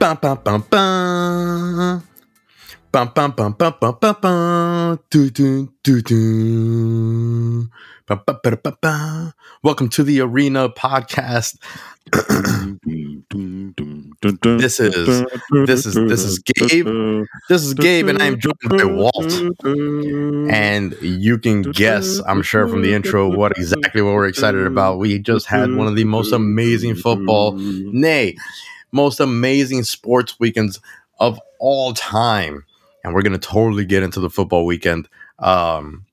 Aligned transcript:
Bum 0.00 0.16
bum 0.16 0.40
bum 0.42 0.64
bum. 0.70 2.02
Bum 2.90 3.12
bum 3.14 3.30
bum 3.32 3.52
bum 3.52 3.74
bum 3.78 3.98
bum 4.00 4.16
bum. 4.22 4.98
Do 5.10 5.28
do 5.28 5.68
do 5.84 6.00
do. 6.00 7.68
Bum, 8.06 8.22
ba, 8.24 8.40
ba, 8.42 8.72
ba. 8.80 9.34
Welcome 9.62 9.90
to 9.90 10.02
the 10.02 10.22
Arena 10.22 10.70
Podcast. 10.70 11.58
this 14.56 14.80
is 14.80 15.24
this 15.66 15.84
is 15.84 15.94
this 15.94 16.24
is 16.24 16.38
Gabe. 16.38 17.26
This 17.50 17.62
is 17.62 17.74
Gabe, 17.74 18.08
and 18.08 18.22
I'm 18.22 18.40
joined 18.40 18.56
by 18.70 18.84
Walt. 18.84 19.32
And 20.50 20.96
you 21.02 21.36
can 21.36 21.60
guess, 21.60 22.22
I'm 22.26 22.40
sure, 22.40 22.66
from 22.68 22.80
the 22.80 22.94
intro, 22.94 23.28
what 23.28 23.52
exactly 23.58 24.00
what 24.00 24.14
we're 24.14 24.28
excited 24.28 24.66
about. 24.66 24.96
We 24.96 25.18
just 25.18 25.46
had 25.46 25.74
one 25.74 25.86
of 25.86 25.94
the 25.94 26.04
most 26.04 26.32
amazing 26.32 26.94
football, 26.94 27.52
nay, 27.58 28.36
most 28.92 29.20
amazing 29.20 29.84
sports 29.84 30.38
weekends 30.40 30.80
of 31.18 31.40
all 31.58 31.92
time. 31.92 32.64
And 33.04 33.14
we're 33.14 33.22
gonna 33.22 33.38
totally 33.38 33.84
get 33.84 34.02
into 34.02 34.20
the 34.20 34.30
football 34.30 34.66
weekend. 34.66 35.08
Um, 35.38 36.06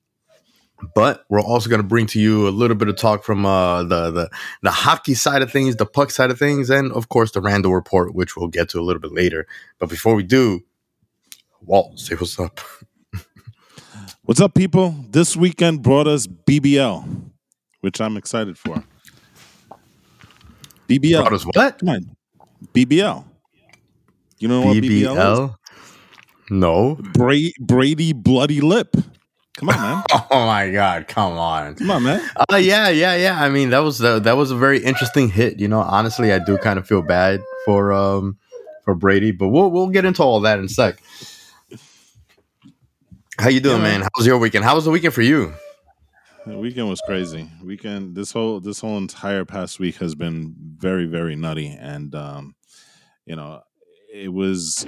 but 0.94 1.24
we're 1.28 1.40
also 1.40 1.68
going 1.68 1.82
to 1.82 1.86
bring 1.86 2.06
to 2.06 2.20
you 2.20 2.48
a 2.48 2.50
little 2.50 2.76
bit 2.76 2.88
of 2.88 2.96
talk 2.96 3.24
from 3.24 3.44
uh, 3.44 3.82
the, 3.82 4.10
the 4.10 4.30
the 4.62 4.70
hockey 4.70 5.14
side 5.14 5.42
of 5.42 5.50
things, 5.50 5.76
the 5.76 5.86
puck 5.86 6.10
side 6.10 6.30
of 6.30 6.38
things, 6.38 6.70
and 6.70 6.92
of 6.92 7.08
course 7.08 7.32
the 7.32 7.40
Randall 7.40 7.74
report, 7.74 8.14
which 8.14 8.36
we'll 8.36 8.48
get 8.48 8.68
to 8.70 8.80
a 8.80 8.82
little 8.82 9.00
bit 9.00 9.12
later. 9.12 9.46
But 9.78 9.88
before 9.88 10.14
we 10.14 10.22
do, 10.22 10.60
Walt, 11.60 11.98
say 11.98 12.14
what's 12.14 12.38
up. 12.38 12.60
what's 14.22 14.40
up, 14.40 14.54
people? 14.54 14.94
This 15.10 15.36
weekend 15.36 15.82
brought 15.82 16.06
us 16.06 16.26
BBL, 16.26 17.30
which 17.80 18.00
I'm 18.00 18.16
excited 18.16 18.56
for. 18.56 18.84
BBL. 20.88 21.20
Brought 21.20 21.32
us 21.32 21.44
what? 21.44 21.78
Come 21.78 21.88
on, 21.88 22.16
BBL. 22.74 23.24
You 24.38 24.48
know 24.48 24.62
what 24.62 24.76
BBL, 24.76 25.16
BBL 25.16 25.48
is? 25.48 25.54
No. 26.50 26.94
Bra- 26.94 27.52
Brady 27.60 28.12
Bloody 28.12 28.60
Lip. 28.60 28.94
Come 29.58 29.70
on, 29.70 29.80
man. 29.80 30.04
oh 30.30 30.46
my 30.46 30.70
god, 30.70 31.08
come 31.08 31.32
on. 31.32 31.74
Come 31.74 31.90
on, 31.90 32.02
man. 32.04 32.30
Uh, 32.36 32.56
yeah, 32.56 32.88
yeah, 32.88 33.16
yeah. 33.16 33.42
I 33.42 33.48
mean, 33.48 33.70
that 33.70 33.80
was 33.80 34.02
uh, 34.02 34.20
that 34.20 34.36
was 34.36 34.52
a 34.52 34.56
very 34.56 34.78
interesting 34.78 35.28
hit. 35.28 35.58
You 35.58 35.66
know, 35.66 35.80
honestly, 35.80 36.32
I 36.32 36.38
do 36.38 36.56
kind 36.58 36.78
of 36.78 36.86
feel 36.86 37.02
bad 37.02 37.40
for 37.64 37.92
um 37.92 38.38
for 38.84 38.94
Brady, 38.94 39.32
but 39.32 39.48
we'll 39.48 39.70
we'll 39.70 39.88
get 39.88 40.04
into 40.04 40.22
all 40.22 40.40
that 40.42 40.60
in 40.60 40.66
a 40.66 40.68
sec. 40.68 41.02
How 43.40 43.48
you 43.48 43.60
doing, 43.60 43.78
yeah, 43.78 43.82
man? 43.82 44.00
How 44.02 44.08
was 44.16 44.26
your 44.26 44.38
weekend? 44.38 44.64
How 44.64 44.76
was 44.76 44.84
the 44.84 44.90
weekend 44.92 45.14
for 45.14 45.22
you? 45.22 45.52
The 46.48 46.58
weekend 46.58 46.88
was 46.88 47.02
crazy. 47.02 47.50
Weekend 47.62 48.14
this 48.14 48.32
whole 48.32 48.58
this 48.58 48.80
whole 48.80 48.96
entire 48.96 49.44
past 49.44 49.78
week 49.78 49.96
has 49.96 50.14
been 50.14 50.54
very 50.76 51.04
very 51.04 51.36
nutty, 51.36 51.68
and 51.78 52.14
um, 52.14 52.54
you 53.26 53.36
know, 53.36 53.60
it 54.12 54.32
was 54.32 54.86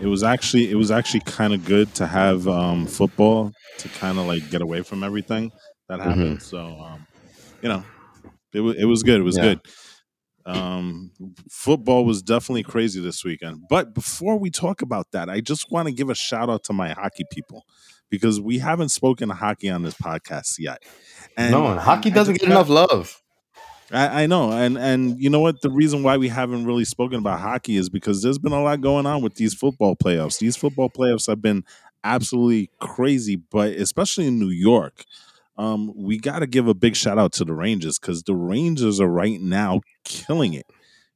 it 0.00 0.06
was 0.06 0.22
actually 0.22 0.70
it 0.70 0.76
was 0.76 0.90
actually 0.90 1.20
kind 1.20 1.52
of 1.52 1.66
good 1.66 1.94
to 1.96 2.06
have 2.06 2.48
um, 2.48 2.86
football 2.86 3.52
to 3.78 3.88
kind 3.90 4.18
of 4.18 4.26
like 4.26 4.48
get 4.50 4.62
away 4.62 4.80
from 4.80 5.04
everything 5.04 5.52
that 5.88 6.00
mm-hmm. 6.00 6.08
happened. 6.08 6.38
Mm-hmm. 6.38 6.56
So 6.56 6.80
um, 6.80 7.06
you 7.60 7.68
know, 7.68 7.84
it 8.54 8.60
was 8.60 8.76
it 8.76 8.86
was 8.86 9.02
good. 9.02 9.20
It 9.20 9.24
was 9.24 9.36
yeah. 9.36 9.42
good. 9.42 9.60
Um, 10.46 11.10
football 11.50 12.06
was 12.06 12.22
definitely 12.22 12.62
crazy 12.62 13.00
this 13.02 13.24
weekend. 13.24 13.64
But 13.68 13.94
before 13.94 14.38
we 14.38 14.50
talk 14.50 14.80
about 14.80 15.10
that, 15.12 15.28
I 15.28 15.40
just 15.40 15.70
want 15.70 15.88
to 15.88 15.92
give 15.92 16.08
a 16.08 16.14
shout 16.14 16.48
out 16.48 16.64
to 16.64 16.72
my 16.72 16.90
hockey 16.92 17.24
people 17.30 17.64
because 18.10 18.40
we 18.40 18.58
haven't 18.58 18.90
spoken 18.90 19.28
hockey 19.30 19.70
on 19.70 19.82
this 19.82 19.94
podcast 19.94 20.56
yet. 20.58 20.82
And, 21.36 21.52
no, 21.52 21.66
and 21.66 21.80
hockey 21.80 22.10
doesn't 22.10 22.38
get 22.38 22.48
enough 22.48 22.68
love. 22.68 23.20
I, 23.90 24.22
I, 24.22 24.26
know, 24.26 24.50
and 24.50 24.78
and 24.78 25.20
you 25.20 25.28
know 25.28 25.40
what? 25.40 25.60
The 25.60 25.70
reason 25.70 26.02
why 26.02 26.16
we 26.16 26.28
haven't 26.28 26.64
really 26.64 26.84
spoken 26.84 27.18
about 27.18 27.40
hockey 27.40 27.76
is 27.76 27.88
because 27.88 28.22
there's 28.22 28.38
been 28.38 28.52
a 28.52 28.62
lot 28.62 28.80
going 28.80 29.06
on 29.06 29.22
with 29.22 29.34
these 29.34 29.54
football 29.54 29.94
playoffs. 29.94 30.38
These 30.38 30.56
football 30.56 30.88
playoffs 30.88 31.26
have 31.26 31.42
been 31.42 31.64
absolutely 32.02 32.70
crazy, 32.80 33.36
but 33.36 33.72
especially 33.74 34.26
in 34.26 34.38
New 34.38 34.48
York, 34.48 35.04
um, 35.58 35.92
we 35.94 36.18
got 36.18 36.40
to 36.40 36.46
give 36.46 36.66
a 36.66 36.74
big 36.74 36.96
shout 36.96 37.18
out 37.18 37.32
to 37.34 37.44
the 37.44 37.54
Rangers 37.54 37.98
because 37.98 38.22
the 38.22 38.34
Rangers 38.34 39.00
are 39.00 39.08
right 39.08 39.40
now 39.40 39.80
killing 40.04 40.54
it. 40.54 40.66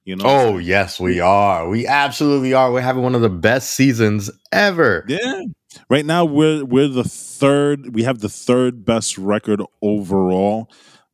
You 0.05 0.17
know? 0.17 0.25
Oh 0.27 0.59
yes, 0.59 1.01
we 1.01 1.21
are. 1.21 1.69
We 1.69 1.87
absolutely 1.87 2.55
are. 2.55 2.73
We're 2.73 2.81
having 2.81 3.03
one 3.03 3.15
of 3.15 3.21
the 3.21 3.29
best 3.29 3.73
seasons 3.73 4.31
ever. 4.53 5.05
Yeah. 5.09 5.43
Right 5.91 6.05
now, 6.05 6.25
we're 6.25 6.65
we're 6.65 6.89
the 6.89 7.05
third. 7.05 7.95
We 7.95 8.03
have 8.05 8.21
the 8.21 8.29
third 8.29 8.85
best 8.85 9.19
record 9.19 9.63
overall 9.83 10.69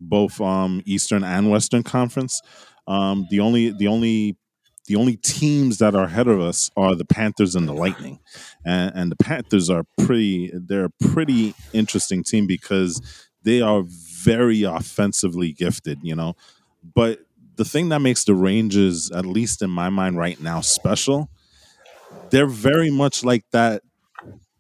both 0.09 0.41
um, 0.41 0.83
Eastern 0.85 1.25
and 1.25 1.51
Western 1.51 1.83
Conference. 1.83 2.41
Um, 2.87 3.27
the 3.31 3.41
only 3.41 3.71
the 3.71 3.87
only 3.87 4.37
the 4.87 4.97
only 4.97 5.17
teams 5.17 5.79
that 5.79 5.95
are 5.95 6.05
ahead 6.05 6.29
of 6.29 6.41
us 6.41 6.71
are 6.77 6.95
the 6.95 7.07
Panthers 7.07 7.55
and 7.55 7.67
the 7.67 7.73
Lightning, 7.73 8.21
and, 8.65 8.93
and 8.95 9.13
the 9.13 9.17
Panthers 9.17 9.71
are 9.71 9.85
pretty. 9.99 10.53
They're 10.55 10.87
a 10.87 11.09
pretty 11.09 11.55
interesting 11.73 12.23
team 12.23 12.47
because 12.47 13.01
they 13.43 13.61
are 13.61 13.83
very 13.87 14.63
offensively 14.63 15.53
gifted. 15.53 16.01
You 16.03 16.15
know, 16.15 16.35
but 16.95 17.21
the 17.57 17.65
thing 17.65 17.89
that 17.91 18.01
makes 18.01 18.25
the 18.25 18.35
Rangers, 18.35 19.11
at 19.11 19.25
least 19.25 19.63
in 19.63 19.71
my 19.71 19.89
mind 19.89 20.19
right 20.19 20.41
now, 20.41 20.61
special, 20.61 21.31
they're 22.31 22.47
very 22.47 22.91
much 22.91 23.25
like 23.25 23.45
that 23.53 23.83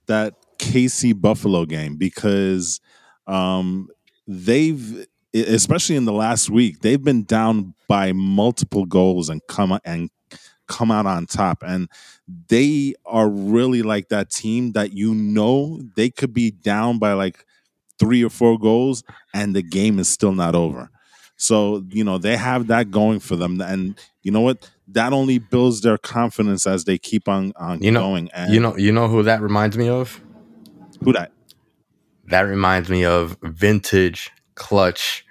that 0.06 0.34
KC 0.58 1.20
Buffalo 1.20 1.64
game 1.64 1.96
because 1.96 2.80
um, 3.26 3.88
they've 4.26 5.06
especially 5.34 5.96
in 5.96 6.04
the 6.04 6.12
last 6.12 6.48
week, 6.48 6.80
they've 6.80 7.02
been 7.02 7.24
down 7.24 7.74
by 7.88 8.12
multiple 8.12 8.86
goals 8.86 9.28
and 9.28 9.40
come 9.48 9.78
and 9.84 10.10
come 10.68 10.90
out 10.90 11.06
on 11.06 11.26
top. 11.26 11.62
And 11.66 11.88
they 12.48 12.94
are 13.04 13.28
really 13.28 13.82
like 13.82 14.08
that 14.08 14.30
team 14.30 14.72
that 14.72 14.92
you 14.92 15.14
know 15.14 15.82
they 15.96 16.10
could 16.10 16.32
be 16.32 16.50
down 16.50 16.98
by 16.98 17.12
like 17.12 17.44
three 17.98 18.24
or 18.24 18.30
four 18.30 18.58
goals 18.58 19.02
and 19.32 19.54
the 19.54 19.62
game 19.62 19.98
is 19.98 20.08
still 20.08 20.32
not 20.32 20.54
over. 20.54 20.90
So, 21.36 21.84
you 21.90 22.04
know, 22.04 22.18
they 22.18 22.36
have 22.36 22.68
that 22.68 22.90
going 22.90 23.20
for 23.20 23.36
them. 23.36 23.60
And 23.60 23.98
you 24.22 24.30
know 24.30 24.40
what? 24.40 24.70
That 24.88 25.12
only 25.12 25.38
builds 25.38 25.80
their 25.80 25.98
confidence 25.98 26.66
as 26.66 26.84
they 26.84 26.98
keep 26.98 27.28
on, 27.28 27.52
on 27.56 27.82
you 27.82 27.90
know, 27.90 28.00
going. 28.00 28.30
And 28.32 28.52
you 28.52 28.60
know, 28.60 28.76
you 28.76 28.92
know 28.92 29.08
who 29.08 29.22
that 29.22 29.40
reminds 29.40 29.76
me 29.76 29.88
of? 29.88 30.20
Who 31.02 31.12
that? 31.12 31.32
That 32.26 32.42
reminds 32.42 32.88
me 32.88 33.04
of 33.04 33.36
vintage 33.42 34.30
clutch 34.54 35.24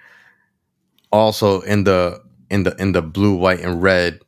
also 1.12 1.62
in 1.62 1.86
the 1.86 2.22
in 2.50 2.64
the 2.64 2.76
in 2.82 2.92
the 2.92 3.02
blue, 3.02 3.36
white, 3.36 3.62
and 3.62 3.82
red, 3.82 4.20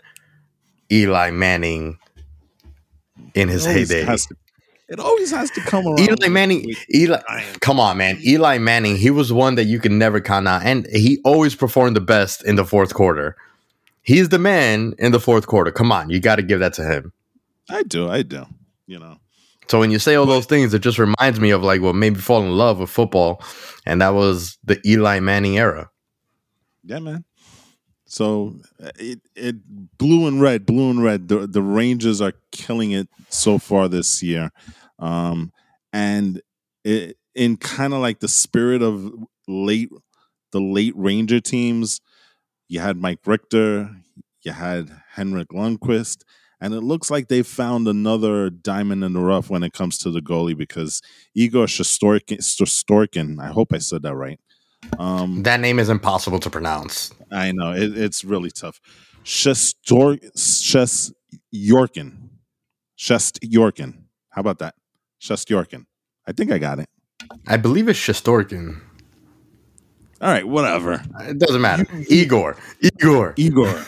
Eli 0.91 1.31
Manning 1.31 1.97
in 3.33 3.49
his 3.49 3.67
oh, 3.67 3.71
heyday. 3.71 4.05
To, 4.05 4.35
it 4.87 4.99
always 4.99 5.31
has 5.31 5.49
to 5.51 5.61
come 5.61 5.87
around. 5.87 5.99
Eli 5.99 6.27
Manning, 6.27 6.73
Eli, 6.93 7.19
come 7.61 7.79
on, 7.79 7.97
man. 7.97 8.19
Eli 8.23 8.57
Manning, 8.57 8.97
he 8.97 9.09
was 9.09 9.33
one 9.33 9.55
that 9.55 9.65
you 9.65 9.79
can 9.79 9.97
never 9.97 10.21
count 10.21 10.47
out, 10.47 10.63
and 10.63 10.85
he 10.87 11.19
always 11.23 11.55
performed 11.55 11.95
the 11.95 12.01
best 12.01 12.43
in 12.43 12.55
the 12.55 12.65
fourth 12.65 12.93
quarter. 12.93 13.35
He's 14.01 14.29
the 14.29 14.39
man 14.39 14.93
in 14.99 15.11
the 15.11 15.19
fourth 15.19 15.47
quarter. 15.47 15.71
Come 15.71 15.91
on, 15.91 16.09
you 16.09 16.19
got 16.19 16.35
to 16.35 16.43
give 16.43 16.59
that 16.59 16.73
to 16.73 16.83
him. 16.83 17.11
I 17.69 17.83
do, 17.83 18.09
I 18.09 18.21
do. 18.21 18.45
You 18.85 18.99
know. 18.99 19.17
So 19.67 19.79
when 19.79 19.89
you 19.89 19.97
say 19.97 20.13
all 20.13 20.27
those 20.27 20.45
things, 20.45 20.75
it 20.75 20.79
just 20.79 20.99
reminds 20.99 21.39
me 21.39 21.49
of 21.49 21.63
like 21.63 21.81
what 21.81 21.95
made 21.95 22.13
me 22.13 22.19
fall 22.19 22.43
in 22.43 22.51
love 22.51 22.79
with 22.79 22.89
football, 22.89 23.41
and 23.85 24.01
that 24.01 24.13
was 24.13 24.59
the 24.63 24.79
Eli 24.87 25.19
Manning 25.19 25.57
era. 25.57 25.89
Yeah, 26.83 26.99
man. 26.99 27.25
So 28.15 28.55
it 28.97 29.19
it 29.35 29.57
blue 29.97 30.25
and 30.25 30.39
red, 30.39 30.65
blue 30.65 30.89
and 30.89 31.03
red. 31.03 31.27
The 31.27 31.47
the 31.47 31.61
Rangers 31.61 32.21
are 32.21 32.31
killing 32.49 32.91
it 32.91 33.09
so 33.27 33.57
far 33.57 33.89
this 33.89 34.23
year, 34.23 34.51
um, 34.99 35.51
and 35.91 36.41
it 36.85 37.17
in 37.33 37.57
kind 37.57 37.93
of 37.93 37.99
like 37.99 38.21
the 38.21 38.29
spirit 38.29 38.81
of 38.81 39.13
late 39.49 39.89
the 40.53 40.61
late 40.61 40.93
Ranger 40.95 41.41
teams. 41.41 41.99
You 42.69 42.79
had 42.79 42.95
Mike 42.95 43.19
Richter, 43.25 43.93
you 44.43 44.53
had 44.53 44.89
Henrik 45.15 45.49
Lundqvist, 45.49 46.21
and 46.61 46.73
it 46.73 46.83
looks 46.83 47.11
like 47.11 47.27
they 47.27 47.43
found 47.43 47.85
another 47.85 48.49
diamond 48.49 49.03
in 49.03 49.11
the 49.11 49.19
rough 49.19 49.49
when 49.49 49.61
it 49.61 49.73
comes 49.73 49.97
to 49.97 50.09
the 50.09 50.21
goalie 50.21 50.57
because 50.57 51.01
Igor 51.33 51.65
Shostorkin, 51.65 53.41
I 53.41 53.47
hope 53.47 53.73
I 53.73 53.79
said 53.79 54.03
that 54.03 54.15
right, 54.15 54.39
um, 54.99 55.43
that 55.43 55.59
name 55.59 55.79
is 55.79 55.89
impossible 55.89 56.39
to 56.39 56.49
pronounce. 56.49 57.13
I 57.31 57.51
know 57.51 57.71
it, 57.73 57.97
it's 57.97 58.23
really 58.23 58.51
tough. 58.51 58.79
Shestor 59.23 60.19
Shes 60.37 61.13
Yorkin. 61.53 62.29
Shest 62.95 63.39
Yorkin. 63.41 64.03
How 64.29 64.41
about 64.41 64.59
that? 64.59 64.75
Shest 65.19 65.49
Yorkin. 65.49 65.85
I 66.27 66.31
think 66.31 66.51
I 66.51 66.57
got 66.57 66.79
it. 66.79 66.89
I 67.47 67.57
believe 67.57 67.87
it's 67.87 67.99
Shesterkin. 67.99 68.81
All 70.21 70.31
right, 70.31 70.47
whatever. 70.47 71.03
It 71.21 71.39
doesn't 71.39 71.61
matter. 71.61 71.85
Igor. 72.09 72.57
Igor. 72.81 73.33
Igor. 73.37 73.85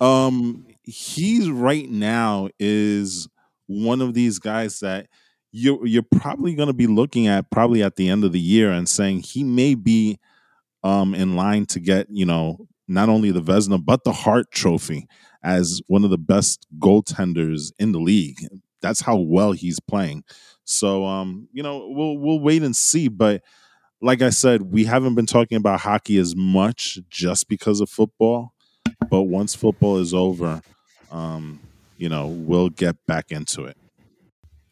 Um, 0.00 0.66
he's 0.84 1.50
right 1.50 1.88
now 1.88 2.48
is 2.58 3.28
one 3.66 4.00
of 4.00 4.14
these 4.14 4.38
guys 4.38 4.80
that 4.80 5.08
you're 5.52 5.86
you're 5.86 6.02
probably 6.02 6.54
going 6.54 6.68
to 6.68 6.74
be 6.74 6.86
looking 6.86 7.26
at 7.26 7.50
probably 7.50 7.82
at 7.82 7.96
the 7.96 8.08
end 8.08 8.24
of 8.24 8.32
the 8.32 8.40
year 8.40 8.70
and 8.70 8.88
saying 8.88 9.20
he 9.20 9.42
may 9.44 9.74
be 9.74 10.18
um, 10.84 11.14
in 11.14 11.36
line 11.36 11.66
to 11.66 11.80
get 11.80 12.06
you 12.10 12.26
know 12.26 12.66
not 12.86 13.08
only 13.08 13.30
the 13.30 13.42
Vezina 13.42 13.84
but 13.84 14.04
the 14.04 14.12
Hart 14.12 14.50
Trophy 14.50 15.06
as 15.42 15.80
one 15.86 16.04
of 16.04 16.10
the 16.10 16.18
best 16.18 16.66
goaltenders 16.78 17.72
in 17.78 17.92
the 17.92 18.00
league. 18.00 18.38
That's 18.80 19.00
how 19.00 19.16
well 19.16 19.52
he's 19.52 19.80
playing. 19.80 20.24
So 20.64 21.04
um, 21.06 21.48
you 21.52 21.62
know, 21.62 21.88
we'll 21.88 22.18
we'll 22.18 22.40
wait 22.40 22.62
and 22.62 22.76
see. 22.76 23.08
But 23.08 23.42
like 24.00 24.22
I 24.22 24.30
said, 24.30 24.62
we 24.62 24.84
haven't 24.84 25.14
been 25.14 25.26
talking 25.26 25.56
about 25.56 25.80
hockey 25.80 26.18
as 26.18 26.36
much 26.36 26.98
just 27.08 27.48
because 27.48 27.80
of 27.80 27.88
football. 27.90 28.52
But 29.10 29.22
once 29.22 29.54
football 29.54 29.98
is 29.98 30.14
over, 30.14 30.60
um, 31.10 31.60
you 31.96 32.08
know, 32.08 32.26
we'll 32.26 32.68
get 32.70 32.96
back 33.06 33.30
into 33.30 33.64
it. 33.64 33.76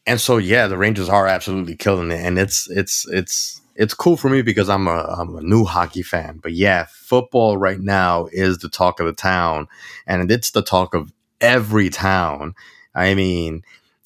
And 0.06 0.20
so 0.20 0.38
yeah, 0.38 0.68
the 0.68 0.78
Rangers 0.78 1.08
are 1.08 1.26
absolutely 1.26 1.76
killing 1.76 2.10
it, 2.10 2.20
and 2.24 2.38
it's 2.38 2.70
it's 2.70 3.06
it's 3.08 3.60
it's 3.74 3.94
cool 3.94 4.16
for 4.16 4.28
me 4.28 4.42
because 4.42 4.68
I'm 4.68 4.86
a 4.86 5.14
I'm 5.18 5.34
a 5.36 5.42
new 5.42 5.64
hockey 5.64 6.02
fan. 6.02 6.38
But 6.42 6.52
yeah, 6.52 6.86
football 6.90 7.56
right 7.56 7.80
now 7.80 8.28
is 8.32 8.58
the 8.58 8.68
talk 8.68 9.00
of 9.00 9.06
the 9.06 9.12
town, 9.12 9.66
and 10.06 10.30
it's 10.30 10.52
the 10.52 10.62
talk 10.62 10.94
of 10.94 11.12
every 11.40 11.90
town. 11.90 12.54
I 12.94 13.14
mean, 13.14 13.62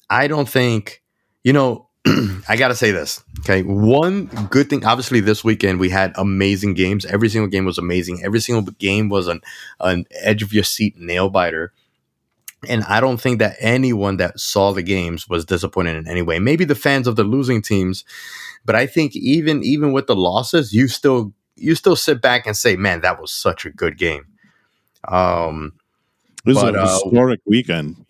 I 0.09 0.27
don't 0.27 0.49
think 0.49 1.01
you 1.43 1.53
know. 1.53 1.87
I 2.49 2.55
gotta 2.57 2.73
say 2.75 2.89
this. 2.89 3.23
Okay, 3.41 3.61
one 3.61 4.25
good 4.49 4.71
thing. 4.71 4.83
Obviously, 4.83 5.19
this 5.19 5.43
weekend 5.43 5.79
we 5.79 5.89
had 5.89 6.13
amazing 6.15 6.73
games. 6.73 7.05
Every 7.05 7.29
single 7.29 7.47
game 7.47 7.63
was 7.63 7.77
amazing. 7.77 8.23
Every 8.25 8.39
single 8.39 8.73
game 8.79 9.07
was 9.07 9.27
an 9.27 9.41
an 9.79 10.05
edge 10.19 10.41
of 10.41 10.51
your 10.51 10.63
seat 10.63 10.97
nail 10.97 11.29
biter. 11.29 11.73
And 12.69 12.83
I 12.83 12.99
don't 12.99 13.19
think 13.19 13.39
that 13.39 13.55
anyone 13.59 14.17
that 14.17 14.39
saw 14.39 14.71
the 14.71 14.83
games 14.83 15.27
was 15.27 15.45
disappointed 15.45 15.95
in 15.95 16.07
any 16.07 16.21
way. 16.21 16.37
Maybe 16.37 16.63
the 16.63 16.75
fans 16.75 17.07
of 17.07 17.15
the 17.15 17.23
losing 17.23 17.61
teams, 17.61 18.05
but 18.65 18.75
I 18.75 18.85
think 18.85 19.15
even 19.15 19.63
even 19.63 19.93
with 19.93 20.07
the 20.07 20.15
losses, 20.15 20.71
you 20.71 20.87
still 20.87 21.33
you 21.55 21.75
still 21.75 21.95
sit 21.95 22.21
back 22.21 22.45
and 22.45 22.55
say, 22.55 22.75
"Man, 22.75 23.01
that 23.01 23.19
was 23.19 23.31
such 23.31 23.65
a 23.65 23.71
good 23.71 23.97
game." 23.97 24.25
Um, 25.07 25.73
it 26.45 26.49
was 26.49 26.61
but, 26.61 26.75
a 26.75 26.81
uh, 26.81 26.87
historic 26.87 27.41
weekend. 27.45 28.05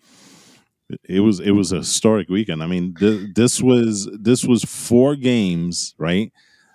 It 1.08 1.20
was 1.20 1.40
it 1.40 1.52
was 1.52 1.72
a 1.72 1.78
historic 1.78 2.28
weekend. 2.28 2.62
I 2.62 2.66
mean, 2.66 2.94
th- 2.94 3.34
this 3.34 3.62
was 3.62 4.08
this 4.12 4.44
was 4.44 4.64
four 4.64 5.16
games, 5.16 5.94
right? 5.96 6.30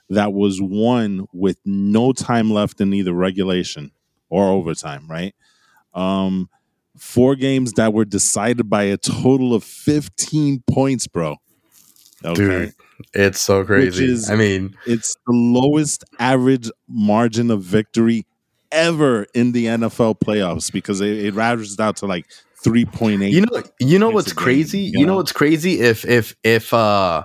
That 0.10 0.34
was 0.34 0.62
won 0.62 1.28
with 1.34 1.60
no 1.66 2.14
time 2.14 2.50
left 2.50 2.82
in 2.82 2.94
either 2.94 3.14
regulation 3.14 3.92
or 4.30 4.50
overtime, 4.50 5.08
right? 5.08 5.36
Um, 5.94 6.50
four 6.98 7.36
games 7.36 7.74
that 7.74 7.94
were 7.94 8.06
decided 8.06 8.70
by 8.70 8.84
a 8.84 8.98
total 8.98 9.54
of 9.54 9.64
15 9.64 10.64
points, 10.70 11.08
bro. 11.08 11.38
Okay. 12.24 12.36
Dude, 12.36 12.74
it's 13.14 13.40
so 13.40 13.64
crazy. 13.64 14.06
Is, 14.06 14.30
I 14.30 14.36
mean, 14.36 14.76
it's 14.86 15.16
the 15.26 15.34
lowest 15.34 16.04
average 16.20 16.70
margin 16.88 17.52
of 17.52 17.62
victory 17.62 18.26
ever 18.72 19.26
in 19.34 19.52
the 19.52 19.66
NFL 19.66 20.20
playoffs 20.20 20.72
because 20.72 21.02
it, 21.02 21.26
it 21.26 21.38
averages 21.38 21.80
out 21.80 21.98
to 21.98 22.06
like 22.06 22.26
3.8. 22.64 23.32
You 23.32 23.42
know, 23.42 23.64
you 23.80 24.00
know 24.00 24.10
what's 24.10 24.34
crazy? 24.34 24.80
You, 24.80 25.06
know 25.06 25.16
what's 25.16 25.32
crazy? 25.32 25.80
If 25.80 26.06
if 26.06 26.36
if 26.44 26.74
uh 26.74 27.24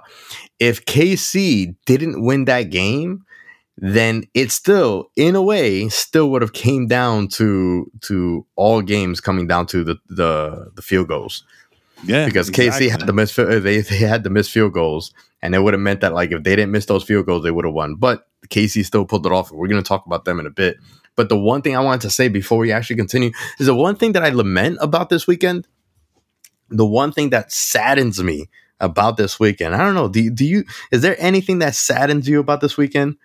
if 0.59 0.85
KC 0.85 1.75
didn't 1.87 2.23
win 2.23 2.45
that 2.45 2.65
game, 2.65 3.25
then 3.79 4.25
it 4.35 4.51
still 4.51 5.11
in 5.17 5.35
a 5.35 5.43
way 5.43 5.89
still 5.89 6.31
would 6.31 6.43
have 6.43 6.53
came 6.53 6.87
down 6.87 7.29
to 7.29 7.91
to 8.03 8.47
all 8.57 8.83
games 8.83 9.21
coming 9.21 9.47
down 9.47 9.67
to 9.67 9.85
the 9.85 9.97
the, 10.09 10.71
the 10.75 10.83
field 10.83 11.09
goals. 11.09 11.45
Yeah 12.05 12.27
because 12.27 12.49
exactly. 12.49 12.89
KC 12.89 12.91
had 12.91 13.07
the 13.07 13.13
miss 13.13 13.39
uh, 13.39 13.61
they, 13.61 13.81
they 13.81 13.97
had 13.97 14.25
the 14.25 14.31
missed 14.31 14.51
field 14.51 14.73
goals 14.73 15.13
and 15.41 15.55
it 15.55 15.61
would 15.61 15.75
have 15.75 15.81
meant 15.81 16.01
that 16.01 16.13
like 16.13 16.33
if 16.33 16.43
they 16.43 16.57
didn't 16.57 16.73
miss 16.73 16.87
those 16.87 17.05
field 17.05 17.27
goals 17.27 17.45
they 17.45 17.51
would 17.51 17.65
have 17.65 17.75
won. 17.75 17.95
But 17.95 18.27
KC 18.49 18.85
still 18.85 19.07
pulled 19.07 19.27
it 19.27 19.33
off 19.33 19.51
we're 19.51 19.69
going 19.69 19.83
to 19.83 19.89
talk 19.89 20.05
about 20.07 20.25
them 20.25 20.41
in 20.41 20.47
a 20.47 20.51
bit. 20.51 20.77
But 21.15 21.29
the 21.29 21.39
one 21.39 21.63
thing 21.63 21.77
I 21.77 21.81
wanted 21.81 22.03
to 22.03 22.11
say 22.11 22.29
before 22.29 22.59
we 22.59 22.73
actually 22.73 22.97
continue 22.97 23.33
is 23.59 23.67
the 23.67 23.75
one 23.75 23.97
thing 23.97 24.13
that 24.13 24.23
I 24.23 24.31
lament 24.31 24.79
about 24.81 25.09
this 25.09 25.27
weekend 25.27 25.67
the 26.69 26.87
one 26.87 27.13
thing 27.13 27.31
that 27.31 27.53
saddens 27.53 28.23
me 28.23 28.49
about 28.81 29.17
this 29.17 29.39
weekend 29.39 29.75
I 29.75 29.79
don't 29.79 29.95
know 29.95 30.09
do, 30.09 30.29
do 30.31 30.45
you 30.45 30.65
is 30.91 31.03
there 31.03 31.17
anything 31.19 31.61
that 31.61 31.75
saddens 31.75 32.29
you 32.29 32.41
about 32.41 32.61
this 32.61 32.77
weekend 32.77 33.17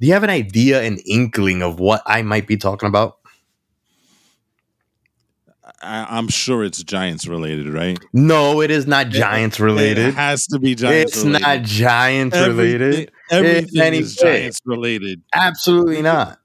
do 0.00 0.06
you 0.06 0.14
have 0.14 0.22
an 0.22 0.30
idea, 0.30 0.82
an 0.82 0.98
inkling 1.06 1.62
of 1.62 1.78
what 1.78 2.02
I 2.06 2.22
might 2.22 2.46
be 2.46 2.56
talking 2.56 2.88
about? 2.88 3.18
I, 5.82 6.18
am 6.18 6.28
sure 6.28 6.64
it's 6.64 6.82
Giants 6.82 7.26
related, 7.26 7.68
right? 7.68 7.98
No, 8.12 8.60
it 8.60 8.70
is 8.70 8.86
not 8.86 9.08
Giants 9.08 9.60
related. 9.60 10.08
It 10.08 10.14
has 10.14 10.46
to 10.48 10.58
be 10.58 10.74
Giants. 10.74 11.12
It's 11.12 11.24
related. 11.24 11.42
not 11.42 11.62
Giants 11.62 12.36
related. 12.36 13.12
Everything 13.30 13.94
is 13.94 14.16
Giants 14.16 14.60
related. 14.64 15.22
Absolutely 15.34 16.02
not. 16.02 16.38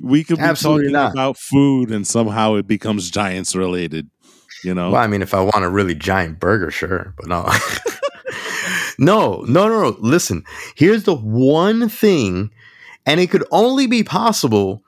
We 0.00 0.24
could 0.24 0.38
be 0.38 0.42
Absolutely 0.42 0.86
talking 0.86 0.92
not. 0.92 1.12
about 1.12 1.36
food, 1.36 1.90
and 1.90 2.06
somehow 2.06 2.54
it 2.54 2.66
becomes 2.66 3.10
Giants 3.10 3.54
related. 3.54 4.08
You 4.64 4.74
know. 4.74 4.90
Well, 4.90 5.00
I 5.00 5.06
mean, 5.06 5.22
if 5.22 5.34
I 5.34 5.40
want 5.40 5.64
a 5.64 5.70
really 5.70 5.94
giant 5.94 6.38
burger, 6.38 6.70
sure, 6.70 7.14
but 7.16 7.26
no. 7.26 7.48
no, 8.98 9.44
no, 9.48 9.68
no, 9.68 9.82
no. 9.82 9.96
Listen, 10.00 10.44
here's 10.76 11.04
the 11.04 11.14
one 11.14 11.88
thing 11.88 12.50
and 13.10 13.18
it 13.18 13.28
could 13.28 13.44
only 13.50 13.88
be 13.88 14.04
possible 14.04 14.84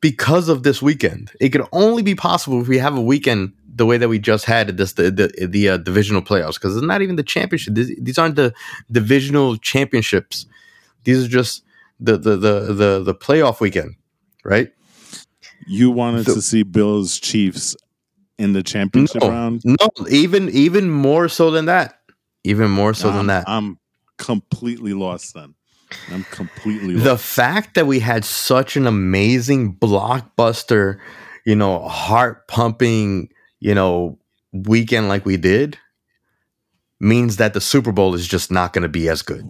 because 0.00 0.48
of 0.48 0.62
this 0.62 0.80
weekend. 0.80 1.30
It 1.40 1.50
could 1.50 1.66
only 1.72 2.02
be 2.02 2.14
possible 2.14 2.62
if 2.62 2.68
we 2.68 2.78
have 2.78 2.96
a 2.96 3.02
weekend 3.02 3.52
the 3.76 3.84
way 3.84 3.98
that 3.98 4.08
we 4.08 4.18
just 4.18 4.46
had 4.46 4.74
this 4.78 4.94
the 4.94 5.10
the, 5.10 5.46
the 5.46 5.68
uh, 5.68 5.76
divisional 5.76 6.22
playoffs 6.22 6.54
because 6.54 6.74
it's 6.74 6.86
not 6.86 7.02
even 7.02 7.16
the 7.16 7.22
championship. 7.22 7.74
These, 7.74 7.94
these, 8.00 8.16
aren't 8.16 8.36
the 8.36 8.54
divisional 8.90 9.58
championships. 9.58 10.46
These 11.04 11.26
are 11.26 11.28
just 11.28 11.62
the 12.00 12.16
the 12.16 12.36
the 12.36 12.60
the, 12.72 13.02
the 13.04 13.14
playoff 13.14 13.60
weekend, 13.60 13.96
right? 14.42 14.72
You 15.66 15.90
wanted 15.90 16.24
so, 16.24 16.34
to 16.36 16.40
see 16.40 16.62
Bills 16.62 17.18
Chiefs 17.20 17.76
in 18.38 18.54
the 18.54 18.62
championship 18.62 19.20
no, 19.20 19.28
round? 19.28 19.62
No, 19.66 19.88
even 20.08 20.48
even 20.48 20.90
more 20.90 21.28
so 21.28 21.50
than 21.50 21.66
that. 21.66 22.00
Even 22.42 22.70
more 22.70 22.94
so 22.94 23.12
than 23.12 23.26
that. 23.26 23.44
I'm 23.46 23.78
completely 24.16 24.94
lost 24.94 25.34
then. 25.34 25.54
I'm 26.10 26.24
completely 26.24 26.94
the 26.94 27.18
fact 27.18 27.74
that 27.74 27.86
we 27.86 28.00
had 28.00 28.24
such 28.24 28.76
an 28.76 28.86
amazing 28.86 29.74
blockbuster, 29.76 30.98
you 31.44 31.56
know, 31.56 31.80
heart 31.88 32.46
pumping, 32.48 33.30
you 33.60 33.74
know, 33.74 34.18
weekend 34.52 35.08
like 35.08 35.26
we 35.26 35.36
did 35.36 35.78
means 37.00 37.36
that 37.36 37.54
the 37.54 37.60
Super 37.60 37.92
Bowl 37.92 38.14
is 38.14 38.26
just 38.26 38.50
not 38.50 38.72
going 38.72 38.82
to 38.82 38.88
be 38.88 39.08
as 39.08 39.22
good. 39.22 39.44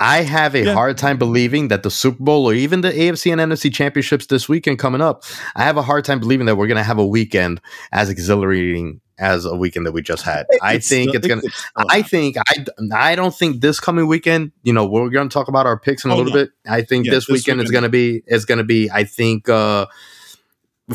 I 0.00 0.22
have 0.22 0.54
a 0.54 0.64
yeah. 0.64 0.72
hard 0.72 0.96
time 0.96 1.18
believing 1.18 1.68
that 1.68 1.82
the 1.82 1.90
Super 1.90 2.24
Bowl 2.24 2.46
or 2.46 2.54
even 2.54 2.80
the 2.80 2.90
AFC 2.90 3.30
and 3.30 3.52
NFC 3.52 3.72
championships 3.72 4.26
this 4.26 4.48
weekend 4.48 4.78
coming 4.78 5.02
up, 5.02 5.24
I 5.54 5.62
have 5.62 5.76
a 5.76 5.82
hard 5.82 6.06
time 6.06 6.18
believing 6.18 6.46
that 6.46 6.56
we're 6.56 6.66
going 6.66 6.78
to 6.78 6.82
have 6.82 6.98
a 6.98 7.06
weekend 7.06 7.60
as 7.92 8.08
exhilarating 8.08 9.02
as 9.18 9.44
a 9.44 9.54
weekend 9.54 9.84
that 9.86 9.92
we 9.92 10.00
just 10.00 10.22
had. 10.22 10.46
I 10.62 10.78
think 10.78 11.14
it's, 11.14 11.26
gonna. 11.26 11.42
I 11.76 12.00
think 12.00 12.36
I. 12.38 12.64
I 12.94 13.14
don't 13.14 13.34
think 13.34 13.60
this 13.60 13.78
coming 13.78 14.08
weekend. 14.08 14.52
You 14.62 14.72
know, 14.72 14.86
we're 14.86 15.10
gonna 15.10 15.28
talk 15.28 15.48
about 15.48 15.66
our 15.66 15.78
picks 15.78 16.04
in 16.04 16.10
a 16.10 16.14
oh, 16.14 16.16
little 16.16 16.32
bit. 16.32 16.50
I 16.66 16.80
think 16.80 17.04
yeah, 17.04 17.12
this, 17.12 17.26
this 17.26 17.34
weekend, 17.34 17.58
weekend, 17.58 17.68
is 17.68 17.70
gonna 17.70 17.88
be 17.90 18.22
is 18.26 18.46
gonna 18.46 18.64
be. 18.64 18.90
I 18.90 19.04
think 19.04 19.48
uh 19.48 19.86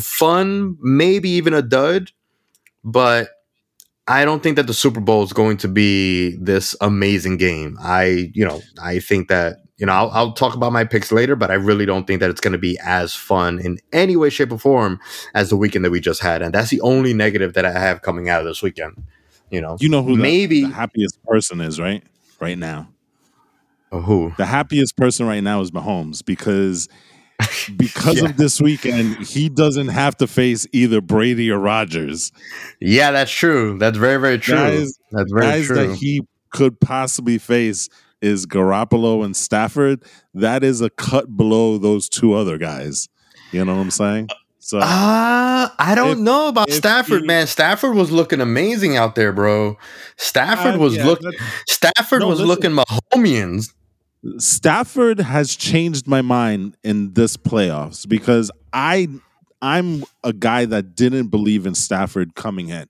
fun, 0.00 0.76
maybe 0.80 1.30
even 1.30 1.54
a 1.54 1.62
dud, 1.62 2.10
but 2.84 3.30
I 4.08 4.24
don't 4.24 4.42
think 4.42 4.56
that 4.56 4.66
the 4.66 4.74
Super 4.74 5.00
Bowl 5.00 5.22
is 5.24 5.32
going 5.32 5.56
to 5.58 5.68
be 5.68 6.36
this 6.36 6.76
amazing 6.80 7.38
game. 7.38 7.76
I, 7.80 8.30
you 8.34 8.44
know, 8.44 8.62
I 8.80 9.00
think 9.00 9.28
that 9.28 9.58
you 9.78 9.84
know, 9.84 9.92
I'll, 9.92 10.10
I'll, 10.10 10.32
talk 10.32 10.54
about 10.54 10.72
my 10.72 10.84
picks 10.84 11.12
later, 11.12 11.36
but 11.36 11.50
I 11.50 11.54
really 11.54 11.84
don't 11.84 12.06
think 12.06 12.20
that 12.20 12.30
it's 12.30 12.40
going 12.40 12.52
to 12.52 12.58
be 12.58 12.78
as 12.82 13.14
fun 13.14 13.58
in 13.58 13.78
any 13.92 14.16
way, 14.16 14.30
shape, 14.30 14.50
or 14.50 14.58
form 14.58 14.98
as 15.34 15.50
the 15.50 15.56
weekend 15.56 15.84
that 15.84 15.90
we 15.90 16.00
just 16.00 16.22
had. 16.22 16.40
And 16.40 16.54
that's 16.54 16.70
the 16.70 16.80
only 16.80 17.12
negative 17.12 17.52
that 17.54 17.66
I 17.66 17.72
have 17.72 18.00
coming 18.00 18.30
out 18.30 18.40
of 18.40 18.46
this 18.46 18.62
weekend. 18.62 19.02
You 19.50 19.60
know, 19.60 19.76
you 19.78 19.88
know 19.88 20.02
who 20.02 20.16
maybe 20.16 20.62
the, 20.62 20.68
the 20.68 20.74
happiest 20.74 21.22
person 21.24 21.60
is 21.60 21.78
right 21.78 22.02
right 22.40 22.58
now. 22.58 22.88
Oh, 23.92 24.00
who 24.00 24.32
the 24.38 24.46
happiest 24.46 24.96
person 24.96 25.26
right 25.26 25.42
now 25.42 25.60
is 25.60 25.70
Mahomes 25.70 26.24
because 26.24 26.88
because 27.76 28.22
yeah. 28.22 28.28
of 28.28 28.36
this 28.36 28.60
weekend, 28.60 29.16
he 29.26 29.48
doesn't 29.48 29.88
have 29.88 30.16
to 30.18 30.26
face 30.26 30.66
either 30.72 31.00
Brady 31.00 31.50
or 31.50 31.58
Rodgers. 31.58 32.32
Yeah, 32.80 33.10
that's 33.10 33.30
true. 33.30 33.78
That's 33.78 33.98
very, 33.98 34.20
very 34.20 34.38
true. 34.38 34.56
Guys, 34.56 34.98
that's 35.12 35.32
very 35.32 35.46
guys 35.46 35.66
true. 35.66 35.76
That 35.76 35.96
he 35.96 36.22
could 36.50 36.80
possibly 36.80 37.38
face 37.38 37.88
is 38.22 38.46
Garoppolo 38.46 39.24
and 39.24 39.36
Stafford. 39.36 40.02
That 40.34 40.64
is 40.64 40.80
a 40.80 40.90
cut 40.90 41.36
below 41.36 41.78
those 41.78 42.08
two 42.08 42.34
other 42.34 42.58
guys. 42.58 43.08
You 43.52 43.64
know 43.64 43.74
what 43.74 43.82
I'm 43.82 43.90
saying? 43.90 44.28
So, 44.58 44.78
uh, 44.78 45.68
I 45.78 45.92
don't 45.94 46.10
if, 46.10 46.18
know 46.18 46.48
about 46.48 46.72
Stafford, 46.72 47.20
he, 47.20 47.26
man. 47.28 47.46
Stafford 47.46 47.94
was 47.94 48.10
looking 48.10 48.40
amazing 48.40 48.96
out 48.96 49.14
there, 49.14 49.32
bro. 49.32 49.76
Stafford 50.16 50.74
uh, 50.74 50.78
was 50.78 50.96
yeah, 50.96 51.06
looking. 51.06 51.30
Stafford 51.68 52.22
no, 52.22 52.26
was 52.26 52.40
listen, 52.40 52.48
looking 52.48 52.70
Mahomians. 52.72 53.72
Stafford 54.38 55.20
has 55.20 55.54
changed 55.56 56.06
my 56.06 56.22
mind 56.22 56.76
in 56.82 57.12
this 57.14 57.36
playoffs 57.36 58.08
because 58.08 58.50
I 58.72 59.08
I'm 59.62 60.04
a 60.22 60.32
guy 60.32 60.64
that 60.66 60.94
didn't 60.94 61.28
believe 61.28 61.66
in 61.66 61.74
Stafford 61.74 62.34
coming 62.34 62.68
in. 62.68 62.86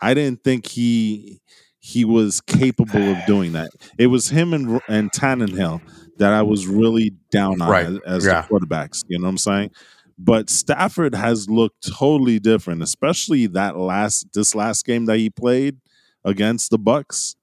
I 0.00 0.14
didn't 0.14 0.44
think 0.44 0.66
he 0.66 1.40
he 1.78 2.04
was 2.04 2.40
capable 2.40 3.12
of 3.12 3.18
doing 3.26 3.52
that. 3.52 3.70
It 3.98 4.08
was 4.08 4.28
him 4.28 4.52
and 4.52 4.80
and 4.88 5.10
Tannehill 5.12 5.80
that 6.18 6.32
I 6.32 6.42
was 6.42 6.66
really 6.66 7.12
down 7.30 7.60
on 7.60 7.68
right. 7.68 7.86
as, 7.86 7.98
as 8.06 8.26
yeah. 8.26 8.42
the 8.42 8.48
quarterbacks. 8.48 9.04
You 9.08 9.18
know 9.18 9.24
what 9.24 9.30
I'm 9.30 9.38
saying? 9.38 9.70
but 10.18 10.48
Stafford 10.48 11.14
has 11.14 11.48
looked 11.48 11.88
totally 11.88 12.38
different, 12.38 12.82
especially 12.82 13.46
that 13.48 13.76
last 13.76 14.32
this 14.32 14.54
last 14.54 14.86
game 14.86 15.06
that 15.06 15.18
he 15.18 15.30
played 15.30 15.78
against 16.24 16.70
the 16.70 16.78
Bucs. 16.78 17.36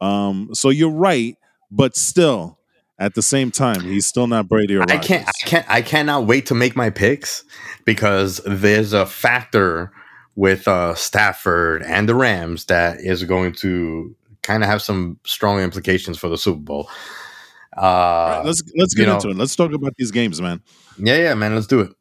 Um, 0.00 0.50
so 0.54 0.70
you're 0.70 0.90
right, 0.90 1.36
but 1.70 1.96
still, 1.96 2.55
at 2.98 3.14
the 3.14 3.22
same 3.22 3.50
time, 3.50 3.82
he's 3.82 4.06
still 4.06 4.26
not 4.26 4.48
Brady 4.48 4.76
or 4.76 4.80
Rodgers. 4.80 4.96
I 4.96 4.98
can't, 4.98 5.28
I 5.28 5.46
can't, 5.46 5.66
I 5.68 5.82
cannot 5.82 6.26
wait 6.26 6.46
to 6.46 6.54
make 6.54 6.76
my 6.76 6.90
picks 6.90 7.44
because 7.84 8.40
there's 8.46 8.92
a 8.92 9.06
factor 9.06 9.92
with 10.34 10.66
uh, 10.68 10.94
Stafford 10.94 11.82
and 11.82 12.08
the 12.08 12.14
Rams 12.14 12.66
that 12.66 13.00
is 13.00 13.24
going 13.24 13.52
to 13.54 14.14
kind 14.42 14.62
of 14.62 14.68
have 14.68 14.82
some 14.82 15.18
strong 15.24 15.60
implications 15.60 16.18
for 16.18 16.28
the 16.28 16.38
Super 16.38 16.60
Bowl. 16.60 16.88
Uh, 17.76 17.80
right, 18.36 18.42
let's 18.44 18.62
let's 18.76 18.94
get 18.94 19.08
into 19.08 19.26
know, 19.26 19.32
it. 19.32 19.36
Let's 19.36 19.54
talk 19.54 19.72
about 19.72 19.94
these 19.96 20.10
games, 20.10 20.40
man. 20.40 20.62
Yeah, 20.98 21.16
yeah, 21.16 21.34
man. 21.34 21.54
Let's 21.54 21.66
do 21.66 21.80
it. 21.80 21.92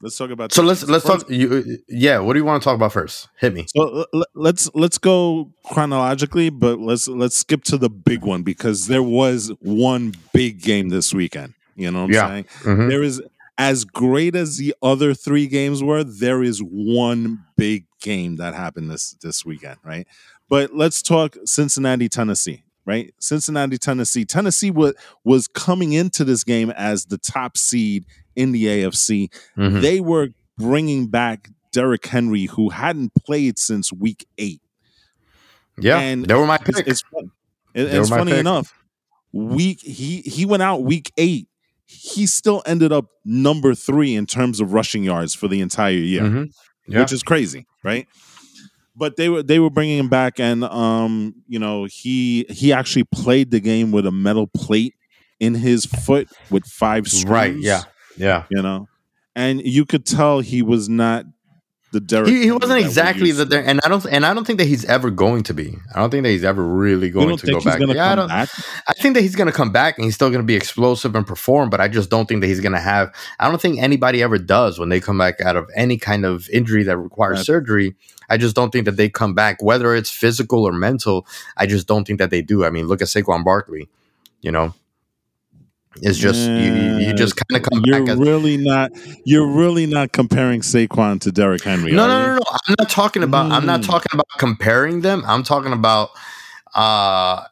Let's 0.00 0.18
talk 0.18 0.30
about. 0.30 0.52
So 0.52 0.62
let's 0.62 0.82
let's 0.84 1.06
first, 1.06 1.22
talk. 1.22 1.30
You, 1.30 1.78
yeah, 1.88 2.18
what 2.18 2.34
do 2.34 2.38
you 2.38 2.44
want 2.44 2.62
to 2.62 2.64
talk 2.64 2.74
about 2.74 2.92
first? 2.92 3.28
Hit 3.38 3.54
me. 3.54 3.66
So 3.68 4.06
let's 4.34 4.70
let's 4.74 4.98
go 4.98 5.52
chronologically, 5.64 6.50
but 6.50 6.78
let's 6.78 7.08
let's 7.08 7.36
skip 7.36 7.64
to 7.64 7.78
the 7.78 7.88
big 7.88 8.22
one 8.22 8.42
because 8.42 8.86
there 8.86 9.02
was 9.02 9.52
one 9.60 10.14
big 10.32 10.60
game 10.60 10.90
this 10.90 11.14
weekend. 11.14 11.54
You 11.76 11.90
know 11.90 12.02
what 12.02 12.04
I'm 12.06 12.12
yeah. 12.12 12.28
saying? 12.28 12.44
Mm-hmm. 12.62 12.88
There 12.88 13.02
is 13.02 13.22
as 13.56 13.84
great 13.84 14.36
as 14.36 14.58
the 14.58 14.74
other 14.82 15.14
three 15.14 15.46
games 15.46 15.82
were. 15.82 16.04
There 16.04 16.42
is 16.42 16.58
one 16.58 17.44
big 17.56 17.86
game 18.00 18.36
that 18.36 18.54
happened 18.54 18.90
this 18.90 19.16
this 19.22 19.44
weekend, 19.44 19.78
right? 19.84 20.06
But 20.48 20.74
let's 20.74 21.02
talk 21.02 21.36
Cincinnati, 21.44 22.08
Tennessee 22.08 22.64
right? 22.86 23.14
Cincinnati, 23.18 23.78
Tennessee. 23.78 24.24
Tennessee 24.24 24.70
was 24.70 24.94
was 25.24 25.48
coming 25.48 25.92
into 25.92 26.24
this 26.24 26.44
game 26.44 26.70
as 26.70 27.06
the 27.06 27.18
top 27.18 27.56
seed 27.56 28.04
in 28.36 28.52
the 28.52 28.64
AFC. 28.64 29.32
Mm-hmm. 29.56 29.80
They 29.80 30.00
were 30.00 30.28
bringing 30.58 31.08
back 31.08 31.50
Derrick 31.72 32.06
Henry, 32.06 32.46
who 32.46 32.70
hadn't 32.70 33.14
played 33.14 33.58
since 33.58 33.92
week 33.92 34.26
eight. 34.38 34.60
Yeah, 35.78 35.98
and 35.98 36.24
they 36.24 36.34
were 36.34 36.46
my 36.46 36.58
pick. 36.58 36.86
It's, 36.86 37.02
it's, 37.74 37.92
it's 37.92 38.08
funny 38.08 38.32
pick. 38.32 38.40
enough. 38.40 38.72
Week 39.32 39.80
he 39.80 40.20
he 40.20 40.46
went 40.46 40.62
out 40.62 40.84
week 40.84 41.12
eight. 41.16 41.48
He 41.86 42.26
still 42.26 42.62
ended 42.64 42.92
up 42.92 43.06
number 43.24 43.74
three 43.74 44.14
in 44.14 44.26
terms 44.26 44.60
of 44.60 44.72
rushing 44.72 45.04
yards 45.04 45.34
for 45.34 45.48
the 45.48 45.60
entire 45.60 45.90
year, 45.90 46.22
mm-hmm. 46.22 46.44
yeah. 46.86 47.00
which 47.00 47.12
is 47.12 47.22
crazy, 47.22 47.66
right? 47.82 48.06
but 48.96 49.16
they 49.16 49.28
were 49.28 49.42
they 49.42 49.58
were 49.58 49.70
bringing 49.70 49.98
him 49.98 50.08
back, 50.08 50.38
and 50.38 50.64
um, 50.64 51.34
you 51.48 51.58
know, 51.58 51.84
he 51.84 52.46
he 52.48 52.72
actually 52.72 53.04
played 53.04 53.50
the 53.50 53.60
game 53.60 53.90
with 53.90 54.06
a 54.06 54.12
metal 54.12 54.46
plate 54.46 54.94
in 55.40 55.54
his 55.54 55.84
foot 55.84 56.28
with 56.50 56.64
five 56.64 57.08
screws. 57.08 57.24
Right. 57.24 57.56
Yeah. 57.56 57.82
Yeah. 58.16 58.44
You 58.50 58.62
know, 58.62 58.88
and 59.34 59.60
you 59.62 59.84
could 59.84 60.06
tell 60.06 60.40
he 60.40 60.62
was 60.62 60.88
not 60.88 61.26
the 61.94 62.00
Derrick. 62.00 62.28
He, 62.28 62.42
he 62.42 62.50
wasn't 62.50 62.80
exactly 62.80 63.30
the 63.32 63.46
there, 63.46 63.64
and 63.64 63.80
I 63.84 63.88
don't 63.88 64.04
and 64.06 64.26
I 64.26 64.34
don't 64.34 64.46
think 64.46 64.58
that 64.58 64.66
he's 64.66 64.84
ever 64.84 65.10
going 65.10 65.44
to 65.44 65.54
be. 65.54 65.74
I 65.94 66.00
don't 66.00 66.10
think 66.10 66.24
that 66.24 66.30
he's 66.30 66.44
ever 66.44 66.62
really 66.62 67.08
going 67.08 67.38
to 67.38 67.46
go 67.46 67.60
back. 67.60 67.80
Yeah, 67.80 68.12
I 68.12 68.14
don't. 68.14 68.28
Back? 68.28 68.50
I 68.86 68.92
think 68.92 69.14
that 69.14 69.22
he's 69.22 69.34
going 69.34 69.46
to 69.46 69.52
come 69.52 69.72
back 69.72 69.96
and 69.96 70.04
he's 70.04 70.14
still 70.14 70.28
going 70.28 70.42
to 70.42 70.46
be 70.46 70.56
explosive 70.56 71.14
and 71.14 71.26
perform, 71.26 71.70
but 71.70 71.80
I 71.80 71.88
just 71.88 72.10
don't 72.10 72.26
think 72.26 72.42
that 72.42 72.48
he's 72.48 72.60
going 72.60 72.72
to 72.72 72.80
have. 72.80 73.14
I 73.40 73.48
don't 73.48 73.60
think 73.60 73.80
anybody 73.80 74.22
ever 74.22 74.36
does 74.36 74.78
when 74.78 74.90
they 74.90 75.00
come 75.00 75.16
back 75.16 75.40
out 75.40 75.56
of 75.56 75.70
any 75.74 75.96
kind 75.96 76.26
of 76.26 76.50
injury 76.50 76.82
that 76.82 76.98
requires 76.98 77.38
That's, 77.38 77.46
surgery. 77.46 77.94
I 78.28 78.36
just 78.36 78.56
don't 78.56 78.70
think 78.70 78.84
that 78.84 78.96
they 78.96 79.08
come 79.08 79.34
back, 79.34 79.62
whether 79.62 79.94
it's 79.94 80.10
physical 80.10 80.66
or 80.66 80.72
mental. 80.72 81.26
I 81.56 81.66
just 81.66 81.86
don't 81.86 82.04
think 82.04 82.18
that 82.18 82.30
they 82.30 82.42
do. 82.42 82.64
I 82.64 82.70
mean, 82.70 82.86
look 82.86 83.00
at 83.00 83.08
Saquon 83.08 83.44
Barkley. 83.44 83.88
You 84.42 84.52
know, 84.52 84.74
it's 86.02 86.18
just 86.18 86.48
you, 86.48 86.98
you 86.98 87.14
just 87.14 87.36
kind 87.36 87.62
of 87.62 87.70
come 87.70 87.82
you're 87.84 88.04
back. 88.04 88.18
really 88.18 88.56
not. 88.56 88.90
You're 89.24 89.46
really 89.46 89.86
not 89.86 90.12
comparing 90.12 90.60
Saquon 90.60 91.20
to 91.20 91.32
Derrick 91.32 91.62
Henry. 91.62 91.92
No, 91.92 92.06
no, 92.06 92.20
no, 92.20 92.34
no. 92.34 92.40
I'm 92.50 92.74
not 92.78 92.90
talking 92.90 93.22
about. 93.22 93.50
Mm. 93.50 93.54
I'm 93.54 93.66
not 93.66 93.80
mm. 93.80 93.86
talking 93.86 94.10
about 94.12 94.26
comparing 94.38 95.02
them. 95.02 95.22
I'm 95.26 95.42
talking 95.42 95.72
about, 95.72 96.10
uh, 96.74 97.44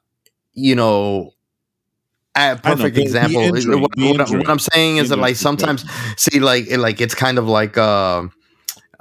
you 0.55 0.75
know, 0.75 1.35
a 2.37 2.57
perfect 2.57 2.97
know, 2.97 3.03
example. 3.03 3.41
Injury, 3.41 3.77
what, 3.77 3.91
what, 3.97 4.31
what, 4.31 4.49
I'm 4.49 4.59
saying 4.59 4.97
is 4.97 5.11
that 5.11 5.19
like 5.19 5.37
sometimes, 5.37 5.85
see, 6.17 6.41
like, 6.41 6.67
it, 6.69 6.79
like 6.79 7.01
it's 7.01 7.15
kind 7.15 7.39
of 7.39 7.47
like. 7.47 7.79
Uh, 7.79 8.29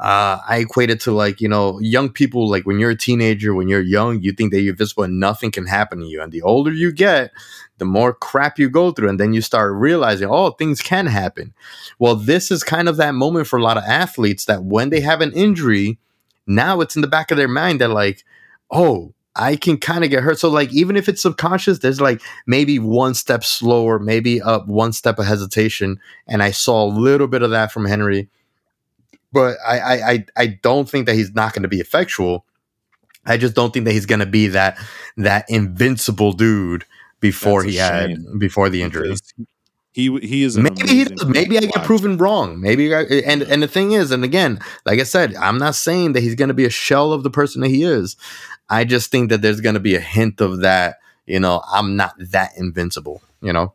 uh, 0.01 0.39
I 0.50 0.58
equate 0.58 0.89
it 0.89 1.00
to 1.01 1.12
like, 1.12 1.41
you 1.41 1.48
know, 1.48 1.79
young 1.79 2.10
people, 2.10 2.50
like 2.50 2.65
when 2.65 2.79
you're 2.79 2.89
a 2.89 2.98
teenager, 2.98 3.53
when 3.53 3.67
you're 3.67 3.81
young, 3.81 4.20
you 4.20 4.31
think 4.31 4.51
that 4.51 4.62
you're 4.62 4.75
visible 4.75 5.03
and 5.03 5.20
nothing 5.20 5.51
can 5.51 5.67
happen 5.67 6.00
to 6.00 6.05
you. 6.05 6.20
And 6.24 6.31
the 6.31 6.41
older 6.41 6.72
you 6.72 6.91
get, 6.91 7.31
the 7.77 7.86
more 7.86 8.12
crap 8.12 8.58
you 8.58 8.67
go 8.67 8.91
through. 8.91 9.10
And 9.10 9.20
then 9.20 9.34
you 9.34 9.41
start 9.41 9.74
realizing, 9.74 10.27
oh, 10.27 10.51
things 10.51 10.81
can 10.81 11.05
happen. 11.05 11.53
Well, 12.00 12.15
this 12.15 12.50
is 12.50 12.63
kind 12.63 12.89
of 12.89 12.98
that 12.98 13.13
moment 13.13 13.46
for 13.46 13.60
a 13.60 13.62
lot 13.62 13.77
of 13.77 13.84
athletes 13.84 14.46
that 14.46 14.63
when 14.63 14.89
they 14.89 15.01
have 15.01 15.22
an 15.22 15.34
injury, 15.34 16.00
now 16.48 16.81
it's 16.81 16.96
in 16.96 17.03
the 17.03 17.08
back 17.08 17.29
of 17.29 17.38
their 17.38 17.48
mind 17.48 17.79
that, 17.79 17.89
like, 17.89 18.24
oh, 18.72 19.13
I 19.36 19.55
can 19.55 19.77
kind 19.77 20.03
of 20.03 20.10
get 20.10 20.24
hurt. 20.24 20.39
So, 20.39 20.50
like, 20.50 20.74
even 20.74 20.96
if 20.96 21.10
it's 21.10 21.22
subconscious, 21.22 21.77
there's 21.77 22.01
like 22.01 22.22
maybe 22.48 22.79
one 22.79 23.13
step 23.13 23.43
slower, 23.43 24.00
maybe 24.00 24.41
up 24.41 24.67
one 24.67 24.93
step 24.93 25.20
of 25.20 25.27
hesitation. 25.27 26.00
And 26.27 26.41
I 26.41 26.50
saw 26.50 26.84
a 26.84 26.89
little 26.89 27.27
bit 27.27 27.43
of 27.43 27.51
that 27.51 27.72
from 27.72 27.86
Henry 27.86 28.29
but 29.32 29.58
I, 29.66 29.80
I, 30.12 30.26
I 30.36 30.48
don't 30.62 30.90
think 30.90 31.06
that 31.06 31.16
he's 31.16 31.34
not 31.34 31.54
going 31.54 31.64
to 31.64 31.70
be 31.70 31.80
effectual. 31.80 32.46
I 33.26 33.38
just 33.38 33.56
don't 33.56 33.74
think 33.74 33.86
that 33.86 33.92
he's 33.92 34.06
going 34.06 34.20
to 34.20 34.26
be 34.26 34.48
that 34.48 34.78
that 35.18 35.46
invincible 35.48 36.34
dude 36.34 36.86
before 37.20 37.64
he 37.64 37.76
had 37.76 38.18
before 38.40 38.70
the 38.70 38.82
injury. 38.82 39.16
He 39.94 40.18
he 40.20 40.44
is 40.44 40.58
maybe 40.58 40.88
he 40.88 41.04
does. 41.04 41.26
Maybe 41.26 41.58
I 41.58 41.62
get 41.62 41.84
proven 41.84 42.18
wrong. 42.18 42.60
Maybe 42.60 42.96
I, 42.96 43.02
and 43.04 43.44
and 43.44 43.62
the 43.62 43.68
thing 43.68 43.92
is, 43.92 44.12
and 44.12 44.24
again, 44.24 44.60
like 44.86 45.00
I 45.00 45.04
said, 45.04 45.36
I'm 45.36 45.58
not 45.58 45.76
saying 45.76 46.14
that 46.14 46.22
he's 46.22 46.36
going 46.36 46.48
to 46.48 46.54
be 46.56 46.66
a 46.66 46.70
shell 46.70 47.14
of 47.14 47.24
the 47.24 47.30
person 47.30 47.62
that 47.62 47.70
he 47.70 47.84
is. 47.84 48.16
I 48.70 48.86
just 48.86 49.12
think 49.12 49.30
that 49.30 49.42
there's 49.42 49.62
going 49.62 49.76
to 49.76 49.82
be 49.82 49.96
a 49.96 50.00
hint 50.00 50.42
of 50.42 50.62
that. 50.62 50.98
You 51.26 51.40
know, 51.40 51.62
I'm 51.72 51.96
not 51.96 52.16
that 52.18 52.52
invincible. 52.58 53.22
You 53.42 53.54
know. 53.54 53.74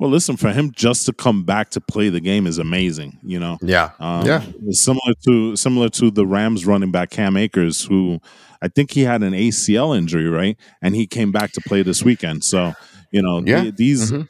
Well, 0.00 0.08
listen, 0.08 0.38
for 0.38 0.50
him 0.50 0.72
just 0.72 1.04
to 1.06 1.12
come 1.12 1.44
back 1.44 1.68
to 1.72 1.80
play 1.80 2.08
the 2.08 2.20
game 2.20 2.46
is 2.46 2.56
amazing. 2.56 3.18
You 3.22 3.38
know, 3.38 3.58
yeah, 3.60 3.90
um, 4.00 4.24
yeah. 4.24 4.42
Similar 4.70 5.12
to 5.26 5.56
similar 5.56 5.90
to 5.90 6.10
the 6.10 6.26
Rams 6.26 6.64
running 6.64 6.90
back 6.90 7.10
Cam 7.10 7.36
Akers, 7.36 7.84
who 7.84 8.18
I 8.62 8.68
think 8.68 8.92
he 8.92 9.02
had 9.02 9.22
an 9.22 9.34
ACL 9.34 9.94
injury, 9.94 10.26
right, 10.26 10.56
and 10.80 10.96
he 10.96 11.06
came 11.06 11.32
back 11.32 11.52
to 11.52 11.60
play 11.60 11.82
this 11.82 12.02
weekend. 12.02 12.44
So 12.44 12.72
you 13.10 13.20
know, 13.20 13.42
yeah. 13.44 13.70
these. 13.76 14.10
Mm-hmm. 14.10 14.22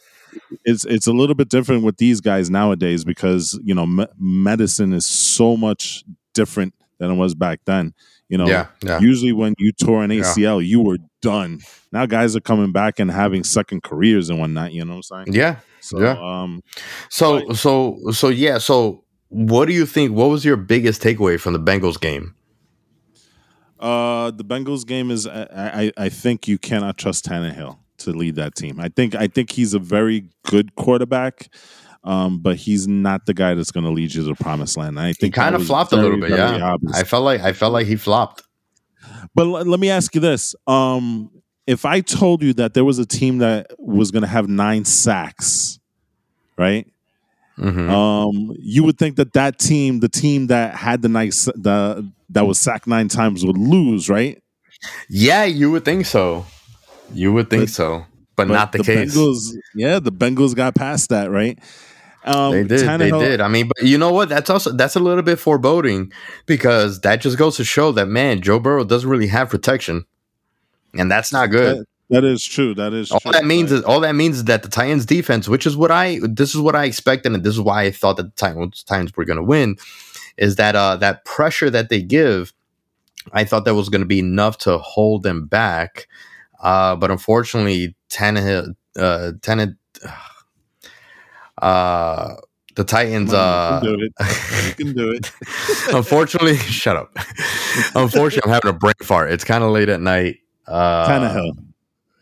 It's 0.65 0.85
it's 0.87 1.07
a 1.07 1.13
little 1.13 1.37
bit 1.37 1.49
different 1.49 1.85
with 1.85 1.99
these 1.99 2.21
guys 2.21 2.51
nowadays 2.51 3.05
because 3.05 3.59
you 3.63 3.75
know 3.75 3.87
me- 3.87 4.07
medicine 4.19 4.93
is 4.93 5.07
so 5.07 5.57
much 5.57 6.05
different 6.35 6.75
than 6.99 7.13
it 7.13 7.15
was 7.15 7.35
back 7.37 7.61
then. 7.65 7.95
You 8.31 8.39
know, 8.39 8.47
yeah, 8.47 8.69
yeah. 8.85 9.01
usually 9.01 9.33
when 9.33 9.55
you 9.59 9.73
tore 9.73 10.05
an 10.05 10.11
ACL, 10.11 10.37
yeah. 10.37 10.59
you 10.59 10.81
were 10.81 10.99
done. 11.21 11.59
Now 11.91 12.07
guys 12.07 12.37
are 12.37 12.41
coming 12.41 12.71
back 12.71 13.01
and 13.01 13.11
having 13.11 13.43
second 13.43 13.83
careers 13.83 14.31
and 14.31 14.39
whatnot. 14.39 14.73
You 14.73 14.85
know 14.85 14.93
what 14.97 15.11
I'm 15.11 15.25
saying? 15.27 15.35
Yeah. 15.35 15.57
So, 15.81 16.01
yeah. 16.01 16.17
Um, 16.21 16.63
so 17.09 17.45
but, 17.45 17.57
so 17.57 17.99
so 18.13 18.29
yeah. 18.29 18.59
So 18.59 19.03
what 19.31 19.67
do 19.67 19.75
you 19.75 19.85
think? 19.85 20.13
What 20.13 20.31
was 20.31 20.45
your 20.45 20.57
biggest 20.57 21.03
takeaway 21.03 21.41
from 21.41 21.55
the 21.55 21.59
Bengals 21.59 22.01
game? 22.01 22.37
Uh, 23.81 24.31
the 24.31 24.45
Bengals 24.45 24.87
game 24.87 25.11
is 25.11 25.27
I, 25.27 25.49
I, 25.53 25.93
I 25.97 26.09
think 26.09 26.47
you 26.47 26.57
cannot 26.57 26.99
trust 26.99 27.25
Tannehill 27.27 27.79
to 27.99 28.13
lead 28.13 28.37
that 28.37 28.55
team. 28.55 28.79
I 28.79 28.91
think 28.91 29.17
I 29.17 29.27
think 29.27 29.51
he's 29.51 29.75
a 29.75 29.81
very 29.81 30.29
good 30.45 30.77
quarterback. 30.77 31.49
Um, 32.03 32.39
but 32.39 32.57
he's 32.57 32.89
not 32.89 33.27
the 33.27 33.35
guy 33.35 33.55
that's 33.55 33.71
going 33.71 33.85
to 33.85 33.91
lead 33.91 34.15
you 34.15 34.23
to 34.23 34.29
the 34.29 34.35
promised 34.35 34.77
land. 34.77 34.99
I 34.99 35.13
think 35.13 35.19
he 35.21 35.31
kind 35.31 35.55
of 35.55 35.67
flopped 35.67 35.91
very, 35.91 36.03
a 36.03 36.05
little 36.05 36.21
bit. 36.21 36.31
Yeah, 36.31 36.73
obvious. 36.73 36.97
I 36.97 37.05
felt 37.05 37.25
like 37.25 37.41
I 37.43 37.53
felt 37.53 37.73
like 37.73 37.87
he 37.87 37.97
flopped. 37.97 38.43
But 39.35 39.43
l- 39.43 39.65
let 39.65 39.79
me 39.79 39.91
ask 39.91 40.15
you 40.15 40.21
this: 40.21 40.55
um, 40.67 41.31
If 41.67 41.85
I 41.85 42.01
told 42.01 42.43
you 42.43 42.55
that 42.55 42.73
there 42.73 42.85
was 42.85 42.99
a 42.99 43.07
team 43.07 43.39
that 43.39 43.73
was 43.79 44.11
going 44.11 44.23
to 44.23 44.29
have 44.29 44.49
nine 44.49 44.87
sacks, 44.87 45.79
right? 46.57 46.87
Mm-hmm. 47.59 47.91
Um, 47.91 48.57
you 48.59 48.83
would 48.85 48.99
think 48.99 49.17
that 49.17 49.35
that 49.35 49.59
team, 49.59 50.01
the 50.01 50.09
team 50.09 50.47
that 50.47 50.75
had 50.75 51.03
the 51.03 51.09
nice 51.09 51.45
the 51.45 52.11
that 52.31 52.47
was 52.47 52.59
sacked 52.59 52.87
nine 52.87 53.09
times, 53.09 53.45
would 53.45 53.59
lose, 53.59 54.09
right? 54.09 54.43
Yeah, 55.11 55.45
you 55.45 55.71
would 55.71 55.85
think 55.85 56.07
so. 56.07 56.47
You 57.13 57.33
would 57.35 57.51
think 57.51 57.65
but, 57.65 57.71
so, 57.71 58.07
but, 58.37 58.49
but, 58.49 58.55
not 58.55 58.73
the, 58.73 58.79
the 58.79 58.85
case. 58.85 59.15
Bengals, 59.15 59.55
yeah, 59.75 59.99
the 59.99 60.13
Bengals 60.13 60.55
got 60.55 60.75
past 60.75 61.11
that, 61.11 61.31
right? 61.31 61.59
Um, 62.25 62.53
they 62.53 62.65
did. 62.65 62.81
Tannehill, 62.81 63.21
they 63.21 63.29
did. 63.29 63.41
I 63.41 63.49
mean, 63.49 63.69
but 63.69 63.87
you 63.87 63.97
know 63.97 64.13
what? 64.13 64.29
That's 64.29 64.51
also 64.51 64.73
that's 64.73 64.97
a 64.97 65.01
little 65.01 65.23
bit 65.23 65.39
foreboding 65.39 66.13
because 66.47 67.01
that 67.01 67.21
just 67.21 67.39
goes 67.39 67.57
to 67.57 67.65
show 67.65 67.93
that 67.93 68.07
man, 68.07 68.43
Joe 68.43 68.59
Burrow 68.59 68.85
doesn't 68.85 69.09
really 69.09 69.29
have 69.29 69.49
protection, 69.49 70.05
and 70.95 71.11
that's 71.11 71.33
not 71.33 71.51
good. 71.51 71.79
That, 71.79 71.87
that 72.11 72.25
is 72.25 72.45
true. 72.45 72.75
That 72.75 72.93
is 72.93 73.11
all 73.11 73.21
true, 73.21 73.33
that 73.33 73.47
means 73.47 73.73
is 73.73 73.83
all 73.83 74.01
that 74.01 74.15
means 74.15 74.39
is 74.39 74.45
that 74.45 74.63
the 74.63 74.69
Titans 74.69 75.07
defense, 75.07 75.49
which 75.49 75.67
is 75.67 75.77
what 75.77 75.91
I 75.91 76.19
this 76.23 76.55
is 76.55 76.61
what 76.61 76.77
I 76.77 76.85
expected, 76.85 77.33
and 77.33 77.43
this 77.43 77.55
is 77.55 77.61
why 77.61 77.85
I 77.85 77.91
thought 77.91 78.17
that 78.19 78.25
the 78.25 78.37
Titans, 78.37 78.83
Titans 78.83 79.17
were 79.17 79.25
going 79.25 79.39
to 79.39 79.43
win, 79.43 79.77
is 80.37 80.57
that 80.57 80.77
uh 80.77 80.97
that 80.97 81.25
pressure 81.25 81.71
that 81.71 81.89
they 81.89 82.03
give, 82.03 82.53
I 83.33 83.45
thought 83.45 83.65
that 83.65 83.75
was 83.75 83.89
going 83.89 84.03
to 84.03 84.07
be 84.07 84.19
enough 84.19 84.59
to 84.59 84.77
hold 84.79 85.23
them 85.23 85.47
back, 85.47 86.07
uh, 86.63 86.97
but 86.97 87.11
unfortunately, 87.11 87.95
Tannehill, 88.11 88.75
uh, 88.99 89.33
Tannehill 89.41 89.77
uh, 91.61 92.35
The 92.75 92.85
Titans. 92.85 93.33
On, 93.33 93.39
you 93.39 93.43
Uh, 93.45 93.81
can 93.81 93.89
do 93.89 94.01
it. 94.05 94.13
You 94.67 94.85
can 94.85 94.95
do 94.95 95.11
it. 95.13 95.33
unfortunately, 95.95 96.57
shut 96.59 96.97
up. 96.97 97.17
unfortunately, 97.95 98.51
I'm 98.51 98.55
having 98.55 98.71
a 98.71 98.79
brain 98.79 98.95
fart. 99.03 99.31
It's 99.33 99.45
kind 99.45 99.63
of 99.65 99.71
late 99.71 99.89
at 99.89 100.01
night. 100.01 100.39
Uh, 100.67 101.09
Tannehill. 101.09 101.53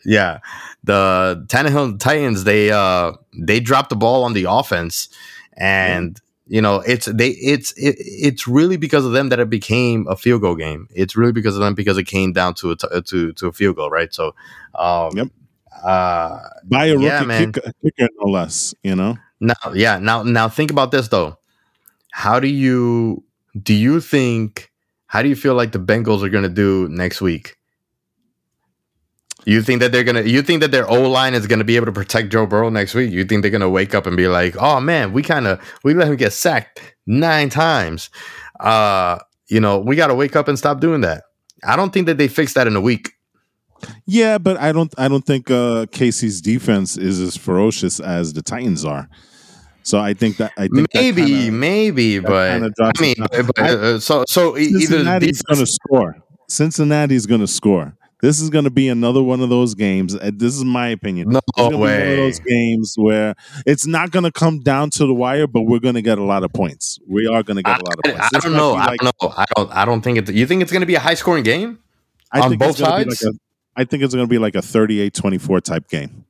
Yeah, 0.05 0.39
the 0.85 1.45
Tannehill 1.49 1.99
Titans 1.99 2.45
they 2.45 2.71
uh 2.71 3.13
they 3.39 3.61
dropped 3.61 3.91
the 3.91 3.97
ball 3.97 4.25
on 4.25 4.33
the 4.33 4.47
offense, 4.49 5.09
and 5.55 6.19
you 6.47 6.63
know 6.63 6.77
it's 6.87 7.07
they 7.07 7.31
it's 7.31 7.73
it, 7.73 7.97
it's 7.99 8.49
really 8.49 8.77
because 8.79 9.05
of 9.05 9.13
them 9.13 9.29
that 9.29 9.39
it 9.41 9.51
became 9.51 10.07
a 10.09 10.17
field 10.17 10.41
goal 10.41 10.55
game. 10.55 10.89
It's 10.95 11.15
really 11.15 11.33
because 11.33 11.57
of 11.57 11.61
them 11.61 11.75
because 11.75 11.99
it 11.99 12.05
came 12.05 12.33
down 12.33 12.55
to 12.55 12.71
a 12.71 12.77
t- 12.77 12.89
to 13.03 13.33
to 13.35 13.47
a 13.49 13.53
field 13.53 13.77
goal, 13.77 13.91
right? 13.91 14.15
So, 14.15 14.35
um, 14.77 15.11
Yep. 15.15 15.29
Uh, 15.85 16.39
By 16.65 16.87
a 16.87 16.99
Yeah, 16.99 17.21
rookie 17.25 17.53
kicker, 17.53 17.73
kicker, 17.83 18.09
no 18.21 18.31
less. 18.31 18.75
You 18.83 18.97
know. 18.97 19.17
Now, 19.41 19.55
yeah, 19.75 19.99
now 19.99 20.23
now 20.23 20.49
think 20.49 20.71
about 20.71 20.91
this 20.91 21.09
though. 21.09 21.39
How 22.13 22.41
do 22.41 22.49
you 22.49 23.25
do 23.63 23.75
you 23.75 24.01
think? 24.01 24.71
How 25.07 25.23
do 25.23 25.29
you 25.29 25.37
feel 25.37 25.55
like 25.55 25.73
the 25.73 25.79
Bengals 25.79 26.23
are 26.23 26.29
going 26.29 26.43
to 26.43 26.51
do 26.51 26.87
next 26.91 27.21
week? 27.23 27.57
You 29.47 29.63
think 29.63 29.81
that 29.81 29.93
they're 29.93 30.05
gonna? 30.05 30.23
You 30.23 30.43
think 30.43 30.61
that 30.61 30.73
their 30.73 30.87
O 30.91 31.09
line 31.09 31.33
is 31.33 31.47
gonna 31.47 31.65
be 31.65 31.77
able 31.77 31.87
to 31.87 31.93
protect 31.93 32.31
Joe 32.31 32.45
Burrow 32.45 32.69
next 32.69 32.95
week? 32.95 33.11
You 33.11 33.25
think 33.25 33.41
they're 33.41 33.51
gonna 33.51 33.71
wake 33.71 33.95
up 33.95 34.07
and 34.07 34.17
be 34.17 34.29
like, 34.29 34.55
"Oh 34.59 34.81
man, 34.81 35.13
we 35.13 35.23
kind 35.23 35.47
of 35.47 35.59
we 35.85 35.95
let 35.95 36.09
him 36.09 36.17
get 36.17 36.33
sacked 36.35 36.83
nine 37.07 37.49
times." 37.49 38.11
Uh, 38.61 39.19
you 39.49 39.61
know, 39.61 39.79
we 39.79 39.97
got 39.97 40.09
to 40.09 40.15
wake 40.15 40.37
up 40.37 40.49
and 40.49 40.59
stop 40.59 40.81
doing 40.81 41.01
that. 41.03 41.25
I 41.67 41.77
don't 41.77 41.93
think 41.93 42.07
that 42.07 42.19
they 42.19 42.29
fix 42.29 42.53
that 42.55 42.67
in 42.67 42.77
a 42.77 42.81
week. 42.81 43.13
Yeah, 44.07 44.39
but 44.39 44.57
I 44.59 44.73
don't. 44.73 44.93
I 44.99 45.09
don't 45.09 45.25
think 45.25 45.51
uh, 45.51 45.87
KC's 45.87 46.41
defense 46.41 46.97
is 46.97 47.21
as 47.21 47.37
ferocious 47.37 48.01
as 48.01 48.33
the 48.33 48.43
Titans 48.43 48.85
are. 48.85 49.09
So 49.83 49.99
I 49.99 50.13
think 50.15 50.37
that 50.39 50.53
I 50.59 50.69
think 50.69 50.91
that 50.93 51.01
Maybe, 51.01 51.25
kinda- 51.27 51.53
maybe, 51.53 52.19
but 52.19 52.63
I 52.81 53.01
mean, 53.01 53.15
but, 53.19 53.59
uh, 53.59 54.01
so 54.01 54.25
so 54.29 54.55
Cincinnati's 54.57 55.41
going 55.43 55.61
to 55.61 55.67
score. 55.67 56.17
Cincinnati's 56.49 57.27
going 57.27 57.41
to 57.41 57.47
score. 57.47 57.95
This 58.21 58.41
is 58.41 58.51
going 58.51 58.65
to 58.65 58.71
be 58.71 58.89
another 58.89 59.23
one 59.23 59.41
of 59.41 59.49
those 59.49 59.75
games. 59.77 60.17
uh, 60.17 60.31
This 60.35 60.57
is 60.57 60.65
my 60.65 60.89
opinion. 60.89 61.29
no 61.29 61.39
It's 61.39 61.57
gonna 61.57 61.71
be 61.71 61.77
one 61.77 61.91
of 61.91 61.97
way. 61.99 62.17
those 62.17 62.41
games 62.41 62.95
where 62.99 63.35
it's 63.65 63.87
not 63.87 64.11
going 64.11 64.25
to 64.25 64.33
come 64.33 64.59
down 64.59 64.91
to 64.91 65.07
the 65.07 65.15
wire, 65.15 65.47
but 65.47 65.63
we're 65.63 65.79
going 65.79 65.95
to 65.95 66.03
get 66.03 66.19
a 66.19 66.25
lot 66.25 66.43
of 66.43 66.53
points. 66.53 66.99
We 67.07 67.29
are 67.29 67.45
going 67.45 67.59
to 67.59 67.63
get 67.63 67.81
a 67.81 67.85
lot 67.85 67.95
of 67.99 68.03
points. 68.05 68.21
I 68.21 68.29
This 68.33 68.43
don't 68.45 68.55
know. 68.55 68.73
be 68.75 68.79
I 68.81 68.87
like- 68.87 68.99
don't 69.01 69.15
know. 69.23 69.29
I 69.37 69.45
don't. 69.57 69.71
I 69.73 69.85
don't 69.85 70.01
think 70.03 70.19
it's. 70.19 70.31
You 70.33 70.47
think 70.47 70.63
it's 70.63 70.73
going 70.73 70.81
to 70.81 70.87
be 70.87 70.97
a 70.97 71.01
high 71.01 71.15
scoring 71.15 71.45
game? 71.45 71.79
I 72.33 72.41
on 72.41 72.49
think 72.51 72.61
both 72.61 72.71
it's 72.71 72.81
gonna 72.81 73.05
be 73.05 73.11
sides? 73.13 73.23
Like 73.25 73.35
I 73.79 73.85
think 73.85 74.03
it's 74.03 74.13
going 74.15 74.27
to 74.27 74.31
be 74.31 74.39
like 74.39 74.57
a 74.57 74.59
38-24 74.59 75.63
type 75.63 75.89
game. 75.89 76.25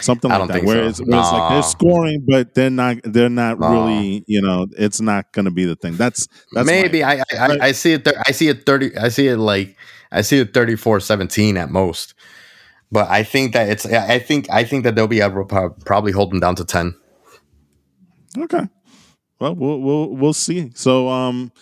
Something 0.00 0.30
like 0.30 0.48
that, 0.48 0.64
where, 0.64 0.76
so. 0.76 0.88
it's, 0.88 1.00
where 1.00 1.20
it's 1.20 1.32
like 1.32 1.50
they're 1.50 1.62
scoring, 1.62 2.24
but 2.26 2.54
they're 2.54 2.70
not. 2.70 2.96
They're 3.04 3.28
not 3.28 3.58
really. 3.58 4.24
You 4.26 4.40
know, 4.40 4.66
it's 4.76 5.00
not 5.00 5.30
going 5.32 5.44
to 5.44 5.50
be 5.50 5.64
the 5.64 5.76
thing. 5.76 5.96
That's 5.96 6.28
that's 6.52 6.66
my- 6.66 6.72
Maybe 6.72 7.04
I, 7.04 7.16
I, 7.16 7.24
I, 7.38 7.58
I 7.60 7.72
see 7.72 7.92
it. 7.92 8.04
Thir- 8.04 8.20
I 8.26 8.32
see 8.32 8.48
it 8.48 8.64
thirty. 8.64 8.96
I 8.96 9.08
see 9.10 9.28
it 9.28 9.36
like 9.36 9.76
I 10.10 10.22
see 10.22 10.38
it 10.38 10.52
34-17 10.54 11.56
at 11.56 11.70
most. 11.70 12.14
But 12.90 13.10
I 13.10 13.22
think 13.22 13.52
that 13.52 13.68
it's. 13.68 13.86
I 13.86 14.18
think. 14.18 14.48
I 14.50 14.64
think 14.64 14.84
that 14.84 14.96
they'll 14.96 15.06
be 15.06 15.20
able 15.20 15.44
to 15.46 15.70
probably 15.84 16.12
hold 16.12 16.30
them 16.30 16.40
down 16.40 16.56
to 16.56 16.64
ten. 16.64 16.94
Okay. 18.36 18.66
Well, 19.40 19.54
we'll 19.54 19.80
we'll 19.80 20.16
we'll 20.16 20.32
see. 20.32 20.72
So, 20.74 21.08
um, 21.08 21.52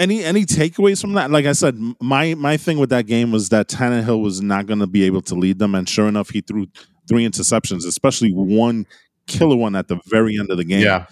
any 0.00 0.24
any 0.24 0.44
takeaways 0.44 1.00
from 1.00 1.12
that? 1.12 1.30
Like 1.30 1.46
I 1.46 1.52
said, 1.52 1.78
my 2.00 2.34
my 2.34 2.56
thing 2.56 2.78
with 2.78 2.90
that 2.90 3.06
game 3.06 3.30
was 3.30 3.50
that 3.50 3.68
Tannehill 3.68 4.22
was 4.22 4.40
not 4.42 4.66
going 4.66 4.80
to 4.80 4.86
be 4.86 5.04
able 5.04 5.20
to 5.22 5.34
lead 5.34 5.58
them, 5.58 5.74
and 5.74 5.88
sure 5.88 6.08
enough, 6.08 6.30
he 6.30 6.40
threw 6.40 6.66
three 7.08 7.24
interceptions, 7.28 7.86
especially 7.86 8.32
one 8.32 8.86
killer 9.26 9.56
one 9.56 9.76
at 9.76 9.86
the 9.88 10.00
very 10.06 10.36
end 10.38 10.50
of 10.50 10.56
the 10.56 10.64
game. 10.64 10.82
Yeah. 10.82 11.06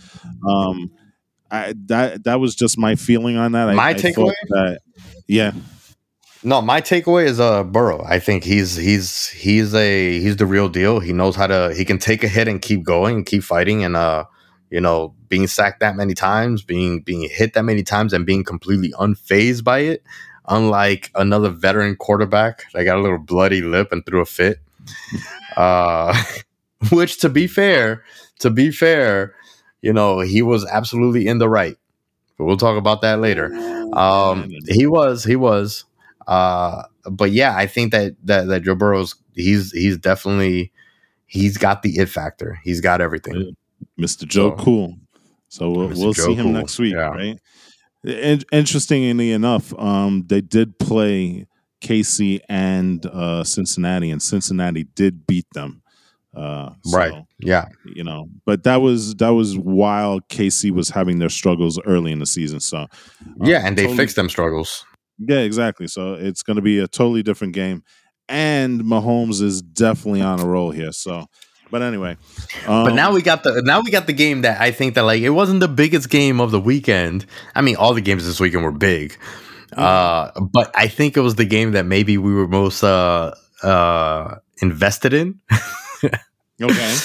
Um, 0.49 0.91
I 1.51 1.75
that 1.87 2.25
that 2.25 2.41
was 2.41 2.55
just 2.55 2.79
my 2.79 2.95
feeling 2.97 3.37
on 3.37 3.53
that. 3.53 3.69
I, 3.69 3.75
My 3.75 3.89
I 3.91 3.95
thought 3.95 4.03
takeaway? 4.03 4.35
that 4.49 4.81
yeah, 5.29 5.53
No, 6.43 6.61
my 6.63 6.81
takeaway 6.81 7.25
is 7.27 7.41
uh 7.41 7.65
Burrow. 7.65 8.05
I 8.07 8.19
think 8.19 8.45
he's 8.45 8.77
he's 8.77 9.29
he's 9.29 9.75
a 9.75 10.19
he's 10.21 10.37
the 10.37 10.47
real 10.47 10.69
deal. 10.69 11.01
He 11.01 11.13
knows 11.13 11.37
how 11.37 11.47
to 11.47 11.75
he 11.75 11.85
can 11.85 11.99
take 11.99 12.23
a 12.25 12.29
hit 12.29 12.49
and 12.49 12.61
keep 12.61 12.85
going 12.85 13.17
and 13.17 13.27
keep 13.27 13.43
fighting 13.43 13.83
and 13.85 13.97
uh 13.97 14.25
you 14.71 14.81
know 14.81 15.15
being 15.29 15.47
sacked 15.47 15.81
that 15.81 15.97
many 15.97 16.15
times, 16.15 16.63
being 16.63 17.01
being 17.01 17.29
hit 17.31 17.55
that 17.55 17.65
many 17.65 17.83
times 17.83 18.13
and 18.13 18.27
being 18.27 18.45
completely 18.45 18.93
unfazed 18.93 19.65
by 19.65 19.81
it. 19.81 20.03
Unlike 20.51 21.11
another 21.15 21.51
veteran 21.51 21.95
quarterback 21.97 22.65
that 22.73 22.85
got 22.85 22.97
a 22.97 23.03
little 23.03 23.19
bloody 23.19 23.61
lip 23.61 23.93
and 23.93 24.05
threw 24.07 24.21
a 24.21 24.27
fit. 24.27 24.59
Uh 25.57 26.15
which 26.93 27.19
to 27.21 27.29
be 27.29 27.47
fair, 27.47 28.05
to 28.41 28.51
be 28.51 28.71
fair, 28.71 29.35
you 29.83 29.93
know, 29.93 30.21
he 30.21 30.43
was 30.43 30.65
absolutely 30.67 31.27
in 31.27 31.39
the 31.39 31.49
right. 31.49 31.77
But 32.37 32.45
we'll 32.45 32.57
talk 32.57 32.79
about 32.79 33.03
that 33.03 33.21
later. 33.21 33.53
Um, 33.93 34.51
he 34.69 34.87
was, 34.87 35.25
he 35.25 35.35
was. 35.35 35.85
Uh, 36.27 36.83
but 37.11 37.33
yeah, 37.33 37.57
I 37.57 37.67
think 37.67 37.93
that 37.93 38.15
that 38.25 38.47
that 38.49 38.63
Joe 38.63 38.75
Burrow's 38.75 39.15
he's 39.35 39.73
he's 39.73 39.97
definitely 39.97 40.73
he's 41.27 41.57
got 41.57 41.83
the 41.83 41.99
it 41.99 42.09
factor. 42.09 42.61
He's 42.63 42.81
got 42.81 43.01
everything. 43.01 43.57
Mr. 44.01 44.27
Joe 44.27 44.51
So- 44.57 44.65
Cool. 44.65 44.95
So 45.51 45.71
we'll, 45.71 45.89
we'll 45.89 46.13
see 46.15 46.35
him 46.35 46.45
Cool, 46.47 46.53
next 46.53 46.79
week, 46.79 46.93
yeah. 46.95 47.09
right? 47.09 47.39
In- 48.05 48.43
interestingly 48.53 49.33
enough, 49.33 49.73
um, 49.79 50.25
they 50.27 50.43
did 50.43 50.79
play 50.79 51.47
KC 51.83 52.41
and 52.51 53.05
uh, 53.07 53.45
Cincinnati, 53.45 54.11
and 54.11 54.23
Cincinnati 54.23 54.85
did 54.95 55.27
beat 55.27 55.47
them. 55.55 55.83
Uh, 56.37 56.71
so, 56.85 56.97
Right. 56.99 57.15
Yeah. 57.41 57.69
You 57.87 58.05
know, 58.05 58.29
but 58.45 58.63
that 58.65 58.77
was 58.83 59.15
that 59.17 59.31
was 59.31 59.57
while 59.57 60.21
KC 60.29 60.71
was 60.71 60.91
having 60.91 61.19
their 61.19 61.31
struggles 61.31 61.81
early 61.87 62.13
in 62.13 62.19
the 62.19 62.27
season. 62.27 62.61
So 62.61 62.87
Yeah, 63.43 63.67
and 63.67 63.77
they 63.77 63.85
totally- 63.85 63.97
fixed 63.97 64.17
them 64.17 64.29
struggles. 64.29 64.85
yeah, 65.19 65.39
exactly. 65.39 65.87
So 65.87 66.13
it's 66.15 66.43
going 66.43 66.57
to 66.57 66.63
be 66.63 66.79
a 66.79 66.87
totally 66.89 67.23
different 67.23 67.55
game, 67.55 67.83
and 68.29 68.83
Mahomes 68.83 69.41
is 69.41 69.63
definitely 69.63 70.21
on 70.21 70.41
a 70.41 70.47
roll 70.47 70.71
here. 70.73 70.93
So, 70.93 71.25
but 71.71 71.83
anyway, 71.83 72.17
um, 72.67 72.85
But 72.85 72.95
now 72.95 73.13
we 73.13 73.23
got 73.23 73.43
the 73.43 73.63
now 73.63 73.81
we 73.81 73.91
got 73.91 74.07
the 74.07 74.13
game 74.13 74.43
that 74.43 74.61
I 74.61 74.71
think 74.71 74.95
that 74.95 75.03
like 75.03 75.23
it 75.23 75.31
wasn't 75.31 75.61
the 75.61 75.69
biggest 75.69 76.09
game 76.11 76.41
of 76.41 76.51
the 76.51 76.61
weekend. 76.61 77.27
I 77.55 77.61
mean, 77.61 77.77
all 77.77 77.95
the 77.95 78.01
games 78.01 78.25
this 78.27 78.41
weekend 78.41 78.65
were 78.65 78.73
big. 78.73 79.17
Uh, 79.77 80.31
but 80.41 80.71
I 80.75 80.89
think 80.89 81.17
it 81.17 81.21
was 81.21 81.35
the 81.35 81.45
game 81.45 81.73
that 81.73 81.85
maybe 81.85 82.17
we 82.19 82.33
were 82.33 82.49
most 82.49 82.83
uh 82.83 83.35
uh 83.63 84.37
invested 84.63 85.13
in. 85.13 85.41
okay, 86.63 86.97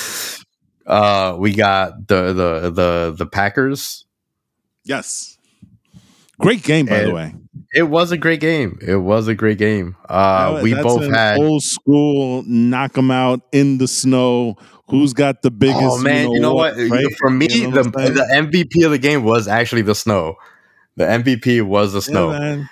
Uh, 0.87 1.35
we 1.37 1.53
got 1.53 2.07
the 2.07 2.33
the 2.33 2.69
the 2.71 3.15
the 3.17 3.25
Packers. 3.25 4.05
yes, 4.85 5.37
great 6.39 6.63
game 6.63 6.85
by 6.85 7.03
the 7.03 7.11
way. 7.13 7.35
It 7.73 7.83
was 7.83 8.11
a 8.11 8.17
great 8.17 8.39
game. 8.39 8.79
It 8.81 8.97
was 8.97 9.27
a 9.27 9.35
great 9.35 9.57
game. 9.57 9.95
Uh, 10.09 10.59
we 10.63 10.73
both 10.73 11.03
had. 11.11 11.37
old 11.37 11.61
school 11.61 12.43
knock 12.47 12.93
them 12.93 13.11
out 13.11 13.41
in 13.51 13.77
the 13.77 13.87
snow. 13.87 14.55
Who's 14.89 15.13
got 15.13 15.41
the 15.41 15.51
biggest? 15.51 15.81
oh 15.81 15.97
man, 15.99 16.31
you 16.31 16.39
know, 16.39 16.53
what? 16.53 16.75
right? 16.77 17.05
For 17.17 17.29
me, 17.29 17.47
You 17.49 17.69
know 17.71 17.83
the 17.83 17.89
the 17.89 18.27
MVP 18.31 18.85
of 18.85 18.91
the 18.91 18.97
game 18.97 19.23
was 19.23 19.47
actually 19.47 19.83
the 19.83 19.95
snow. 19.95 20.35
The 20.95 21.05
MVP 21.05 21.61
was 21.65 21.93
the 21.93 22.01
snow. 22.01 22.31
man. 22.31 22.69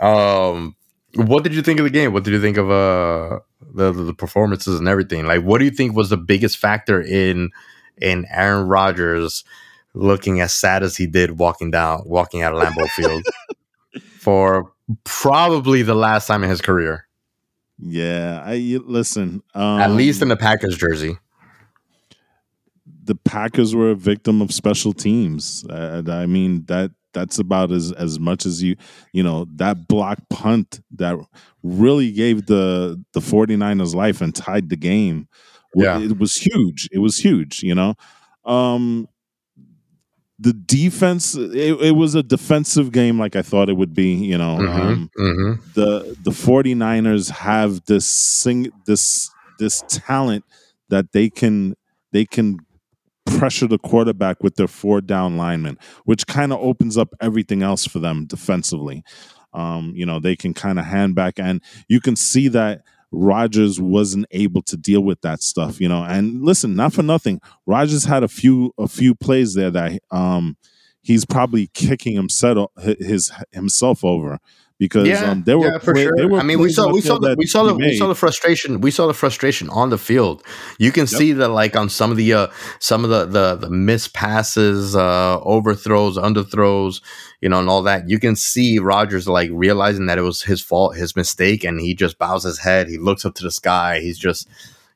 Um, 0.00 0.76
what 1.14 1.42
did 1.44 1.54
you 1.54 1.62
think 1.62 1.78
of 1.78 1.84
the 1.84 1.90
game? 1.90 2.12
What 2.12 2.24
did 2.24 2.32
you 2.32 2.40
think 2.40 2.56
of 2.56 2.70
uh 2.70 3.40
the, 3.74 3.92
the 3.92 4.02
the 4.04 4.14
performances 4.14 4.78
and 4.78 4.88
everything? 4.88 5.26
Like, 5.26 5.42
what 5.42 5.58
do 5.58 5.64
you 5.64 5.70
think 5.70 5.96
was 5.96 6.10
the 6.10 6.16
biggest 6.16 6.58
factor 6.58 7.00
in 7.00 7.50
in 7.98 8.26
Aaron 8.30 8.66
Rodgers 8.68 9.44
looking 9.94 10.40
as 10.40 10.54
sad 10.54 10.82
as 10.82 10.96
he 10.96 11.06
did 11.06 11.38
walking 11.38 11.70
down 11.70 12.02
walking 12.06 12.42
out 12.42 12.54
of 12.54 12.62
Lambeau 12.62 12.88
Field 12.90 13.22
for 14.22 14.72
probably 15.04 15.82
the 15.82 15.94
last 15.94 16.26
time 16.28 16.44
in 16.44 16.50
his 16.50 16.60
career, 16.60 17.06
Yeah, 17.78 18.42
I 18.44 18.54
you- 18.54 18.84
listen. 18.86 19.42
Um, 19.54 19.80
at 19.80 19.90
least 19.90 20.22
in 20.22 20.28
the 20.28 20.36
Packers 20.36 20.76
jersey. 20.78 21.18
the 23.04 23.14
Packers 23.16 23.74
were 23.74 23.90
a 23.90 23.94
victim 23.96 24.40
of 24.40 24.52
special 24.52 24.92
teams. 24.92 25.64
Uh, 25.68 26.02
I 26.08 26.26
mean 26.26 26.64
that 26.66 26.90
that's 27.12 27.38
about 27.38 27.70
as 27.72 27.92
as 27.92 28.18
much 28.20 28.46
as 28.46 28.62
you 28.62 28.76
you 29.12 29.22
know 29.22 29.46
that 29.56 29.88
block 29.88 30.18
punt 30.30 30.80
that 30.96 31.16
really 31.62 32.12
gave 32.12 32.46
the 32.46 33.02
the 33.12 33.20
49ers 33.20 33.94
life 33.94 34.20
and 34.20 34.34
tied 34.34 34.68
the 34.68 34.76
game. 34.76 35.28
Yeah. 35.74 35.98
It 36.00 36.18
was 36.18 36.36
huge. 36.36 36.88
It 36.92 36.98
was 36.98 37.18
huge, 37.18 37.62
you 37.62 37.74
know. 37.74 37.94
Um 38.44 39.08
the 40.42 40.52
defense 40.52 41.34
it, 41.36 41.80
it 41.80 41.94
was 41.96 42.14
a 42.14 42.22
defensive 42.22 42.90
game 42.92 43.18
like 43.18 43.36
I 43.36 43.42
thought 43.42 43.68
it 43.68 43.76
would 43.76 43.94
be, 43.94 44.14
you 44.14 44.36
know. 44.36 44.56
Mhm, 44.58 44.80
Um 44.80 45.10
mhm. 45.18 45.74
the 45.74 46.16
the 46.22 46.32
49ers 46.32 47.30
have 47.30 47.84
this 47.86 48.06
sing 48.06 48.70
this 48.86 49.30
this 49.58 49.84
talent 49.88 50.44
that 50.88 51.12
they 51.12 51.30
can 51.30 51.74
they 52.12 52.24
can 52.24 52.58
pressure 53.24 53.68
the 53.68 53.78
quarterback 53.78 54.42
with 54.42 54.56
their 54.56 54.66
four 54.68 55.00
down 55.00 55.36
linemen, 55.36 55.78
which 56.04 56.26
kind 56.26 56.52
of 56.52 56.58
opens 56.60 56.98
up 56.98 57.10
everything 57.20 57.62
else 57.62 57.86
for 57.86 58.00
them 58.00 58.26
defensively. 58.26 59.02
Um, 59.54 59.92
you 59.94 60.06
know, 60.06 60.18
they 60.18 60.34
can 60.34 60.54
kind 60.54 60.78
of 60.78 60.86
hand 60.86 61.14
back 61.14 61.38
and 61.38 61.60
you 61.88 62.00
can 62.00 62.16
see 62.16 62.48
that 62.48 62.82
Rodgers 63.12 63.80
wasn't 63.80 64.26
able 64.30 64.62
to 64.62 64.76
deal 64.76 65.02
with 65.02 65.20
that 65.20 65.42
stuff, 65.42 65.80
you 65.80 65.88
know. 65.88 66.02
And 66.02 66.42
listen, 66.42 66.74
not 66.74 66.92
for 66.92 67.02
nothing, 67.02 67.40
Rodgers 67.66 68.04
had 68.04 68.22
a 68.22 68.28
few 68.28 68.72
a 68.78 68.88
few 68.88 69.14
plays 69.14 69.54
there 69.54 69.70
that 69.70 70.00
um 70.10 70.56
he's 71.02 71.24
probably 71.24 71.68
kicking 71.74 72.14
himself 72.14 72.70
his 72.78 73.30
himself 73.52 74.04
over 74.04 74.38
because 74.82 75.06
yeah, 75.06 75.30
um, 75.30 75.44
there 75.44 75.56
were 75.56 75.70
yeah, 75.70 75.78
for 75.78 75.94
play, 75.94 76.02
sure. 76.02 76.40
I 76.40 76.42
mean, 76.42 76.58
we 76.58 76.72
saw 76.72 76.90
we 76.90 77.00
saw 77.00 77.16
the, 77.16 77.36
we 77.38 77.46
saw 77.46 77.62
the 77.62 77.74
we 77.76 77.96
saw 77.96 78.08
the 78.08 78.16
frustration 78.16 78.80
we 78.80 78.90
saw 78.90 79.06
the 79.06 79.14
frustration 79.14 79.70
on 79.70 79.90
the 79.90 79.96
field. 79.96 80.42
You 80.76 80.90
can 80.90 81.02
yep. 81.02 81.08
see 81.08 81.32
that 81.34 81.50
like 81.50 81.76
on 81.76 81.88
some 81.88 82.10
of 82.10 82.16
the 82.16 82.32
uh, 82.32 82.46
some 82.80 83.04
of 83.04 83.10
the 83.10 83.24
the, 83.26 83.54
the 83.54 83.70
missed 83.70 84.12
passes, 84.12 84.96
uh, 84.96 85.38
overthrows, 85.42 86.18
underthrows, 86.18 87.00
you 87.40 87.48
know, 87.48 87.60
and 87.60 87.68
all 87.68 87.82
that. 87.82 88.08
You 88.08 88.18
can 88.18 88.34
see 88.34 88.80
Rodgers 88.80 89.28
like 89.28 89.50
realizing 89.52 90.06
that 90.06 90.18
it 90.18 90.22
was 90.22 90.42
his 90.42 90.60
fault, 90.60 90.96
his 90.96 91.14
mistake, 91.14 91.62
and 91.62 91.80
he 91.80 91.94
just 91.94 92.18
bows 92.18 92.42
his 92.42 92.58
head. 92.58 92.88
He 92.88 92.98
looks 92.98 93.24
up 93.24 93.36
to 93.36 93.44
the 93.44 93.52
sky. 93.52 94.00
He's 94.00 94.18
just, 94.18 94.48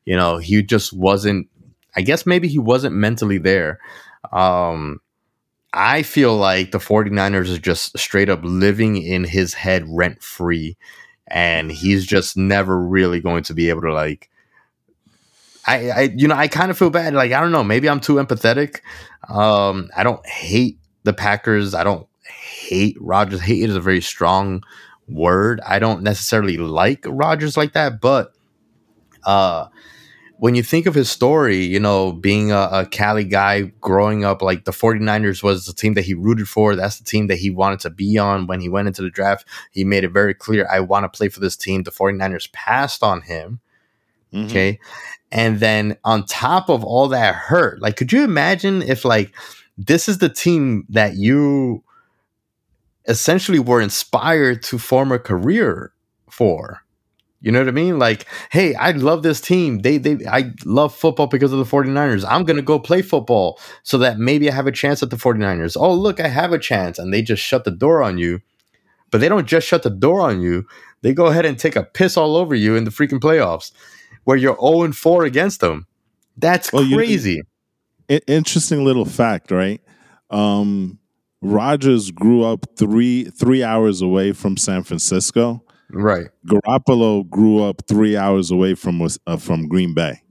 you 0.05 0.17
know, 0.17 0.39
he 0.39 0.65
just 0.65 0.93
wasn't. 0.93 1.47
I 1.95 2.01
guess 2.01 2.27
maybe 2.27 2.49
he 2.49 2.59
wasn't 2.59 2.97
mentally 2.97 3.39
there. 3.39 3.79
Um, 4.33 5.01
I 5.77 6.03
feel 6.03 6.35
like 6.35 6.73
the 6.73 6.79
49ers 6.79 7.55
are 7.55 7.61
just 7.61 7.97
straight 7.99 8.31
up 8.31 8.41
living 8.43 8.97
in 8.97 9.25
his 9.25 9.55
head 9.55 9.85
rent 9.87 10.23
free. 10.23 10.77
And 11.29 11.71
he's 11.71 12.07
just 12.07 12.37
never 12.37 12.81
really 12.81 13.21
going 13.21 13.43
to 13.45 13.55
be 13.55 13.69
able 13.69 13.83
to 13.83 13.93
like 13.93 14.31
I, 15.67 15.91
I 15.91 16.01
you 16.17 16.29
know, 16.29 16.37
I 16.37 16.49
kind 16.49 16.71
of 16.71 16.79
feel 16.79 16.91
bad. 16.91 17.13
Like, 17.13 17.33
I 17.33 17.41
don't 17.41 17.53
know, 17.53 17.65
maybe 17.65 17.89
I'm 17.89 18.01
too 18.01 18.15
empathetic. 18.15 18.81
Um, 19.29 19.91
I 19.97 20.05
don't 20.05 20.25
hate 20.27 20.79
the 21.03 21.13
Packers. 21.13 21.75
I 21.75 21.85
don't 21.85 22.07
hate 22.23 22.97
Rodgers. 23.01 23.41
Hate 23.41 23.69
is 23.69 23.77
a 23.77 23.81
very 23.81 24.01
strong 24.01 24.63
word. 25.09 25.61
I 25.67 25.79
don't 25.79 26.03
necessarily 26.03 26.57
like 26.57 27.05
Rodgers 27.07 27.57
like 27.57 27.73
that, 27.75 28.01
but 28.01 28.33
uh 29.25 29.67
when 30.39 30.55
you 30.55 30.63
think 30.63 30.87
of 30.87 30.95
his 30.95 31.11
story, 31.11 31.65
you 31.65 31.81
know, 31.81 32.13
being 32.13 32.53
a, 32.53 32.69
a, 32.71 32.87
Cali 32.87 33.25
guy 33.25 33.63
growing 33.81 34.25
up, 34.25 34.43
like 34.43 34.65
the 34.65 34.73
49ers 34.73 35.43
was 35.43 35.65
the 35.65 35.73
team 35.73 35.95
that 35.95 36.05
he 36.05 36.15
rooted 36.15 36.49
for. 36.49 36.77
That's 36.77 36.99
the 36.99 37.05
team 37.05 37.29
that 37.29 37.39
he 37.39 37.51
wanted 37.51 37.81
to 37.81 37.91
be 37.91 38.19
on 38.19 38.47
when 38.47 38.61
he 38.61 38.69
went 38.69 38.89
into 38.89 39.03
the 39.03 39.11
draft. 39.11 39.47
He 39.71 39.85
made 39.85 40.05
it 40.05 40.11
very 40.11 40.35
clear, 40.35 40.69
I 40.71 40.81
want 40.81 41.05
to 41.05 41.17
play 41.17 41.29
for 41.29 41.41
this 41.41 41.57
team. 41.57 41.85
The 41.85 41.91
49ers 41.91 42.53
passed 42.53 43.03
on 43.03 43.23
him. 43.23 43.61
Mm-hmm. 44.33 44.47
Okay. 44.47 44.79
And 45.33 45.59
then 45.61 45.97
on 46.05 46.27
top 46.27 46.69
of 46.69 46.85
all 46.85 47.09
that 47.09 47.35
hurt, 47.35 47.81
like, 47.81 47.97
could 47.97 48.13
you 48.13 48.23
imagine 48.23 48.83
if, 48.83 49.05
like, 49.05 49.35
this 49.79 50.09
is 50.09 50.19
the 50.19 50.29
team 50.29 50.85
that 50.91 51.17
you 51.17 51.83
essentially 53.09 53.59
were 53.59 53.81
inspired 53.81 54.63
to 54.65 54.79
form 54.79 55.13
a 55.13 55.19
career 55.19 55.93
for? 56.31 56.83
You 57.41 57.53
know 57.53 57.59
what 57.59 57.69
I 57.69 57.73
mean? 57.73 57.99
Like, 57.99 58.27
hey, 58.51 58.75
I 58.75 58.93
love 58.93 59.23
this 59.23 59.41
team. 59.41 59.81
They 59.81 59.99
they 59.99 60.27
I 60.27 60.53
love 60.65 60.95
football 60.95 61.27
because 61.27 61.53
of 61.53 61.59
the 61.59 61.65
49ers. 61.65 62.25
I'm 62.29 62.45
going 62.45 62.57
to 62.57 62.63
go 62.63 62.79
play 62.79 63.03
football 63.03 63.61
so 63.83 63.99
that 63.99 64.19
maybe 64.19 64.51
I 64.51 64.55
have 64.55 64.67
a 64.67 64.73
chance 64.73 65.03
at 65.03 65.11
the 65.11 65.17
49ers. 65.17 65.77
Oh, 65.79 65.93
look, 65.93 66.19
I 66.19 66.29
have 66.29 66.53
a 66.53 66.59
chance 66.59 66.99
and 66.99 67.13
they 67.13 67.23
just 67.23 67.43
shut 67.43 67.65
the 67.65 67.71
door 67.71 68.03
on 68.03 68.19
you. 68.19 68.41
But 69.11 69.21
they 69.21 69.29
don't 69.29 69.47
just 69.47 69.67
shut 69.69 69.83
the 69.83 69.91
door 69.91 70.23
on 70.23 70.41
you. 70.41 70.67
They 71.03 71.15
go 71.15 71.27
ahead 71.27 71.47
and 71.47 71.59
take 71.59 71.77
a 71.77 71.85
piss 71.85 72.17
all 72.17 72.37
over 72.37 72.55
you 72.55 72.75
in 72.75 72.85
the 72.85 72.91
freaking 72.91 73.21
playoffs 73.21 73.71
where 74.25 74.37
you're 74.37 74.59
0 74.61 74.93
4 74.93 75.25
against 75.25 75.61
them. 75.61 75.87
That's 76.37 76.73
well, 76.73 76.89
crazy. 76.91 77.43
You, 78.09 78.21
interesting 78.27 78.85
little 78.85 79.05
fact, 79.05 79.51
right? 79.51 79.81
Um 80.31 80.99
Rodgers 81.43 82.11
grew 82.11 82.45
up 82.45 82.67
3 82.77 83.25
3 83.25 83.63
hours 83.63 84.01
away 84.01 84.33
from 84.33 84.57
San 84.57 84.83
Francisco 84.83 85.63
Right. 85.91 86.29
Garoppolo 86.47 87.29
grew 87.29 87.63
up 87.63 87.83
three 87.89 88.17
hours 88.17 88.51
away 88.51 88.75
from 88.75 89.01
uh, 89.03 89.37
from 89.37 89.69
Green 89.69 89.95
Bay. 89.95 90.23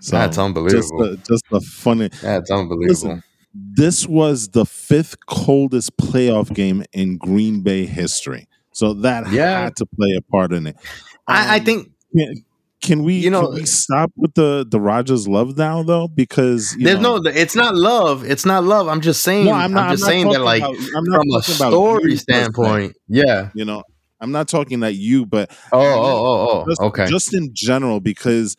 So 0.00 0.16
That's 0.16 0.38
unbelievable. 0.38 1.16
Just 1.16 1.28
a, 1.28 1.32
just 1.32 1.44
a 1.52 1.60
funny. 1.60 2.08
That's 2.22 2.50
unbelievable. 2.50 2.88
Listen, 2.88 3.22
this 3.54 4.06
was 4.06 4.48
the 4.48 4.64
fifth 4.64 5.16
coldest 5.26 5.96
playoff 5.96 6.52
game 6.54 6.84
in 6.92 7.18
Green 7.18 7.62
Bay 7.62 7.86
history. 7.86 8.46
So 8.72 8.94
that 8.94 9.30
yeah. 9.32 9.62
had 9.62 9.76
to 9.76 9.86
play 9.86 10.14
a 10.16 10.22
part 10.30 10.52
in 10.52 10.68
it. 10.68 10.76
Um, 10.76 11.36
I, 11.36 11.54
I, 11.54 11.58
um, 11.58 11.64
think. 11.64 11.90
Can, 12.16 12.44
can 12.80 13.02
we, 13.02 13.14
you 13.14 13.30
know, 13.30 13.50
we 13.50 13.64
stop 13.64 14.12
with 14.16 14.34
the 14.34 14.64
the 14.68 14.80
Rodgers 14.80 15.26
love 15.26 15.58
now 15.58 15.82
though? 15.82 16.06
Because 16.06 16.76
there's 16.78 17.00
know, 17.00 17.18
no, 17.18 17.30
it's 17.30 17.56
not 17.56 17.74
love. 17.74 18.24
It's 18.24 18.46
not 18.46 18.62
love. 18.62 18.86
I'm 18.86 19.00
just 19.00 19.22
saying. 19.22 19.46
No, 19.46 19.52
I'm, 19.52 19.72
not, 19.72 19.86
I'm 19.86 19.90
just 19.90 20.04
I'm 20.04 20.08
saying 20.08 20.28
that, 20.30 20.42
like, 20.42 20.62
about, 20.62 20.76
from 20.76 21.30
a 21.34 21.42
story 21.42 22.16
standpoint, 22.16 22.94
yeah, 23.08 23.50
you 23.54 23.64
know, 23.64 23.82
I'm 24.20 24.32
not 24.32 24.48
talking 24.48 24.80
that 24.80 24.94
you, 24.94 25.26
but 25.26 25.50
oh, 25.72 25.80
oh, 25.80 26.02
oh, 26.02 26.48
oh, 26.50 26.64
just, 26.68 26.80
okay, 26.80 27.06
just 27.06 27.34
in 27.34 27.50
general 27.52 28.00
because. 28.00 28.56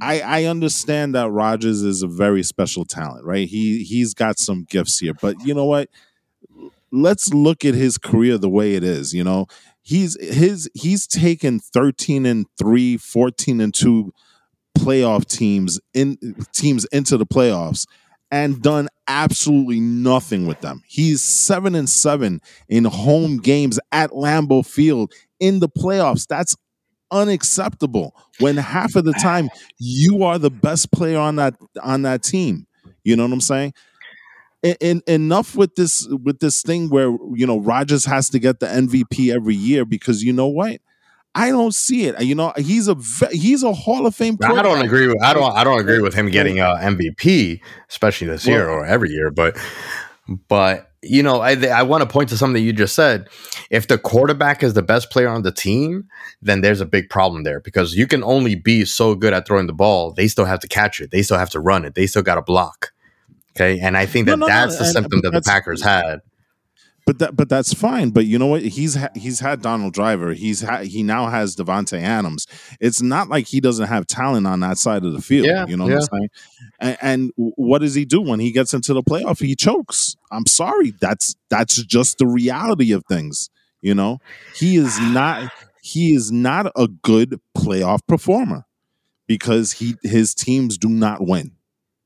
I, 0.00 0.20
I 0.20 0.44
understand 0.44 1.16
that 1.16 1.32
Rodgers 1.32 1.82
is 1.82 2.04
a 2.04 2.06
very 2.06 2.44
special 2.44 2.84
talent, 2.84 3.24
right? 3.24 3.48
He 3.48 3.82
he's 3.82 4.14
got 4.14 4.38
some 4.38 4.62
gifts 4.62 5.00
here, 5.00 5.14
but 5.20 5.34
you 5.44 5.52
know 5.52 5.64
what? 5.64 5.90
Let's 6.92 7.34
look 7.34 7.64
at 7.64 7.74
his 7.74 7.98
career 7.98 8.38
the 8.38 8.48
way 8.48 8.74
it 8.74 8.84
is. 8.84 9.12
You 9.12 9.24
know, 9.24 9.48
he's 9.82 10.16
his 10.22 10.70
he's 10.74 11.08
taken 11.08 11.58
13 11.58 12.24
and 12.24 12.46
3, 12.56 12.98
14 12.98 13.60
and 13.60 13.74
2 13.74 14.12
playoff 14.78 15.26
teams 15.26 15.80
in 15.92 16.16
teams 16.52 16.84
into 16.86 17.16
the 17.16 17.26
playoffs 17.26 17.86
and 18.30 18.62
done 18.62 18.88
absolutely 19.08 19.80
nothing 19.80 20.46
with 20.46 20.60
them. 20.60 20.82
He's 20.86 21.22
seven 21.22 21.74
and 21.74 21.88
seven 21.88 22.40
in 22.68 22.84
home 22.84 23.38
games 23.38 23.80
at 23.90 24.10
Lambeau 24.10 24.64
Field 24.64 25.12
in 25.40 25.60
the 25.60 25.68
playoffs. 25.68 26.26
That's 26.26 26.56
unacceptable 27.10 28.14
when 28.38 28.56
half 28.56 28.94
of 28.94 29.04
the 29.04 29.12
time 29.22 29.48
you 29.78 30.22
are 30.22 30.38
the 30.38 30.50
best 30.50 30.92
player 30.92 31.18
on 31.18 31.36
that 31.36 31.56
on 31.82 32.02
that 32.02 32.22
team. 32.22 32.66
You 33.02 33.16
know 33.16 33.24
what 33.24 33.32
I'm 33.32 33.40
saying? 33.40 33.74
And, 34.62 35.02
enough 35.06 35.56
with 35.56 35.74
this 35.74 36.06
with 36.22 36.40
this 36.40 36.62
thing 36.62 36.90
where 36.90 37.10
you 37.34 37.46
know 37.46 37.58
Rodgers 37.58 38.04
has 38.04 38.28
to 38.30 38.38
get 38.38 38.60
the 38.60 38.66
MVP 38.66 39.34
every 39.34 39.54
year 39.54 39.84
because 39.86 40.22
you 40.22 40.32
know 40.32 40.48
what? 40.48 40.80
I 41.34 41.50
don't 41.50 41.74
see 41.74 42.06
it. 42.06 42.20
You 42.22 42.34
know, 42.34 42.52
he's 42.56 42.88
a 42.88 42.96
he's 43.30 43.62
a 43.62 43.72
Hall 43.72 44.06
of 44.06 44.14
Fame. 44.14 44.36
I 44.42 44.62
don't 44.62 44.84
agree 44.84 45.06
with 45.06 45.22
I 45.22 45.32
don't 45.32 45.52
I 45.52 45.62
don't 45.62 45.80
agree 45.80 46.00
with 46.00 46.14
him 46.14 46.28
getting 46.28 46.60
uh, 46.60 46.78
a 46.80 46.86
MVP, 46.86 47.60
especially 47.88 48.26
this 48.26 48.46
year 48.46 48.68
or 48.68 48.84
every 48.84 49.10
year. 49.10 49.30
But 49.30 49.56
but 50.48 50.90
you 51.02 51.22
know, 51.22 51.40
I 51.40 51.52
I 51.68 51.84
want 51.84 52.02
to 52.02 52.08
point 52.08 52.30
to 52.30 52.36
something 52.36 52.54
that 52.54 52.60
you 52.60 52.72
just 52.72 52.94
said. 52.94 53.28
If 53.70 53.86
the 53.86 53.96
quarterback 53.96 54.64
is 54.64 54.74
the 54.74 54.82
best 54.82 55.10
player 55.10 55.28
on 55.28 55.42
the 55.42 55.52
team, 55.52 56.08
then 56.42 56.62
there's 56.62 56.80
a 56.80 56.86
big 56.86 57.08
problem 57.08 57.44
there 57.44 57.60
because 57.60 57.94
you 57.94 58.08
can 58.08 58.24
only 58.24 58.56
be 58.56 58.84
so 58.84 59.14
good 59.14 59.32
at 59.32 59.46
throwing 59.46 59.68
the 59.68 59.72
ball. 59.72 60.10
They 60.10 60.26
still 60.26 60.46
have 60.46 60.60
to 60.60 60.68
catch 60.68 61.00
it. 61.00 61.12
They 61.12 61.22
still 61.22 61.38
have 61.38 61.50
to 61.50 61.60
run 61.60 61.84
it. 61.84 61.94
They 61.94 62.08
still 62.08 62.22
got 62.22 62.34
to 62.34 62.42
block. 62.42 62.92
Okay, 63.56 63.78
and 63.80 63.96
I 63.96 64.06
think 64.06 64.26
that 64.26 64.38
no, 64.38 64.46
no, 64.46 64.48
that's 64.48 64.74
no, 64.74 64.80
the 64.80 64.92
symptom 64.92 65.20
that 65.22 65.32
the 65.32 65.42
Packers 65.42 65.82
had 65.82 66.22
but 67.10 67.18
that 67.18 67.34
but 67.34 67.48
that's 67.48 67.74
fine. 67.74 68.10
But 68.10 68.26
you 68.26 68.38
know 68.38 68.46
what? 68.46 68.62
He's 68.62 68.94
ha- 68.94 69.10
he's 69.16 69.40
had 69.40 69.62
Donald 69.62 69.92
Driver. 69.92 70.32
He's 70.32 70.62
ha- 70.62 70.82
he 70.82 71.02
now 71.02 71.26
has 71.26 71.56
Davante 71.56 72.00
Adams. 72.00 72.46
It's 72.78 73.02
not 73.02 73.28
like 73.28 73.48
he 73.48 73.60
doesn't 73.60 73.88
have 73.88 74.06
talent 74.06 74.46
on 74.46 74.60
that 74.60 74.78
side 74.78 75.04
of 75.04 75.12
the 75.12 75.20
field. 75.20 75.46
Yeah, 75.46 75.66
you 75.66 75.76
know 75.76 75.88
yeah. 75.88 75.96
what 75.96 76.08
I'm 76.12 76.18
saying? 76.18 76.28
And, 76.78 76.98
and 77.02 77.32
what 77.56 77.80
does 77.80 77.96
he 77.96 78.04
do 78.04 78.20
when 78.20 78.38
he 78.38 78.52
gets 78.52 78.74
into 78.74 78.94
the 78.94 79.02
playoff? 79.02 79.44
He 79.44 79.56
chokes. 79.56 80.14
I'm 80.30 80.46
sorry. 80.46 80.92
That's 81.00 81.34
that's 81.48 81.82
just 81.82 82.18
the 82.18 82.28
reality 82.28 82.92
of 82.92 83.04
things. 83.06 83.50
You 83.80 83.96
know, 83.96 84.18
he 84.54 84.76
is 84.76 85.00
not 85.00 85.50
he 85.82 86.14
is 86.14 86.30
not 86.30 86.70
a 86.76 86.86
good 86.86 87.40
playoff 87.58 88.06
performer 88.06 88.66
because 89.26 89.72
he 89.72 89.96
his 90.04 90.32
teams 90.32 90.78
do 90.78 90.88
not 90.88 91.26
win. 91.26 91.56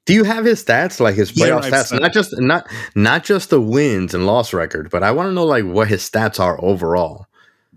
Do 0.06 0.12
you 0.12 0.24
have 0.24 0.44
his 0.44 0.62
stats, 0.62 1.00
like 1.00 1.14
his 1.14 1.32
playoff 1.32 1.62
yeah, 1.62 1.70
stats? 1.70 1.98
Not 1.98 2.12
just 2.12 2.38
not 2.38 2.68
not 2.94 3.24
just 3.24 3.50
the 3.50 3.60
wins 3.60 4.12
and 4.12 4.26
loss 4.26 4.52
record, 4.52 4.90
but 4.90 5.02
I 5.02 5.10
want 5.12 5.28
to 5.28 5.32
know 5.32 5.46
like 5.46 5.64
what 5.64 5.88
his 5.88 6.08
stats 6.08 6.38
are 6.38 6.62
overall. 6.62 7.26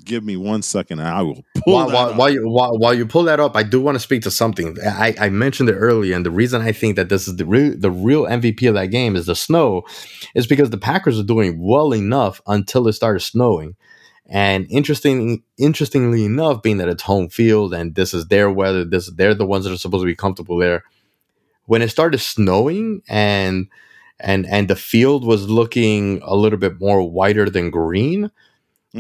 Give 0.04 0.24
me 0.24 0.38
one 0.38 0.62
second, 0.62 1.00
and 1.00 1.08
I 1.08 1.22
will 1.22 1.44
pull 1.66 1.74
while, 1.74 1.92
while, 1.92 2.14
while, 2.14 2.30
you 2.30 2.48
while, 2.48 2.78
while 2.78 2.94
you 2.94 3.06
pull 3.06 3.24
that 3.24 3.40
up. 3.40 3.56
I 3.56 3.64
do 3.64 3.82
want 3.82 3.96
to 3.96 4.00
speak 4.00 4.24
to 4.24 4.32
something. 4.32 4.78
I, 4.86 5.16
I 5.20 5.30
mentioned 5.30 5.70
it 5.70 5.74
earlier, 5.74 6.16
and 6.16 6.26
the 6.26 6.32
reason 6.32 6.62
I 6.62 6.72
think 6.72 6.98
that 6.98 7.10
this 7.10 7.28
is 7.28 7.38
the 7.38 7.46
real 7.46 7.78
the 7.78 7.92
real 7.92 8.24
MVP 8.24 8.68
of 8.68 8.76
that 8.76 8.88
game 8.88 9.16
is 9.16 9.26
the 9.26 9.36
snow, 9.36 9.84
is 10.36 10.48
because 10.48 10.70
the 10.70 10.78
Packers 10.78 11.20
are 11.20 11.24
doing 11.24 11.62
well 11.62 11.94
enough 11.94 12.42
until 12.46 12.88
it 12.88 12.94
started 12.94 13.22
snowing. 13.22 13.76
And 14.30 14.68
interesting, 14.70 15.44
interestingly 15.58 16.26
enough, 16.26 16.62
being 16.62 16.78
that 16.78 16.90
it's 16.90 17.04
home 17.04 17.30
field 17.30 17.74
and 17.74 17.96
this 17.96 18.14
is 18.14 18.28
their 18.28 18.52
weather, 18.52 18.84
this 18.84 19.10
they're 19.12 19.34
the 19.34 19.46
ones 19.46 19.64
that 19.64 19.72
are 19.72 19.78
supposed 19.78 20.02
to 20.02 20.08
be 20.08 20.16
comfortable 20.16 20.58
there 20.58 20.84
when 21.68 21.82
it 21.82 21.90
started 21.90 22.18
snowing 22.18 23.02
and 23.08 23.68
and 24.20 24.46
and 24.48 24.68
the 24.68 24.76
field 24.76 25.24
was 25.24 25.50
looking 25.50 26.20
a 26.24 26.36
little 26.36 26.60
bit 26.60 26.82
more 26.82 27.08
whiter 27.08 27.50
than 27.50 27.70
green 27.70 28.32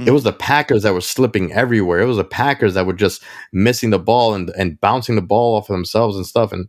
it 0.06 0.12
was 0.12 0.22
mm-hmm. 0.22 0.30
the 0.30 0.34
packers 0.34 0.84
that 0.84 0.94
were 0.94 1.02
slipping 1.02 1.54
everywhere. 1.54 2.00
It 2.00 2.06
was 2.06 2.18
the 2.18 2.24
packers 2.24 2.76
that 2.76 2.86
were 2.86 2.94
just 2.94 3.24
missing 3.52 3.90
the 3.90 3.98
ball 4.00 4.34
and 4.36 4.50
and 4.52 4.80
bouncing 4.80 5.16
the 5.16 5.22
ball 5.22 5.56
off 5.56 5.70
of 5.70 5.76
themselves 5.76 6.16
and 6.18 6.26
stuff. 6.26 6.52
And 6.52 6.68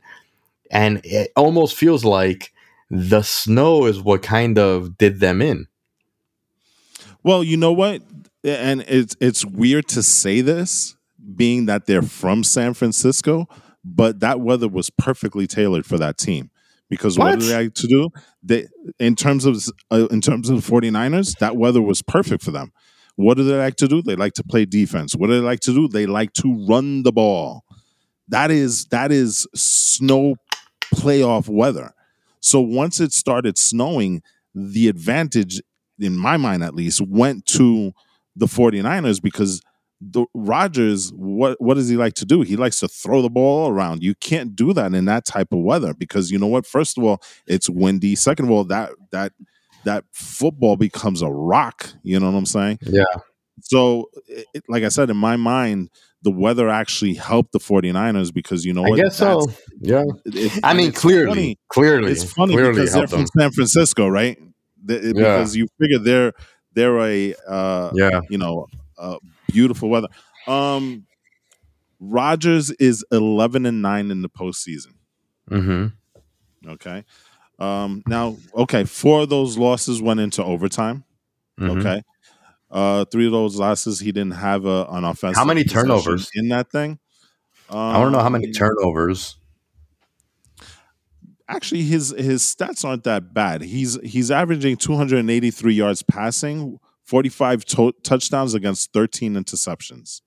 and 0.70 1.00
it 1.04 1.32
almost 1.36 1.76
feels 1.76 2.04
like 2.04 2.52
the 2.90 3.22
snow 3.22 3.84
is 3.86 4.00
what 4.00 4.22
kind 4.22 4.58
of 4.58 4.96
did 4.96 5.20
them 5.20 5.42
in. 5.42 5.66
Well 7.22 7.42
you 7.42 7.56
know 7.56 7.72
what? 7.72 8.02
And 8.44 8.82
it's 8.88 9.16
it's 9.20 9.44
weird 9.44 9.88
to 9.88 10.02
say 10.02 10.40
this 10.40 10.96
being 11.34 11.66
that 11.66 11.86
they're 11.86 12.02
from 12.02 12.44
San 12.44 12.72
Francisco, 12.72 13.46
but 13.94 14.20
that 14.20 14.40
weather 14.40 14.68
was 14.68 14.90
perfectly 14.90 15.46
tailored 15.46 15.86
for 15.86 15.98
that 15.98 16.18
team. 16.18 16.50
Because 16.90 17.18
what, 17.18 17.30
what 17.30 17.40
do 17.40 17.46
they 17.46 17.64
like 17.64 17.74
to 17.74 17.86
do? 17.86 18.10
They 18.42 18.66
in 18.98 19.14
terms 19.14 19.44
of 19.44 19.62
uh, 19.90 20.08
in 20.10 20.20
terms 20.20 20.48
of 20.48 20.64
the 20.64 20.72
49ers, 20.72 21.38
that 21.38 21.56
weather 21.56 21.82
was 21.82 22.02
perfect 22.02 22.42
for 22.42 22.50
them. 22.50 22.72
What 23.16 23.36
do 23.36 23.44
they 23.44 23.58
like 23.58 23.76
to 23.76 23.88
do? 23.88 24.00
They 24.00 24.16
like 24.16 24.34
to 24.34 24.44
play 24.44 24.64
defense. 24.64 25.14
What 25.14 25.26
do 25.26 25.34
they 25.34 25.44
like 25.44 25.60
to 25.60 25.74
do? 25.74 25.88
They 25.88 26.06
like 26.06 26.32
to 26.34 26.66
run 26.68 27.02
the 27.02 27.12
ball. 27.12 27.64
That 28.28 28.50
is 28.50 28.86
that 28.86 29.12
is 29.12 29.46
snow 29.54 30.36
playoff 30.94 31.48
weather. 31.48 31.92
So 32.40 32.60
once 32.60 33.00
it 33.00 33.12
started 33.12 33.58
snowing, 33.58 34.22
the 34.54 34.88
advantage 34.88 35.60
in 35.98 36.16
my 36.16 36.36
mind 36.36 36.62
at 36.62 36.74
least 36.74 37.00
went 37.00 37.44
to 37.46 37.92
the 38.36 38.46
49ers 38.46 39.20
because 39.20 39.60
the 40.00 40.24
Rodgers, 40.34 41.12
what 41.14 41.60
what 41.60 41.74
does 41.74 41.88
he 41.88 41.96
like 41.96 42.14
to 42.14 42.24
do? 42.24 42.42
He 42.42 42.56
likes 42.56 42.80
to 42.80 42.88
throw 42.88 43.20
the 43.22 43.30
ball 43.30 43.68
around. 43.68 44.02
You 44.02 44.14
can't 44.14 44.54
do 44.54 44.72
that 44.72 44.94
in 44.94 45.06
that 45.06 45.24
type 45.24 45.52
of 45.52 45.58
weather 45.58 45.94
because 45.94 46.30
you 46.30 46.38
know 46.38 46.46
what? 46.46 46.66
First 46.66 46.98
of 46.98 47.04
all, 47.04 47.22
it's 47.46 47.68
windy. 47.68 48.14
Second 48.14 48.46
of 48.46 48.50
all, 48.52 48.64
that 48.64 48.90
that 49.10 49.32
that 49.84 50.04
football 50.12 50.76
becomes 50.76 51.22
a 51.22 51.28
rock. 51.28 51.90
You 52.02 52.20
know 52.20 52.30
what 52.30 52.38
I'm 52.38 52.46
saying? 52.46 52.78
Yeah. 52.82 53.04
So, 53.60 54.10
it, 54.28 54.62
like 54.68 54.84
I 54.84 54.88
said, 54.88 55.10
in 55.10 55.16
my 55.16 55.36
mind, 55.36 55.90
the 56.22 56.30
weather 56.30 56.68
actually 56.68 57.14
helped 57.14 57.52
the 57.52 57.58
49ers 57.58 58.32
because 58.32 58.64
you 58.64 58.72
know 58.72 58.82
what? 58.82 59.00
I 59.00 59.02
guess 59.04 59.16
so. 59.16 59.46
Yeah. 59.80 60.04
It, 60.26 60.60
I 60.62 60.74
mean, 60.74 60.92
clearly, 60.92 61.34
funny. 61.34 61.58
clearly, 61.68 62.12
it's 62.12 62.24
funny 62.24 62.54
clearly 62.54 62.74
because 62.74 62.92
they're 62.92 63.08
from 63.08 63.20
them. 63.20 63.28
San 63.36 63.50
Francisco, 63.50 64.08
right? 64.08 64.38
They, 64.82 65.00
yeah. 65.00 65.12
Because 65.12 65.56
you 65.56 65.66
figure 65.80 65.98
they're 65.98 66.32
they're 66.74 66.98
a 67.00 67.34
uh, 67.48 67.90
yeah, 67.94 68.20
you 68.30 68.38
know, 68.38 68.66
uh, 68.96 69.16
beautiful 69.48 69.88
weather. 69.88 70.08
Um, 70.46 71.06
Rodgers 72.00 72.70
is 72.70 73.04
eleven 73.10 73.66
and 73.66 73.82
nine 73.82 74.10
in 74.10 74.22
the 74.22 74.28
postseason. 74.28 74.94
Mm-hmm. 75.50 76.70
Okay. 76.70 77.04
Um, 77.58 78.02
now, 78.06 78.36
okay, 78.54 78.84
four 78.84 79.22
of 79.22 79.28
those 79.28 79.58
losses 79.58 80.00
went 80.00 80.20
into 80.20 80.44
overtime. 80.44 81.04
Mm-hmm. 81.58 81.78
Okay. 81.78 82.02
Uh, 82.70 83.04
three 83.06 83.26
of 83.26 83.32
those 83.32 83.56
losses, 83.56 83.98
he 83.98 84.12
didn't 84.12 84.34
have 84.34 84.64
a, 84.66 84.86
an 84.90 85.04
offensive. 85.04 85.36
How 85.36 85.44
many 85.44 85.64
turnovers 85.64 86.30
in 86.34 86.48
that 86.48 86.70
thing? 86.70 86.98
Um, 87.70 87.78
I 87.78 87.98
want 87.98 88.08
to 88.08 88.18
know 88.18 88.22
how 88.22 88.28
many 88.28 88.46
um, 88.46 88.52
turnovers. 88.52 89.36
Actually, 91.48 91.82
his 91.82 92.10
his 92.10 92.42
stats 92.42 92.84
aren't 92.84 93.04
that 93.04 93.32
bad. 93.32 93.62
He's 93.62 93.98
he's 94.02 94.30
averaging 94.30 94.76
283 94.76 95.72
yards 95.72 96.02
passing, 96.02 96.78
45 97.08 97.64
to- 97.64 97.94
touchdowns 98.02 98.54
against 98.54 98.92
13 98.92 99.34
interceptions. 99.34 100.20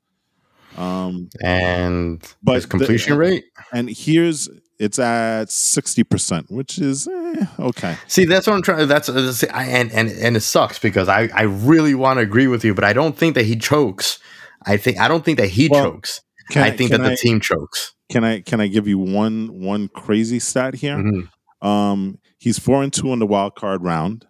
Um, 0.77 1.29
and 1.43 2.23
but 2.41 2.55
his 2.55 2.65
completion 2.65 3.13
the, 3.13 3.19
rate. 3.19 3.43
And 3.71 3.89
here's 3.89 4.49
it's 4.79 4.97
at 4.97 5.49
60%, 5.49 6.49
which 6.49 6.79
is 6.79 7.07
eh, 7.07 7.45
okay. 7.59 7.97
See, 8.07 8.25
that's 8.25 8.47
what 8.47 8.55
I'm 8.55 8.61
trying 8.63 8.87
that's, 8.87 9.07
that's 9.07 9.43
and 9.43 9.91
and 9.91 10.09
and 10.09 10.35
it 10.35 10.41
sucks 10.41 10.79
because 10.79 11.07
I 11.07 11.29
I 11.35 11.43
really 11.43 11.93
want 11.93 12.17
to 12.17 12.21
agree 12.21 12.47
with 12.47 12.65
you, 12.65 12.73
but 12.73 12.83
I 12.83 12.93
don't 12.93 13.15
think 13.15 13.35
that 13.35 13.45
he 13.45 13.55
chokes. 13.57 14.17
I 14.65 14.77
think 14.77 14.97
I 14.99 15.07
don't 15.07 15.23
think 15.23 15.37
that 15.37 15.49
he 15.49 15.67
well, 15.67 15.83
chokes. 15.83 16.21
I, 16.55 16.67
I 16.67 16.71
think 16.71 16.91
that 16.91 17.01
the 17.01 17.11
I, 17.11 17.15
team 17.15 17.41
chokes. 17.41 17.93
Can 18.09 18.23
I 18.23 18.41
can 18.41 18.59
I 18.59 18.67
give 18.67 18.87
you 18.87 18.97
one 18.97 19.61
one 19.61 19.87
crazy 19.89 20.39
stat 20.39 20.75
here? 20.75 20.95
Mm-hmm. 20.97 21.67
Um 21.67 22.17
he's 22.39 22.57
4 22.57 22.81
and 22.81 22.93
2 22.93 23.13
in 23.13 23.19
the 23.19 23.27
wild 23.27 23.55
card 23.55 23.83
round. 23.83 24.25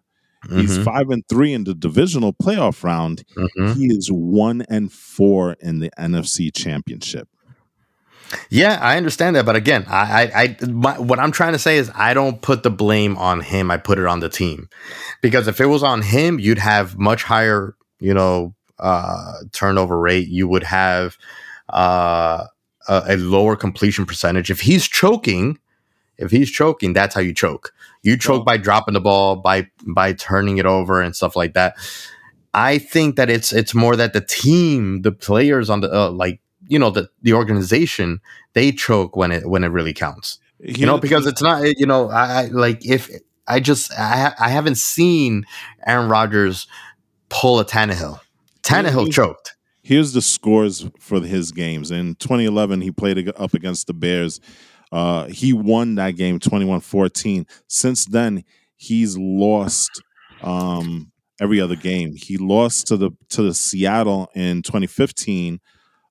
He's 0.50 0.74
mm-hmm. 0.74 0.84
five 0.84 1.10
and 1.10 1.28
three 1.28 1.54
in 1.54 1.66
the 1.66 1.76
divisional 1.76 2.34
playoff 2.34 2.84
round. 2.84 3.24
Mm-hmm. 3.38 3.74
He 3.74 3.86
is 3.88 4.10
one 4.12 4.64
and 4.70 4.92
four 4.92 5.54
in 5.60 5.80
the 5.80 5.92
NFC 6.00 6.52
Championship. 6.54 7.28
Yeah, 8.50 8.80
I 8.82 8.98
understand 8.98 9.36
that, 9.36 9.46
but 9.46 9.56
again, 9.56 9.86
I, 9.88 10.24
I, 10.24 10.44
I 10.44 10.66
my, 10.66 10.98
what 10.98 11.20
I'm 11.20 11.32
trying 11.32 11.54
to 11.54 11.60
say 11.60 11.78
is 11.78 11.92
I 11.94 12.14
don't 12.14 12.42
put 12.42 12.64
the 12.64 12.70
blame 12.70 13.18
on 13.18 13.42
him. 13.42 13.70
I 13.70 13.78
put 13.78 14.00
it 14.00 14.06
on 14.06 14.20
the 14.20 14.30
team, 14.30 14.70
because 15.22 15.48
if 15.48 15.60
it 15.60 15.66
was 15.66 15.84
on 15.84 16.02
him, 16.02 16.40
you'd 16.40 16.58
have 16.58 16.98
much 16.98 17.24
higher, 17.24 17.76
you 18.00 18.14
know, 18.14 18.56
uh, 18.80 19.34
turnover 19.52 20.00
rate. 20.00 20.30
You 20.30 20.48
would 20.48 20.64
have 20.64 21.18
uh, 21.70 22.46
a, 22.88 23.04
a 23.10 23.18
lower 23.18 23.56
completion 23.56 24.06
percentage. 24.06 24.50
If 24.50 24.62
he's 24.62 24.88
choking, 24.88 25.60
if 26.18 26.32
he's 26.32 26.50
choking, 26.50 26.94
that's 26.94 27.14
how 27.14 27.22
you 27.22 27.34
choke. 27.34 27.74
You 28.04 28.18
choke 28.18 28.46
by 28.46 28.58
dropping 28.58 28.94
the 28.94 29.02
ball, 29.02 29.36
by 29.36 29.68
by 29.86 30.14
turning 30.14 30.58
it 30.58 30.66
over 30.66 31.02
and 31.02 31.16
stuff 31.16 31.36
like 31.36 31.54
that. 31.54 31.76
I 32.54 32.78
think 32.80 33.16
that 33.16 33.30
it's 33.30 33.54
it's 33.54 33.74
more 33.74 33.96
that 33.96 34.14
the 34.14 34.22
team, 34.22 35.04
the 35.04 35.12
players 35.12 35.70
on 35.70 35.82
the 35.82 35.94
uh, 35.94 36.12
like 36.12 36.42
you 36.68 36.80
know 36.80 36.90
the 36.90 37.10
the 37.22 37.34
organization, 37.34 38.20
they 38.54 38.72
choke 38.72 39.16
when 39.16 39.32
it 39.32 39.48
when 39.48 39.64
it 39.64 39.68
really 39.68 39.94
counts. 39.94 40.40
You 40.60 40.86
know 40.86 40.98
because 40.98 41.26
it's 41.26 41.42
not 41.42 41.64
you 41.78 41.86
know 41.86 42.10
I, 42.10 42.44
I 42.44 42.46
like 42.48 42.86
if 42.86 43.10
I 43.48 43.60
just 43.60 43.92
I 43.98 44.34
I 44.40 44.50
haven't 44.50 44.78
seen 44.78 45.46
Aaron 45.86 46.10
Rodgers 46.10 46.68
pull 47.30 47.60
a 47.60 47.66
Tannehill. 47.66 48.20
Tannehill 48.64 49.12
choked. 49.12 49.56
Here's 49.84 50.14
the 50.14 50.22
scores 50.22 50.88
for 51.00 51.22
his 51.22 51.52
games. 51.52 51.90
In 51.90 52.16
2011, 52.16 52.82
he 52.82 52.92
played 52.92 53.34
up 53.36 53.54
against 53.54 53.88
the 53.88 53.94
Bears. 53.94 54.40
Uh, 54.92 55.26
he 55.28 55.54
won 55.54 55.96
that 55.96 56.12
game 56.12 56.40
21 56.40 56.82
14. 56.82 57.46
Since 57.68 58.06
then, 58.06 58.44
he's 58.76 59.18
lost 59.18 60.02
um, 60.42 61.12
every 61.40 61.62
other 61.62 61.76
game. 61.76 62.16
He 62.16 62.38
lost 62.38 62.88
to 62.88 62.98
the 62.98 63.12
to 63.30 63.44
the 63.44 63.54
Seattle 63.54 64.30
in 64.36 64.62
2015, 64.62 65.60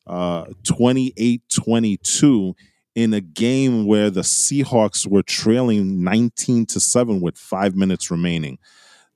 uh, 0.07 0.47
28 0.65 1.43
22 1.53 2.55
in 2.95 3.15
a 3.15 3.21
game 3.21 3.87
where 3.87 4.11
the 4.11 4.23
Seahawks 4.23 5.07
were 5.07 5.23
trailing 5.23 6.03
19 6.03 6.67
to 6.67 6.81
7 6.81 7.21
with 7.21 7.39
five 7.39 7.77
minutes 7.77 8.11
remaining. 8.11 8.59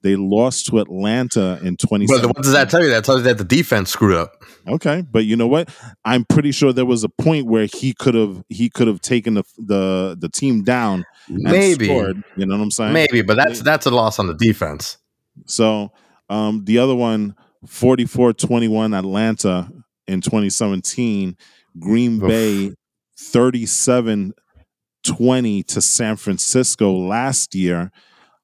They 0.05 0.17
lost 0.17 0.67
to 0.67 0.81
Atlanta 0.81 1.59
in 1.63 1.79
20. 1.79 2.05
But 2.07 2.27
what 2.27 2.37
does 2.37 2.53
that 2.53 2.69
tell 2.69 2.83
you? 2.83 2.91
That 2.91 3.07
tells 3.07 3.21
you 3.21 3.25
that 3.25 3.39
the 3.39 3.45
defense 3.45 3.89
screwed 3.89 4.15
up. 4.15 4.45
Okay, 4.69 5.03
but 5.11 5.25
you 5.25 5.35
know 5.35 5.47
what? 5.47 5.71
I'm 6.05 6.27
pretty 6.27 6.53
sure 6.53 6.75
there 6.75 6.85
was 6.85 7.05
a 7.05 7.09
point 7.09 7.47
where 7.47 7.65
he 7.65 7.95
could 7.95 8.15
have 8.15 8.45
he 8.51 8.69
could 8.69 8.87
have 8.87 9.01
taken 9.01 9.33
the 9.33 9.45
the 9.57 10.15
the 10.21 10.29
team 10.29 10.63
down. 10.63 11.07
Maybe 11.31 11.87
scored, 11.87 12.23
you 12.37 12.45
know 12.45 12.55
what 12.55 12.63
I'm 12.63 12.71
saying? 12.71 12.93
Maybe, 12.93 13.23
but 13.23 13.39
that's 13.39 13.63
that's 13.63 13.87
a 13.87 13.91
loss 13.91 14.19
on 14.19 14.27
the 14.27 14.35
defense. 14.35 14.99
So 15.47 15.91
um, 16.29 16.67
the 16.67 16.79
other 16.79 16.95
one, 16.95 17.35
44-21 17.67 18.97
Atlanta 18.97 19.71
in 20.07 20.21
2017. 20.21 21.35
Green 21.81 22.23
Oof. 22.23 22.29
Bay 22.29 22.75
37 23.19 24.35
20 25.03 25.63
to 25.63 25.81
San 25.81 26.17
Francisco 26.17 26.93
last 26.93 27.55
year. 27.55 27.91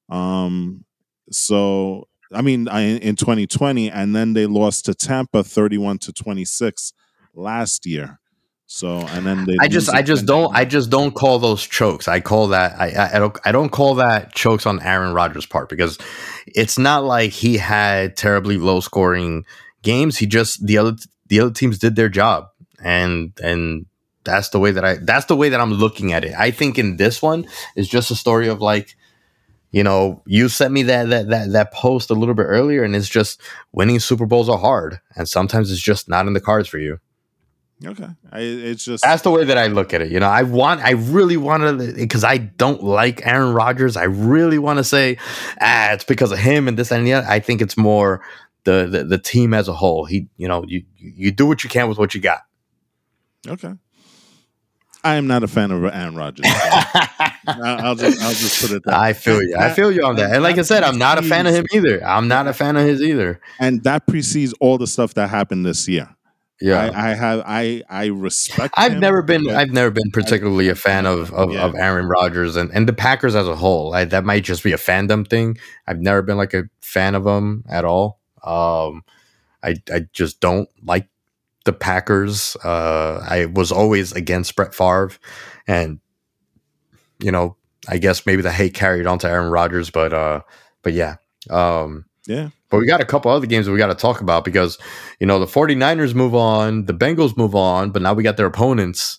Um, 0.08 0.86
so 1.30 2.08
I 2.32 2.42
mean, 2.42 2.68
I, 2.68 2.82
in 2.82 3.16
2020, 3.16 3.90
and 3.90 4.14
then 4.14 4.34
they 4.34 4.46
lost 4.46 4.84
to 4.84 4.94
Tampa 4.94 5.42
31 5.42 5.98
to 5.98 6.12
26 6.12 6.92
last 7.34 7.86
year. 7.86 8.20
So 8.72 8.98
and 8.98 9.26
then 9.26 9.46
they 9.46 9.56
I 9.60 9.66
just 9.66 9.90
I 9.90 10.00
just 10.00 10.26
don't 10.26 10.54
I 10.54 10.64
just 10.64 10.90
don't 10.90 11.12
call 11.12 11.40
those 11.40 11.66
chokes. 11.66 12.06
I 12.06 12.20
call 12.20 12.46
that 12.48 12.80
I 12.80 13.16
I 13.16 13.18
don't 13.18 13.36
I 13.44 13.50
don't 13.50 13.70
call 13.70 13.96
that 13.96 14.32
chokes 14.32 14.64
on 14.64 14.80
Aaron 14.80 15.12
Rodgers' 15.12 15.44
part 15.44 15.68
because 15.68 15.98
it's 16.46 16.78
not 16.78 17.02
like 17.02 17.32
he 17.32 17.56
had 17.58 18.16
terribly 18.16 18.58
low 18.58 18.78
scoring 18.78 19.44
games. 19.82 20.18
He 20.18 20.26
just 20.26 20.64
the 20.64 20.78
other 20.78 20.96
the 21.26 21.40
other 21.40 21.50
teams 21.50 21.80
did 21.80 21.96
their 21.96 22.08
job 22.08 22.46
and 22.80 23.32
and 23.42 23.86
that's 24.22 24.50
the 24.50 24.60
way 24.60 24.70
that 24.70 24.84
I 24.84 24.98
that's 25.02 25.26
the 25.26 25.34
way 25.34 25.48
that 25.48 25.60
I'm 25.60 25.72
looking 25.72 26.12
at 26.12 26.24
it. 26.24 26.34
I 26.38 26.52
think 26.52 26.78
in 26.78 26.96
this 26.96 27.20
one 27.20 27.48
is 27.74 27.88
just 27.88 28.12
a 28.12 28.14
story 28.14 28.46
of 28.46 28.60
like 28.60 28.94
you 29.70 29.84
know, 29.84 30.22
you 30.26 30.48
sent 30.48 30.72
me 30.72 30.82
that 30.84 31.08
that 31.10 31.28
that 31.28 31.52
that 31.52 31.72
post 31.72 32.10
a 32.10 32.14
little 32.14 32.34
bit 32.34 32.44
earlier, 32.44 32.82
and 32.82 32.96
it's 32.96 33.08
just 33.08 33.40
winning 33.72 34.00
Super 34.00 34.26
Bowls 34.26 34.48
are 34.48 34.58
hard, 34.58 35.00
and 35.16 35.28
sometimes 35.28 35.70
it's 35.70 35.80
just 35.80 36.08
not 36.08 36.26
in 36.26 36.32
the 36.32 36.40
cards 36.40 36.68
for 36.68 36.78
you. 36.78 36.98
Okay, 37.84 38.08
I, 38.30 38.40
it's 38.40 38.84
just 38.84 39.02
that's 39.02 39.22
the 39.22 39.30
way 39.30 39.44
that 39.44 39.56
I 39.56 39.68
look 39.68 39.94
at 39.94 40.02
it. 40.02 40.10
You 40.10 40.20
know, 40.20 40.28
I 40.28 40.42
want, 40.42 40.82
I 40.82 40.90
really 40.90 41.38
want 41.38 41.62
to, 41.62 41.94
because 41.94 42.24
I 42.24 42.36
don't 42.36 42.82
like 42.82 43.26
Aaron 43.26 43.54
Rodgers. 43.54 43.96
I 43.96 44.04
really 44.04 44.58
want 44.58 44.78
to 44.78 44.84
say, 44.84 45.16
ah, 45.62 45.92
it's 45.92 46.04
because 46.04 46.30
of 46.30 46.38
him 46.38 46.68
and 46.68 46.76
this 46.76 46.90
and 46.90 47.06
that. 47.06 47.24
I 47.24 47.40
think 47.40 47.62
it's 47.62 47.78
more 47.78 48.22
the, 48.64 48.86
the 48.86 49.04
the 49.04 49.18
team 49.18 49.54
as 49.54 49.66
a 49.66 49.72
whole. 49.72 50.04
He, 50.04 50.28
you 50.36 50.46
know, 50.46 50.62
you 50.66 50.82
you 50.96 51.30
do 51.30 51.46
what 51.46 51.64
you 51.64 51.70
can 51.70 51.88
with 51.88 51.96
what 51.96 52.14
you 52.14 52.20
got. 52.20 52.40
Okay. 53.48 53.72
I 55.02 55.16
am 55.16 55.26
not 55.26 55.42
a 55.42 55.48
fan 55.48 55.70
of 55.70 55.84
Aaron 55.84 56.14
Rodgers. 56.14 56.46
I'll 57.46 57.94
just 57.94 58.20
I'll 58.22 58.34
just 58.34 58.60
put 58.60 58.70
it. 58.72 58.82
That. 58.84 58.94
I 58.94 59.12
feel 59.12 59.42
you. 59.42 59.56
I 59.58 59.70
feel 59.70 59.90
you 59.90 60.04
on 60.04 60.16
that. 60.16 60.34
And 60.34 60.42
like 60.42 60.58
I 60.58 60.62
said, 60.62 60.82
I'm 60.82 60.98
not 60.98 61.18
a 61.18 61.22
fan 61.22 61.46
of 61.46 61.54
him 61.54 61.66
either. 61.72 62.04
I'm 62.04 62.28
not 62.28 62.46
a 62.46 62.52
fan 62.52 62.76
of 62.76 62.86
his 62.86 63.02
either. 63.02 63.40
And 63.58 63.82
that 63.84 64.06
precedes 64.06 64.52
all 64.60 64.78
the 64.78 64.86
stuff 64.86 65.14
that 65.14 65.30
happened 65.30 65.64
this 65.64 65.88
year. 65.88 66.08
Yeah, 66.60 66.76
I, 66.76 67.10
I 67.10 67.14
have 67.14 67.42
I 67.46 67.82
I 67.88 68.06
respect. 68.06 68.74
I've 68.76 68.92
him, 68.92 69.00
never 69.00 69.22
been 69.22 69.48
I've 69.48 69.70
never 69.70 69.90
been 69.90 70.10
particularly 70.12 70.68
a 70.68 70.74
fan 70.74 71.06
of 71.06 71.32
of, 71.32 71.52
yeah. 71.52 71.64
of 71.64 71.74
Aaron 71.74 72.06
Rodgers 72.06 72.56
and, 72.56 72.70
and 72.72 72.86
the 72.86 72.92
Packers 72.92 73.34
as 73.34 73.48
a 73.48 73.56
whole. 73.56 73.94
I, 73.94 74.04
that 74.04 74.24
might 74.24 74.44
just 74.44 74.62
be 74.62 74.72
a 74.72 74.76
fandom 74.76 75.26
thing. 75.26 75.56
I've 75.86 76.00
never 76.00 76.20
been 76.20 76.36
like 76.36 76.52
a 76.52 76.64
fan 76.80 77.14
of 77.14 77.24
them 77.24 77.64
at 77.70 77.86
all. 77.86 78.20
Um, 78.44 79.04
I 79.62 79.76
I 79.90 80.06
just 80.12 80.40
don't 80.40 80.68
like 80.84 81.08
the 81.64 81.72
Packers. 81.72 82.56
Uh, 82.64 83.24
I 83.28 83.46
was 83.46 83.72
always 83.72 84.12
against 84.12 84.56
Brett 84.56 84.74
Favre, 84.74 85.12
and 85.66 86.00
you 87.18 87.30
know, 87.30 87.56
I 87.88 87.98
guess 87.98 88.26
maybe 88.26 88.42
the 88.42 88.52
hate 88.52 88.74
carried 88.74 89.06
on 89.06 89.18
to 89.20 89.28
Aaron 89.28 89.50
Rodgers, 89.50 89.90
but 89.90 90.12
uh, 90.12 90.40
but 90.82 90.92
yeah, 90.92 91.16
um, 91.48 92.06
yeah. 92.26 92.50
But 92.70 92.78
we 92.78 92.86
got 92.86 93.00
a 93.00 93.04
couple 93.04 93.30
other 93.30 93.46
games 93.46 93.66
that 93.66 93.72
we 93.72 93.78
got 93.78 93.88
to 93.88 93.94
talk 93.94 94.20
about 94.20 94.44
because 94.44 94.78
you 95.18 95.26
know 95.26 95.38
the 95.38 95.46
49ers 95.46 96.14
move 96.14 96.34
on, 96.34 96.86
the 96.86 96.94
Bengals 96.94 97.36
move 97.36 97.54
on, 97.54 97.90
but 97.90 98.02
now 98.02 98.14
we 98.14 98.22
got 98.22 98.36
their 98.36 98.46
opponents. 98.46 99.18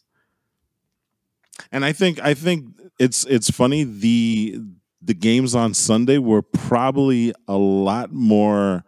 And 1.72 1.86
I 1.86 1.92
think 1.92 2.20
I 2.22 2.34
think 2.34 2.68
it's 3.00 3.26
it's 3.26 3.50
funny 3.50 3.84
the 3.84 4.60
the 5.02 5.14
games 5.14 5.56
on 5.56 5.74
Sunday 5.74 6.18
were 6.18 6.42
probably 6.42 7.34
a 7.48 7.58
lot 7.58 8.12
more 8.12 8.84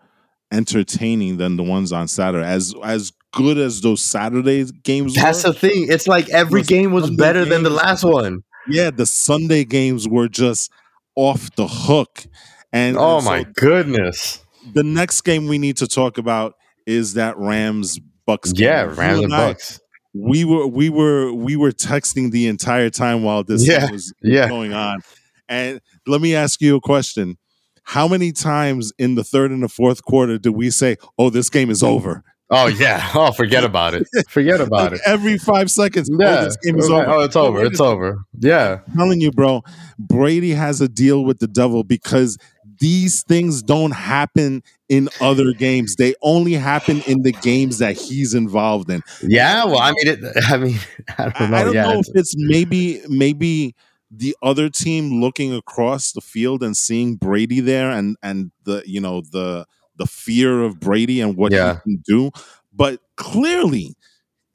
entertaining 0.51 1.37
than 1.37 1.57
the 1.57 1.63
ones 1.63 1.91
on 1.91 2.07
Saturday. 2.07 2.45
As 2.45 2.73
as 2.83 3.11
good 3.33 3.57
as 3.57 3.81
those 3.81 4.01
Saturday 4.01 4.65
games 4.83 5.15
That's 5.15 5.43
were, 5.43 5.51
the 5.53 5.59
thing. 5.59 5.87
It's 5.89 6.07
like 6.07 6.29
every 6.29 6.61
game 6.63 6.91
was 6.91 7.05
Sunday 7.05 7.17
better 7.17 7.45
than 7.45 7.63
the 7.63 7.69
last 7.69 8.03
one. 8.03 8.43
yeah, 8.67 8.91
the 8.91 9.05
Sunday 9.05 9.65
games 9.65 10.07
were 10.07 10.27
just 10.27 10.71
off 11.15 11.53
the 11.55 11.67
hook. 11.67 12.25
And 12.71 12.97
Oh 12.97 13.15
and 13.17 13.23
so 13.23 13.29
my 13.29 13.45
goodness. 13.55 14.39
the 14.73 14.83
next 14.83 15.21
game 15.21 15.47
we 15.47 15.57
need 15.57 15.77
to 15.77 15.87
talk 15.87 16.17
about 16.17 16.55
is 16.87 17.13
that 17.15 17.37
Rams 17.37 17.99
Bucs 18.27 18.53
game. 18.55 18.65
Yeah, 18.67 18.81
Rams 18.83 19.19
and 19.23 19.31
Bucs. 19.31 19.79
we 20.13 20.45
were 20.45 20.65
we 20.67 20.89
were 20.89 21.33
we 21.33 21.55
were 21.55 21.71
texting 21.71 22.31
the 22.31 22.47
entire 22.47 22.89
time 22.89 23.23
while 23.23 23.43
this 23.43 23.67
Yeah, 23.67 23.91
was 23.91 24.13
yeah. 24.21 24.47
going 24.47 24.73
on. 24.73 25.01
And 25.49 25.81
let 26.07 26.21
me 26.21 26.35
ask 26.35 26.61
you 26.61 26.75
a 26.75 26.81
question. 26.81 27.37
How 27.83 28.07
many 28.07 28.31
times 28.31 28.93
in 28.97 29.15
the 29.15 29.23
third 29.25 29.51
and 29.51 29.61
the 29.61 29.67
fourth 29.69 30.03
quarter 30.03 30.37
do 30.37 30.51
we 30.53 30.69
say, 30.71 30.95
"Oh, 31.17 31.29
this 31.29 31.49
game 31.49 31.69
is 31.69 31.81
mm. 31.81 31.87
over"? 31.89 32.23
Oh 32.49 32.67
yeah. 32.67 33.09
Oh, 33.15 33.31
forget 33.31 33.63
about 33.63 33.93
it. 33.93 34.07
Forget 34.29 34.59
about 34.61 34.91
Like 34.91 34.93
it. 34.93 35.01
every 35.05 35.37
five 35.37 35.71
seconds, 35.71 36.09
oh, 36.11 36.17
Yeah. 36.19 36.39
"Oh, 36.39 36.43
this 36.45 36.57
game 36.57 36.77
is 36.77 36.89
oh, 36.89 36.95
over." 36.95 37.11
Oh, 37.11 37.19
it's 37.21 37.35
Oh, 37.35 37.45
over. 37.47 37.57
wait 37.59 37.67
It's 37.67 37.79
over. 37.79 38.17
Yeah. 38.39 38.79
I'm 38.87 38.97
telling 38.97 39.21
you, 39.21 39.31
bro, 39.31 39.63
Brady 39.97 40.51
has 40.51 40.81
a 40.81 40.87
deal 40.87 41.23
with 41.23 41.39
the 41.39 41.47
devil 41.47 41.83
because 41.83 42.37
these 42.79 43.23
things 43.23 43.61
don't 43.63 43.91
happen 43.91 44.61
in 44.89 45.07
other 45.21 45.53
games. 45.53 45.95
They 45.95 46.15
only 46.21 46.53
happen 46.53 47.01
in 47.07 47.21
the 47.21 47.31
games 47.31 47.77
that 47.77 47.95
he's 47.95 48.33
involved 48.33 48.89
in. 48.89 49.01
Yeah. 49.21 49.63
Well, 49.65 49.79
I 49.79 49.91
mean, 49.91 50.07
it, 50.07 50.19
I 50.49 50.57
mean, 50.57 50.77
I 51.17 51.29
don't 51.29 51.51
know. 51.51 51.57
I, 51.57 51.61
I 51.61 51.63
don't 51.63 51.73
yeah. 51.73 51.83
know 51.83 51.89
it's- 51.99 52.09
if 52.09 52.15
it's 52.15 52.33
maybe 52.37 53.01
maybe 53.07 53.73
the 54.11 54.35
other 54.43 54.69
team 54.69 55.21
looking 55.21 55.53
across 55.55 56.11
the 56.11 56.21
field 56.21 56.61
and 56.61 56.75
seeing 56.77 57.15
Brady 57.15 57.61
there 57.61 57.89
and 57.89 58.15
and 58.21 58.51
the 58.65 58.83
you 58.85 58.99
know 59.01 59.21
the 59.21 59.65
the 59.97 60.05
fear 60.05 60.63
of 60.63 60.79
Brady 60.79 61.21
and 61.21 61.35
what 61.35 61.51
Yeah. 61.51 61.79
he 61.85 61.95
can 61.95 62.03
do, 62.05 62.31
but 62.73 62.99
clearly. 63.15 63.95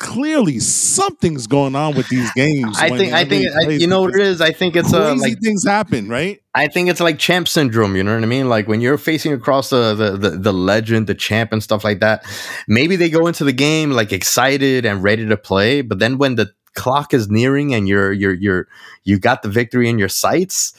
Clearly, 0.01 0.61
something's 0.61 1.49
going 1.49 1.75
on 1.75 1.97
with 1.97 2.09
these 2.09 2.33
games. 2.35 2.79
I 2.79 2.89
think. 2.89 3.13
I 3.13 3.25
think. 3.25 3.49
I, 3.53 3.69
you 3.71 3.89
know 3.89 4.03
what 4.03 4.15
it 4.15 4.21
is. 4.21 4.41
I 4.41 4.53
think 4.53 4.77
it's 4.77 4.95
uh, 4.95 5.09
crazy 5.11 5.31
like 5.31 5.41
things 5.43 5.67
happen, 5.67 6.09
right? 6.09 6.41
I 6.55 6.69
think 6.69 6.89
it's 6.89 7.01
like 7.01 7.19
champ 7.19 7.49
syndrome. 7.49 7.97
You 7.97 8.05
know 8.05 8.15
what 8.15 8.23
I 8.23 8.27
mean? 8.27 8.49
Like 8.49 8.69
when 8.69 8.81
you're 8.81 8.97
facing 8.97 9.33
across 9.33 9.71
the, 9.71 9.95
the 9.97 10.11
the 10.17 10.31
the 10.39 10.53
legend, 10.53 11.09
the 11.09 11.17
champ, 11.17 11.53
and 11.53 11.61
stuff 11.65 11.83
like 11.83 11.99
that. 11.99 12.25
Maybe 12.69 12.95
they 12.95 13.11
go 13.11 13.27
into 13.27 13.43
the 13.43 13.53
game 13.53 13.91
like 13.91 14.13
excited 14.13 14.87
and 14.87 15.03
ready 15.03 15.27
to 15.27 15.37
play, 15.37 15.81
but 15.83 15.99
then 15.99 16.17
when 16.17 16.37
the 16.37 16.53
clock 16.77 17.13
is 17.13 17.29
nearing 17.29 17.75
and 17.75 17.89
you're 17.89 18.13
you're 18.13 18.35
you're 18.35 18.69
you 19.03 19.19
got 19.19 19.43
the 19.43 19.49
victory 19.49 19.89
in 19.89 19.99
your 19.99 20.09
sights, 20.09 20.75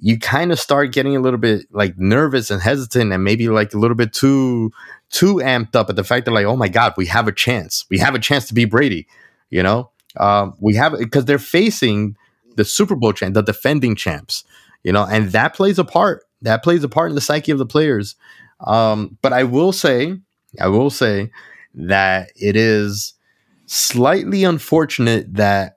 you 0.00 0.18
kind 0.18 0.52
of 0.52 0.58
start 0.58 0.92
getting 0.92 1.16
a 1.16 1.20
little 1.20 1.38
bit 1.38 1.66
like 1.70 1.98
nervous 1.98 2.50
and 2.50 2.60
hesitant, 2.60 3.12
and 3.12 3.24
maybe 3.24 3.48
like 3.48 3.74
a 3.74 3.78
little 3.78 3.96
bit 3.96 4.12
too 4.12 4.72
too 5.10 5.36
amped 5.36 5.76
up 5.76 5.88
at 5.90 5.96
the 5.96 6.04
fact 6.04 6.24
that 6.24 6.32
like, 6.32 6.46
oh 6.46 6.56
my 6.56 6.68
god, 6.68 6.94
we 6.96 7.06
have 7.06 7.28
a 7.28 7.32
chance. 7.32 7.84
We 7.90 7.98
have 7.98 8.14
a 8.14 8.18
chance 8.18 8.46
to 8.48 8.54
be 8.54 8.64
Brady. 8.64 9.06
You 9.50 9.62
know, 9.62 9.90
um, 10.18 10.54
we 10.60 10.74
have 10.74 10.98
because 10.98 11.26
they're 11.26 11.38
facing 11.38 12.16
the 12.56 12.64
Super 12.64 12.96
Bowl 12.96 13.12
champ, 13.12 13.34
the 13.34 13.42
defending 13.42 13.94
champs 13.96 14.44
you 14.84 14.92
know, 14.92 15.04
and 15.04 15.32
that 15.32 15.54
plays 15.54 15.78
a 15.80 15.84
part. 15.84 16.24
That 16.42 16.62
plays 16.62 16.84
a 16.84 16.88
part 16.88 17.10
in 17.10 17.14
the 17.16 17.20
psyche 17.20 17.50
of 17.50 17.58
the 17.58 17.66
players. 17.66 18.14
Um, 18.60 19.18
but 19.22 19.32
I 19.32 19.42
will 19.42 19.72
say, 19.72 20.16
I 20.60 20.68
will 20.68 20.90
say 20.90 21.30
that 21.74 22.30
it 22.36 22.54
is 22.54 23.14
slightly 23.66 24.44
unfortunate 24.44 25.34
that 25.34 25.73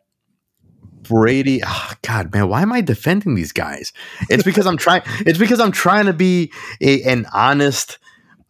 Brady. 1.08 1.62
Oh, 1.65 1.91
God, 2.02 2.34
man, 2.34 2.50
why 2.50 2.62
am 2.62 2.72
I 2.72 2.82
defending 2.82 3.36
these 3.36 3.52
guys? 3.52 3.93
It's 4.30 4.43
because 4.43 4.65
I'm 4.65 4.78
trying. 4.78 5.02
It's 5.26 5.39
because 5.39 5.60
I'm 5.60 5.72
trying 5.72 6.06
to 6.06 6.13
be 6.13 6.52
a, 6.82 7.04
an 7.04 7.26
honest, 7.34 7.98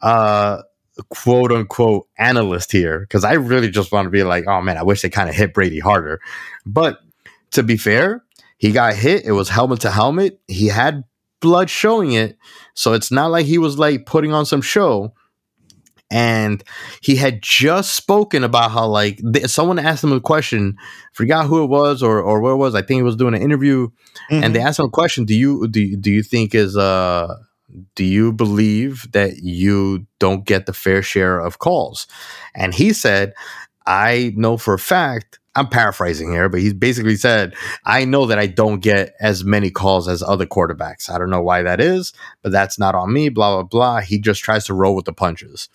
uh, 0.02 0.62
quote 1.10 1.52
unquote 1.52 2.08
analyst 2.18 2.72
here. 2.72 3.00
Because 3.00 3.24
I 3.24 3.34
really 3.34 3.70
just 3.70 3.92
want 3.92 4.06
to 4.06 4.10
be 4.10 4.24
like, 4.24 4.46
oh 4.48 4.62
man, 4.62 4.78
I 4.78 4.84
wish 4.84 5.02
they 5.02 5.10
kind 5.10 5.30
of 5.30 5.36
hit 5.36 5.54
Brady 5.54 5.80
harder. 5.80 6.20
But 6.66 7.00
to 7.52 7.64
be 7.64 7.78
fair, 7.78 8.24
he 8.58 8.72
got 8.72 8.96
hit. 8.96 9.26
It 9.26 9.34
was 9.34 9.50
helmet 9.50 9.82
to 9.82 9.92
helmet. 9.92 10.40
He 10.48 10.68
had 10.68 11.04
blood 11.40 11.70
showing 11.70 12.14
it. 12.14 12.38
So 12.74 12.94
it's 12.94 13.12
not 13.12 13.32
like 13.32 13.46
he 13.46 13.58
was 13.58 13.78
like 13.78 14.06
putting 14.06 14.34
on 14.34 14.46
some 14.46 14.62
show. 14.62 15.14
And 16.10 16.64
he 17.02 17.18
had 17.18 17.42
just 17.42 17.96
spoken 17.96 18.44
about 18.46 18.72
how 18.72 18.88
like 18.88 19.20
th- 19.34 19.48
someone 19.48 19.78
asked 19.78 20.04
him 20.04 20.14
a 20.14 20.22
question, 20.22 20.78
forgot 21.12 21.48
who 21.48 21.64
it 21.64 21.68
was 21.68 22.02
or 22.02 22.22
or 22.22 22.40
where 22.40 22.54
it 22.54 22.58
was. 22.58 22.76
I 22.76 22.82
think 22.82 23.00
he 23.00 23.04
was 23.04 23.18
doing 23.18 23.34
an 23.34 23.42
interview, 23.42 23.90
and 24.30 24.56
they 24.56 24.62
asked 24.62 24.80
him 24.80 24.86
a 24.86 24.90
question. 24.90 25.26
Do 25.26 25.36
you 25.36 25.68
do 25.68 25.82
you- 25.82 25.98
do 25.98 26.10
you 26.12 26.24
think 26.24 26.56
is 26.56 26.78
uh 26.78 27.36
do 27.96 28.06
you 28.06 28.32
believe 28.32 29.06
that 29.12 29.40
you 29.44 30.08
don't 30.20 30.46
get 30.46 30.66
the 30.66 30.74
fair 30.74 31.02
share 31.02 31.40
of 31.40 31.60
calls? 31.60 32.08
And 32.56 32.74
he 32.74 32.94
said, 32.94 33.34
I 33.86 34.34
know 34.38 34.58
for 34.58 34.74
a 34.74 34.80
fact. 34.80 35.40
I'm 35.56 35.68
paraphrasing 35.68 36.32
here, 36.32 36.50
but 36.50 36.60
he 36.62 36.72
basically 36.72 37.16
said, 37.16 37.56
I 37.84 38.06
know 38.06 38.28
that 38.28 38.38
I 38.38 38.46
don't 38.46 38.80
get 38.80 39.16
as 39.20 39.44
many 39.44 39.72
calls 39.72 40.08
as 40.08 40.22
other 40.22 40.46
quarterbacks. 40.46 41.10
I 41.10 41.18
don't 41.18 41.32
know 41.32 41.42
why 41.42 41.64
that 41.64 41.82
is, 41.82 42.14
but 42.44 42.52
that's 42.52 42.78
not 42.78 42.94
on 42.94 43.12
me, 43.12 43.30
blah, 43.30 43.56
blah, 43.56 43.64
blah. 43.64 44.00
He 44.02 44.20
just 44.20 44.44
tries 44.44 44.66
to 44.66 44.76
roll 44.76 44.96
with 44.96 45.06
the 45.06 45.14
punches. 45.14 45.68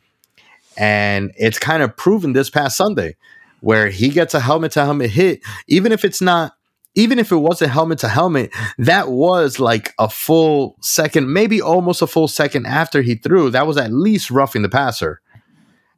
And 0.77 1.33
it's 1.37 1.59
kind 1.59 1.83
of 1.83 1.97
proven 1.97 2.33
this 2.33 2.51
past 2.51 2.77
Sunday 2.77 3.17
where 3.61 3.89
he 3.91 4.09
gets 4.09 4.35
a 4.35 4.41
helmet 4.41 4.73
to 4.73 4.85
helmet 4.85 5.11
hit, 5.11 5.41
even 5.69 5.93
if 5.93 6.05
it's 6.05 6.21
not, 6.21 6.53
even 6.95 7.19
if 7.19 7.31
it 7.33 7.37
wasn't 7.37 7.71
helmet 7.71 7.99
to 8.01 8.09
helmet, 8.09 8.51
that 8.79 9.09
was 9.09 9.59
like 9.61 9.95
a 9.99 10.09
full 10.09 10.77
second, 10.81 11.33
maybe 11.33 11.63
almost 11.63 12.03
a 12.03 12.07
full 12.07 12.29
second 12.29 12.67
after 12.67 13.03
he 13.03 13.15
threw. 13.15 13.51
That 13.51 13.67
was 13.67 13.77
at 13.77 13.93
least 13.93 14.31
roughing 14.31 14.63
the 14.63 14.69
passer. 14.69 15.21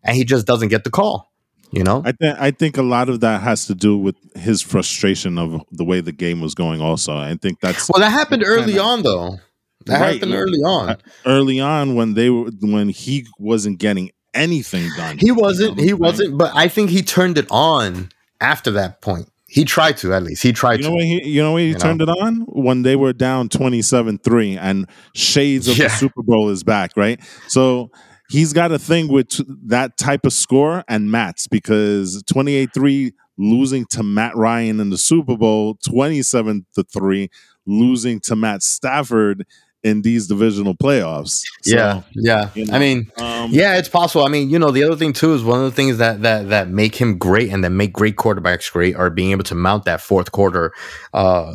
And 0.03 0.17
he 0.17 0.25
just 0.25 0.47
doesn't 0.47 0.69
get 0.69 0.85
the 0.85 0.91
call, 0.91 1.33
you 1.73 1.83
know? 1.83 2.03
I 2.05 2.13
think 2.13 2.37
I 2.39 2.51
think 2.51 2.77
a 2.77 2.83
lot 2.83 3.09
of 3.09 3.21
that 3.21 3.41
has 3.41 3.67
to 3.69 3.75
do 3.75 3.97
with 3.97 4.17
his 4.37 4.61
frustration 4.61 5.39
of 5.39 5.63
the 5.73 5.85
way 5.85 6.01
the 6.03 6.13
game 6.13 6.41
was 6.43 6.55
going. 6.55 6.83
Also, 6.83 7.17
I 7.17 7.37
think 7.41 7.61
that's 7.61 7.89
Well, 7.89 8.01
that 8.01 8.11
happened 8.11 8.45
early 8.45 8.79
on, 8.79 9.03
though. 9.03 9.39
That 9.87 10.01
Right. 10.01 10.15
happened 10.15 10.35
early 10.35 10.61
on. 10.61 10.91
Uh, 10.91 10.97
early 11.27 11.61
on 11.61 11.95
when 11.95 12.15
they 12.15 12.31
were 12.31 12.51
when 12.61 12.91
he 12.91 13.27
wasn't 13.39 13.79
getting 13.79 14.11
anything 14.35 14.89
done. 14.97 15.19
He 15.19 15.31
wasn't. 15.31 15.79
You 15.79 15.85
He 15.85 15.91
know 15.91 15.97
what 15.97 16.11
wasn't. 16.13 16.39
But 16.39 16.53
I 16.55 16.69
think 16.69 16.91
he 16.91 17.03
turned 17.03 17.39
it 17.39 17.47
on 17.51 18.11
after 18.41 18.71
that 18.73 19.01
point. 19.01 19.29
He 19.47 19.65
tried 19.65 19.97
to, 19.99 20.13
at 20.13 20.23
least. 20.25 20.43
He 20.43 20.53
tried 20.53 20.81
You 20.81 20.85
know 20.85 20.91
to. 20.91 20.97
when 20.97 21.07
he 21.07 21.29
you 21.29 21.43
know 21.43 21.53
when 21.53 21.63
he 21.63 21.69
You 21.69 21.75
know? 21.75 21.79
turned 21.81 22.03
it 22.03 22.09
on 22.09 22.41
when 22.49 22.83
they 22.83 22.97
were 22.97 23.13
down 23.13 23.49
27-3 23.49 24.59
and 24.61 24.89
shades 25.15 25.69
of 25.69 25.79
Yeah. 25.79 25.85
the 25.89 25.95
Super 25.95 26.23
Bowl 26.25 26.51
is 26.51 26.65
back, 26.65 26.91
right? 26.97 27.21
So 27.47 27.91
he's 28.31 28.53
got 28.53 28.73
a 28.73 28.79
thing 28.81 29.07
with 29.09 29.41
that 29.69 29.97
type 29.97 30.27
of 30.27 30.33
score 30.33 30.83
and 30.89 31.09
Matt's 31.11 31.47
because 31.47 32.23
28-3 32.25 33.13
losing 33.39 33.85
to 33.91 34.03
Matt 34.03 34.35
Ryan 34.37 34.81
in 34.81 34.91
the 34.91 34.99
Super 34.99 35.37
Bowl, 35.37 35.77
27 35.87 36.67
to 36.75 36.83
3 36.83 37.29
losing 37.67 38.21
to 38.21 38.35
Matt 38.37 38.63
Stafford 38.63 39.47
in 39.85 40.03
these 40.03 40.27
divisional 40.27 40.75
playoffs. 40.75 41.43
So, 41.63 41.77
yeah, 41.77 42.03
yeah. 42.15 42.51
you 42.55 42.65
know, 42.65 42.75
I 42.75 42.79
mean, 42.79 43.13
um, 43.19 43.51
yeah, 43.53 43.77
it's 43.77 43.89
possible. 43.89 44.25
I 44.25 44.29
mean, 44.29 44.49
you 44.51 44.59
know, 44.59 44.71
the 44.71 44.83
other 44.83 44.97
thing 44.97 45.13
too 45.13 45.35
is 45.35 45.45
one 45.45 45.59
of 45.59 45.67
the 45.67 45.71
things 45.71 45.99
that 45.99 46.23
that 46.23 46.49
that 46.49 46.69
make 46.69 46.97
him 46.97 47.19
great 47.19 47.53
and 47.53 47.63
that 47.63 47.71
make 47.71 47.93
great 47.93 48.17
quarterbacks 48.17 48.73
great 48.73 48.97
are 48.97 49.11
being 49.11 49.31
able 49.31 49.45
to 49.45 49.55
mount 49.55 49.85
that 49.85 50.01
fourth 50.01 50.33
quarter 50.33 50.73
uh 51.13 51.55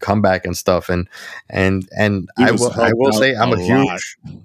comeback 0.00 0.44
and 0.44 0.56
stuff. 0.56 0.88
And 0.88 1.08
and 1.48 1.88
and 1.96 2.28
I 2.36 2.50
will 2.50 2.72
I 2.72 2.92
will 2.92 3.12
say 3.12 3.34
I'm 3.34 3.52
a, 3.52 3.56
a 3.56 3.60
huge. 3.60 4.16
lot. 4.26 4.36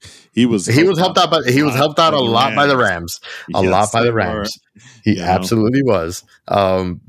he 0.32 0.46
was 0.46 0.66
He 0.66 0.82
was 0.84 0.98
helped 0.98 1.18
out 1.18 1.30
by 1.30 1.42
he 1.46 1.62
was 1.62 1.74
helped 1.74 1.98
out 1.98 2.14
a 2.14 2.20
lot 2.20 2.54
by 2.56 2.66
the 2.66 2.76
Rams. 2.76 3.20
A 3.54 3.62
Yes, 3.62 3.70
lot 3.70 3.92
by 3.92 4.02
the. 4.02 4.12
Rams. 4.12 4.50
He 5.04 5.16
know? 5.16 5.24
absolutely 5.24 5.82
was. 5.82 6.24
Um, 6.48 7.02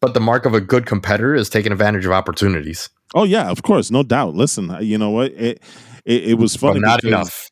but 0.00 0.14
the 0.14 0.20
mark 0.20 0.46
of 0.46 0.54
a 0.54 0.60
good 0.60 0.86
competitor 0.86 1.34
is 1.34 1.48
taking 1.50 1.72
advantage 1.72 2.04
of 2.06 2.12
opportunities. 2.12 2.88
Oh 3.14 3.24
yeah, 3.24 3.50
of 3.50 3.62
course, 3.62 3.90
no 3.90 4.02
doubt. 4.02 4.34
Listen, 4.34 4.70
uh, 4.70 4.78
you 4.80 4.98
know 4.98 5.10
what? 5.10 5.32
It 5.32 5.62
it, 6.04 6.30
it 6.30 6.34
was 6.34 6.54
But 6.56 6.68
funny, 6.68 6.80
not 6.80 7.00
because- 7.02 7.08
enough. 7.08 7.50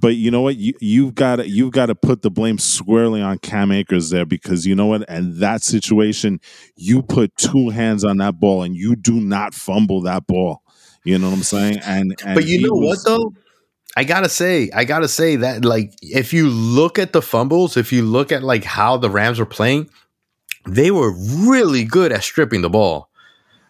But 0.00 0.16
you 0.16 0.32
know 0.32 0.40
what? 0.40 0.56
You 0.56 0.74
you've 0.80 1.14
got 1.14 1.36
to 1.36 1.48
you've 1.48 1.70
got 1.70 1.86
to 1.86 1.94
put 1.94 2.22
the 2.22 2.30
blame 2.30 2.58
squarely 2.58 3.22
on 3.22 3.38
Cam 3.38 3.70
Akers 3.70 4.10
there 4.10 4.26
because 4.26 4.66
you 4.66 4.74
know 4.74 4.86
what? 4.86 5.08
And 5.08 5.36
that 5.36 5.62
situation, 5.62 6.40
you 6.74 7.02
put 7.02 7.36
two 7.36 7.68
hands 7.68 8.02
on 8.02 8.16
that 8.16 8.40
ball 8.40 8.64
and 8.64 8.74
you 8.74 8.96
do 8.96 9.20
not 9.20 9.54
fumble 9.54 10.00
that 10.02 10.26
ball. 10.26 10.60
You 11.04 11.18
know 11.18 11.28
what 11.28 11.36
I'm 11.36 11.42
saying? 11.44 11.78
And, 11.84 12.16
and 12.24 12.34
But 12.34 12.46
you 12.46 12.60
know 12.66 12.72
was- 12.74 13.04
what 13.04 13.16
though? 13.16 13.32
I 13.96 14.02
gotta 14.02 14.28
say, 14.28 14.70
I 14.74 14.82
gotta 14.84 15.06
say 15.06 15.36
that 15.36 15.64
like 15.64 15.92
if 16.02 16.32
you 16.32 16.48
look 16.48 16.98
at 16.98 17.12
the 17.12 17.22
fumbles, 17.22 17.76
if 17.76 17.92
you 17.92 18.02
look 18.02 18.32
at 18.32 18.42
like 18.42 18.64
how 18.64 18.96
the 18.96 19.08
Rams 19.10 19.38
were 19.38 19.46
playing, 19.46 19.88
they 20.66 20.90
were 20.90 21.12
really 21.12 21.84
good 21.84 22.12
at 22.12 22.22
stripping 22.22 22.62
the 22.62 22.70
ball. 22.70 23.08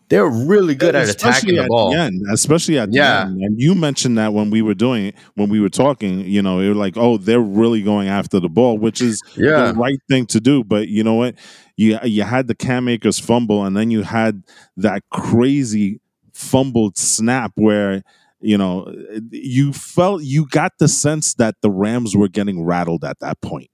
They 0.09 0.21
were 0.21 0.31
really 0.31 0.75
good 0.75 0.95
at 0.95 1.09
attacking 1.09 1.55
the 1.55 1.63
at 1.63 1.69
ball. 1.69 1.91
the 1.93 1.97
end, 1.99 2.23
especially 2.31 2.79
at 2.79 2.93
Yeah. 2.93 3.25
the 3.25 3.31
end. 3.31 3.41
And 3.43 3.61
you 3.61 3.75
mentioned 3.75 4.19
that 4.19 4.35
when 4.35 4.51
we 4.51 4.61
were 4.61 4.75
doing 4.75 5.07
it, 5.07 5.15
when 5.37 5.49
we 5.49 5.59
were 5.59 5.71
talking, 5.71 6.21
you 6.27 6.43
know, 6.43 6.61
it 6.61 6.69
was 6.69 6.77
like, 6.77 6.99
oh, 6.99 7.17
they're 7.17 7.41
really 7.41 7.81
going 7.81 8.09
after 8.09 8.39
the 8.39 8.51
ball, 8.51 8.77
which 8.77 9.01
is 9.01 9.23
Yeah. 9.37 9.69
the 9.73 9.75
right 9.75 9.99
thing 10.11 10.27
to 10.27 10.41
do. 10.41 10.65
But 10.65 10.89
you 10.89 11.03
know 11.03 11.15
what? 11.15 11.37
You 11.79 11.99
you 12.05 12.25
had 12.25 12.47
the 12.47 12.55
Cam 12.55 12.89
Akers 12.89 13.19
fumble, 13.19 13.65
and 13.65 13.75
then 13.75 13.91
you 13.91 14.03
had 14.03 14.43
that 14.77 15.03
crazy 15.11 15.99
fumbled 16.35 16.99
snap 16.99 17.53
where 17.55 18.03
you 18.43 18.59
know 18.59 18.93
you 19.31 19.73
felt 19.73 20.23
you 20.23 20.47
got 20.51 20.73
the 20.79 20.89
sense 20.89 21.33
that 21.35 21.55
the 21.63 21.71
Rams 21.71 22.15
were 22.15 22.29
getting 22.29 22.63
rattled 22.65 23.03
at 23.05 23.19
that 23.21 23.41
point. 23.41 23.71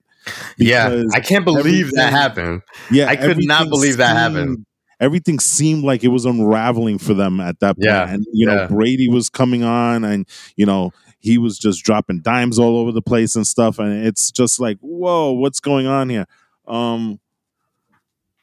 Yeah, 0.58 1.04
I 1.14 1.20
can't 1.20 1.44
believe 1.44 1.92
that 1.92 2.12
happened. 2.12 2.62
Yeah, 2.90 3.08
I 3.08 3.16
could 3.16 3.38
not 3.40 3.68
believe 3.68 3.98
that 3.98 4.16
happened. 4.16 4.64
Everything 5.00 5.38
seemed 5.38 5.84
like 5.84 6.02
it 6.02 6.08
was 6.08 6.24
unraveling 6.24 6.98
for 6.98 7.14
them 7.14 7.38
at 7.38 7.60
that 7.60 7.76
point. 7.76 7.86
Yeah, 7.86 8.12
And 8.12 8.26
you 8.32 8.46
know, 8.46 8.56
yeah. 8.56 8.66
Brady 8.66 9.08
was 9.08 9.28
coming 9.28 9.62
on 9.62 10.02
and 10.02 10.26
you 10.56 10.66
know, 10.66 10.92
he 11.20 11.38
was 11.38 11.56
just 11.56 11.84
dropping 11.84 12.20
dimes 12.20 12.58
all 12.58 12.76
over 12.76 12.90
the 12.90 13.02
place 13.02 13.36
and 13.36 13.46
stuff. 13.46 13.78
And 13.78 14.04
it's 14.04 14.32
just 14.32 14.58
like, 14.58 14.78
whoa, 14.80 15.32
what's 15.32 15.60
going 15.60 15.86
on 15.86 16.08
here? 16.08 16.26
Um 16.66 17.20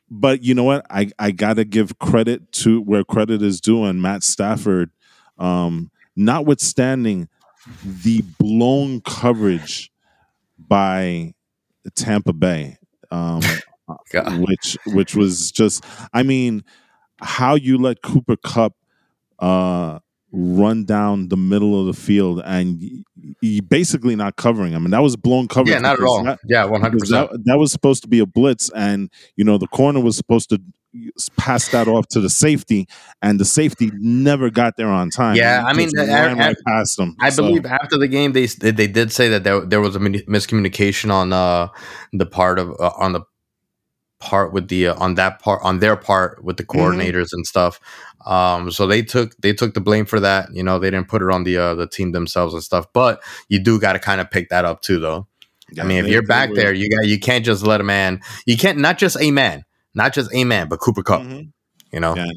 but 0.10 0.44
you 0.44 0.54
know 0.54 0.64
what? 0.64 0.86
I, 0.90 1.12
I 1.20 1.32
gotta 1.32 1.66
give 1.66 2.00
credit 2.00 2.52
to 2.54 2.82
where 2.82 3.04
credit 3.04 3.42
is 3.42 3.60
due 3.60 3.84
and 3.84 4.02
Matt 4.02 4.24
Stafford, 4.24 4.92
um, 5.38 5.92
notwithstanding 6.16 7.28
the 7.84 8.22
blown 8.40 9.02
coverage 9.02 9.92
by 10.58 11.34
Tampa 11.96 12.34
Bay. 12.34 12.78
Um 13.12 13.42
which 14.40 14.78
which 14.88 15.16
was 15.16 15.52
just 15.52 15.84
I 16.14 16.24
mean, 16.24 16.64
how 17.22 17.56
you 17.56 17.78
let 17.78 18.02
Cooper 18.02 18.36
Kupp 18.38 18.74
uh 19.40 20.00
run 20.32 20.84
down 20.84 21.30
the 21.30 21.38
middle 21.38 21.80
of 21.80 21.86
the 21.86 21.94
field 21.94 22.42
and 22.46 22.82
y- 22.82 23.36
y- 23.42 23.60
basically 23.66 24.16
not 24.18 24.36
covering 24.36 24.74
him. 24.74 24.84
And 24.86 24.94
that 24.94 25.00
was 25.02 25.16
blown 25.16 25.48
coverage. 25.48 25.74
Yeah, 25.74 25.80
not 25.80 25.98
at 26.00 26.04
all. 26.04 26.24
that- 26.24 26.40
yeah, 26.46 26.66
one 26.66 26.82
hundred 26.82 27.00
percent. 27.00 27.32
that, 27.32 27.46
that 27.46 27.58
was 27.58 27.72
supposed 27.72 28.02
to 28.04 28.10
be 28.10 28.20
a 28.20 28.26
blitz 28.26 28.70
and 28.76 29.10
you 29.36 29.44
know 29.46 29.58
the 29.58 29.68
corner 29.68 30.00
was 30.02 30.18
supposed 30.18 30.50
to 30.50 30.62
pass 31.38 31.68
that 31.70 31.88
off 31.88 32.08
to 32.10 32.20
the 32.20 32.30
safety 32.30 32.88
and 33.22 33.40
the 33.40 33.46
safety 33.46 33.92
never 33.96 34.50
got 34.50 34.74
there 34.78 34.88
on 34.88 35.10
time 35.10 35.36
Yeah, 35.36 35.64
I 35.66 35.74
mean, 35.74 35.90
just 35.94 36.10
I- 36.10 36.34
right 36.34 36.56
past 36.66 37.00
him 37.00 37.16
I 37.22 37.30
So, 37.30 37.44
believe 37.44 37.66
after 37.66 37.98
the 37.98 38.08
game, 38.08 38.32
they 38.34 38.46
they 38.48 38.88
did 38.88 39.12
say 39.12 39.30
that 39.30 39.44
there, 39.44 39.62
there 39.66 39.82
was 39.82 39.96
a 39.96 40.00
miscommunication 40.00 41.12
on 41.12 41.34
uh 41.34 41.68
the 42.14 42.26
part 42.26 42.60
of 42.60 42.70
uh, 42.80 42.92
on 42.98 43.14
the 43.14 43.22
part 44.20 44.54
with 44.54 44.70
the 44.70 44.88
uh, 44.88 44.96
on 45.04 45.16
that 45.16 45.40
part 45.40 45.62
on 45.64 45.80
their 45.80 45.96
part 45.96 46.44
with 46.44 46.58
the 46.58 46.64
Mm-hmm. 46.64 46.80
coordinators 47.00 47.30
and 47.34 47.46
stuff. 47.46 47.80
Um, 48.26 48.72
so 48.72 48.88
they 48.88 49.02
took 49.04 49.36
they 49.38 49.54
took 49.54 49.74
the 49.74 49.82
blame 49.82 50.06
for 50.06 50.20
that. 50.20 50.50
You 50.54 50.64
know, 50.64 50.80
they 50.80 50.90
didn't 50.90 51.10
put 51.10 51.22
it 51.22 51.30
on 51.30 51.44
the 51.44 51.58
uh, 51.58 51.76
the 51.76 51.88
team 51.88 52.12
themselves 52.12 52.54
and 52.54 52.64
stuff. 52.64 52.86
But 52.94 53.22
you 53.50 53.60
do 53.60 53.80
got 53.80 53.94
to 53.94 54.00
kind 54.00 54.20
of 54.22 54.32
pick 54.32 54.50
that 54.50 54.66
up 54.66 54.82
too, 54.82 55.00
though. 55.00 55.28
yeah, 55.72 55.84
I 55.84 55.86
mean, 55.88 56.06
if 56.06 56.12
you're 56.12 56.24
back 56.24 56.50
were- 56.50 56.56
there, 56.56 56.74
you 56.74 56.90
got 56.90 57.06
you 57.08 57.20
can't 57.20 57.46
just 57.46 57.64
let 57.64 57.82
a 57.82 57.84
man. 57.84 58.22
You 58.46 58.58
can't 58.58 58.80
not 58.80 58.98
just 58.98 59.18
a 59.22 59.30
man, 59.32 59.64
not 59.96 60.14
just 60.14 60.30
a 60.34 60.44
man, 60.44 60.68
but 60.68 60.80
Cooper 60.80 61.04
Kupp. 61.04 61.22
Mhm. 61.24 61.52
You 61.92 62.00
know, 62.00 62.16
Yeah. 62.16 62.28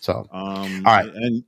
so 0.00 0.26
Um, 0.32 0.82
All 0.86 0.94
right. 0.96 1.10
and 1.14 1.44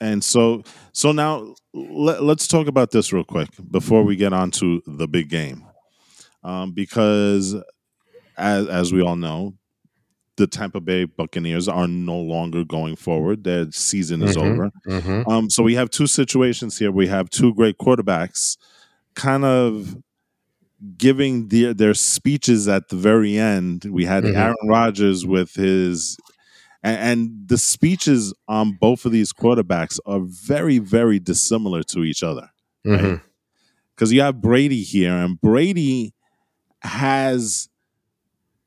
and 0.00 0.24
so 0.24 0.62
so 0.92 1.12
now 1.12 1.54
let, 1.74 2.22
let's 2.22 2.46
talk 2.46 2.66
about 2.66 2.90
this 2.90 3.12
real 3.12 3.24
quick 3.24 3.48
before 3.70 4.02
we 4.04 4.16
get 4.16 4.32
on 4.32 4.50
to 4.52 4.82
the 4.86 5.06
big 5.08 5.28
game, 5.28 5.64
um, 6.44 6.72
because 6.72 7.54
as 8.36 8.66
as 8.68 8.92
we 8.92 9.00
all 9.02 9.16
know, 9.16 9.54
the 10.36 10.46
Tampa 10.46 10.80
Bay 10.80 11.04
Buccaneers 11.04 11.68
are 11.68 11.86
no 11.88 12.18
longer 12.18 12.64
going 12.64 12.96
forward; 12.96 13.44
their 13.44 13.70
season 13.70 14.22
is 14.22 14.36
Mhm. 14.36 14.42
over. 14.50 14.72
mhm. 14.86 15.28
Um, 15.28 15.50
so 15.50 15.62
we 15.62 15.74
have 15.74 15.90
two 15.90 16.06
situations 16.06 16.78
here. 16.78 16.90
We 16.90 17.06
have 17.08 17.28
two 17.30 17.54
great 17.54 17.78
quarterbacks, 17.78 18.56
kind 19.14 19.44
of 19.44 19.96
giving 20.98 21.48
their 21.48 21.72
their 21.74 21.94
speeches 21.94 22.68
at 22.68 22.88
the 22.88 22.96
very 22.96 23.38
end. 23.38 23.84
We 23.84 24.04
had 24.04 24.24
Mhm. 24.24 24.36
Aaron 24.36 24.56
Rodgers 24.68 25.24
with 25.26 25.54
his, 25.54 26.16
and, 26.82 26.98
and 26.98 27.48
the 27.48 27.58
speeches 27.58 28.34
on 28.48 28.72
both 28.80 29.04
of 29.04 29.12
these 29.12 29.32
quarterbacks 29.32 29.98
are 30.06 30.20
very 30.20 30.78
very 30.78 31.18
dissimilar 31.20 31.82
to 31.84 32.02
each 32.04 32.22
other. 32.22 32.50
Because 33.94 34.12
you 34.12 34.22
have 34.22 34.40
Brady 34.40 34.82
here, 34.82 35.12
and 35.12 35.40
Brady 35.40 36.14
has 36.80 37.68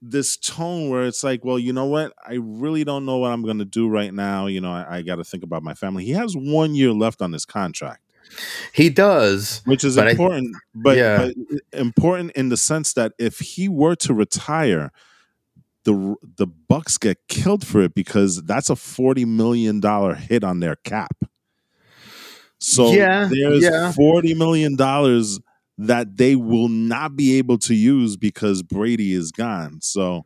this 0.01 0.37
tone 0.37 0.89
where 0.89 1.03
it's 1.05 1.23
like, 1.23 1.43
well, 1.43 1.57
you 1.57 1.73
know 1.73 1.85
what? 1.85 2.13
I 2.25 2.35
really 2.39 2.83
don't 2.83 3.05
know 3.05 3.17
what 3.17 3.31
I'm 3.31 3.41
going 3.43 3.57
to 3.57 3.65
do 3.65 3.89
right 3.89 4.13
now. 4.13 4.45
You 4.45 4.61
know, 4.61 4.71
I, 4.71 4.97
I 4.97 5.01
got 5.01 5.15
to 5.15 5.23
think 5.23 5.43
about 5.43 5.63
my 5.63 5.73
family. 5.73 6.05
He 6.05 6.11
has 6.11 6.35
one 6.37 6.75
year 6.75 6.91
left 6.93 7.21
on 7.21 7.33
his 7.33 7.43
contract, 7.43 8.01
he 8.73 8.89
does. 8.89 9.61
which 9.65 9.83
is 9.83 9.95
But 9.95 10.07
I- 10.07 10.11
important, 10.11 10.55
but, 10.73 10.97
Yeah. 10.97 11.29
but 11.71 11.79
important 11.79 12.31
in 12.31 12.49
the 12.49 12.57
sense 12.57 12.93
that 12.93 13.13
if 13.19 13.39
he 13.39 13.69
were 13.69 13.95
to 13.97 14.13
retire, 14.13 14.91
the 15.83 16.15
the 16.37 16.47
Bucs 16.47 16.99
get 16.99 17.17
killed 17.27 17.65
for 17.65 17.81
it 17.81 17.93
because 17.93 18.41
that's 18.43 18.69
a 18.71 18.75
forty 18.75 19.23
million 19.25 19.79
dollar 19.79 20.15
hit 20.15 20.43
on 20.43 20.59
their 20.59 20.75
cap. 20.77 21.15
So 22.59 22.91
Yeah, 22.91 23.29
there's 23.31 23.63
yeah. 23.63 23.91
forty 23.91 24.33
million 24.33 24.75
dollars 24.75 25.39
that 25.77 26.17
they 26.17 26.35
will 26.35 26.69
not 26.69 27.15
be 27.15 27.37
able 27.37 27.57
to 27.59 27.75
use 27.75 28.15
because 28.17 28.63
Brady 28.63 29.13
is 29.13 29.31
gone. 29.31 29.79
So 29.81 30.25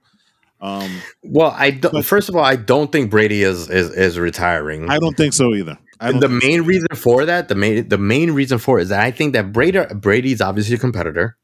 um, 0.61 0.91
Well, 1.23 1.53
I 1.57 1.71
don't, 1.71 2.03
first 2.05 2.29
of 2.29 2.35
all, 2.35 2.43
I 2.43 2.55
don't 2.55 2.91
think 2.91 3.09
Brady 3.09 3.43
is 3.43 3.69
is, 3.69 3.89
is 3.91 4.19
retiring. 4.19 4.89
I 4.89 4.99
don't 4.99 5.17
think 5.17 5.33
so 5.33 5.53
either. 5.55 5.77
The 5.99 6.29
main 6.29 6.61
reason 6.63 6.87
for 6.95 7.25
that, 7.25 7.47
the 7.49 7.55
main 7.55 7.87
the 7.89 7.97
main 7.97 8.31
reason 8.31 8.57
for 8.57 8.79
it 8.79 8.83
is 8.83 8.89
that 8.89 9.01
I 9.01 9.11
think 9.11 9.33
that 9.33 9.51
Brady 9.51 9.83
Brady's 9.95 10.41
obviously 10.41 10.75
a 10.75 10.79
competitor, 10.79 11.37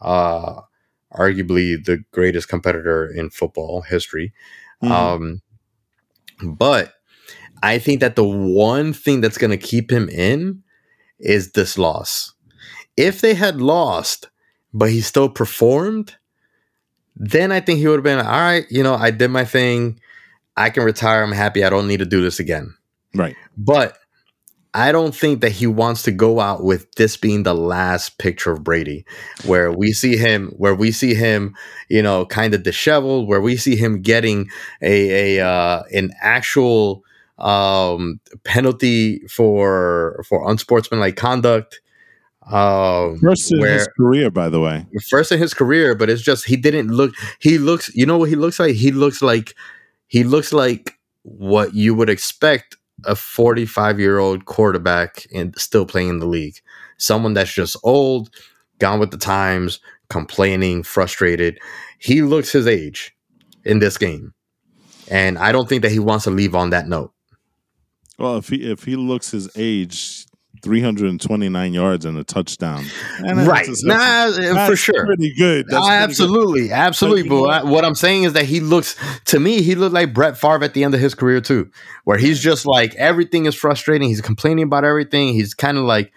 uh, 0.00 0.60
arguably 1.12 1.82
the 1.84 2.02
greatest 2.12 2.48
competitor 2.48 3.06
in 3.06 3.30
football 3.30 3.82
history. 3.82 4.32
Mhm. 4.82 4.90
Um, 4.90 5.42
but 6.42 6.94
I 7.62 7.78
think 7.78 8.00
that 8.00 8.16
the 8.16 8.24
one 8.24 8.92
thing 8.92 9.20
that's 9.20 9.38
going 9.38 9.50
to 9.50 9.56
keep 9.56 9.90
him 9.90 10.08
in 10.08 10.62
is 11.18 11.52
this 11.52 11.76
loss. 11.76 12.32
If 12.96 13.20
they 13.20 13.34
had 13.34 13.60
lost, 13.60 14.28
but 14.72 14.90
he 14.90 15.00
still 15.00 15.28
performed, 15.28 16.16
then 17.16 17.50
I 17.52 17.60
think 17.60 17.78
he 17.80 17.86
would 17.88 17.96
have 17.98 18.04
been 18.04 18.24
all 18.24 18.40
right. 18.40 18.64
You 18.70 18.82
know, 18.82 18.94
I 18.94 19.10
did 19.10 19.28
my 19.28 19.44
thing. 19.44 19.98
I 20.56 20.70
can 20.70 20.84
retire. 20.84 21.22
I'm 21.22 21.32
happy. 21.32 21.64
I 21.64 21.70
don't 21.70 21.88
need 21.88 21.98
to 21.98 22.06
do 22.06 22.22
this 22.22 22.38
again. 22.40 22.74
right. 23.14 23.36
But 23.56 23.97
I 24.78 24.92
don't 24.92 25.12
think 25.12 25.40
that 25.40 25.50
he 25.50 25.66
wants 25.66 26.02
to 26.04 26.12
go 26.12 26.38
out 26.38 26.62
with 26.62 26.92
this 26.92 27.16
being 27.16 27.42
the 27.42 27.52
last 27.54 28.18
picture 28.18 28.52
of 28.52 28.62
Brady, 28.62 29.04
where 29.44 29.72
we 29.72 29.90
see 29.90 30.16
him, 30.16 30.52
where 30.56 30.74
we 30.74 30.92
see 30.92 31.14
him, 31.14 31.56
you 31.88 32.00
know, 32.00 32.24
kind 32.26 32.54
of 32.54 32.62
disheveled, 32.62 33.26
where 33.26 33.40
we 33.40 33.56
see 33.56 33.74
him 33.74 34.02
getting 34.02 34.48
a 34.80 35.38
a 35.38 35.44
uh, 35.44 35.82
an 35.92 36.12
actual 36.20 37.02
um, 37.38 38.20
penalty 38.44 39.18
for 39.26 40.22
for 40.28 40.48
unsportsmanlike 40.48 41.16
conduct. 41.16 41.80
Um, 42.46 43.18
First 43.18 43.50
in 43.50 43.58
where 43.58 43.74
his 43.74 43.88
career, 43.88 44.30
by 44.30 44.48
the 44.48 44.60
way. 44.60 44.86
first 45.10 45.32
in 45.32 45.40
his 45.40 45.54
career, 45.54 45.96
but 45.96 46.08
it's 46.08 46.22
just 46.22 46.44
he 46.46 46.56
didn't 46.56 46.92
look. 46.92 47.14
He 47.40 47.58
looks. 47.58 47.92
You 47.96 48.06
know 48.06 48.16
what 48.16 48.28
he 48.28 48.36
looks 48.36 48.60
like? 48.60 48.76
He 48.76 48.92
looks 48.92 49.22
like 49.22 49.56
he 50.06 50.22
looks 50.22 50.52
like 50.52 50.96
what 51.22 51.74
you 51.74 51.96
would 51.96 52.08
expect 52.08 52.76
a 53.04 53.14
45 53.14 54.00
year 54.00 54.18
old 54.18 54.44
quarterback 54.44 55.26
and 55.34 55.56
still 55.58 55.86
playing 55.86 56.08
in 56.08 56.18
the 56.18 56.26
league. 56.26 56.56
Someone 56.98 57.34
that's 57.34 57.52
just 57.52 57.76
old, 57.84 58.30
gone 58.78 58.98
with 58.98 59.10
the 59.10 59.18
times, 59.18 59.80
complaining, 60.08 60.82
frustrated. 60.82 61.58
He 61.98 62.22
looks 62.22 62.50
his 62.50 62.66
age 62.66 63.14
in 63.64 63.78
this 63.78 63.98
game, 63.98 64.34
and 65.10 65.38
I 65.38 65.52
don't 65.52 65.68
think 65.68 65.82
that 65.82 65.92
he 65.92 65.98
wants 65.98 66.24
to 66.24 66.30
leave 66.30 66.54
on 66.54 66.70
that 66.70 66.88
note. 66.88 67.12
Well, 68.18 68.36
if 68.36 68.48
he 68.48 68.70
if 68.70 68.84
he 68.84 68.96
looks 68.96 69.30
his 69.30 69.48
age, 69.56 70.26
three 70.62 70.80
hundred 70.80 71.10
and 71.10 71.20
twenty 71.20 71.48
nine 71.48 71.72
yards 71.74 72.04
and 72.04 72.16
a 72.18 72.24
touchdown, 72.24 72.84
And 73.18 73.38
right? 73.46 73.66
that's- 73.66 73.82
Nah, 73.84 74.30
that's- 74.30 74.68
for 74.68 74.76
sure. 74.76 75.06
pretty 75.06 75.32
good. 75.34 75.66
That's 75.68 75.84
pretty 75.86 75.98
good. 75.98 76.02
absolutely, 76.10 76.72
absolutely. 76.72 77.22
But 77.24 77.28
But 77.36 77.40
what, 77.40 77.50
I- 77.50 77.64
what 77.64 77.84
I'm 77.84 77.94
saying 77.94 78.24
is 78.24 78.32
that 78.34 78.44
he 78.44 78.60
looks 78.60 78.96
to 79.26 79.40
me, 79.40 79.62
he 79.62 79.74
looked 79.74 79.94
like 79.94 80.12
Brett 80.14 80.36
Favre 80.38 80.64
at 80.64 80.74
the 80.74 80.84
end 80.84 80.94
of 80.94 81.00
his 81.00 81.14
career 81.14 81.40
too, 81.40 81.70
where 82.04 82.18
he's 82.18 82.40
just 82.40 82.66
like 82.66 82.94
everything 82.96 83.46
is 83.46 83.54
frustrating. 83.54 84.08
He's 84.08 84.20
complaining 84.20 84.64
about 84.64 84.84
everything. 84.84 85.34
He's 85.34 85.54
kind 85.54 85.78
of 85.78 85.84
like 85.84 86.12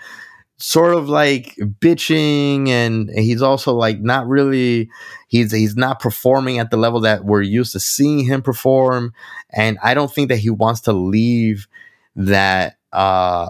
sort 0.58 0.94
of 0.94 1.10
like 1.10 1.56
bitching, 1.80 2.68
and 2.68 3.10
he's 3.10 3.42
also 3.42 3.74
like 3.74 4.00
not 4.00 4.28
really. 4.28 4.90
He's 5.28 5.52
he's 5.52 5.76
not 5.78 6.00
performing 6.02 6.60
at 6.60 6.72
the 6.72 6.78
level 6.78 7.00
that 7.02 7.24
we're 7.24 7.42
used 7.42 7.72
to 7.72 7.80
seeing 7.80 8.26
him 8.26 8.42
perform, 8.42 9.14
and 9.52 9.78
I 9.82 9.94
don't 9.94 10.14
think 10.14 10.28
that 10.30 10.38
he 10.38 10.50
wants 10.50 10.82
to 10.82 10.94
leave 10.94 11.68
that. 12.16 12.76
uh 12.92 13.48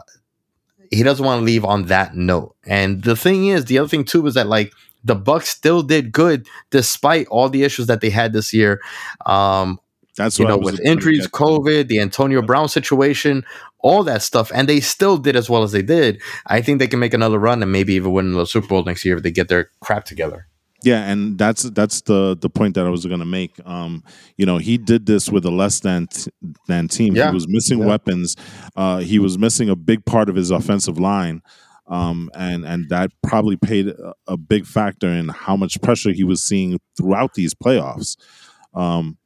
he 0.92 1.04
doesn't 1.04 1.26
want 1.26 1.39
to 1.39 1.46
leave 1.46 1.66
on 1.66 1.86
that 1.86 2.16
note. 2.16 2.56
And 2.66 3.04
the 3.04 3.16
thing 3.16 3.48
is, 3.48 3.66
the 3.66 3.80
other 3.80 3.88
thing 3.88 4.04
too 4.04 4.28
is 4.28 4.34
that 4.36 4.48
like 4.48 4.74
the 5.04 5.16
Bucs 5.16 5.46
still 5.46 5.82
did 5.82 6.12
good 6.12 6.48
despite 6.70 7.28
all 7.28 7.50
the 7.50 7.64
issues 7.64 7.88
that 7.88 8.02
they 8.02 8.10
had 8.10 8.34
this 8.34 8.54
year. 8.54 8.82
Um, 9.26 9.80
That's 10.18 10.38
you 10.38 10.46
know, 10.46 10.58
with 10.58 10.80
injuries. 10.82 11.28
COVID, 11.28 11.88
the 11.88 12.00
Antonio 12.00 12.42
Brown 12.42 12.68
situation, 12.68 13.46
all 13.80 14.04
that 14.04 14.22
stuff, 14.22 14.52
and 14.54 14.70
they 14.70 14.82
still 14.82 15.18
did 15.18 15.36
as 15.36 15.50
well 15.50 15.64
as 15.64 15.72
they 15.72 15.82
did. 15.82 16.22
I 16.46 16.62
think 16.62 16.80
they 16.80 16.88
can 16.88 17.00
make 17.00 17.14
another 17.14 17.39
run 17.39 17.64
and 17.64 17.72
maybe 17.72 17.94
even 17.94 18.12
win 18.12 18.34
the 18.34 18.46
Super 18.46 18.68
Bowl 18.68 18.84
next 18.84 19.06
year 19.06 19.18
if 19.18 19.24
they 19.24 19.32
get 19.32 19.48
their 19.48 19.72
crap 19.80 20.06
together. 20.06 20.48
Yeah, 20.84 21.10
and 21.12 21.38
that's 21.38 21.64
that's 21.64 22.02
the 22.02 22.36
the 22.40 22.50
point 22.50 22.76
that 22.76 22.86
I 22.86 22.90
was 22.90 23.06
going 23.06 23.20
to 23.20 23.26
make. 23.26 23.54
Um, 23.66 24.04
you 24.38 24.46
know, 24.46 24.58
he 24.58 24.78
did 24.78 25.06
this 25.06 25.30
with 25.30 25.46
a 25.46 25.52
less 25.52 25.80
than 25.80 26.08
t- 26.08 26.32
than 26.68 26.88
team. 26.88 27.16
Yeah, 27.16 27.30
He 27.30 27.34
was 27.36 27.48
missing 27.48 27.80
yeah. 27.80 27.86
weapons. 27.86 28.36
Uh, 28.76 28.98
he 28.98 29.20
was 29.20 29.38
missing 29.38 29.70
a 29.70 29.76
big 29.76 30.06
part 30.06 30.28
of 30.28 30.36
his 30.36 30.50
offensive 30.50 30.98
line, 30.98 31.42
um, 31.88 32.32
and 32.34 32.66
and 32.66 32.90
that 32.90 33.12
probably 33.22 33.58
paid 33.58 33.90
a, 33.90 34.14
a 34.28 34.38
big 34.38 34.66
factor 34.66 35.08
in 35.08 35.30
how 35.30 35.56
much 35.56 35.80
pressure 35.82 36.12
he 36.12 36.24
was 36.24 36.44
seeing 36.44 36.80
throughout 36.98 37.36
these 37.36 37.54
playoffs. 37.54 38.18
Um, 38.74 39.18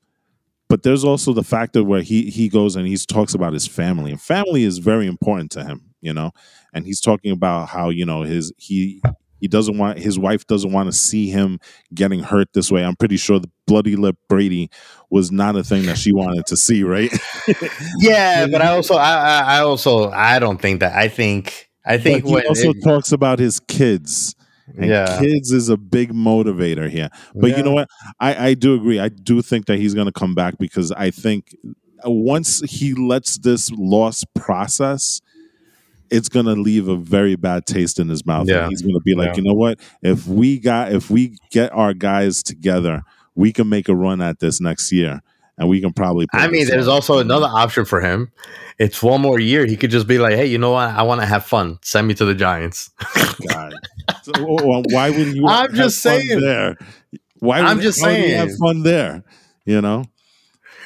but 0.68 0.84
there's 0.84 1.04
also 1.04 1.32
the 1.32 1.44
factor 1.44 1.84
where 1.84 2.02
he 2.02 2.30
he 2.30 2.50
goes 2.50 2.76
and 2.76 2.86
he 2.88 2.98
talks 2.98 3.34
about 3.34 3.54
his 3.54 3.68
family, 3.68 4.12
and 4.12 4.20
family 4.22 4.64
is 4.64 4.80
very 4.80 5.08
important 5.08 5.52
to 5.52 5.64
him. 5.64 5.94
You 6.02 6.14
know, 6.14 6.32
and 6.74 6.86
he's 6.86 7.00
talking 7.00 7.32
about 7.32 7.70
how 7.70 7.90
you 7.90 8.06
know 8.06 8.24
his 8.24 8.52
he 8.58 9.02
he 9.40 9.48
doesn't 9.48 9.78
want 9.78 10.00
his 10.00 10.18
wife 10.18 10.48
doesn't 10.48 10.72
want 10.72 10.88
to 10.88 10.94
see 10.94 11.30
him 11.30 11.60
getting 11.94 12.22
hurt 12.24 12.48
this 12.54 12.72
way. 12.72 12.84
I'm 12.84 12.96
pretty 12.96 13.18
sure 13.18 13.40
the 13.40 13.50
bloody 13.68 13.96
lip 13.96 14.16
Brady 14.30 14.70
was 15.10 15.32
not 15.32 15.56
a 15.56 15.64
thing 15.64 15.86
that 15.88 15.98
she 15.98 16.12
wanted 16.14 16.46
to 16.48 16.58
see, 16.58 16.84
right? 16.84 17.12
Yeah, 18.00 18.48
but 18.48 18.62
I 18.62 18.70
also, 18.76 18.96
I, 18.96 19.14
I 19.16 19.40
I 19.58 19.60
also, 19.62 20.10
I 20.12 20.40
don't 20.40 20.62
think 20.62 20.80
that. 20.82 20.94
I 20.96 21.08
think, 21.08 21.70
I 21.86 21.98
think 21.98 22.24
but 22.24 22.28
he 22.30 22.34
when 22.36 22.48
also 22.48 22.70
it- 22.72 22.84
talks 22.84 23.12
about 23.12 23.40
his 23.40 23.60
kids. 23.60 24.36
And 24.78 24.86
Yeah. 24.90 25.20
kids 25.20 25.52
is 25.52 25.70
a 25.70 25.78
big 25.78 26.12
motivator 26.12 26.90
here. 26.90 27.10
But 27.36 27.56
you 27.56 27.62
know 27.62 27.72
what? 27.74 27.88
I, 28.20 28.48
I 28.48 28.54
do 28.56 28.74
agree. 28.74 29.00
I 29.00 29.10
do 29.10 29.44
think 29.44 29.68
that 29.68 29.78
he's 29.78 29.94
going 29.94 30.08
to 30.08 30.12
come 30.12 30.34
back 30.34 30.58
because 30.58 30.92
I 30.92 31.12
think 31.12 31.56
uh, 32.04 32.10
once 32.10 32.62
he 32.62 32.96
lets 32.96 33.38
this 33.38 33.70
loss 33.72 34.24
process, 34.34 35.22
it's 36.10 36.30
going 36.30 36.46
to 36.46 36.54
leave 36.54 36.88
a 36.88 36.96
very 36.96 37.36
bad 37.36 37.66
taste 37.66 38.00
in 38.00 38.10
his 38.10 38.26
mouth. 38.26 38.48
Yeah. 38.48 38.68
He's 38.70 38.82
going 38.82 38.94
to 38.96 39.02
be 39.02 39.16
like, 39.16 39.30
Yeah. 39.30 39.36
you 39.38 39.44
know 39.44 39.54
what? 39.54 39.80
If 40.02 40.28
we 40.28 40.60
got, 40.60 40.92
if 40.92 41.10
we 41.10 41.38
get 41.52 41.72
our 41.74 41.94
guys 41.94 42.44
together, 42.44 43.02
we 43.36 43.52
can 43.52 43.68
make 43.70 43.90
a 43.90 43.96
run 43.96 44.22
at 44.22 44.40
this 44.40 44.62
next 44.62 44.92
year, 44.92 45.22
and 45.58 45.68
we 45.70 45.82
can 45.82 45.94
probably. 45.94 46.28
I 46.34 46.48
mean, 46.48 46.68
there's 46.68 46.88
off. 46.88 47.10
also 47.10 47.20
another 47.20 47.48
option 47.48 47.86
for 47.86 48.02
him. 48.02 48.32
It's 48.78 49.02
one 49.02 49.22
more 49.22 49.40
year. 49.40 49.66
He 49.66 49.78
could 49.78 49.90
just 49.92 50.08
be 50.08 50.20
like, 50.20 50.36
"Hey, 50.36 50.46
you 50.46 50.58
know 50.58 50.72
what? 50.72 50.90
I 50.90 51.04
want 51.04 51.22
to 51.22 51.28
have 51.28 51.46
fun. 51.46 51.80
Send 51.82 52.08
me 52.08 52.14
to 52.16 52.26
the 52.26 52.34
Giants." 52.36 52.92
God. 53.50 53.74
So, 54.24 54.32
well, 54.38 54.84
why 54.90 55.10
would 55.10 55.36
you? 55.36 55.46
I'm 55.48 55.70
have 55.70 55.74
just 55.76 56.02
fun 56.04 56.20
saying. 56.22 56.40
there. 56.42 56.78
Why? 57.40 57.60
I'm 57.60 57.80
just 57.82 58.00
saying. 58.00 58.36
have 58.38 58.50
fun 58.58 58.84
there. 58.84 59.24
You 59.66 59.82
know. 59.82 60.06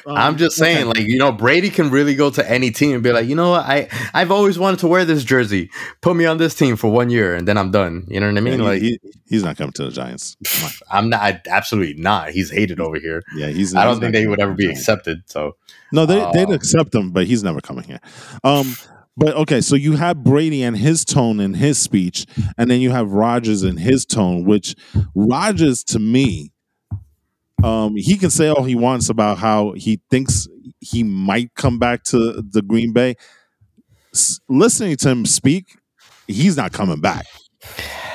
I'm 0.06 0.16
Um, 0.32 0.36
just 0.36 0.56
saying, 0.56 0.88
okay. 0.88 1.00
like 1.00 1.08
you 1.08 1.18
know, 1.18 1.32
Brady 1.32 1.70
can 1.70 1.90
really 1.90 2.14
go 2.14 2.30
to 2.30 2.50
any 2.50 2.70
team 2.70 2.94
and 2.94 3.02
be 3.02 3.12
like, 3.12 3.26
you 3.28 3.34
know 3.34 3.50
what? 3.50 3.64
I 3.66 3.88
I've 4.14 4.30
always 4.30 4.58
wanted 4.58 4.80
to 4.80 4.88
wear 4.88 5.04
this 5.04 5.24
jersey. 5.24 5.70
Put 6.00 6.16
me 6.16 6.24
on 6.26 6.38
this 6.38 6.54
team 6.54 6.76
for 6.76 6.90
one 6.90 7.10
year, 7.10 7.34
and 7.34 7.46
then 7.46 7.56
I'm 7.58 7.70
done. 7.70 8.04
You 8.08 8.20
know 8.20 8.26
what 8.28 8.36
I 8.38 8.40
mean? 8.40 8.58
Yeah, 8.60 8.64
like 8.66 8.82
he, 8.82 8.98
he- 9.02 9.12
he's 9.28 9.42
not 9.44 9.56
coming 9.56 9.72
to 9.72 9.84
the 9.84 9.90
Giants. 9.90 10.36
I'm 10.90 11.10
not. 11.10 11.20
I, 11.20 11.40
absolutely 11.48 12.00
not. 12.02 12.30
He's 12.30 12.50
hated 12.50 12.80
over 12.80 12.98
here. 12.98 13.22
Yeah, 13.36 13.48
he's. 13.48 13.74
I 13.74 13.84
don't 13.84 13.94
not 13.94 14.00
think 14.00 14.12
they 14.14 14.26
would 14.26 14.40
ever 14.40 14.54
be 14.54 14.68
accepted. 14.70 15.22
So 15.26 15.56
No, 15.92 16.06
they 16.06 16.18
they'd 16.32 16.48
Um, 16.48 16.52
accept 16.54 16.94
him, 16.94 17.10
but 17.10 17.26
he's 17.26 17.42
never 17.42 17.60
coming 17.60 17.84
here. 17.84 18.00
Um, 18.44 18.74
but 19.16 19.34
okay, 19.36 19.60
so 19.60 19.74
you 19.76 19.96
have 19.96 20.22
Brady 20.24 20.62
and 20.62 20.76
his 20.76 21.04
tone 21.04 21.40
in 21.40 21.54
his 21.54 21.76
speech, 21.78 22.26
and 22.56 22.70
then 22.70 22.80
you 22.80 22.90
have 22.90 23.10
Rodgers 23.12 23.62
and 23.64 23.78
his 23.78 24.06
tone, 24.06 24.44
which 24.44 24.74
Rodgers 25.14 25.84
to 25.84 25.98
me, 25.98 26.52
um, 27.64 27.94
he 27.96 28.16
can 28.16 28.30
say 28.30 28.48
all 28.48 28.64
he 28.64 28.74
wants 28.74 29.08
about 29.08 29.38
how 29.38 29.72
he 29.72 30.00
thinks 30.10 30.48
he 30.80 31.02
might 31.02 31.54
come 31.54 31.78
back 31.78 32.04
to 32.04 32.42
the 32.42 32.62
Green 32.62 32.92
Bay. 32.92 33.16
S- 34.14 34.40
listening 34.48 34.96
to 34.96 35.08
him 35.08 35.26
speak, 35.26 35.76
he's 36.26 36.56
not 36.56 36.72
coming 36.72 37.00
back. 37.00 37.26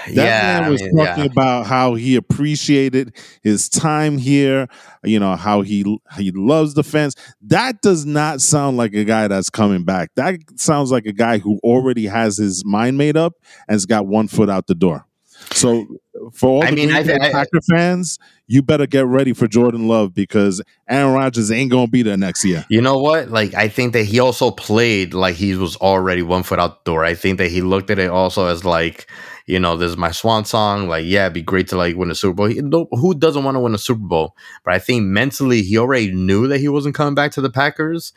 That 0.08 0.16
yeah, 0.16 0.60
man 0.60 0.64
I 0.64 0.70
was 0.70 0.82
mean, 0.82 0.96
talking 0.96 1.26
yeah. 1.26 1.32
about 1.32 1.66
how 1.66 1.96
he 1.96 2.16
appreciated 2.16 3.16
his 3.42 3.70
time 3.70 4.18
here, 4.18 4.68
you 5.04 5.20
know, 5.20 5.36
how 5.36 5.62
he 5.62 6.00
he 6.16 6.32
loves 6.32 6.76
the 6.76 6.84
fans. 6.84 7.16
That 7.42 7.82
does 7.82 8.06
not 8.06 8.42
sound 8.42 8.78
like 8.78 8.94
a 8.94 9.04
guy 9.04 9.28
that's 9.28 9.50
coming 9.50 9.84
back. 9.84 10.12
That 10.16 10.40
sounds 10.58 10.92
like 10.92 11.06
a 11.06 11.14
guy 11.14 11.40
who 11.40 11.60
already 11.64 12.06
has 12.06 12.38
his 12.38 12.64
mind 12.66 12.98
made 12.98 13.18
up 13.18 13.34
and 13.68 13.76
has 13.76 13.86
got 13.86 14.06
one 14.06 14.28
foot 14.28 14.50
out 14.50 14.68
the 14.68 14.76
door. 14.76 15.06
So 15.54 15.88
for 16.34 16.50
all 16.50 16.64
I 16.64 16.70
the 16.72 16.76
mean, 16.76 16.90
Green 16.90 16.98
I 17.00 17.04
Bay 17.04 17.18
I- 17.22 17.32
Packer 17.32 17.62
fans, 17.70 18.20
you 18.48 18.62
better 18.62 18.86
get 18.88 19.06
ready 19.06 19.34
for 19.34 19.48
Jordan 19.48 19.88
Love 19.88 20.14
because 20.14 20.62
Aaron 20.90 21.14
Rodgers 21.14 21.52
ain't 21.52 21.72
gonna 21.72 21.88
be 21.88 22.02
there 22.04 22.18
next 22.18 22.44
year. 22.46 22.66
You 22.70 22.82
know 22.82 22.98
what? 22.98 23.30
Like, 23.30 23.54
I 23.54 23.68
think 23.68 23.94
that 23.94 24.04
he 24.06 24.20
also 24.20 24.52
played 24.52 25.14
like 25.14 25.36
he 25.36 25.56
was 25.56 25.76
already 25.78 26.22
one 26.22 26.44
foot 26.44 26.60
out 26.60 26.84
the 26.86 26.92
door. 26.92 27.04
I 27.06 27.16
think 27.16 27.38
that 27.40 27.50
he 27.50 27.62
looked 27.62 27.90
at 27.90 28.00
it 28.00 28.10
also 28.10 28.48
as 28.48 28.64
like, 28.66 29.10
you 29.48 29.60
know, 29.60 29.78
this 29.78 29.92
is 29.92 29.98
my 29.98 30.12
swan 30.12 30.46
song. 30.46 30.88
Like, 30.88 31.06
yeah, 31.06 31.24
it'd 31.26 31.34
be 31.34 31.42
great 31.42 31.68
to 31.70 31.78
like 31.78 31.96
win 31.96 32.12
a 32.12 32.16
Super 32.16 32.34
Bowl. 32.36 32.46
He, 32.48 32.62
no, 32.62 32.88
who 32.92 33.14
doesn't 33.16 33.44
want 33.44 33.56
to 33.56 33.60
win 33.60 33.76
a 33.76 33.80
Super 33.80 34.02
Bowl? 34.04 34.36
But 34.64 34.74
I 34.74 34.80
think 34.80 35.04
mentally, 35.04 35.62
he 35.62 35.78
already 35.78 36.12
knew 36.14 36.48
that 36.48 36.60
he 36.60 36.68
wasn't 36.68 36.96
coming 36.96 37.16
back 37.16 37.32
to 37.34 37.42
the 37.42 37.50
Packers, 37.52 38.14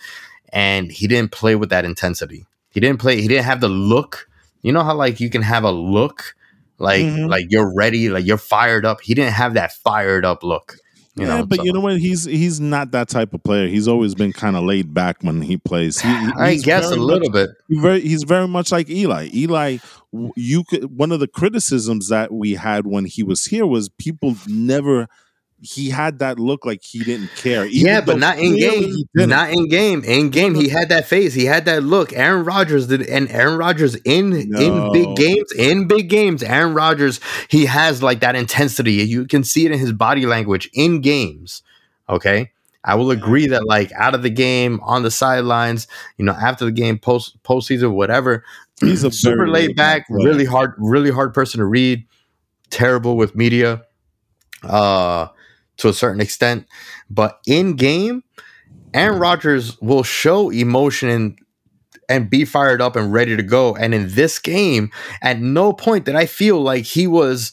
and 0.52 0.90
he 0.90 1.06
didn't 1.06 1.32
play 1.32 1.54
with 1.54 1.70
that 1.70 1.84
intensity. 1.84 2.46
He 2.70 2.80
didn't 2.80 3.00
play. 3.00 3.20
He 3.20 3.28
didn't 3.28 3.44
have 3.44 3.60
the 3.60 3.68
look. 3.68 4.28
You 4.62 4.72
know 4.72 4.82
how 4.82 4.94
like 4.94 5.20
you 5.20 5.30
can 5.30 5.42
have 5.42 5.64
a 5.64 5.70
look, 5.70 6.34
like 6.78 7.02
Mhm. 7.04 7.28
like 7.28 7.46
you're 7.50 7.72
ready, 7.74 8.08
like 8.08 8.24
you're 8.26 8.36
fired 8.38 8.84
up. 8.86 9.00
He 9.02 9.14
didn't 9.14 9.32
have 9.34 9.54
that 9.54 9.72
fired 9.72 10.24
up 10.24 10.42
look. 10.42 10.76
You 11.16 11.26
yeah, 11.26 11.38
know, 11.38 11.46
but 11.46 11.58
so- 11.58 11.64
you 11.64 11.72
know 11.72 11.80
what? 11.80 11.98
He's 11.98 12.24
he's 12.24 12.60
not 12.60 12.92
that 12.92 13.08
type 13.08 13.34
of 13.34 13.42
player. 13.42 13.66
He's 13.66 13.88
always 13.88 14.14
been 14.14 14.32
kind 14.32 14.54
of 14.56 14.62
laid 14.62 14.94
back 14.94 15.16
when 15.22 15.42
he 15.42 15.56
plays. 15.56 16.00
He, 16.00 16.08
I 16.08 16.54
guess 16.56 16.90
a 16.90 16.94
little 16.96 17.30
bit. 17.30 17.50
He's 17.68 17.80
very, 17.80 18.00
he's 18.02 18.22
very 18.22 18.46
much 18.46 18.70
like 18.70 18.88
Eli. 18.88 19.28
Eli, 19.34 19.78
you 20.36 20.62
could 20.64 20.96
one 20.96 21.10
of 21.10 21.18
the 21.18 21.26
criticisms 21.26 22.08
that 22.08 22.32
we 22.32 22.54
had 22.54 22.86
when 22.86 23.04
he 23.04 23.24
was 23.24 23.46
here 23.46 23.66
was 23.66 23.88
people 23.88 24.36
never. 24.46 25.08
He 25.61 25.90
had 25.90 26.20
that 26.20 26.38
look 26.38 26.64
like 26.64 26.82
he 26.84 27.00
didn't 27.00 27.30
care. 27.34 27.66
even 27.66 27.86
yeah, 27.86 28.00
but 28.00 28.18
not 28.18 28.38
in 28.38 28.56
game. 28.56 28.94
didn't. 29.14 29.50
In 29.50 29.68
game. 29.68 30.04
In 30.04 30.30
game, 30.30 30.54
he 30.54 30.68
had 30.68 30.88
that 30.90 31.06
face. 31.06 31.34
He 31.34 31.44
had 31.46 31.64
that 31.64 31.82
look. 31.82 32.12
Aaron 32.12 32.44
Rodgers 32.44 32.86
did, 32.86 33.02
and 33.02 33.28
Aaron 33.30 33.59
Rodgers 33.59 33.96
in 33.96 34.32
in 34.32 34.92
big 34.92 35.16
games, 35.16 35.52
in 35.56 35.88
big 35.88 36.09
games, 36.09 36.42
Aaron 36.42 36.74
Rodgers, 36.74 37.20
he 37.48 37.66
has 37.66 38.02
like 38.02 38.20
that 38.20 38.36
intensity. 38.36 38.92
You 38.92 39.26
can 39.26 39.42
see 39.42 39.66
it 39.66 39.72
in 39.72 39.78
his 39.78 39.92
body 39.92 40.26
language 40.26 40.70
in 40.74 41.00
games. 41.00 41.62
Okay. 42.09 42.52
I 42.84 42.94
will 42.94 43.11
agree 43.11 43.48
that 43.48 43.66
like 43.66 43.90
out 43.92 44.14
of 44.14 44.22
the 44.22 44.30
game, 44.30 44.80
on 44.82 45.02
the 45.02 45.11
sidelines, 45.11 45.88
you 46.16 46.24
know, 46.24 46.32
after 46.32 46.64
the 46.64 46.72
game, 46.72 46.98
post 46.98 47.42
postseason, 47.42 47.92
whatever, 47.92 48.44
He's 48.80 49.02
a 49.02 49.11
super 49.11 49.48
laid 49.48 49.74
back, 49.74 50.06
player. 50.06 50.24
really 50.24 50.44
hard, 50.44 50.74
really 50.78 51.11
hard 51.11 51.34
person 51.34 51.59
to 51.59 51.66
read. 51.66 52.06
Terrible 52.70 53.16
with 53.16 53.34
media, 53.34 53.82
uh, 54.62 55.28
to 55.78 55.88
a 55.88 55.92
certain 55.92 56.20
extent, 56.20 56.66
but 57.10 57.40
in 57.46 57.74
game, 57.74 58.22
Aaron 58.94 59.18
Rodgers 59.18 59.80
will 59.80 60.02
show 60.02 60.50
emotion 60.50 61.08
and 61.08 61.38
and 62.08 62.30
be 62.30 62.44
fired 62.44 62.80
up 62.80 62.96
and 62.96 63.12
ready 63.12 63.36
to 63.36 63.42
go. 63.42 63.76
And 63.76 63.94
in 63.94 64.08
this 64.08 64.38
game, 64.38 64.90
at 65.20 65.40
no 65.40 65.72
point 65.72 66.06
did 66.06 66.14
I 66.14 66.26
feel 66.26 66.60
like 66.60 66.84
he 66.84 67.06
was 67.06 67.52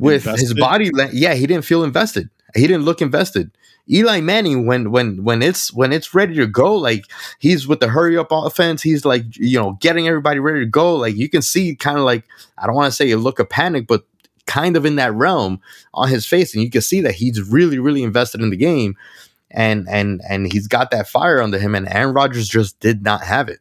with 0.00 0.24
his 0.24 0.54
body. 0.54 0.90
Yeah, 1.12 1.34
he 1.34 1.46
didn't 1.46 1.64
feel 1.64 1.84
invested. 1.84 2.28
He 2.54 2.66
didn't 2.66 2.84
look 2.84 3.00
invested. 3.00 3.50
Eli 3.90 4.20
Manning, 4.20 4.66
when 4.66 4.90
when 4.90 5.24
when 5.24 5.42
it's 5.42 5.72
when 5.72 5.92
it's 5.92 6.14
ready 6.14 6.34
to 6.36 6.46
go, 6.46 6.74
like 6.74 7.04
he's 7.38 7.66
with 7.66 7.80
the 7.80 7.88
hurry 7.88 8.16
up 8.16 8.28
offense. 8.30 8.82
He's 8.82 9.04
like 9.04 9.24
you 9.36 9.58
know 9.58 9.76
getting 9.80 10.06
everybody 10.06 10.38
ready 10.38 10.60
to 10.60 10.66
go. 10.66 10.94
Like 10.94 11.16
you 11.16 11.28
can 11.28 11.42
see 11.42 11.74
kind 11.74 11.98
of 11.98 12.04
like 12.04 12.24
I 12.58 12.66
don't 12.66 12.76
want 12.76 12.90
to 12.90 12.96
say 12.96 13.10
a 13.10 13.16
look 13.16 13.38
of 13.38 13.48
panic, 13.48 13.86
but 13.86 14.04
kind 14.46 14.76
of 14.76 14.84
in 14.84 14.96
that 14.96 15.14
realm 15.14 15.60
on 15.94 16.08
his 16.08 16.26
face, 16.26 16.54
and 16.54 16.62
you 16.62 16.70
can 16.70 16.82
see 16.82 17.00
that 17.00 17.14
he's 17.14 17.40
really 17.42 17.78
really 17.78 18.02
invested 18.02 18.40
in 18.40 18.50
the 18.50 18.56
game, 18.56 18.96
and 19.50 19.88
and 19.88 20.20
and 20.28 20.52
he's 20.52 20.66
got 20.66 20.90
that 20.90 21.08
fire 21.08 21.40
under 21.40 21.58
him. 21.58 21.74
And 21.74 21.88
Aaron 21.88 22.14
Rodgers 22.14 22.48
just 22.48 22.78
did 22.80 23.02
not 23.02 23.22
have 23.22 23.48
it, 23.48 23.60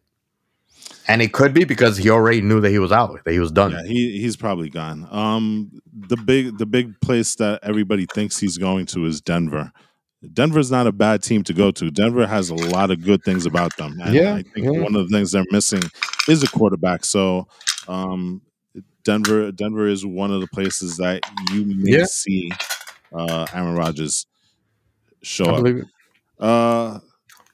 and 1.08 1.22
it 1.22 1.34
could 1.34 1.54
be 1.54 1.64
because 1.64 1.98
he 1.98 2.10
already 2.10 2.42
knew 2.42 2.62
that 2.62 2.70
he 2.70 2.80
was 2.80 2.92
out, 2.92 3.24
that 3.24 3.32
he 3.32 3.40
was 3.40 3.52
done. 3.52 3.72
Yeah, 3.72 3.84
he 3.84 4.20
he's 4.20 4.38
probably 4.38 4.70
gone. 4.70 5.08
Um, 5.12 5.82
the 5.94 6.18
big 6.18 6.58
the 6.58 6.66
big 6.66 7.00
place 7.02 7.36
that 7.36 7.60
everybody 7.64 8.06
thinks 8.06 8.40
he's 8.40 8.58
going 8.58 8.86
to 8.88 9.06
is 9.06 9.22
Denver. 9.22 9.72
Denver's 10.34 10.70
not 10.70 10.86
a 10.86 10.92
bad 10.92 11.24
team 11.24 11.44
to 11.44 11.54
go 11.54 11.72
to. 11.72 11.90
Denver 11.90 12.28
has 12.28 12.50
a 12.50 12.56
lot 12.56 12.92
of 12.92 13.04
good 13.04 13.24
things 13.24 13.46
about 13.46 13.76
them. 13.78 14.00
And 14.02 14.14
Yeah, 14.14 14.36
I 14.36 14.44
think 14.44 14.66
yeah. 14.66 14.80
one 14.80 14.96
of 14.96 15.10
the 15.10 15.18
things 15.18 15.32
they're 15.32 15.46
missing 15.50 15.82
is 16.28 16.44
a 16.44 16.48
quarterback. 16.48 17.06
So, 17.06 17.48
um, 17.88 18.42
Denver 19.04 19.52
Denver 19.52 19.88
is 19.88 20.06
one 20.06 20.32
of 20.32 20.42
the 20.42 20.48
places 20.48 20.98
that 20.98 21.22
you 21.52 21.66
may 21.66 21.98
Yeah. 22.00 22.06
see 22.06 22.52
uh, 23.14 23.46
Aaron 23.54 23.76
Rodgers 23.76 24.26
show 25.22 25.46
I 25.46 25.58
up. 25.60 25.76
Uh, 26.40 27.00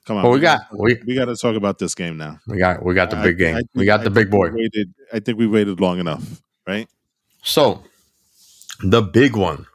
Come 0.06 0.18
on. 0.18 0.24
Well, 0.24 0.32
we 0.32 0.40
got 0.40 0.62
we, 0.74 0.98
we 1.06 1.16
got 1.16 1.26
to 1.26 1.36
talk 1.36 1.56
about 1.58 1.80
this 1.80 1.94
game 1.94 2.16
now. 2.18 2.40
we 2.48 2.58
got 2.58 2.84
we 2.86 2.94
got 2.94 3.10
the 3.10 3.18
I- 3.18 3.24
big 3.24 3.38
game. 3.38 3.56
I 3.56 3.62
we 3.74 3.80
think- 3.82 3.86
got 3.88 4.00
I 4.02 4.04
the 4.06 4.10
big 4.10 4.30
boy. 4.32 4.50
Waited, 4.52 4.94
I 5.12 5.20
think 5.20 5.38
we 5.38 5.48
waited 5.48 5.82
long 5.82 6.00
enough, 6.00 6.42
right? 6.66 6.88
So, 7.44 7.84
the 8.84 9.02
big 9.02 9.36
one, 9.36 9.66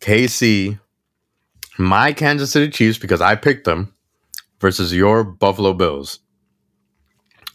KC, 0.00 0.78
my 1.78 2.12
Kansas 2.12 2.50
City 2.52 2.70
Chiefs 2.70 2.98
because 2.98 3.20
I 3.20 3.36
picked 3.36 3.64
them 3.64 3.94
versus 4.60 4.92
your 4.94 5.24
Buffalo 5.24 5.72
Bills. 5.72 6.20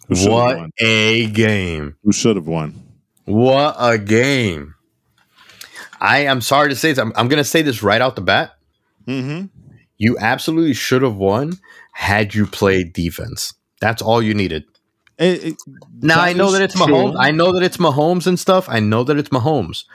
What 0.07 0.57
won? 0.57 0.71
a 0.79 1.27
game! 1.27 1.95
Who 2.03 2.11
should 2.11 2.35
have 2.35 2.47
won? 2.47 2.75
What 3.25 3.75
a 3.79 3.97
game! 3.97 4.75
I 5.99 6.19
am 6.19 6.41
sorry 6.41 6.69
to 6.69 6.75
say 6.75 6.89
this. 6.89 6.99
I'm, 6.99 7.11
I'm 7.15 7.27
going 7.27 7.37
to 7.37 7.43
say 7.43 7.61
this 7.61 7.81
right 7.81 8.01
out 8.01 8.15
the 8.15 8.21
bat. 8.21 8.55
Mm-hmm. 9.07 9.47
You 9.97 10.17
absolutely 10.19 10.73
should 10.73 11.01
have 11.01 11.15
won 11.15 11.53
had 11.93 12.35
you 12.35 12.45
played 12.45 12.93
defense. 12.93 13.53
That's 13.79 14.01
all 14.01 14.21
you 14.21 14.33
needed. 14.33 14.65
Now 15.19 16.19
I 16.19 16.33
know 16.33 16.51
that 16.51 16.61
it's 16.61 16.75
Mahomes. 16.75 17.15
I 17.17 17.31
know 17.31 17.53
that 17.53 17.63
it's 17.63 17.77
Mahomes 17.77 18.27
and 18.27 18.37
stuff. 18.37 18.67
I 18.67 18.79
know 18.79 19.03
that 19.05 19.17
it's 19.17 19.29
Mahomes. 19.29 19.85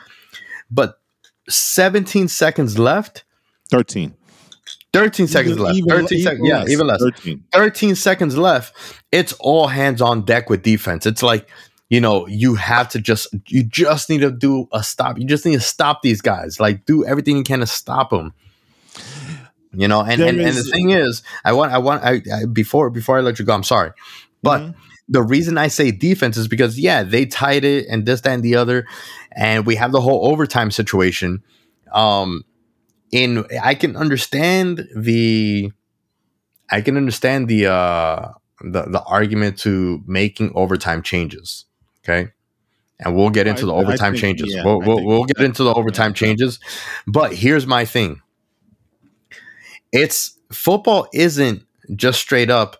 But 0.71 0.99
17 1.49 2.29
seconds 2.29 2.79
left. 2.79 3.25
13. 3.71 4.15
13 4.93 5.27
seconds 5.29 5.53
Even- 5.53 5.65
left. 5.65 5.77
even- 5.77 5.89
13 5.91 6.23
seconds. 6.23 6.49
Yeah, 6.49 6.65
even 6.69 6.87
less. 6.87 7.01
13. 7.01 7.45
13 7.53 7.95
seconds 7.95 8.37
left. 8.37 8.75
It's 9.13 9.33
all 9.35 9.69
hands 9.69 10.03
on 10.03 10.23
deck 10.25 10.51
with 10.51 10.63
defense. 10.63 11.07
It's 11.07 11.23
like, 11.23 11.49
you 11.89 12.01
know, 12.01 12.27
you 12.27 12.55
have 12.57 12.89
to 12.91 13.01
just 13.01 13.29
you 13.49 13.63
just 13.65 14.09
need 14.09 14.21
to 14.21 14.31
do 14.31 14.69
a 14.73 14.83
stop. 14.83 15.19
You 15.19 15.25
just 15.27 15.45
need 15.47 15.55
to 15.55 15.61
stop 15.61 16.03
these 16.03 16.21
guys. 16.21 16.59
Like 16.61 16.87
do 16.87 17.05
everything 17.05 17.37
you 17.37 17.43
can 17.43 17.61
to 17.61 17.67
stop 17.67 18.11
them. 18.11 18.33
You 19.73 19.87
know, 19.87 20.01
and 20.03 20.21
and, 20.21 20.41
and 20.41 20.57
the 20.57 20.65
thing 20.65 20.91
is, 20.91 21.23
I 21.45 21.53
want 21.53 21.73
I 21.73 21.79
want 21.79 22.03
I, 22.05 22.21
I 22.35 22.45
before 22.53 22.91
before 22.91 23.19
I 23.19 23.21
let 23.21 23.39
you 23.39 23.45
go, 23.45 23.53
I'm 23.55 23.63
sorry. 23.63 23.93
But 24.43 24.61
Mhm. 24.61 24.75
the 25.09 25.23
reason 25.23 25.59
I 25.59 25.69
say 25.69 25.93
defense 25.93 26.37
is 26.37 26.49
because 26.49 26.79
yeah, 26.79 27.05
they 27.05 27.27
tied 27.27 27.65
it 27.65 27.87
and 27.89 28.05
this, 28.05 28.21
that, 28.23 28.33
and 28.33 28.43
the 28.43 28.57
other, 28.57 28.87
and 29.33 29.65
we 29.67 29.77
have 29.77 29.93
the 29.93 30.01
whole 30.01 30.27
overtime 30.29 30.73
situation. 30.73 31.43
Um, 31.93 32.45
in 33.13 33.45
I 33.63 33.75
can 33.75 33.97
understand 33.97 34.89
the, 34.97 35.73
I 36.71 36.81
can 36.81 36.97
understand 36.97 37.49
the 37.49 37.67
uh 37.67 38.29
the 38.63 38.83
the 38.83 39.03
argument 39.05 39.59
to 39.61 40.03
making 40.07 40.53
overtime 40.55 41.03
changes. 41.03 41.65
Okay. 42.05 42.31
And 43.03 43.17
we'll 43.17 43.31
get 43.31 43.47
into 43.47 43.65
the 43.65 43.73
overtime 43.73 44.13
think- 44.13 44.21
changes. 44.21 44.55
yeah, 44.55 44.65
we'll 44.65 44.81
we'll, 44.81 45.05
we'll 45.05 45.25
get 45.25 45.43
into 45.43 45.65
the 45.65 45.73
overtime 45.73 46.11
yeah. 46.11 46.15
changes. 46.15 46.61
But 47.07 47.35
here's 47.35 47.67
my 47.67 47.85
thing. 47.85 48.21
It's 49.93 50.39
football 50.53 51.09
isn't 51.13 51.65
just 51.97 52.21
straight 52.21 52.51
up 52.51 52.77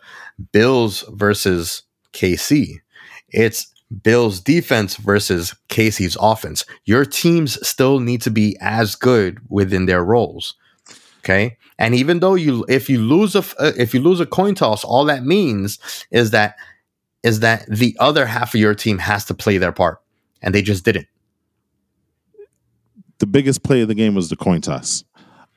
Bills 0.53 1.05
versus 1.09 1.83
KC. 2.13 2.81
It's 3.31 3.73
Bills 4.03 4.41
defense 4.41 4.97
versus 4.97 5.55
KC's 5.69 6.17
offense. 6.21 6.65
Your 6.85 7.05
teams 7.05 7.67
still 7.67 7.99
need 7.99 8.23
to 8.23 8.31
be 8.31 8.57
as 8.61 8.95
good 8.95 9.41
within 9.49 9.87
their 9.87 10.05
roles. 10.05 10.55
Okay? 11.21 11.57
And 11.79 11.95
even 11.95 12.21
though 12.21 12.35
you 12.35 12.65
if 12.69 12.89
you 12.89 13.01
lose 13.01 13.35
a 13.35 13.41
uh, 13.59 13.73
if 13.77 13.95
you 13.95 14.01
lose 14.01 14.21
a 14.21 14.27
coin 14.27 14.55
toss, 14.55 14.85
all 14.85 15.05
that 15.07 15.25
means 15.25 15.79
is 16.11 16.31
that 16.31 16.57
is 17.23 17.41
that 17.41 17.67
the 17.69 17.97
other 17.99 18.27
half 18.27 18.55
of 18.55 18.61
your 18.61 18.75
team 18.75 18.99
has 18.99 19.25
to 19.27 19.35
play 19.35 19.59
their 19.59 19.73
part 19.73 20.01
and 20.43 20.55
they 20.55 20.63
just 20.63 20.85
didn't. 20.85 21.09
The 23.19 23.27
biggest 23.27 23.63
play 23.63 23.83
of 23.83 23.89
the 23.89 23.95
game 23.95 24.15
was 24.15 24.29
the 24.31 24.37
coin 24.37 24.61
toss. 24.61 25.05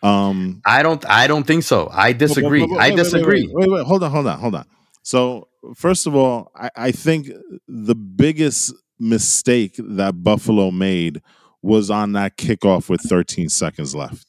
Um, 0.02 0.62
I 0.66 0.84
don't 0.84 1.06
I 1.10 1.28
don't 1.28 1.46
think 1.46 1.64
so. 1.64 1.90
I 1.92 2.14
disagree. 2.14 2.62
Wait, 2.62 2.72
wait, 2.72 2.80
I 2.80 2.84
wait, 2.84 2.90
wait, 2.90 2.98
disagree. 2.98 3.48
Wait, 3.48 3.68
wait, 3.68 3.70
wait, 3.70 3.86
hold 3.86 4.04
on, 4.04 4.12
hold 4.12 4.28
on, 4.28 4.40
hold 4.40 4.56
on. 4.56 4.66
So, 5.04 5.49
first 5.76 6.08
of 6.08 6.16
all, 6.16 6.51
I, 6.56 6.70
I 6.76 6.91
think 6.91 7.28
the 7.68 7.95
biggest 7.95 8.74
mistake 8.99 9.76
that 9.78 10.24
Buffalo 10.24 10.72
made 10.72 11.22
was 11.62 11.89
on 11.89 12.14
that 12.14 12.38
kickoff 12.38 12.89
with 12.89 13.01
13 13.01 13.49
seconds 13.49 13.93
left. 13.93 14.26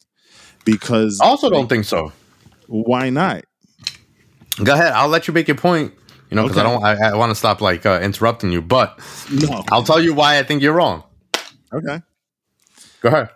Because 0.64 1.20
I 1.22 1.26
Also 1.26 1.50
don't 1.50 1.68
think 1.68 1.84
so. 1.84 2.12
why 2.66 3.10
not? 3.10 3.44
Go 4.62 4.72
ahead. 4.74 4.92
I'll 4.92 5.08
let 5.08 5.26
you 5.28 5.34
make 5.34 5.48
your 5.48 5.56
point. 5.56 5.92
You 6.30 6.36
know, 6.36 6.44
because 6.44 6.58
I 6.58 6.62
don't. 6.62 6.82
I, 6.82 7.10
I 7.10 7.14
want 7.16 7.30
to 7.30 7.34
stop 7.34 7.60
like 7.60 7.84
uh, 7.86 8.00
interrupting 8.02 8.50
you, 8.50 8.62
but 8.62 8.98
No. 9.30 9.62
I'll 9.70 9.82
tell 9.82 10.00
you 10.00 10.14
why 10.14 10.38
I 10.38 10.42
think 10.42 10.62
you're 10.62 10.72
wrong. 10.72 11.04
Okay. 11.72 12.00
Go 13.00 13.08
ahead. 13.08 13.28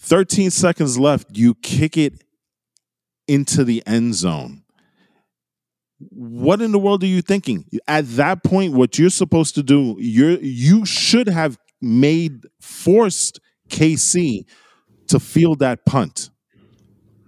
13 0.00 0.50
seconds 0.50 0.98
left. 0.98 1.28
You 1.36 1.54
kick 1.54 1.96
it 1.96 2.24
into 3.28 3.64
the 3.64 3.82
end 3.86 4.14
zone. 4.14 4.61
What 6.10 6.60
in 6.62 6.72
the 6.72 6.78
world 6.78 7.02
are 7.02 7.06
you 7.08 7.22
thinking? 7.22 7.64
At 7.88 8.06
that 8.16 8.42
point, 8.44 8.74
what 8.74 8.98
you're 8.98 9.10
supposed 9.10 9.54
to 9.56 9.62
do, 9.62 9.96
you're 9.98 10.38
you 10.40 10.84
should 10.84 11.28
have 11.28 11.58
made 11.80 12.46
forced 12.60 13.40
KC 13.68 14.44
to 15.08 15.18
field 15.20 15.58
that 15.60 15.84
punt. 15.86 16.30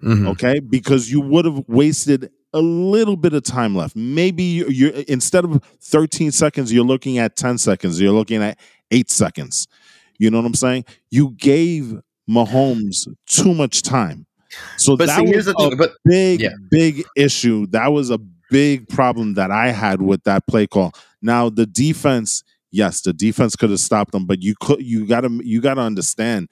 Mhm. 0.03 0.29
Okay, 0.29 0.61
because 0.61 1.11
you 1.11 1.20
would 1.20 1.45
have 1.45 1.62
wasted 1.66 2.31
a 2.53 2.61
little 2.61 3.16
bit 3.16 3.33
of 3.33 3.43
time 3.43 3.75
left. 3.75 3.97
Maybe 3.97 4.43
you- 4.45 4.68
you're 4.68 4.91
instead 5.09 5.45
of 5.45 5.61
13 5.81 6.31
seconds, 6.31 6.72
you're 6.72 6.85
looking 6.85 7.18
at 7.18 7.37
10 7.37 7.59
seconds. 7.59 8.01
You're 8.01 8.12
looking 8.12 8.43
at 8.43 8.59
eight 8.91 9.11
seconds. 9.11 9.66
You 10.18 10.31
know 10.31 10.39
what 10.39 10.47
I'm 10.47 10.55
saying? 10.55 10.85
You 11.11 11.35
gave 11.37 11.95
Mahomes 12.31 13.09
too 13.27 13.55
much 13.55 13.83
time. 13.83 14.27
So 14.77 14.97
But 14.97 15.07
that 15.07 15.27
see, 15.27 15.35
was 15.35 15.49
a 15.49 15.55
thing. 15.55 15.77
But 15.77 15.95
big, 16.05 16.43
Yeah. 16.43 16.51
big 16.70 17.03
issue. 17.16 17.66
That 17.68 17.89
was 17.93 18.11
a 18.11 18.18
big 18.51 18.88
problem 18.88 19.34
that 19.34 19.51
I 19.51 19.70
had 19.70 20.03
with 20.03 20.24
that 20.24 20.47
play 20.47 20.66
call. 20.66 20.92
Now 21.22 21.49
the 21.49 21.66
defense, 21.66 22.45
yes, 22.70 23.01
the 23.01 23.12
defense 23.12 23.57
could 23.57 23.70
have 23.70 23.80
stopped 23.80 24.12
them, 24.12 24.26
but 24.26 24.42
you 24.42 24.55
could 24.61 24.82
you 24.82 25.07
gotta 25.07 25.30
you 25.42 25.61
gotta 25.61 25.80
understand 25.80 26.49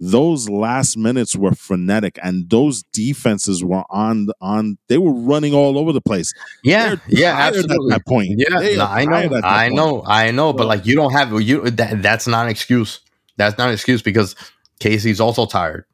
those 0.00 0.48
last 0.48 0.96
minutes 0.96 1.36
were 1.36 1.52
frenetic 1.52 2.18
and 2.22 2.50
those 2.50 2.82
defenses 2.92 3.64
were 3.64 3.84
on 3.90 4.28
on 4.40 4.76
they 4.88 4.98
were 4.98 5.12
running 5.12 5.54
all 5.54 5.78
over 5.78 5.92
the 5.92 6.00
place. 6.00 6.32
yeah, 6.62 6.96
yeah, 7.08 7.34
absolutely. 7.36 7.92
At 7.92 7.98
that 7.98 8.06
point. 8.06 8.34
Yeah, 8.36 8.48
no, 8.48 8.84
I 8.84 9.04
know, 9.04 9.28
that 9.28 9.44
I 9.44 9.66
point. 9.66 9.76
know, 9.76 10.02
I 10.06 10.30
know. 10.30 10.52
But 10.52 10.66
like, 10.66 10.86
you 10.86 10.96
don't 10.96 11.12
have 11.12 11.40
you. 11.40 11.70
That, 11.70 12.02
that's 12.02 12.26
not 12.26 12.46
an 12.46 12.50
excuse. 12.50 13.00
That's 13.36 13.56
not 13.58 13.68
an 13.68 13.74
excuse 13.74 14.02
because 14.02 14.34
KC's 14.80 15.20
also 15.20 15.46
tired. 15.46 15.84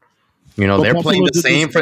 You 0.57 0.67
know, 0.67 0.77
But 0.79 0.83
they're 0.85 0.95
Buffalo 0.95 1.13
playing 1.13 1.25
the 1.33 1.41
same. 1.41 1.67
this- 1.69 1.75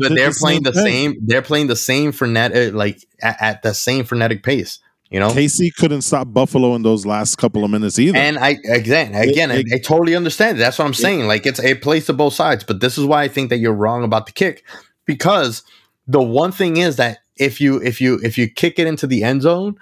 but 0.00 0.14
they're 0.14 0.30
the 0.30 0.36
playing 0.38 0.56
same 0.56 0.62
the 0.62 0.72
thing. 0.72 0.84
same. 1.12 1.18
They're 1.22 1.42
playing 1.42 1.66
the 1.68 1.76
same 1.76 2.12
frenetic, 2.12 2.74
uh, 2.74 2.76
like 2.76 2.98
at, 3.22 3.36
at 3.40 3.62
the 3.62 3.72
same 3.74 4.04
frenetic 4.04 4.42
pace. 4.42 4.78
You 5.10 5.20
know, 5.20 5.30
KC 5.30 5.70
couldn't 5.76 6.02
stop 6.02 6.32
Buffalo 6.32 6.74
in 6.74 6.82
those 6.82 7.06
last 7.06 7.36
couple 7.38 7.64
of 7.64 7.70
minutes 7.70 7.96
either. 7.98 8.18
And 8.18 8.36
I 8.38 8.56
again, 8.68 9.14
again, 9.14 9.50
it- 9.52 9.66
I, 9.72 9.76
I 9.76 9.78
totally 9.78 10.16
understand. 10.16 10.58
That's 10.58 10.78
what 10.78 10.84
I'm 10.84 10.94
saying. 10.94 11.26
Like 11.28 11.46
it's 11.46 11.60
a 11.60 11.74
place 11.76 12.06
to 12.06 12.12
both 12.12 12.34
sides, 12.34 12.64
but 12.64 12.80
this 12.80 12.98
is 12.98 13.04
why 13.04 13.22
I 13.22 13.28
think 13.28 13.50
that 13.50 13.58
you're 13.58 13.72
wrong 13.72 14.02
about 14.02 14.26
the 14.26 14.32
kick 14.32 14.64
because 15.04 15.62
the 16.08 16.20
one 16.22 16.50
thing 16.52 16.76
is 16.76 16.96
that 16.96 17.18
if 17.36 17.60
you 17.60 17.80
if 17.82 18.00
you 18.00 18.18
if 18.24 18.36
you 18.36 18.48
kick 18.50 18.78
it 18.80 18.86
into 18.88 19.06
the 19.06 19.22
end 19.22 19.42
zone, 19.42 19.76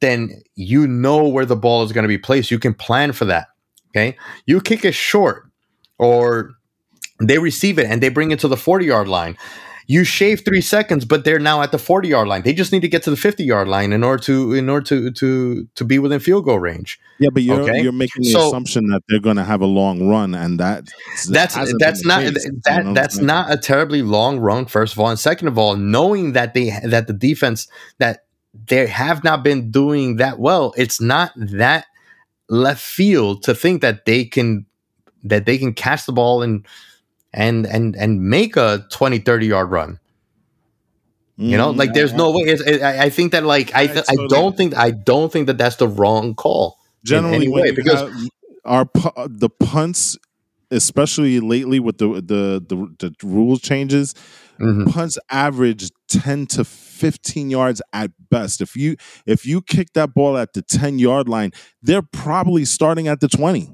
then 0.00 0.40
you 0.54 0.86
know 0.86 1.28
where 1.28 1.44
the 1.44 1.56
ball 1.56 1.82
is 1.82 1.92
going 1.92 2.04
to 2.04 2.08
be 2.08 2.18
placed. 2.18 2.50
You 2.50 2.58
can 2.58 2.72
plan 2.72 3.12
for 3.12 3.26
that. 3.26 3.48
Okay, 3.90 4.16
you 4.46 4.60
kick 4.62 4.84
it 4.86 4.94
short, 4.94 5.50
or 5.98 6.52
they 7.20 7.38
receive 7.38 7.78
it 7.78 7.86
and 7.86 8.02
they 8.02 8.08
bring 8.08 8.30
it 8.30 8.38
to 8.40 8.48
the 8.48 8.56
40 8.56 8.84
yard 8.86 9.08
line. 9.08 9.36
You 9.86 10.04
shave 10.04 10.44
three 10.44 10.60
seconds, 10.60 11.04
but 11.04 11.24
they're 11.24 11.40
now 11.40 11.62
at 11.62 11.72
the 11.72 11.78
40 11.78 12.06
yard 12.08 12.28
line. 12.28 12.42
They 12.42 12.52
just 12.52 12.70
need 12.70 12.82
to 12.82 12.88
get 12.88 13.02
to 13.04 13.10
the 13.10 13.16
50 13.16 13.42
yard 13.44 13.66
line 13.66 13.92
in 13.92 14.04
order 14.04 14.22
to 14.24 14.52
in 14.54 14.68
order 14.68 14.84
to 14.86 15.10
to 15.10 15.66
to 15.74 15.84
be 15.84 15.98
within 15.98 16.20
field 16.20 16.44
goal 16.44 16.60
range. 16.60 17.00
yeah, 17.18 17.28
but 17.32 17.42
you're 17.42 17.62
okay. 17.62 17.82
you're 17.82 17.90
making 17.90 18.22
the 18.22 18.30
So- 18.30 18.46
assumption 18.48 18.86
that 18.88 19.02
they're 19.08 19.18
going 19.20 19.36
to 19.36 19.42
have 19.44 19.60
a 19.62 19.66
long 19.66 20.08
run, 20.08 20.32
and 20.34 20.60
that 20.60 20.88
that's 21.28 21.56
that's 21.80 22.04
not 22.04 22.22
case, 22.22 22.48
that 22.66 22.92
that's 22.94 23.18
not 23.18 23.52
a 23.52 23.56
terribly 23.56 24.02
long 24.02 24.38
run 24.38 24.66
first 24.66 24.92
of 24.92 25.00
all 25.00 25.08
and 25.08 25.18
second 25.18 25.48
of 25.48 25.58
all 25.58 25.74
knowing 25.74 26.34
that 26.34 26.54
they 26.54 26.70
that 26.84 27.08
the 27.08 27.12
defense 27.12 27.66
that 27.98 28.26
they 28.66 28.86
have 28.86 29.24
not 29.24 29.42
been 29.42 29.72
doing 29.72 30.16
that 30.16 30.38
well 30.38 30.72
it's 30.76 31.00
not 31.00 31.32
that 31.36 31.86
left 32.48 32.80
field 32.82 33.42
to 33.42 33.54
think 33.54 33.80
that 33.82 34.04
they 34.04 34.24
can 34.24 34.66
that 35.24 35.46
they 35.46 35.58
can 35.58 35.72
catch 35.74 36.06
the 36.06 36.12
ball 36.12 36.42
and 36.42 36.64
and 37.32 37.66
and 37.66 37.96
and 37.96 38.22
make 38.22 38.56
a 38.56 38.84
20 38.90 39.18
30 39.18 39.46
yard 39.46 39.70
run. 39.70 39.98
You 41.36 41.56
know 41.56 41.70
like 41.70 41.94
there's 41.94 42.12
no 42.12 42.32
way. 42.32 42.42
It's, 42.42 42.82
I, 42.82 43.04
I 43.04 43.10
think 43.10 43.32
that 43.32 43.44
like 43.44 43.74
i 43.74 43.82
I 43.82 43.86
th- 43.86 44.04
i 44.10 44.16
don't 44.28 44.56
think 44.58 44.76
i 44.76 44.90
don't 44.90 45.32
think 45.32 45.46
that 45.46 45.56
that's 45.56 45.76
the 45.76 45.88
wrong 45.88 46.34
call 46.34 46.76
generally 47.02 47.48
way, 47.48 47.70
because- 47.70 48.28
our 48.66 48.84
the 49.26 49.48
punts 49.48 50.18
especially 50.70 51.40
lately 51.40 51.80
with 51.80 51.96
the 51.96 52.08
the 52.20 52.62
the, 52.68 52.94
the 52.98 53.14
rule 53.26 53.56
changes 53.58 54.14
Mhm. 54.60 54.92
punts 54.92 55.18
average 55.30 55.88
10 56.10 56.44
to 56.48 56.64
15 56.66 57.48
yards 57.48 57.80
at 57.94 58.10
best. 58.28 58.60
If 58.60 58.76
you 58.76 58.96
if 59.24 59.46
you 59.46 59.62
kick 59.62 59.94
that 59.94 60.12
ball 60.12 60.36
at 60.36 60.52
the 60.52 60.60
10 60.60 60.98
yard 60.98 61.26
line 61.26 61.52
they're 61.82 62.02
probably 62.02 62.66
starting 62.66 63.08
at 63.08 63.20
the 63.20 63.28
20 63.28 63.72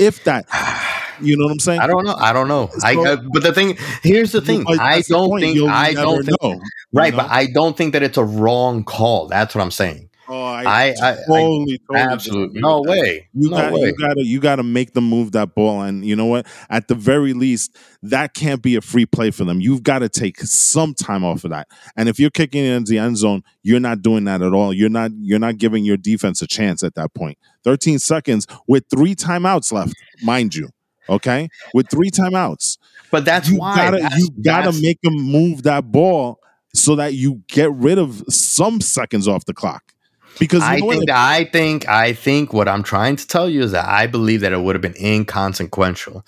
if 0.00 0.24
that 0.24 0.46
You 1.20 1.36
know 1.36 1.44
what 1.44 1.52
I'm 1.52 1.58
saying? 1.60 1.80
I 1.80 1.86
don't 1.86 2.04
know. 2.04 2.14
I 2.14 2.32
don't 2.32 2.48
know. 2.48 2.68
So- 2.78 2.86
I, 2.86 2.92
I 2.92 3.12
uh, 3.12 3.16
but 3.32 3.42
the 3.42 3.52
thing 3.52 3.76
here's 4.02 4.32
the 4.32 4.40
thing. 4.40 4.64
I 4.68 5.02
don't 5.02 5.40
think 5.40 5.58
I 5.68 5.94
don't 5.94 6.24
think 6.24 6.42
know, 6.42 6.52
you 6.52 6.60
right, 6.92 7.12
know? 7.12 7.18
but 7.22 7.30
I 7.30 7.46
don't 7.46 7.76
think 7.76 7.92
that 7.92 8.02
it's 8.02 8.18
a 8.18 8.24
wrong 8.24 8.84
call. 8.84 9.28
That's 9.28 9.54
what 9.54 9.62
I'm 9.62 9.70
saying. 9.70 10.04
Oh, 10.30 10.42
I- 10.42 10.64
I- 11.00 11.10
I- 11.10 11.16
totally, 11.26 11.78
totally 11.90 12.12
Absolutely, 12.12 12.60
no 12.60 12.82
way, 12.82 13.28
You 13.32 13.48
no 13.48 13.56
got 13.56 13.72
way. 13.72 13.80
you 13.86 13.94
gotta 13.96 14.22
you 14.24 14.40
gotta 14.40 14.62
make 14.62 14.92
them 14.92 15.04
move 15.08 15.32
that 15.32 15.54
ball, 15.54 15.80
and 15.80 16.04
you 16.04 16.14
know 16.14 16.26
what? 16.26 16.46
At 16.68 16.88
the 16.88 16.94
very 16.94 17.32
least, 17.32 17.74
that 18.02 18.34
can't 18.34 18.60
be 18.60 18.76
a 18.76 18.82
free 18.82 19.06
play 19.06 19.30
for 19.30 19.44
them. 19.46 19.62
You've 19.62 19.82
got 19.82 20.00
to 20.00 20.10
take 20.10 20.38
some 20.40 20.92
time 20.92 21.24
off 21.24 21.44
of 21.44 21.50
that. 21.52 21.66
And 21.96 22.10
if 22.10 22.20
you're 22.20 22.28
kicking 22.28 22.62
it 22.62 22.72
into 22.74 22.90
the 22.90 22.98
end 22.98 23.16
zone, 23.16 23.42
you're 23.62 23.80
not 23.80 24.02
doing 24.02 24.24
that 24.24 24.42
at 24.42 24.52
all. 24.52 24.74
You're 24.74 24.90
not 24.90 25.12
you're 25.18 25.38
not 25.38 25.56
giving 25.56 25.86
your 25.86 25.96
defense 25.96 26.42
a 26.42 26.46
chance 26.46 26.82
at 26.84 26.94
that 26.96 27.14
point. 27.14 27.38
13 27.64 27.98
seconds 27.98 28.46
with 28.66 28.84
three 28.90 29.14
timeouts 29.14 29.72
left, 29.72 29.94
mind 30.22 30.54
you. 30.54 30.68
Okay, 31.08 31.48
with 31.74 31.88
three 31.90 32.10
timeouts, 32.10 32.78
But 33.10 33.24
that's 33.24 33.48
you 33.48 33.56
why 33.58 33.76
gotta 33.76 33.96
that's- 33.98 34.18
you 34.20 34.28
gotta 34.42 34.72
make 34.80 35.00
them 35.02 35.14
move 35.14 35.62
that 35.62 35.90
ball 35.90 36.38
so 36.74 36.94
that 36.96 37.14
you 37.14 37.42
get 37.48 37.72
rid 37.72 37.98
of 37.98 38.22
some 38.28 38.80
seconds 38.80 39.26
off 39.26 39.46
the 39.46 39.54
clock. 39.54 39.94
Because 40.38 40.62
I 40.62 40.78
think 40.78 41.10
I 41.10 41.44
think 41.44 41.88
I 41.88 42.12
think 42.12 42.52
what 42.52 42.68
I'm 42.68 42.82
trying 42.84 43.16
to 43.16 43.26
tell 43.26 43.48
you 43.48 43.62
is 43.62 43.72
that 43.72 43.86
I 43.88 44.06
believe 44.06 44.40
that 44.42 44.52
it 44.52 44.60
would 44.60 44.76
have 44.76 44.82
been 44.82 44.94
inconsequential. 44.96 46.24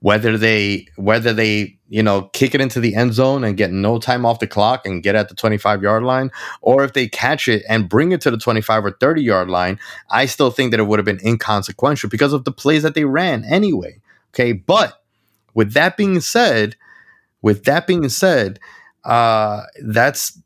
Whether 0.00 0.38
they 0.38 0.86
whether 0.96 1.32
they, 1.32 1.76
you 1.88 2.02
know, 2.02 2.22
kick 2.32 2.54
it 2.54 2.60
into 2.60 2.78
the 2.80 2.94
end 2.94 3.12
zone 3.12 3.42
and 3.42 3.56
get 3.56 3.72
no 3.72 3.98
time 3.98 4.24
off 4.24 4.38
the 4.38 4.46
clock 4.46 4.86
and 4.86 5.02
get 5.02 5.14
at 5.16 5.28
the 5.28 5.34
25 5.34 5.82
yard 5.82 6.04
line, 6.04 6.30
or 6.62 6.84
if 6.84 6.92
they 6.92 7.08
catch 7.08 7.48
it 7.48 7.64
and 7.68 7.88
bring 7.88 8.12
it 8.12 8.20
to 8.20 8.30
the 8.30 8.38
25 8.38 8.84
or 8.84 8.92
30 8.92 9.22
yard 9.22 9.50
line, 9.50 9.78
I 10.10 10.26
still 10.26 10.50
think 10.50 10.70
that 10.70 10.78
it 10.80 10.84
would 10.84 10.98
have 10.98 11.06
been 11.06 11.20
inconsequential 11.26 12.08
because 12.08 12.32
of 12.32 12.44
the 12.44 12.52
plays 12.52 12.82
that 12.84 12.94
they 12.94 13.04
ran 13.04 13.44
anyway. 13.44 14.00
Okay. 14.32 14.52
But 14.52 15.02
with 15.54 15.72
that 15.74 15.96
being 15.96 16.20
said, 16.20 16.76
with 17.42 17.64
that 17.64 17.86
being 17.86 18.08
said, 18.08 18.58
uh 19.04 19.62
that's 19.82 20.38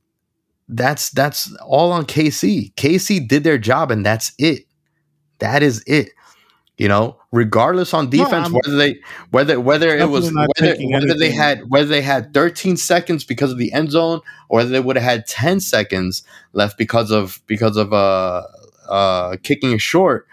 that's 0.69 1.11
that's 1.11 1.55
all 1.57 1.93
on 1.93 2.07
KC. 2.07 2.73
KC 2.75 3.27
did 3.27 3.45
their 3.45 3.59
job 3.59 3.91
and 3.91 4.05
that's 4.05 4.33
it. 4.39 4.67
That 5.39 5.63
is 5.63 5.83
it. 5.87 6.11
You 6.77 6.89
know, 6.89 7.21
regardless 7.31 7.95
on 7.95 8.11
defense, 8.11 8.49
I'm 8.49 8.53
whether 8.53 8.77
they 8.77 8.99
whether 9.31 9.61
whether 9.61 9.97
it 9.97 10.09
was 10.09 10.33
whether, 10.33 10.77
whether 10.81 11.15
they 11.15 11.31
had 11.31 11.71
whether 11.71 11.87
they 11.87 12.03
had 12.03 12.35
13 12.35 12.77
seconds 12.77 13.25
because 13.25 13.53
of 13.53 13.59
the 13.59 13.73
end 13.73 13.93
zone 13.93 14.21
or 14.49 14.59
whether 14.59 14.71
they 14.71 14.81
would 14.81 14.97
have 14.97 15.05
had 15.05 15.27
10 15.27 15.61
seconds 15.61 16.25
left 16.53 16.77
because 16.77 17.13
of 17.13 17.41
because 17.47 17.77
of 17.77 17.93
uh 17.93 18.43
uh 18.89 19.37
kicking 19.45 19.71
it 19.71 19.81
short, 19.81 20.27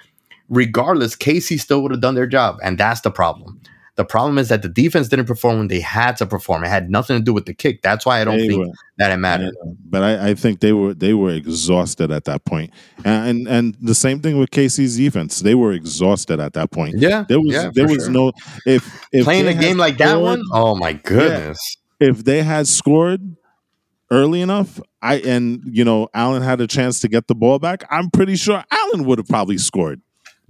regardless, 0.51 1.15
KC 1.15 1.59
still 1.59 1.81
would 1.81 1.91
have 1.91 2.01
done 2.01 2.13
their 2.13 2.27
job. 2.27 2.57
And 2.61 2.77
that's 2.77 3.01
the 3.01 3.09
problem. 3.09 3.59
The 3.97 4.05
problem 4.05 4.37
is 4.37 4.47
that 4.49 4.61
the 4.61 4.69
defense 4.69 5.09
didn't 5.09 5.25
perform 5.25 5.57
when 5.57 5.67
they 5.67 5.81
had 5.81 6.15
to 6.17 6.25
perform. 6.25 6.63
It 6.63 6.69
had 6.69 6.89
nothing 6.89 7.17
to 7.17 7.23
do 7.23 7.33
with 7.33 7.45
the 7.45 7.53
kick. 7.53 7.81
That's 7.81 8.05
why 8.05 8.21
I 8.21 8.23
don't 8.23 8.37
They 8.37 8.47
think 8.47 8.67
were- 8.67 8.73
that 8.97 9.11
it 9.11 9.17
mattered. 9.17 9.53
but 9.89 10.01
I, 10.01 10.29
I 10.29 10.33
think 10.33 10.59
they 10.61 10.71
were 10.73 10.93
they 10.93 11.13
were 11.13 11.31
exhausted 11.31 12.09
at 12.11 12.23
that 12.25 12.45
point, 12.45 12.71
and, 13.03 13.27
and 13.27 13.47
and 13.47 13.77
the 13.81 13.93
same 13.93 14.21
thing 14.21 14.37
with 14.39 14.49
KC's 14.51 14.95
defense. 14.95 15.39
They 15.41 15.55
were 15.55 15.73
exhausted 15.73 16.39
at 16.39 16.53
that 16.53 16.71
point. 16.71 16.95
Yeah, 16.99 17.25
There 17.27 17.39
was 17.41 17.51
yeah, 17.53 17.69
there 17.73 17.85
was 17.87 18.03
sure. 18.05 18.11
no 18.11 18.31
if 18.65 19.05
if 19.11 19.25
playing 19.25 19.47
a 19.47 19.53
game 19.53 19.77
like 19.77 19.97
that 19.97 20.11
scored- 20.11 20.23
one. 20.23 20.41
Oh 20.53 20.75
my 20.75 20.93
goodness! 20.93 21.77
if 21.99 22.23
they 22.23 22.43
had 22.43 22.67
scored 22.67 23.35
early 24.09 24.41
enough, 24.41 24.79
I 25.01 25.15
and 25.17 25.61
you 25.65 25.83
know 25.83 26.07
Allen 26.13 26.41
had 26.43 26.61
a 26.61 26.67
chance 26.67 26.99
to 27.01 27.07
get 27.09 27.27
the 27.27 27.35
ball 27.35 27.59
back. 27.59 27.83
I'm 27.91 28.09
pretty 28.09 28.35
sure 28.37 28.63
Allen 28.71 29.03
would 29.05 29.17
have 29.19 29.27
probably 29.27 29.57
scored 29.57 30.01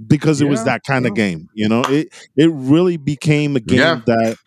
because 0.08 0.42
it 0.42 0.46
was 0.48 0.64
that 0.66 0.84
kind 0.84 1.06
of 1.06 1.16
game. 1.16 1.50
You 1.54 1.70
know, 1.70 1.82
it 1.88 2.10
it 2.36 2.50
really 2.52 2.98
became 2.98 3.56
a 3.56 3.60
game 3.60 3.80
Yeah. 3.80 4.02
that 4.06 4.38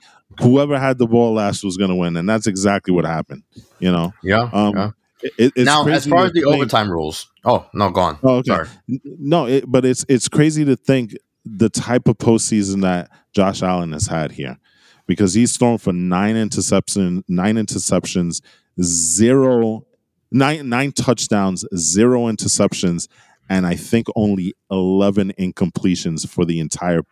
whoever 0.40 0.78
had 0.78 0.98
the 0.98 1.06
ball 1.06 1.34
last 1.34 1.62
was 1.64 1.76
going 1.76 1.90
to 1.90 1.96
win, 1.96 2.16
and 2.16 2.28
that's 2.28 2.46
exactly 2.46 2.92
what 2.94 3.04
happened. 3.04 3.42
You 3.78 3.90
know, 3.92 4.12
Yeah. 4.22 4.48
um, 4.52 4.72
yeah. 4.76 4.90
it, 5.38 5.52
it's 5.56 5.66
now, 5.66 5.86
as 5.86 6.06
far 6.06 6.26
as 6.26 6.32
the 6.32 6.40
think- 6.42 6.54
overtime 6.54 6.90
rules, 6.90 7.30
oh 7.44 7.66
no, 7.72 7.90
gone. 7.90 8.18
Oh, 8.22 8.36
okay. 8.36 8.48
Sorry. 8.48 8.68
No, 9.04 9.46
it, 9.46 9.64
but 9.66 9.84
it's 9.84 10.04
it's 10.08 10.28
crazy 10.28 10.64
to 10.64 10.76
think 10.76 11.16
the 11.44 11.68
type 11.68 12.08
of 12.08 12.18
postseason 12.18 12.82
that 12.82 13.10
Josh 13.34 13.62
Allen 13.62 13.92
has 13.92 14.06
had 14.06 14.32
here, 14.32 14.58
because 15.06 15.34
he's 15.34 15.56
thrown 15.56 15.78
for 15.78 15.92
nine 15.92 16.36
interception, 16.36 17.22
nine 17.28 17.56
interceptions, 17.56 18.40
zero, 18.82 19.86
nine 20.32 20.68
nine 20.68 20.92
touchdowns, 20.92 21.64
zero 21.76 22.22
interceptions, 22.26 23.08
and 23.48 23.66
I 23.66 23.76
think 23.76 24.06
only 24.16 24.54
eleven 24.70 25.32
incompletions 25.38 26.28
for 26.28 26.44
the 26.44 26.60
entire 26.60 27.02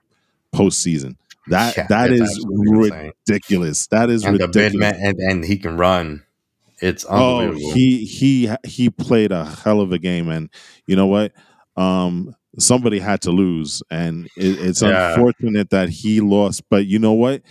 postseason. 0.54 1.16
That 1.48 1.76
Yeah, 1.76 1.86
that 1.88 2.12
is 2.12 2.20
insane. 2.50 3.12
ridiculous. 3.26 3.86
That 3.88 4.10
is 4.10 4.24
And 4.24 4.40
ridiculous. 4.40 4.74
man, 4.74 4.94
and, 5.02 5.18
and 5.18 5.44
he 5.44 5.56
can 5.58 5.76
run. 5.76 6.22
It's 6.80 7.04
Oh, 7.08 7.40
unbelievable. 7.40 7.72
he 7.74 8.04
he 8.04 8.50
he 8.64 8.90
played 8.90 9.32
a 9.32 9.44
hell 9.44 9.80
of 9.80 9.92
a 9.92 9.98
game, 9.98 10.28
and 10.28 10.50
you 10.86 10.96
know 10.96 11.06
what? 11.06 11.32
Um, 11.76 12.34
somebody 12.58 12.98
had 12.98 13.22
to 13.22 13.30
lose, 13.30 13.82
and 13.90 14.26
it, 14.36 14.58
it's 14.60 14.82
Yeah. 14.82 15.14
unfortunate 15.14 15.70
that 15.70 15.88
he 15.88 16.20
lost. 16.20 16.62
But 16.68 16.86
you 16.86 16.98
know 16.98 17.12
what? 17.12 17.42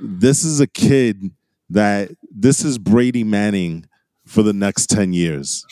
This 0.00 0.44
is 0.44 0.60
a 0.60 0.66
kid 0.66 1.30
that 1.70 2.10
this 2.30 2.64
is 2.64 2.78
Brady 2.78 3.24
Manning 3.24 3.86
for 4.26 4.42
the 4.42 4.52
next 4.52 4.86
ten 4.88 5.12
years. 5.12 5.64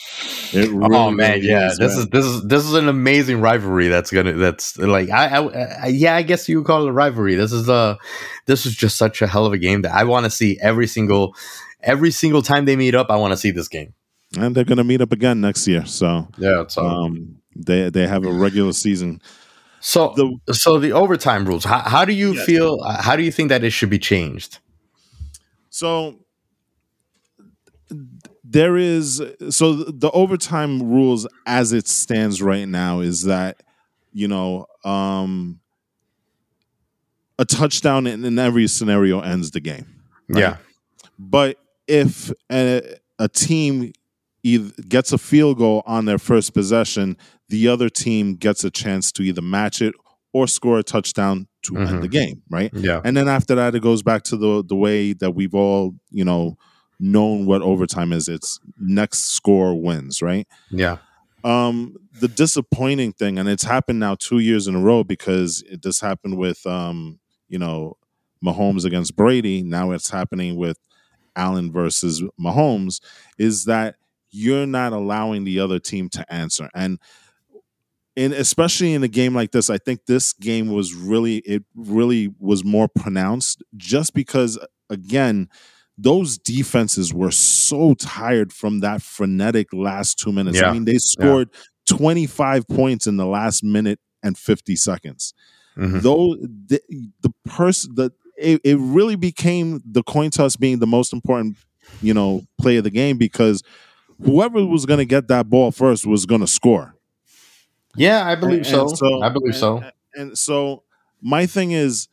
It 0.53 0.69
oh 0.71 1.09
man, 1.11 1.39
really 1.39 1.49
yeah. 1.49 1.71
is, 1.71 1.77
this 1.77 1.97
is 1.97 2.07
this 2.09 2.25
is 2.25 2.43
this 2.43 2.63
is 2.63 2.73
an 2.73 2.87
amazing 2.87 3.41
rivalry. 3.41 3.87
That's 3.87 4.11
gonna 4.11 4.33
that's 4.33 4.77
like 4.77 5.09
I, 5.09 5.27
I, 5.37 5.39
I 5.83 5.87
yeah. 5.87 6.15
I 6.15 6.21
guess 6.21 6.47
you 6.47 6.57
would 6.59 6.67
call 6.67 6.85
it 6.85 6.89
a 6.89 6.93
rivalry. 6.93 7.35
This 7.35 7.51
is 7.51 7.67
a 7.69 7.97
this 8.45 8.65
is 8.65 8.75
just 8.75 8.97
such 8.97 9.21
a 9.21 9.27
hell 9.27 9.45
of 9.45 9.53
a 9.53 9.57
game 9.57 9.81
that 9.81 9.93
I 9.93 10.03
want 10.03 10.25
to 10.25 10.29
see 10.29 10.59
every 10.61 10.87
single 10.87 11.35
every 11.81 12.11
single 12.11 12.41
time 12.41 12.65
they 12.65 12.75
meet 12.75 12.95
up. 12.95 13.09
I 13.09 13.15
want 13.15 13.31
to 13.33 13.37
see 13.37 13.51
this 13.51 13.67
game. 13.67 13.93
and 14.37 14.55
they're 14.55 14.63
going 14.65 14.77
to 14.77 14.83
meet 14.83 15.01
up 15.01 15.11
again 15.11 15.41
next 15.41 15.67
year. 15.67 15.85
So 15.85 16.27
Yeah. 16.37 16.65
So 16.67 16.85
um, 16.85 17.37
they 17.55 17.89
they 17.89 18.07
have 18.07 18.23
a 18.25 18.31
regular 18.31 18.73
season. 18.73 19.19
so 19.79 20.13
The 20.15 20.53
so 20.53 20.79
the 20.79 20.91
overtime 20.93 21.45
rules. 21.45 21.65
How, 21.65 21.79
how 21.79 22.05
do 22.05 22.13
you 22.13 22.33
Yes. 22.33 22.45
feel? 22.45 22.83
How 22.83 23.15
do 23.15 23.23
you 23.23 23.31
think 23.31 23.49
that 23.49 23.63
it 23.63 23.71
should 23.71 23.89
be 23.89 23.99
changed? 23.99 24.59
So 25.69 26.19
there 28.53 28.77
is 28.77 29.21
so 29.49 29.73
the 29.73 30.11
overtime 30.11 30.81
rules 30.81 31.27
as 31.45 31.73
it 31.73 31.87
stands 31.87 32.41
right 32.41 32.67
now 32.67 32.99
is 33.01 33.23
that 33.23 33.63
you 34.11 34.27
know 34.27 34.65
um 34.85 35.59
a 37.39 37.45
touchdown 37.45 38.05
in, 38.07 38.23
in 38.23 38.37
every 38.37 38.67
scenario 38.67 39.19
ends 39.19 39.51
the 39.51 39.59
game. 39.59 39.85
right? 40.29 40.39
Yeah. 40.39 40.57
But 41.17 41.57
if 41.87 42.31
a, 42.51 42.95
a 43.19 43.27
team 43.27 43.91
either 44.43 44.71
gets 44.87 45.11
a 45.13 45.17
field 45.17 45.57
goal 45.57 45.81
on 45.85 46.05
their 46.05 46.19
first 46.19 46.53
possession, 46.53 47.17
the 47.49 47.67
other 47.67 47.89
team 47.89 48.35
gets 48.35 48.63
a 48.63 48.69
chance 48.69 49.11
to 49.13 49.23
either 49.23 49.41
match 49.41 49.81
it 49.81 49.95
or 50.31 50.47
score 50.47 50.79
a 50.79 50.83
touchdown 50.83 51.47
to 51.63 51.73
Mhm. 51.73 51.87
end 51.89 52.03
the 52.03 52.07
game, 52.07 52.41
right? 52.49 52.71
Yeah. 52.73 53.01
And 53.03 53.15
then 53.17 53.27
after 53.27 53.55
that, 53.55 53.73
it 53.75 53.81
goes 53.81 54.03
back 54.03 54.23
to 54.23 54.37
the 54.37 54.63
the 54.63 54.75
way 54.75 55.13
that 55.13 55.31
we've 55.31 55.55
all 55.55 55.95
you 56.11 56.25
know 56.25 56.57
known 56.99 57.45
what 57.45 57.61
overtime 57.61 58.13
is. 58.13 58.27
It's 58.27 58.59
next 58.79 59.29
score 59.29 59.79
wins, 59.79 60.21
right? 60.21 60.47
Yeah. 60.71 60.97
Um, 61.43 61.97
the 62.19 62.27
disappointing 62.27 63.13
thing, 63.13 63.37
and 63.37 63.49
it's 63.49 63.63
happened 63.63 63.99
now 63.99 64.15
two 64.15 64.39
years 64.39 64.67
in 64.67 64.75
a 64.75 64.79
row 64.79 65.03
because 65.03 65.63
it 65.69 65.81
just 65.81 66.01
happened 66.01 66.37
with 66.37 66.65
um, 66.65 67.19
you 67.49 67.59
know 67.59 67.97
Mahomes 68.43 68.85
against 68.85 69.15
Brady. 69.15 69.61
Now 69.63 69.91
it's 69.91 70.09
happening 70.09 70.55
with 70.55 70.77
Allen 71.35 71.71
versus 71.71 72.23
Mahomes. 72.39 73.01
Is 73.37 73.65
that 73.65 73.95
you're 74.31 74.65
not 74.65 74.93
allowing 74.93 75.43
the 75.43 75.59
other 75.59 75.79
team 75.79 76.09
to 76.09 76.33
answer 76.33 76.69
and. 76.73 76.99
And 78.15 78.31
especially 78.31 78.93
in 78.93 79.01
a 79.01 79.07
game 79.07 79.33
like 79.33 79.53
this, 79.53 79.71
I 79.71 79.79
think 79.79 80.05
this 80.05 80.33
game 80.33 80.71
was 80.71 80.93
really 80.93 81.37
it 81.37 81.63
really 81.73 82.31
was 82.39 82.63
more 82.63 82.87
pronounced 82.87 83.63
just 83.75 84.13
because 84.13 84.59
again, 84.87 85.49
those 85.97 86.37
defenses 86.37 87.13
were 87.13 87.31
so 87.31 87.93
tired 87.93 88.51
from 88.51 88.79
that 88.79 89.01
frenetic 89.01 89.67
last 89.73 90.17
two 90.19 90.31
minutes. 90.31 90.59
Yeah. 90.59 90.69
I 90.69 90.73
mean, 90.73 90.85
they 90.85 90.97
scored 90.97 91.49
25 91.87 92.67
points 92.67 93.05
in 93.07 93.17
the 93.17 93.25
last 93.25 93.63
minute 93.63 93.99
and 94.23 94.37
50 94.37 94.75
seconds. 94.75 95.33
Mhm. 95.77 96.01
Though 96.01 96.35
the, 96.35 96.81
the 97.21 97.33
person 97.45 97.95
that 97.95 98.11
it, 98.37 98.61
it 98.63 98.77
really 98.79 99.15
became 99.15 99.81
the 99.85 100.03
coin 100.03 100.29
toss 100.31 100.55
being 100.55 100.79
the 100.79 100.87
most 100.87 101.13
important, 101.13 101.57
you 102.01 102.13
know, 102.13 102.43
play 102.59 102.77
of 102.77 102.83
the 102.83 102.89
game 102.89 103.17
because 103.17 103.61
whoever 104.23 104.65
was 104.65 104.85
going 104.85 104.99
to 104.99 105.05
get 105.05 105.27
that 105.27 105.49
ball 105.49 105.71
first 105.71 106.05
was 106.05 106.25
going 106.25 106.41
to 106.41 106.47
score. 106.47 106.95
Yeah, 107.95 108.27
I 108.27 108.35
believe 108.35 108.65
And- 108.65 108.65
so. 108.97 109.15
and 109.15 109.23
I 109.23 109.29
believe 109.29 109.53
and- 109.53 109.59
so. 109.59 109.83
And 110.15 110.37
so 110.37 110.83
my 111.21 111.45
thing 111.47 111.71
is, 111.71 112.07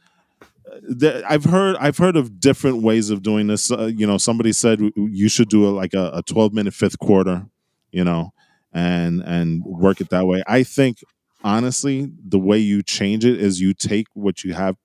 I've 1.28 1.44
heard 1.44 1.76
I've 1.76 1.96
heard 1.98 2.16
of 2.16 2.40
different 2.40 2.82
ways 2.82 3.10
of 3.10 3.22
doing 3.22 3.46
this. 3.46 3.70
Uh, 3.70 3.86
you 3.86 4.06
know, 4.06 4.18
somebody 4.18 4.52
said 4.52 4.80
you 4.96 5.28
should 5.28 5.48
do 5.48 5.66
a, 5.66 5.70
like 5.70 5.94
a, 5.94 6.10
a 6.14 6.22
twelve 6.22 6.52
minute 6.52 6.74
fifth 6.74 6.98
quarter, 6.98 7.46
you 7.92 8.04
know, 8.04 8.32
and 8.72 9.20
and 9.22 9.62
work 9.64 10.00
it 10.00 10.10
that 10.10 10.26
way. 10.26 10.42
I 10.46 10.62
think 10.62 10.98
honestly, 11.42 12.10
the 12.26 12.38
way 12.38 12.58
you 12.58 12.82
change 12.82 13.24
it 13.24 13.40
is 13.40 13.60
you 13.60 13.74
take 13.74 14.06
what 14.14 14.44
you 14.44 14.54
have 14.54 14.76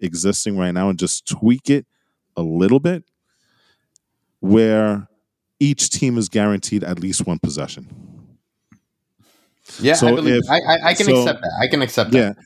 existing 0.00 0.56
right 0.56 0.72
now 0.72 0.88
and 0.88 0.98
just 0.98 1.26
tweak 1.26 1.68
it 1.70 1.86
a 2.36 2.42
little 2.42 2.80
bit 2.80 3.04
where 4.40 5.08
each 5.60 5.88
team 5.90 6.18
is 6.18 6.28
guaranteed 6.28 6.84
at 6.84 6.98
least 7.00 7.26
one 7.26 7.38
possession. 7.38 7.88
Yeah, 9.80 9.94
So 9.94 10.08
I, 10.08 10.14
believe, 10.14 10.36
if- 10.44 10.50
I, 10.50 10.58
I, 10.58 10.88
I 10.90 10.94
can 10.94 11.06
so- 11.06 11.20
accept 11.22 11.40
that. 11.40 11.52
I 11.60 11.68
can 11.68 11.82
accept 11.82 12.12
Yeah. 12.12 12.32
that. 12.32 12.36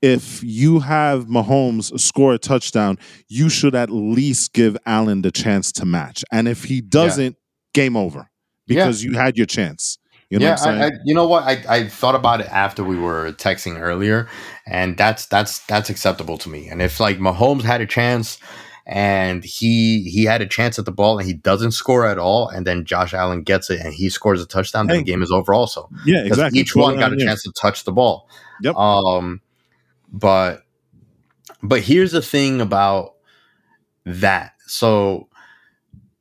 If 0.00 0.42
you 0.44 0.80
have 0.80 1.26
Mahomes 1.26 1.98
score 1.98 2.34
a 2.34 2.38
touchdown, 2.38 2.98
you 3.28 3.48
should 3.48 3.74
at 3.74 3.90
least 3.90 4.52
give 4.52 4.76
Allen 4.86 5.22
the 5.22 5.32
chance 5.32 5.72
to 5.72 5.84
match. 5.84 6.24
And 6.30 6.46
if 6.46 6.64
he 6.64 6.80
doesn't, 6.80 7.36
game 7.74 7.96
over 7.96 8.30
because 8.66 9.02
you 9.02 9.14
had 9.14 9.36
your 9.36 9.46
chance. 9.46 9.98
You 10.30 10.38
know 10.38 10.44
yeah, 10.44 10.50
what 10.52 10.60
I'm 10.60 10.64
saying? 10.64 10.82
I, 10.82 10.86
I, 10.96 10.98
you 11.04 11.14
know 11.14 11.26
what? 11.26 11.44
I, 11.44 11.64
I 11.68 11.88
thought 11.88 12.14
about 12.14 12.40
it 12.40 12.48
after 12.48 12.84
we 12.84 12.98
were 12.98 13.32
texting 13.32 13.80
earlier, 13.80 14.28
and 14.66 14.96
that's 14.96 15.24
that's 15.26 15.64
that's 15.66 15.88
acceptable 15.88 16.36
to 16.38 16.50
me. 16.50 16.68
And 16.68 16.82
if 16.82 17.00
like 17.00 17.18
Mahomes 17.18 17.62
had 17.62 17.80
a 17.80 17.86
chance, 17.86 18.38
and 18.84 19.42
he 19.42 20.02
he 20.02 20.24
had 20.24 20.42
a 20.42 20.46
chance 20.46 20.78
at 20.78 20.84
the 20.84 20.92
ball, 20.92 21.18
and 21.18 21.26
he 21.26 21.32
doesn't 21.32 21.72
score 21.72 22.04
at 22.04 22.18
all, 22.18 22.48
and 22.48 22.66
then 22.66 22.84
Josh 22.84 23.14
Allen 23.14 23.42
gets 23.42 23.70
it 23.70 23.80
and 23.80 23.94
he 23.94 24.10
scores 24.10 24.42
a 24.42 24.46
touchdown, 24.46 24.86
then 24.86 24.98
the 24.98 25.02
game 25.04 25.22
is 25.22 25.30
over. 25.30 25.54
Also, 25.54 25.88
yeah, 26.04 26.24
exactly. 26.24 26.60
Each 26.60 26.76
one 26.76 26.98
got 26.98 27.12
a 27.12 27.16
chance 27.16 27.42
to 27.44 27.52
touch 27.52 27.84
the 27.84 27.92
ball. 27.92 28.28
Yep. 28.60 28.76
Um, 28.76 29.40
but 30.12 30.62
but 31.62 31.80
here's 31.80 32.12
the 32.12 32.22
thing 32.22 32.60
about 32.60 33.14
that. 34.04 34.52
So 34.66 35.28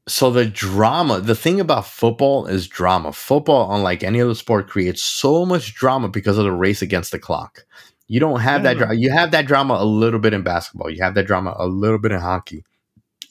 so 0.08 0.32
the 0.32 0.46
drama, 0.46 1.20
the 1.20 1.36
thing 1.36 1.60
about 1.60 1.86
football 1.86 2.46
is 2.46 2.68
drama. 2.68 3.12
Football, 3.12 3.76
unlike 3.76 4.04
any 4.04 4.22
other 4.22 4.36
sport, 4.36 4.68
creates 4.70 5.02
so 5.04 5.46
much 5.46 5.76
drama 5.76 6.08
because 6.08 6.38
of 6.38 6.46
the 6.46 6.52
race 6.52 6.82
against 6.82 7.12
the 7.12 7.20
clock. 7.20 7.66
You 8.08 8.22
don't 8.22 8.40
have 8.40 8.62
Yeah. 8.64 8.74
that 8.74 8.78
drama. 8.78 8.94
You 8.96 9.12
have 9.12 9.32
that 9.32 9.48
drama 9.48 9.74
a 9.76 9.86
little 9.86 10.20
bit 10.20 10.34
in 10.34 10.44
basketball. 10.44 10.90
You 10.90 11.04
have 11.04 11.14
that 11.16 11.28
drama 11.28 11.54
a 11.60 11.68
little 11.68 12.00
bit 12.00 12.14
in 12.14 12.20
hockey. 12.22 12.64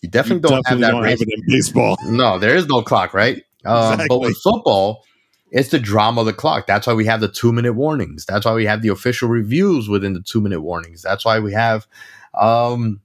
You 0.02 0.10
definitely 0.10 0.36
You 0.36 0.54
don't 0.54 0.62
definitely 0.64 0.68
have 0.68 0.80
that 0.80 0.90
don't 0.92 1.02
race. 1.02 1.10
have 1.18 1.20
it 1.22 1.34
in 1.34 1.44
baseball. 1.48 1.96
No, 2.08 2.38
there 2.38 2.54
is 2.54 2.66
no 2.66 2.82
clock, 2.82 3.14
right? 3.14 3.42
Um, 3.64 4.02
But 4.08 4.18
with 4.20 4.36
football, 4.44 5.02
it's 5.50 5.68
the 5.70 5.78
drama 5.78 6.20
of 6.20 6.26
the 6.26 6.32
clock. 6.32 6.66
That's 6.66 6.86
why 6.86 6.94
we 6.94 7.06
have 7.06 7.20
the 7.20 7.28
two 7.28 7.52
minute 7.52 7.74
warnings. 7.74 8.24
That's 8.24 8.44
why 8.44 8.54
we 8.54 8.66
have 8.66 8.82
the 8.82 8.88
official 8.88 9.28
reviews 9.28 9.88
within 9.88 10.12
the 10.12 10.20
two 10.20 10.40
minute 10.40 10.60
warnings. 10.60 11.02
That's 11.02 11.24
why 11.24 11.38
we 11.38 11.52
have 11.52 11.86
um, 12.34 13.00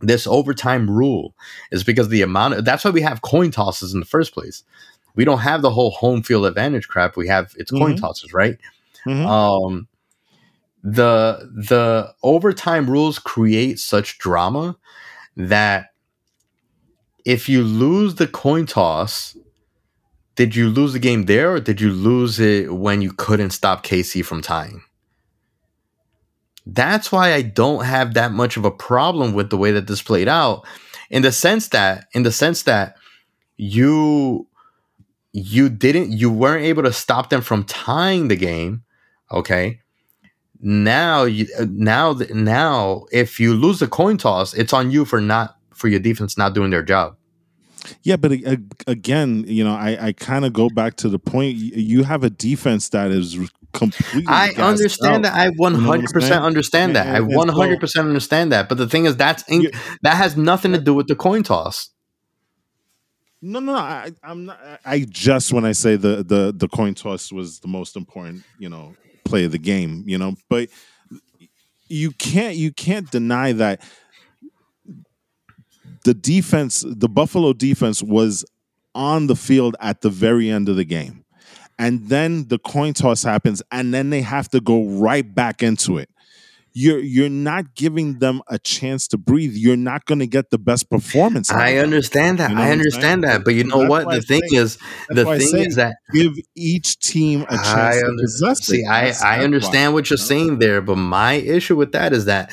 this 0.00 0.26
overtime 0.26 0.90
rule. 0.90 1.34
Is 1.70 1.84
because 1.84 2.08
the 2.08 2.22
amount. 2.22 2.54
Of, 2.54 2.64
that's 2.64 2.84
why 2.84 2.90
we 2.90 3.02
have 3.02 3.22
coin 3.22 3.50
tosses 3.50 3.94
in 3.94 4.00
the 4.00 4.06
first 4.06 4.32
place. 4.32 4.64
We 5.14 5.24
don't 5.24 5.38
have 5.38 5.62
the 5.62 5.70
whole 5.70 5.90
home 5.90 6.22
field 6.22 6.46
advantage 6.46 6.88
crap. 6.88 7.16
We 7.16 7.28
have 7.28 7.52
it's 7.56 7.70
coin 7.70 7.94
Mhm. 7.94 8.00
tosses, 8.00 8.32
right? 8.32 8.58
Mhm. 9.06 9.26
um 9.26 9.88
the 10.84 11.50
the 11.52 12.14
overtime 12.22 12.88
rules 12.88 13.18
create 13.18 13.78
such 13.78 14.18
drama 14.18 14.76
that 15.36 15.90
if 17.24 17.48
you 17.48 17.62
lose 17.62 18.14
the 18.14 18.26
coin 18.28 18.64
toss 18.64 19.36
did 20.38 20.54
you 20.54 20.68
lose 20.68 20.92
the 20.92 21.00
game 21.00 21.24
there 21.24 21.54
or 21.54 21.58
did 21.58 21.80
you 21.80 21.90
lose 21.90 22.38
it 22.38 22.72
when 22.72 23.02
you 23.02 23.12
couldn't 23.12 23.50
stop 23.50 23.84
KC 23.84 24.24
from 24.24 24.40
tying? 24.40 24.82
That's 26.64 27.10
why 27.10 27.34
I 27.34 27.42
don't 27.42 27.84
have 27.84 28.14
that 28.14 28.30
much 28.30 28.56
of 28.56 28.64
a 28.64 28.70
problem 28.70 29.32
with 29.32 29.50
the 29.50 29.56
way 29.56 29.72
that 29.72 29.88
this 29.88 30.00
played 30.00 30.28
out 30.28 30.64
in 31.10 31.22
the 31.22 31.32
sense 31.32 31.70
that 31.70 32.06
in 32.12 32.22
the 32.22 32.30
sense 32.30 32.62
that 32.62 32.96
you 33.56 34.46
you 35.32 35.68
didn't 35.68 36.12
you 36.12 36.30
weren't 36.30 36.64
able 36.64 36.84
to 36.84 36.92
stop 36.92 37.30
them 37.30 37.40
from 37.40 37.64
tying 37.64 38.28
the 38.28 38.36
game 38.36 38.84
okay? 39.32 39.80
Now 40.60 41.24
you 41.24 41.48
now 41.66 42.12
now 42.32 43.06
if 43.10 43.40
you 43.40 43.54
lose 43.54 43.80
the 43.80 43.88
coin 43.88 44.18
toss 44.18 44.54
it's 44.54 44.72
on 44.72 44.92
you 44.92 45.04
for 45.04 45.20
not 45.20 45.56
for 45.74 45.88
your 45.88 45.98
defense 45.98 46.38
not 46.38 46.54
doing 46.54 46.70
their 46.70 46.84
job 46.84 47.17
Yeah, 48.02 48.16
but 48.16 48.32
again, 48.86 49.44
you 49.46 49.64
know, 49.64 49.74
I, 49.74 50.06
I 50.08 50.12
kind 50.12 50.44
of 50.44 50.52
go 50.52 50.68
back 50.68 50.96
to 50.96 51.08
the 51.08 51.18
point. 51.18 51.56
You 51.56 52.02
have 52.04 52.24
a 52.24 52.30
defense 52.30 52.88
that 52.90 53.10
is 53.10 53.38
completely. 53.74 54.24
i 54.28 54.48
understand 54.56 55.26
out. 55.26 55.34
that 55.34 55.34
i 55.34 55.50
100% 55.50 56.40
understand 56.42 56.96
that 56.96 57.06
And- 57.06 57.16
i 57.16 57.18
and 57.18 57.30
so- 57.50 57.58
100% 57.58 58.00
understand 58.00 58.50
that 58.50 58.66
but 58.66 58.78
the 58.78 58.88
thing 58.88 59.04
is 59.04 59.14
that's 59.16 59.42
in, 59.48 59.60
You- 59.60 59.70
that 60.02 60.16
has 60.16 60.38
nothing 60.38 60.72
to 60.72 60.78
do 60.80 60.94
with 60.94 61.06
the 61.06 61.14
coin 61.14 61.42
toss 61.42 61.90
No, 63.42 63.60
no, 63.60 63.72
no. 63.74 63.78
I, 63.78 64.10
I'm 64.24 64.46
not. 64.46 64.58
I 64.84 65.00
just 65.08 65.52
when 65.52 65.64
I 65.64 65.72
say 65.72 65.94
the 65.96 66.24
the 66.24 66.52
the 66.56 66.66
coin 66.68 66.94
toss 66.94 67.30
was 67.30 67.60
the 67.60 67.68
most 67.68 67.94
important, 67.96 68.42
you 68.58 68.68
know, 68.68 68.96
play 69.24 69.44
of 69.44 69.52
the 69.52 69.58
game. 69.58 70.02
You 70.06 70.18
know, 70.18 70.34
but 70.48 70.70
you 71.88 72.10
can't 72.12 72.56
you 72.56 72.72
can't 72.72 73.08
deny 73.10 73.52
that 73.52 73.82
the 76.08 76.14
defense, 76.14 76.82
the 76.88 77.06
Buffalo 77.06 77.52
defense, 77.52 78.02
was 78.02 78.42
on 78.94 79.26
the 79.26 79.36
field 79.36 79.76
at 79.78 80.00
the 80.00 80.08
very 80.08 80.48
end 80.48 80.70
of 80.70 80.76
the 80.76 80.84
game, 80.86 81.22
and 81.78 82.08
then 82.08 82.48
the 82.48 82.58
coin 82.58 82.94
toss 82.94 83.22
happens, 83.22 83.62
and 83.70 83.92
then 83.92 84.08
they 84.08 84.22
have 84.22 84.48
to 84.48 84.60
go 84.62 84.84
right 84.86 85.34
back 85.34 85.62
into 85.62 85.98
it. 85.98 86.08
You're 86.72 87.00
you're 87.00 87.28
not 87.28 87.74
giving 87.74 88.20
them 88.20 88.40
a 88.48 88.58
chance 88.58 89.06
to 89.08 89.18
breathe. 89.18 89.52
You're 89.54 89.76
not 89.76 90.06
going 90.06 90.20
to 90.20 90.26
get 90.26 90.48
the 90.48 90.56
best 90.58 90.88
performance. 90.88 91.50
i 91.50 91.76
understand 91.76 92.38
that 92.38 92.48
You 92.50 92.56
know 92.56 92.62
i 92.62 92.70
understand 92.70 93.24
that 93.24 93.44
but 93.44 93.52
you 93.54 93.64
know 93.64 93.80
That's 93.80 93.90
what 93.90 94.10
the 94.10 94.22
thing 94.22 94.42
is 94.52 94.78
the 95.10 95.26
thing 95.26 95.66
is 95.66 95.74
that 95.74 95.96
give 96.14 96.32
each 96.54 96.98
team 97.00 97.42
a 97.42 97.56
chance 97.56 97.96
I 97.96 98.00
to 98.00 98.16
possess 98.18 98.64
See, 98.64 98.80
it. 98.80 98.88
I, 98.88 99.12
I 99.22 99.44
understand 99.44 99.92
why, 99.92 99.94
what 99.96 100.10
you're 100.10 100.16
saying 100.16 100.58
there, 100.58 100.80
but 100.80 100.96
my 100.96 101.34
issue 101.34 101.76
with 101.76 101.92
that 101.92 102.14
is 102.14 102.24
that 102.24 102.50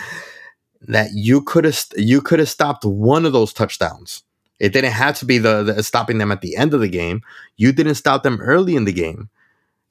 that 0.87 1.11
you 1.13 1.41
could 1.41 1.65
have 1.65 1.79
you 1.95 2.21
could 2.21 2.39
have 2.39 2.49
stopped 2.49 2.85
one 2.85 3.25
of 3.25 3.33
those 3.33 3.53
touchdowns. 3.53 4.23
It 4.59 4.71
didn't 4.71 4.93
have 4.93 5.17
to 5.19 5.25
be 5.25 5.37
the, 5.37 5.63
the 5.63 5.83
stopping 5.83 6.17
them 6.17 6.31
at 6.31 6.41
the 6.41 6.55
end 6.55 6.73
of 6.73 6.79
the 6.79 6.87
game. 6.87 7.21
You 7.57 7.71
didn't 7.71 7.95
stop 7.95 8.23
them 8.23 8.39
early 8.39 8.75
in 8.75 8.85
the 8.85 8.93
game, 8.93 9.29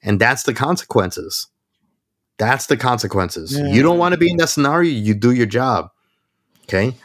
and 0.01 0.19
that's 0.19 0.43
the 0.43 0.53
consequences. 0.53 1.47
That's 2.37 2.65
the 2.65 2.77
consequences. 2.77 3.57
Yeah. 3.57 3.71
You 3.71 3.83
don't 3.83 3.99
want 3.99 4.13
to 4.13 4.17
be 4.17 4.31
in 4.31 4.37
that 4.37 4.49
scenario. 4.49 4.91
You 4.91 5.13
do 5.13 5.31
your 5.31 5.45
job, 5.45 5.91
okay? 6.63 6.95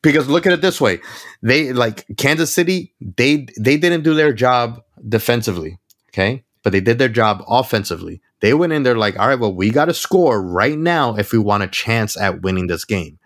Because 0.00 0.28
look 0.28 0.46
at 0.46 0.52
it 0.52 0.60
this 0.60 0.80
way: 0.80 1.00
they 1.42 1.72
like 1.72 2.06
Kansas 2.16 2.52
City. 2.52 2.92
They 3.00 3.46
they 3.58 3.76
didn't 3.76 4.02
do 4.02 4.14
their 4.14 4.32
job 4.32 4.82
defensively, 5.08 5.78
okay, 6.10 6.44
but 6.62 6.70
they 6.70 6.80
did 6.80 6.98
their 6.98 7.08
job 7.08 7.44
offensively. 7.48 8.20
They 8.40 8.54
went 8.54 8.72
in 8.72 8.84
there 8.84 8.96
like, 8.96 9.18
all 9.18 9.26
right, 9.26 9.38
well, 9.38 9.52
we 9.52 9.70
got 9.70 9.86
to 9.86 9.94
score 9.94 10.40
right 10.40 10.78
now 10.78 11.16
if 11.16 11.32
we 11.32 11.38
want 11.38 11.64
a 11.64 11.68
chance 11.68 12.16
at 12.16 12.42
winning 12.42 12.68
this 12.68 12.84
game. 12.84 13.18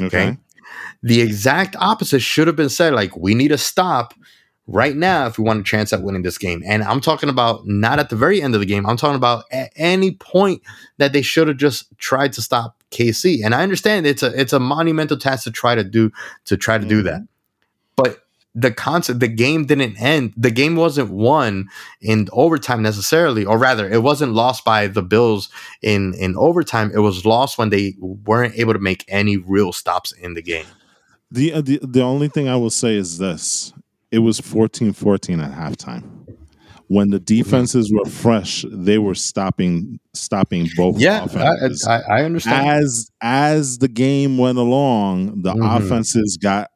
Okay. 0.00 0.28
Okay. 0.28 0.38
The 1.02 1.20
exact 1.20 1.76
opposite 1.78 2.20
should 2.20 2.46
have 2.46 2.56
been 2.56 2.68
said. 2.68 2.92
Like, 2.92 3.16
we 3.16 3.34
need 3.34 3.48
to 3.48 3.58
stop 3.58 4.14
right 4.66 4.94
now 4.94 5.26
if 5.26 5.38
we 5.38 5.44
want 5.44 5.60
a 5.60 5.62
chance 5.62 5.92
at 5.92 6.02
winning 6.02 6.22
this 6.22 6.38
game. 6.38 6.62
And 6.66 6.82
I'm 6.82 7.00
talking 7.00 7.28
about 7.28 7.66
not 7.66 7.98
at 7.98 8.10
the 8.10 8.16
very 8.16 8.42
end 8.42 8.54
of 8.54 8.60
the 8.60 8.66
game. 8.66 8.84
I'm 8.86 8.96
talking 8.96 9.16
about 9.16 9.44
at 9.50 9.72
any 9.76 10.12
point 10.12 10.62
that 10.98 11.12
they 11.12 11.22
should 11.22 11.48
have 11.48 11.56
just 11.56 11.86
tried 11.98 12.32
to 12.34 12.42
stop 12.42 12.82
KC. 12.90 13.44
And 13.44 13.54
I 13.54 13.62
understand 13.62 14.06
it's 14.06 14.22
a 14.22 14.38
it's 14.38 14.52
a 14.52 14.60
monumental 14.60 15.16
task 15.16 15.44
to 15.44 15.50
try 15.50 15.74
to 15.74 15.84
do 15.84 16.10
to 16.46 16.56
try 16.56 16.78
to 16.78 16.86
do 16.86 17.00
Mhm. 17.00 17.04
that. 17.04 17.22
But 17.96 18.18
the 18.60 18.70
concept, 18.72 19.20
the 19.20 19.28
game 19.28 19.64
didn't 19.66 20.00
end. 20.00 20.32
The 20.36 20.50
game 20.50 20.76
wasn't 20.76 21.10
won 21.10 21.68
in 22.00 22.28
overtime 22.32 22.82
necessarily, 22.82 23.44
or 23.44 23.58
rather, 23.58 23.88
it 23.88 24.02
wasn't 24.02 24.32
lost 24.32 24.64
by 24.64 24.86
the 24.86 25.02
Bills 25.02 25.48
in 25.82 26.14
in 26.14 26.36
overtime. 26.36 26.90
It 26.94 26.98
was 27.00 27.24
lost 27.24 27.58
when 27.58 27.70
they 27.70 27.94
weren't 28.00 28.54
able 28.58 28.72
to 28.72 28.78
make 28.78 29.04
any 29.08 29.36
real 29.36 29.72
stops 29.72 30.12
in 30.12 30.34
the 30.34 30.42
game. 30.42 30.66
The, 31.30 31.52
uh, 31.52 31.60
the 31.60 31.78
the 31.82 32.02
only 32.02 32.28
thing 32.28 32.48
I 32.48 32.56
will 32.56 32.70
say 32.70 32.96
is 32.96 33.18
this: 33.18 33.72
it 34.10 34.20
was 34.20 34.40
14-14 34.40 35.42
at 35.44 35.52
halftime. 35.52 36.04
When 36.90 37.10
the 37.10 37.20
defenses 37.20 37.92
were 37.92 38.08
fresh, 38.10 38.64
they 38.72 38.96
were 38.96 39.14
stopping 39.14 40.00
stopping 40.14 40.68
both. 40.74 40.98
Yeah, 40.98 41.20
I, 41.20 41.24
offenses. 41.26 41.86
I, 41.86 42.00
I 42.00 42.22
understand. 42.24 42.66
as 42.66 43.10
as 43.20 43.76
the 43.78 43.88
game 43.88 44.38
went 44.38 44.56
along, 44.56 45.42
the 45.42 45.52
Mhm. 45.52 45.76
offenses 45.76 46.38
got 46.40 46.70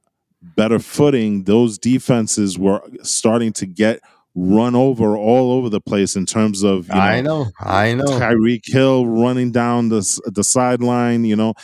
better 0.56 0.78
footing. 0.78 1.44
Those 1.44 1.78
defenses 1.78 2.58
were 2.58 2.80
starting 3.02 3.52
to 3.54 3.66
get 3.66 4.00
run 4.34 4.74
over 4.74 5.16
all 5.16 5.52
over 5.52 5.68
the 5.68 5.80
place 5.80 6.16
in 6.16 6.24
terms 6.24 6.62
of 6.62 6.88
you 6.88 6.94
know, 6.94 7.00
I 7.00 7.20
know, 7.20 7.46
I 7.60 7.94
know. 7.94 8.04
Tyreek 8.04 8.62
Hill 8.64 9.06
running 9.06 9.52
down 9.52 9.88
the 9.88 10.20
the 10.26 10.44
sideline. 10.44 11.24
You 11.24 11.36
know, 11.36 11.54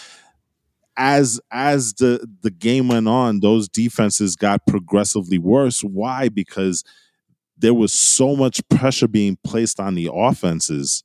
as 0.96 1.40
as 1.50 1.94
the 1.94 2.26
the 2.42 2.50
game 2.50 2.88
went 2.88 3.08
on, 3.08 3.40
those 3.40 3.68
defenses 3.68 4.36
got 4.36 4.66
progressively 4.66 5.38
worse. 5.38 5.82
Why? 5.82 6.28
Because 6.28 6.84
there 7.56 7.74
was 7.74 7.92
so 7.92 8.36
much 8.36 8.60
pressure 8.68 9.08
being 9.08 9.38
placed 9.44 9.80
on 9.80 9.94
the 9.94 10.10
offenses 10.12 11.02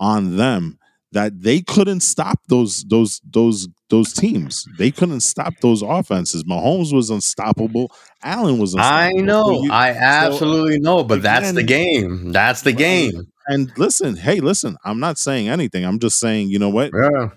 on 0.00 0.36
them 0.36 0.77
that 1.12 1.40
they 1.40 1.60
couldn't 1.60 2.00
stop 2.00 2.38
those 2.48 2.84
those 2.84 3.20
those 3.30 3.68
those 3.88 4.12
teams. 4.12 4.64
They 4.78 4.90
couldn't 4.90 5.20
stop 5.20 5.54
those 5.62 5.82
offenses. 5.82 6.44
Mahomes 6.44 6.92
was 6.92 7.08
unstoppable. 7.10 7.90
Allen 8.22 8.58
was 8.58 8.74
unstoppable. 8.74 9.18
I 9.18 9.22
know, 9.22 9.44
So 9.46 9.62
you- 9.64 9.72
I 9.72 9.90
absolutely 9.90 10.78
know, 10.80 11.04
but 11.04 11.22
that's 11.22 11.52
the 11.52 11.62
game. 11.62 12.32
That's 12.32 12.62
the 12.62 12.70
Right. 12.70 12.78
game. 12.78 13.26
and 13.50 13.72
listen, 13.78 14.16
hey, 14.16 14.40
listen, 14.40 14.76
I'm 14.84 15.00
not 15.00 15.16
saying 15.18 15.48
anything. 15.48 15.82
I'm 15.84 15.98
just 15.98 16.20
saying, 16.20 16.50
you 16.50 16.58
know 16.58 16.68
what? 16.68 16.90
Yeah. 16.94 17.30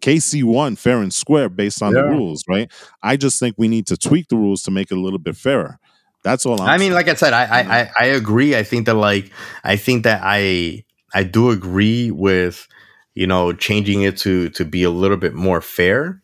KC 0.00 0.42
won 0.42 0.74
fair 0.76 0.98
and 1.00 1.14
square 1.14 1.48
based 1.48 1.80
on 1.80 1.94
yeah. 1.94 2.02
the 2.02 2.08
rules, 2.08 2.42
right? 2.48 2.70
I 3.02 3.16
just 3.16 3.38
think 3.38 3.54
we 3.56 3.68
need 3.68 3.86
to 3.86 3.96
tweak 3.96 4.28
the 4.28 4.36
rules 4.36 4.62
to 4.64 4.70
make 4.72 4.90
it 4.90 4.96
a 4.96 5.00
little 5.00 5.20
bit 5.20 5.36
fairer. 5.36 5.78
That's 6.24 6.44
all. 6.44 6.60
I'm 6.60 6.68
i 6.68 6.72
mean, 6.72 6.80
saying. 6.80 6.92
like 6.94 7.08
I 7.08 7.14
said, 7.14 7.32
I, 7.32 7.44
I, 7.44 7.80
I 7.80 7.90
I 8.00 8.04
agree. 8.06 8.56
I 8.56 8.64
think 8.64 8.86
that 8.86 8.94
like 8.94 9.30
I 9.62 9.76
think 9.76 10.02
that 10.04 10.20
I 10.24 10.82
I 11.14 11.22
do 11.22 11.50
agree 11.50 12.10
with 12.10 12.66
you 13.14 13.26
know 13.26 13.52
changing 13.52 14.02
it 14.02 14.16
to 14.18 14.50
to 14.50 14.64
be 14.64 14.82
a 14.82 14.90
little 14.90 15.16
bit 15.16 15.34
more 15.34 15.60
fair, 15.60 16.22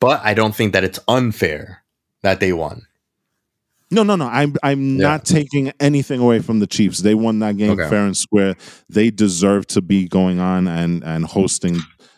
but 0.00 0.20
I 0.24 0.34
don't 0.34 0.54
think 0.54 0.72
that 0.72 0.84
it's 0.84 1.00
unfair 1.08 1.82
that 2.22 2.40
they 2.40 2.52
won. 2.52 2.86
No, 3.92 4.02
no, 4.02 4.16
no. 4.16 4.26
I'm 4.26 4.54
I'm 4.62 4.96
yeah. 4.96 5.02
not 5.02 5.24
taking 5.26 5.70
anything 5.78 6.18
away 6.18 6.38
from 6.38 6.60
the 6.60 6.66
Chiefs. 6.66 7.00
They 7.00 7.14
won 7.14 7.40
that 7.40 7.58
game 7.58 7.72
okay. 7.72 7.88
fair 7.90 8.06
and 8.06 8.16
square. 8.16 8.56
They 8.88 9.10
deserve 9.10 9.66
to 9.68 9.82
be 9.82 10.08
going 10.08 10.40
on 10.40 10.66
and 10.66 11.04
and 11.04 11.26
hosting 11.26 11.74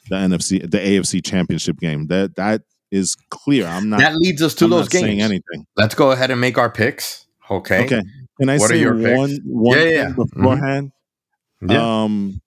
the 0.09 0.17
NFC 0.17 0.63
the 0.63 0.79
AFC 0.79 1.25
championship 1.25 1.79
game. 1.81 2.07
That 2.07 2.37
that 2.37 2.63
is 2.93 3.17
clear. 3.31 3.67
I'm 3.67 3.89
not 3.89 3.99
That 3.99 4.15
leads 4.15 4.41
us 4.41 4.55
to 4.57 4.67
I'm 4.67 4.71
those 4.71 4.89
games. 4.89 5.05
Saying 5.05 5.21
anything. 5.21 5.67
Let's 5.77 5.97
go 5.97 6.13
ahead 6.13 6.31
and 6.31 6.41
make 6.41 6.59
our 6.59 6.71
picks. 6.71 7.27
Okay. 7.51 7.85
Okay. 7.85 8.03
Can 8.41 8.49
I 8.49 8.59
what 8.59 8.69
say 8.69 8.85
one 8.87 9.41
one 9.45 9.79
yeah, 9.79 9.85
yeah. 9.85 10.05
thing 10.05 10.15
mm-hmm. 10.15 10.23
beforehand? 10.23 10.93
Mm-hmm. 11.61 11.73
Yeah. 11.73 12.03
Um 12.05 12.41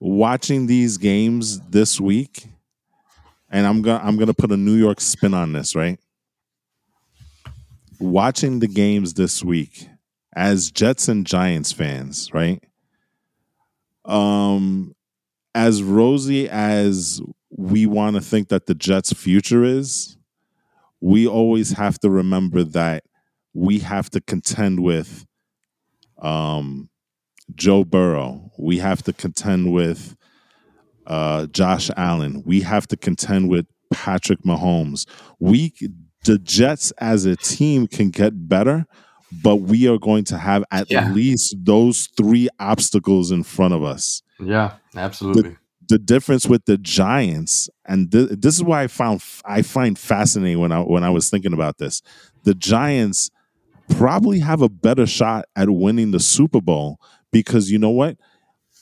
watching 0.00 0.66
these 0.66 0.96
games 0.96 1.60
this 1.68 2.00
week, 2.00 2.46
and 3.50 3.66
I'm 3.66 3.82
gonna 3.82 4.02
I'm 4.02 4.16
gonna 4.16 4.34
put 4.34 4.52
a 4.52 4.56
New 4.56 4.74
York 4.74 5.00
spin 5.00 5.34
on 5.34 5.52
this, 5.52 5.74
right? 5.74 5.98
watching 7.98 8.60
the 8.60 8.68
games 8.68 9.14
this 9.14 9.42
week 9.42 9.88
as 10.34 10.70
Jets 10.70 11.08
and 11.08 11.26
Giants 11.26 11.72
fans, 11.72 12.32
right? 12.32 12.62
Um, 14.04 14.94
as 15.54 15.82
rosy 15.82 16.48
as 16.48 17.20
we 17.50 17.86
want 17.86 18.16
to 18.16 18.22
think 18.22 18.48
that 18.48 18.66
the 18.66 18.74
Jets' 18.74 19.12
future 19.12 19.64
is, 19.64 20.16
we 21.00 21.26
always 21.26 21.72
have 21.72 21.98
to 22.00 22.10
remember 22.10 22.62
that 22.62 23.04
we 23.54 23.80
have 23.80 24.10
to 24.10 24.20
contend 24.20 24.80
with 24.80 25.26
um, 26.20 26.88
Joe 27.54 27.84
Burrow. 27.84 28.50
We 28.58 28.78
have 28.78 29.02
to 29.04 29.12
contend 29.12 29.72
with 29.72 30.16
uh, 31.06 31.46
Josh 31.46 31.90
Allen. 31.96 32.42
We 32.44 32.60
have 32.62 32.86
to 32.88 32.96
contend 32.96 33.48
with 33.48 33.66
Patrick 33.92 34.42
Mahomes. 34.42 35.06
We 35.38 35.72
the 36.24 36.38
Jets 36.38 36.92
as 36.98 37.24
a 37.24 37.36
team 37.36 37.86
can 37.86 38.10
get 38.10 38.48
better, 38.48 38.86
but 39.42 39.56
we 39.56 39.88
are 39.88 39.98
going 39.98 40.24
to 40.24 40.38
have 40.38 40.64
at 40.70 40.90
yeah. 40.90 41.10
least 41.10 41.56
those 41.58 42.08
three 42.16 42.48
obstacles 42.58 43.30
in 43.30 43.42
front 43.42 43.74
of 43.74 43.82
us. 43.82 44.22
Yeah, 44.38 44.74
absolutely. 44.94 45.42
The, 45.42 45.56
the 45.88 45.98
difference 45.98 46.46
with 46.46 46.66
the 46.66 46.76
Giants, 46.76 47.70
and 47.86 48.12
th- 48.12 48.30
this 48.30 48.54
is 48.56 48.62
why 48.62 48.82
I 48.82 48.86
found 48.88 49.22
I 49.44 49.62
find 49.62 49.98
fascinating 49.98 50.60
when 50.60 50.72
I 50.72 50.80
when 50.80 51.02
I 51.02 51.10
was 51.10 51.30
thinking 51.30 51.54
about 51.54 51.78
this. 51.78 52.02
The 52.44 52.54
Giants 52.54 53.30
probably 53.96 54.40
have 54.40 54.60
a 54.60 54.68
better 54.68 55.06
shot 55.06 55.46
at 55.56 55.70
winning 55.70 56.10
the 56.10 56.20
Super 56.20 56.60
Bowl 56.60 57.00
because 57.32 57.70
you 57.70 57.78
know 57.78 57.90
what? 57.90 58.16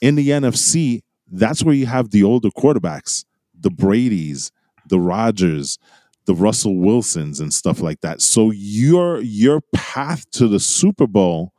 In 0.01 0.15
the 0.15 0.29
NFC, 0.29 1.01
that's 1.29 1.63
where 1.63 1.75
you 1.75 1.85
have 1.85 2.11
the 2.11 2.23
older 2.23 2.49
quarterbacks, 2.49 3.25
the 3.59 3.69
Brady's, 3.69 4.51
the 4.87 4.99
Rodgers, 4.99 5.77
the 6.25 6.35
Russell 6.35 6.77
Wilsons 6.77 7.39
and 7.39 7.53
stuff 7.53 7.81
like 7.81 8.01
that. 8.01 8.21
So 8.21 8.51
your 8.51 9.21
your 9.21 9.61
path 9.73 10.29
to 10.31 10.47
the 10.47 10.59
Super 10.59 11.07
Bowl 11.07 11.53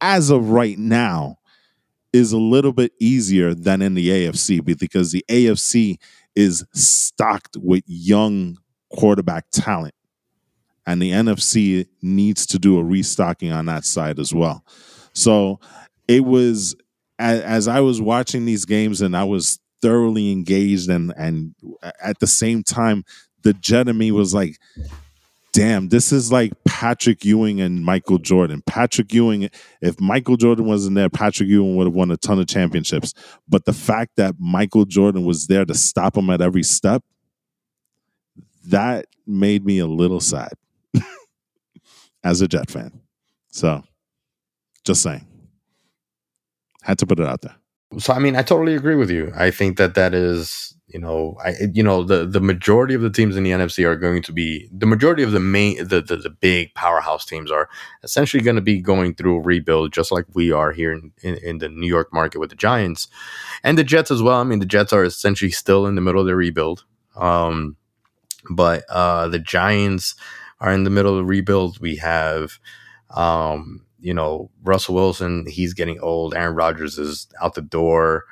as 0.00 0.30
of 0.30 0.50
right 0.50 0.78
now 0.78 1.38
is 2.12 2.32
a 2.32 2.38
little 2.38 2.72
bit 2.72 2.92
easier 3.00 3.54
than 3.54 3.82
in 3.82 3.94
the 3.94 4.08
AFC 4.08 4.64
because 4.64 5.12
the 5.12 5.24
AFC 5.28 5.96
is 6.34 6.64
stocked 6.72 7.56
with 7.60 7.82
young 7.86 8.58
quarterback 8.90 9.46
talent. 9.50 9.94
And 10.86 11.02
the 11.02 11.10
NFC 11.10 11.86
needs 12.00 12.46
to 12.46 12.58
do 12.58 12.78
a 12.78 12.84
restocking 12.84 13.52
on 13.52 13.66
that 13.66 13.84
side 13.84 14.20
as 14.20 14.32
well. 14.32 14.64
So 15.14 15.58
it 16.08 16.24
was 16.24 16.76
as, 17.18 17.40
as 17.40 17.68
I 17.68 17.80
was 17.80 18.00
watching 18.00 18.44
these 18.44 18.64
games 18.64 19.00
and 19.00 19.16
I 19.16 19.24
was 19.24 19.58
thoroughly 19.82 20.32
engaged 20.32 20.88
and 20.88 21.12
and 21.16 21.54
at 22.02 22.18
the 22.18 22.26
same 22.26 22.62
time 22.62 23.04
the 23.42 23.52
jet 23.52 23.88
in 23.88 23.96
me 23.96 24.10
was 24.10 24.34
like, 24.34 24.56
damn, 25.52 25.88
this 25.88 26.12
is 26.12 26.32
like 26.32 26.52
Patrick 26.66 27.24
Ewing 27.24 27.60
and 27.60 27.84
Michael 27.84 28.18
Jordan. 28.18 28.62
Patrick 28.66 29.14
Ewing, 29.14 29.48
if 29.80 30.00
Michael 30.00 30.36
Jordan 30.36 30.66
wasn't 30.66 30.96
there, 30.96 31.08
Patrick 31.08 31.48
Ewing 31.48 31.76
would 31.76 31.86
have 31.86 31.94
won 31.94 32.10
a 32.10 32.16
ton 32.16 32.38
of 32.38 32.46
championships. 32.46 33.14
But 33.48 33.64
the 33.64 33.72
fact 33.72 34.16
that 34.16 34.34
Michael 34.38 34.84
Jordan 34.84 35.24
was 35.24 35.46
there 35.46 35.64
to 35.64 35.74
stop 35.74 36.16
him 36.16 36.28
at 36.28 36.42
every 36.42 36.62
step, 36.64 37.02
that 38.66 39.06
made 39.26 39.64
me 39.64 39.78
a 39.78 39.86
little 39.86 40.20
sad 40.20 40.52
as 42.24 42.42
a 42.42 42.48
Jet 42.48 42.70
fan. 42.70 43.00
So, 43.48 43.82
just 44.84 45.02
saying. 45.02 45.26
Had 46.86 46.98
to 47.00 47.06
put 47.06 47.18
it 47.18 47.26
out 47.26 47.42
there. 47.42 47.56
So, 47.98 48.12
I 48.12 48.20
mean, 48.20 48.36
I 48.36 48.42
totally 48.42 48.74
agree 48.74 48.94
with 48.94 49.10
you. 49.10 49.32
I 49.34 49.50
think 49.50 49.76
that 49.76 49.94
that 49.94 50.14
is 50.14 50.76
you 50.88 51.00
know, 51.00 51.36
I 51.44 51.54
you 51.72 51.82
know 51.82 52.04
the 52.04 52.24
the 52.24 52.40
majority 52.40 52.94
of 52.94 53.00
the 53.00 53.10
teams 53.10 53.36
in 53.36 53.42
the 53.42 53.50
NFC 53.50 53.84
are 53.84 53.96
going 53.96 54.22
to 54.22 54.32
be 54.32 54.68
the 54.70 54.86
majority 54.86 55.24
of 55.24 55.32
the 55.32 55.40
main 55.40 55.76
the 55.78 56.00
the, 56.00 56.16
the 56.16 56.30
big 56.30 56.74
powerhouse 56.74 57.24
teams 57.24 57.50
are 57.50 57.68
essentially 58.04 58.42
going 58.42 58.54
to 58.54 58.62
be 58.62 58.80
going 58.80 59.14
through 59.14 59.36
a 59.36 59.40
rebuild, 59.40 59.92
just 59.92 60.12
like 60.12 60.26
we 60.34 60.52
are 60.52 60.70
here 60.70 60.92
in, 60.92 61.12
in, 61.22 61.34
in 61.38 61.58
the 61.58 61.68
New 61.68 61.88
York 61.88 62.12
market 62.12 62.38
with 62.38 62.50
the 62.50 62.56
Giants 62.56 63.08
and 63.64 63.76
the 63.76 63.84
Jets 63.84 64.12
as 64.12 64.22
well. 64.22 64.40
I 64.40 64.44
mean, 64.44 64.60
the 64.60 64.66
Jets 64.66 64.92
are 64.92 65.02
essentially 65.02 65.50
still 65.50 65.86
in 65.86 65.96
the 65.96 66.00
middle 66.00 66.20
of 66.20 66.26
their 66.26 66.36
rebuild, 66.36 66.84
um, 67.16 67.76
but 68.48 68.84
uh, 68.88 69.26
the 69.26 69.40
Giants 69.40 70.14
are 70.60 70.72
in 70.72 70.84
the 70.84 70.90
middle 70.90 71.12
of 71.12 71.18
the 71.18 71.24
rebuild. 71.24 71.80
We 71.80 71.96
have. 71.96 72.60
Um, 73.10 73.85
you 74.00 74.14
know, 74.14 74.50
Russell 74.62 74.94
Wilson, 74.94 75.46
he's 75.46 75.74
getting 75.74 76.00
old. 76.00 76.34
Aaron 76.34 76.54
Rodgers 76.54 76.98
is 76.98 77.28
out 77.40 77.54
the 77.54 77.62
door 77.62 78.24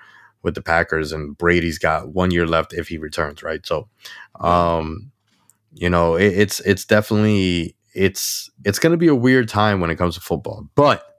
with 0.42 0.54
the 0.54 0.62
Packers, 0.62 1.12
and 1.12 1.36
Brady's 1.36 1.78
got 1.78 2.08
one 2.08 2.30
year 2.30 2.46
left 2.46 2.72
if 2.72 2.88
he 2.88 2.98
returns, 2.98 3.42
right? 3.42 3.64
So, 3.66 3.88
um, 4.40 5.10
you 5.72 5.88
know, 5.88 6.16
it, 6.16 6.32
it's 6.34 6.60
it's 6.60 6.84
definitely 6.84 7.76
it's 7.94 8.50
it's 8.64 8.78
going 8.78 8.92
to 8.92 8.98
be 8.98 9.08
a 9.08 9.14
weird 9.14 9.48
time 9.48 9.80
when 9.80 9.90
it 9.90 9.96
comes 9.96 10.14
to 10.14 10.20
football, 10.20 10.68
but 10.74 11.10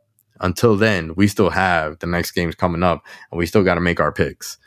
until 0.41 0.75
then, 0.75 1.15
we 1.15 1.27
still 1.27 1.49
have 1.49 1.99
the 1.99 2.07
next 2.07 2.31
games 2.31 2.55
coming 2.55 2.83
up, 2.83 3.05
and 3.31 3.39
we 3.39 3.45
still 3.45 3.63
got 3.63 3.75
to 3.75 3.81
make 3.81 3.99
our 3.99 4.11
picks. 4.11 4.57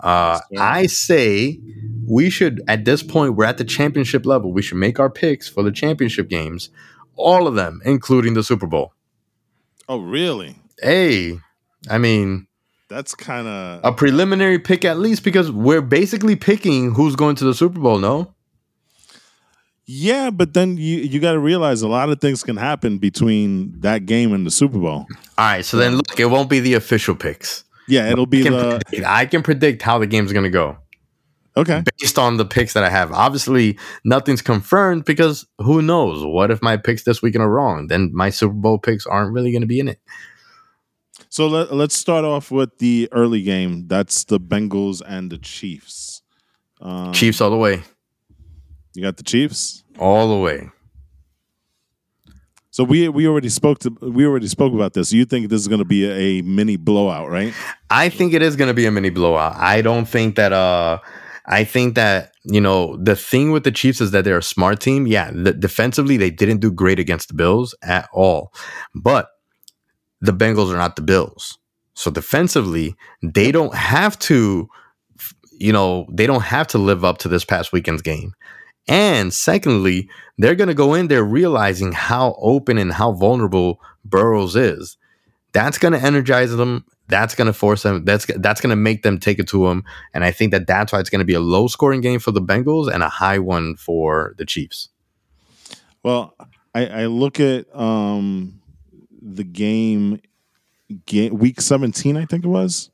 Uh, 0.00 0.40
I 0.58 0.86
say 0.86 1.60
we 2.06 2.28
should, 2.28 2.62
at 2.68 2.84
this 2.84 3.02
point, 3.02 3.36
we're 3.36 3.44
at 3.44 3.58
the 3.58 3.64
championship 3.64 4.26
level. 4.26 4.52
We 4.52 4.60
should 4.60 4.76
make 4.78 5.00
our 5.00 5.08
picks 5.08 5.48
for 5.48 5.62
the 5.62 5.72
championship 5.72 6.28
games, 6.28 6.68
all 7.16 7.46
of 7.46 7.54
them, 7.54 7.80
including 7.84 8.34
the 8.34 8.42
Super 8.42 8.66
Bowl. 8.66 8.92
Oh, 9.88 9.98
really? 9.98 10.56
Hey, 10.80 11.38
I 11.88 11.98
mean, 11.98 12.46
that's 12.88 13.14
kind 13.14 13.46
of 13.46 13.80
a 13.84 13.92
preliminary 13.92 14.58
pick 14.58 14.84
at 14.84 14.98
least 14.98 15.24
because 15.24 15.50
we're 15.50 15.82
basically 15.82 16.36
picking 16.36 16.94
who's 16.94 17.16
going 17.16 17.36
to 17.36 17.44
the 17.44 17.54
Super 17.54 17.80
Bowl. 17.80 17.98
No. 17.98 18.34
Yeah, 19.86 20.30
but 20.30 20.54
then 20.54 20.78
you 20.78 20.98
you 20.98 21.20
got 21.20 21.32
to 21.32 21.38
realize 21.38 21.82
a 21.82 21.88
lot 21.88 22.08
of 22.08 22.20
things 22.20 22.42
can 22.42 22.56
happen 22.56 22.96
between 22.96 23.78
that 23.80 24.06
game 24.06 24.32
and 24.32 24.46
the 24.46 24.50
Super 24.50 24.78
Bowl. 24.78 25.06
All 25.36 25.44
right, 25.44 25.64
so 25.64 25.76
then 25.76 25.96
look, 25.96 26.18
it 26.18 26.26
won't 26.26 26.48
be 26.48 26.60
the 26.60 26.74
official 26.74 27.14
picks. 27.14 27.64
Yeah, 27.86 28.10
it'll 28.10 28.24
be 28.24 28.46
I 28.46 28.50
the. 28.50 28.80
Predict, 28.86 29.06
I 29.06 29.26
can 29.26 29.42
predict 29.42 29.82
how 29.82 29.98
the 29.98 30.06
game's 30.06 30.32
going 30.32 30.44
to 30.44 30.50
go. 30.50 30.78
Okay. 31.56 31.82
Based 31.98 32.18
on 32.18 32.36
the 32.36 32.44
picks 32.44 32.72
that 32.72 32.82
I 32.82 32.90
have. 32.90 33.12
Obviously, 33.12 33.78
nothing's 34.04 34.42
confirmed 34.42 35.04
because 35.04 35.46
who 35.58 35.82
knows? 35.82 36.24
What 36.24 36.50
if 36.50 36.60
my 36.60 36.76
picks 36.76 37.04
this 37.04 37.22
weekend 37.22 37.44
are 37.44 37.50
wrong? 37.50 37.86
Then 37.86 38.10
my 38.12 38.30
Super 38.30 38.54
Bowl 38.54 38.78
picks 38.78 39.06
aren't 39.06 39.32
really 39.32 39.52
going 39.52 39.62
to 39.62 39.66
be 39.68 39.78
in 39.78 39.88
it. 39.88 40.00
So 41.28 41.46
let, 41.46 41.70
us 41.70 41.94
start 41.94 42.24
off 42.24 42.50
with 42.50 42.78
the 42.78 43.08
early 43.12 43.42
game. 43.42 43.86
That's 43.86 44.24
the 44.24 44.40
Bengals 44.40 45.00
and 45.06 45.30
the 45.30 45.38
Chiefs. 45.38 46.22
Um, 46.80 47.12
Chiefs 47.12 47.40
all 47.40 47.50
the 47.50 47.56
way. 47.56 47.82
You 48.94 49.02
got 49.02 49.16
the 49.16 49.22
Chiefs 49.22 49.84
all 49.98 50.28
the 50.28 50.38
way. 50.38 50.70
So 52.70 52.82
we 52.82 53.08
we 53.08 53.28
already 53.28 53.48
spoke 53.48 53.78
to 53.80 53.96
we 54.00 54.26
already 54.26 54.48
spoke 54.48 54.74
about 54.74 54.94
this. 54.94 55.12
You 55.12 55.24
think 55.24 55.48
this 55.48 55.60
is 55.60 55.68
going 55.68 55.78
to 55.78 55.84
be 55.84 56.04
a, 56.04 56.40
a, 56.40 56.42
mini 56.42 56.76
blowout, 56.76 57.30
right? 57.30 57.54
I 57.88 58.08
think 58.08 58.32
it 58.32 58.42
is 58.42 58.56
going 58.56 58.66
to 58.66 58.74
be 58.74 58.86
a 58.86 58.90
mini 58.90 59.10
blowout. 59.10 59.54
I 59.56 59.80
don't 59.80 60.06
think 60.06 60.34
that. 60.34 60.52
uh 60.52 60.98
I 61.46 61.64
think 61.64 61.94
that 61.94 62.32
you 62.44 62.60
know 62.60 62.96
the 62.96 63.16
thing 63.16 63.50
with 63.52 63.64
the 63.64 63.72
Chiefs 63.72 64.00
is 64.00 64.10
that 64.12 64.24
they're 64.24 64.38
a 64.38 64.42
smart 64.42 64.80
team. 64.80 65.06
Yeah, 65.06 65.30
the, 65.32 65.52
defensively 65.52 66.16
they 66.16 66.30
didn't 66.30 66.60
do 66.60 66.70
great 66.70 66.98
against 66.98 67.28
the 67.28 67.34
Bills 67.34 67.74
at 67.82 68.08
all, 68.12 68.52
but 68.94 69.28
the 70.20 70.32
Bengals 70.32 70.72
are 70.72 70.76
not 70.78 70.96
the 70.96 71.02
Bills. 71.02 71.58
So 71.94 72.10
defensively, 72.10 72.96
they 73.22 73.52
don't 73.52 73.74
have 73.74 74.18
to, 74.20 74.68
you 75.52 75.72
know, 75.72 76.06
they 76.12 76.26
don't 76.26 76.42
have 76.42 76.66
to 76.68 76.78
live 76.78 77.04
up 77.04 77.18
to 77.18 77.28
this 77.28 77.44
past 77.44 77.72
weekend's 77.72 78.02
game. 78.02 78.34
And 78.88 79.32
secondly, 79.32 80.08
they're 80.38 80.54
going 80.56 80.68
to 80.68 80.74
go 80.74 80.94
in 80.94 81.08
there 81.08 81.24
realizing 81.24 81.92
how 81.92 82.36
open 82.38 82.78
and 82.78 82.92
how 82.92 83.12
vulnerable 83.12 83.80
Burrows 84.04 84.56
is. 84.56 84.96
that's 85.52 85.78
going 85.78 85.92
to 85.92 86.00
energize 86.00 86.54
them. 86.56 86.84
That's 87.08 87.34
going 87.34 87.46
to 87.46 87.52
force 87.52 87.82
them. 87.82 88.04
That's 88.04 88.26
that's 88.36 88.60
going 88.60 88.70
to 88.70 88.76
make 88.76 89.02
them 89.02 89.18
take 89.18 89.38
it 89.38 89.46
to 89.48 89.66
them. 89.68 89.84
And 90.14 90.24
I 90.24 90.30
think 90.30 90.52
that 90.52 90.66
that's 90.66 90.92
why 90.92 91.00
it's 91.00 91.10
going 91.10 91.18
to 91.20 91.24
be 91.26 91.34
a 91.34 91.40
low 91.40 91.66
scoring 91.66 92.00
game 92.00 92.18
for 92.18 92.30
the 92.30 92.40
Bengals 92.40 92.90
and 92.92 93.02
a 93.02 93.08
high 93.08 93.38
one 93.38 93.76
for 93.76 94.34
the 94.38 94.46
Chiefs. 94.46 94.88
Well, 96.02 96.34
I, 96.74 96.86
I 96.86 97.06
look 97.06 97.40
at 97.40 97.66
um, 97.76 98.60
the 99.22 99.44
game, 99.44 100.20
game 101.06 101.36
week 101.38 101.60
seventeen. 101.60 102.16
I 102.16 102.24
think 102.24 102.44
it 102.44 102.48
was. 102.48 102.90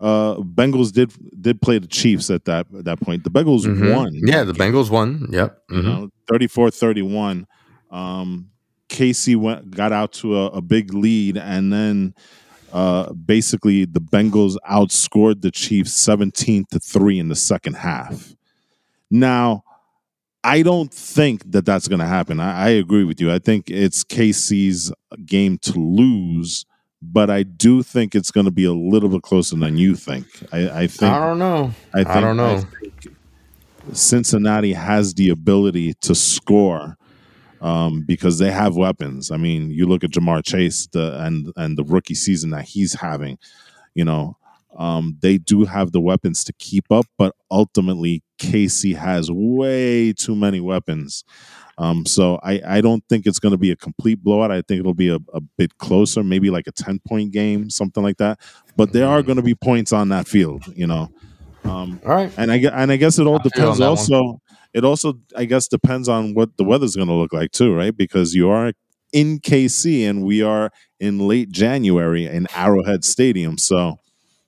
Uh, 0.00 0.36
Bengals 0.36 0.92
did 0.92 1.12
did 1.40 1.60
play 1.60 1.78
the 1.78 1.86
Chiefs 1.88 2.30
at 2.30 2.44
that 2.44 2.66
at 2.76 2.84
that 2.84 3.00
point. 3.00 3.24
The 3.24 3.30
Bengals 3.30 3.62
Mhm. 3.64 3.94
won. 3.94 4.10
Yeah, 4.14 4.44
the 4.44 4.52
Bengals 4.52 4.90
won. 4.90 5.26
Yep. 5.30 5.62
you 5.70 5.76
Mhm. 5.78 5.84
know, 5.84 6.10
34-31. 6.30 7.46
Um, 7.90 8.50
KC 8.88 9.34
went 9.36 9.70
got 9.70 9.92
out 9.92 10.12
to 10.14 10.36
a, 10.36 10.46
a 10.50 10.60
big 10.62 10.94
lead, 10.94 11.36
and 11.36 11.72
then 11.72 12.14
uh, 12.72 13.12
basically 13.12 13.84
the 13.84 14.00
Bengals 14.00 14.56
outscored 14.68 15.42
the 15.42 15.50
Chiefs 15.50 15.92
seventeen 15.92 16.64
to 16.70 16.78
three 16.78 17.18
in 17.18 17.28
the 17.28 17.36
second 17.36 17.74
half. 17.74 18.34
Now, 19.10 19.64
I 20.44 20.62
don't 20.62 20.92
think 20.92 21.50
that 21.50 21.64
that's 21.64 21.88
going 21.88 22.00
to 22.00 22.06
happen. 22.06 22.40
I, 22.40 22.66
I 22.66 22.68
agree 22.70 23.04
with 23.04 23.20
you. 23.20 23.32
I 23.32 23.38
think 23.38 23.70
it's 23.70 24.04
KC's 24.04 24.92
game 25.24 25.58
to 25.58 25.72
lose, 25.78 26.64
but 27.00 27.30
I 27.30 27.42
do 27.42 27.82
think 27.82 28.14
it's 28.14 28.30
going 28.30 28.44
to 28.44 28.50
be 28.50 28.64
a 28.64 28.72
little 28.72 29.08
bit 29.08 29.22
closer 29.22 29.56
than 29.56 29.76
you 29.76 29.96
think. 29.96 30.26
I, 30.52 30.82
I 30.82 30.86
think 30.86 31.12
I 31.12 31.18
don't 31.26 31.38
know. 31.38 31.72
I, 31.94 32.04
think, 32.04 32.08
I 32.08 32.20
don't 32.20 32.36
know. 32.36 32.64
Cincinnati 33.92 34.74
has 34.74 35.14
the 35.14 35.30
ability 35.30 35.94
to 36.02 36.14
score 36.14 36.97
um, 37.60 38.04
because 38.06 38.38
they 38.38 38.50
have 38.50 38.76
weapons. 38.76 39.30
I 39.30 39.36
mean, 39.36 39.70
you 39.70 39.86
look 39.86 40.04
at 40.04 40.10
Ja'Marr 40.10 40.44
Chase 40.44 40.86
the 40.86 41.20
and 41.22 41.52
and 41.56 41.76
the 41.76 41.84
rookie 41.84 42.14
season 42.14 42.50
that 42.50 42.66
he's 42.66 42.94
having. 42.94 43.38
You 43.94 44.04
know, 44.04 44.36
um, 44.76 45.16
they 45.20 45.38
do 45.38 45.64
have 45.64 45.92
the 45.92 46.00
weapons 46.00 46.44
to 46.44 46.52
keep 46.54 46.90
up, 46.90 47.06
but 47.16 47.34
ultimately, 47.50 48.22
KC 48.38 48.96
has 48.96 49.30
way 49.30 50.12
too 50.12 50.36
many 50.36 50.60
weapons. 50.60 51.24
Um, 51.78 52.04
so 52.06 52.40
I, 52.42 52.60
I 52.66 52.80
don't 52.80 53.04
think 53.08 53.24
it's 53.24 53.38
going 53.38 53.52
to 53.52 53.58
be 53.58 53.70
a 53.70 53.76
complete 53.76 54.22
blowout. 54.22 54.50
I 54.50 54.62
think 54.62 54.80
it'll 54.80 54.94
be 54.94 55.10
a, 55.10 55.18
a 55.32 55.40
bit 55.40 55.78
closer, 55.78 56.24
maybe 56.24 56.50
like 56.50 56.66
a 56.66 56.72
10 56.72 57.00
point 57.06 57.32
game, 57.32 57.70
something 57.70 58.02
like 58.02 58.16
that. 58.16 58.40
But 58.76 58.92
there 58.92 59.06
are 59.06 59.22
going 59.22 59.36
to 59.36 59.42
be 59.42 59.54
points 59.54 59.92
on 59.92 60.08
that 60.08 60.26
field, 60.26 60.64
you 60.74 60.88
know. 60.88 61.08
Um, 61.64 62.00
All 62.04 62.14
right. 62.14 62.32
and 62.36 62.50
I 62.50 62.56
and 62.56 62.90
I 62.90 62.96
guess 62.96 63.18
it 63.18 63.26
all 63.26 63.38
depends. 63.38 63.80
also. 63.80 64.22
one. 64.22 64.38
Also, 64.74 64.78
it 64.78 64.84
also 64.84 65.18
I 65.36 65.44
guess 65.44 65.68
depends 65.68 66.08
on 66.08 66.34
what 66.34 66.56
the 66.56 66.64
weather's 66.64 66.96
going 66.96 67.08
to 67.08 67.14
look 67.14 67.32
like 67.32 67.52
too, 67.52 67.74
right? 67.74 67.96
Because 67.96 68.34
you 68.34 68.50
are 68.50 68.72
in 69.12 69.40
KC 69.40 70.08
and 70.08 70.24
we 70.24 70.42
are 70.42 70.70
in 71.00 71.18
late 71.18 71.50
January 71.50 72.26
in 72.26 72.46
Arrowhead 72.54 73.04
Stadium, 73.04 73.58
so 73.58 73.98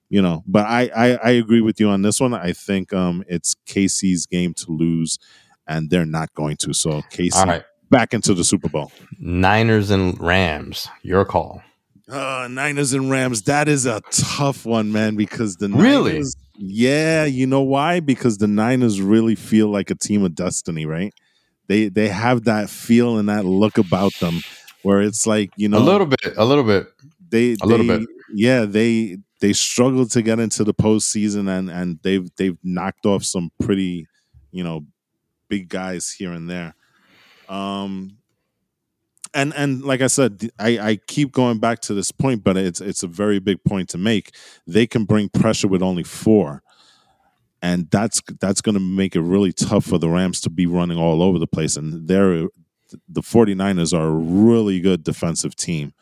you 0.09 0.21
know. 0.21 0.43
But 0.47 0.66
I 0.66 0.91
I, 0.95 1.09
I 1.16 1.31
agree 1.31 1.61
with 1.61 1.81
you 1.81 1.89
on 1.89 2.03
this 2.03 2.21
one. 2.21 2.35
I 2.35 2.53
think 2.53 2.93
um 2.93 3.25
it's 3.29 3.55
KC's 3.66 4.27
game 4.27 4.55
to 4.55 4.73
lose, 4.73 5.18
and 5.66 5.91
they're 5.91 6.07
not 6.07 6.35
going 6.35 6.57
to. 6.59 6.73
So 6.75 7.03
KC 7.11 7.37
All 7.37 7.47
right. 7.47 7.64
back 7.91 8.14
into 8.14 8.35
the 8.35 8.45
Super 8.45 8.68
Bowl. 8.68 8.93
Niners 9.18 9.91
and 9.91 10.21
Rams. 10.21 10.89
Your 11.03 11.25
call. 11.25 11.62
Uh, 12.09 12.49
Niners 12.51 12.93
and 12.93 13.09
Rams. 13.09 13.43
That 13.43 13.68
is 13.68 13.87
a 13.87 14.01
tough 14.11 14.66
one, 14.66 14.91
man. 14.91 15.14
Because 15.14 15.57
the 15.57 15.68
Really? 15.68 16.23
Yeah, 16.63 17.25
you 17.25 17.47
know 17.47 17.63
why? 17.63 18.01
Because 18.01 18.37
the 18.37 18.47
Niners 18.47 19.01
really 19.01 19.35
feel 19.35 19.69
like 19.69 19.91
a 19.91 19.95
team 19.95 20.23
of 20.27 20.35
destiny, 20.35 20.85
right? 20.85 21.15
They 21.69 21.89
they 21.89 22.09
have 22.09 22.45
that 22.45 22.69
feel 22.69 23.17
and 23.17 23.31
that 23.31 23.47
look 23.47 23.79
about 23.79 24.13
them, 24.21 24.43
where 24.83 25.01
it's 25.01 25.27
like 25.27 25.51
you 25.57 25.71
know 25.71 25.79
a 25.79 25.81
little 25.81 26.07
bit. 26.07 26.37
A 26.37 26.45
little 26.45 26.65
bit. 26.65 26.87
they 27.31 27.57
a 27.63 27.67
little 27.67 27.87
bit. 27.87 28.07
Yeah, 28.35 28.67
they 28.67 29.17
they 29.41 29.55
struggled 29.55 30.11
to 30.11 30.21
get 30.21 30.39
into 30.39 30.63
the 30.63 30.75
postseason, 30.75 31.49
and 31.49 31.71
and 31.71 31.99
they've 32.03 32.29
they've 32.37 32.59
knocked 32.63 33.07
off 33.07 33.25
some 33.25 33.51
pretty, 33.63 34.07
you 34.51 34.63
know, 34.63 34.85
big 35.49 35.71
guys 35.71 36.11
here 36.11 36.33
and 36.33 36.51
there. 36.51 36.75
Um, 37.49 38.19
and 39.35 39.55
and 39.55 39.83
like 39.83 40.01
I 40.01 40.07
said, 40.07 40.51
I 40.59 40.78
I 40.78 40.97
keep 41.07 41.33
going 41.33 41.59
back 41.59 41.81
to 41.81 41.95
this 41.95 42.11
point, 42.11 42.43
but 42.45 42.57
it's 42.57 42.81
it's 42.81 43.03
a 43.03 43.07
very 43.09 43.39
big 43.39 43.62
point 43.64 43.89
to 43.91 43.99
make. 43.99 44.35
They 44.66 44.87
can 44.87 45.05
bring 45.05 45.28
pressure 45.28 45.68
with 45.68 45.83
only 45.83 46.05
four. 46.05 46.62
And 47.62 47.91
that's 47.91 48.22
that's 48.41 48.62
going 48.62 48.74
to 48.74 48.81
make 48.81 49.14
it 49.14 49.20
really 49.20 49.53
tough 49.53 49.85
for 49.85 49.99
the 49.99 50.09
Rams 50.09 50.41
to 50.43 50.51
be 50.51 50.64
running 50.64 50.97
all 50.97 51.22
over 51.22 51.39
the 51.39 51.47
place. 51.47 51.76
And 51.76 52.09
they're 52.09 52.49
the 53.09 53.20
49ers 53.20 53.97
are 53.97 54.07
a 54.07 54.11
really 54.11 54.81
good 54.81 55.05
defensive 55.05 55.55
team. 55.55 55.93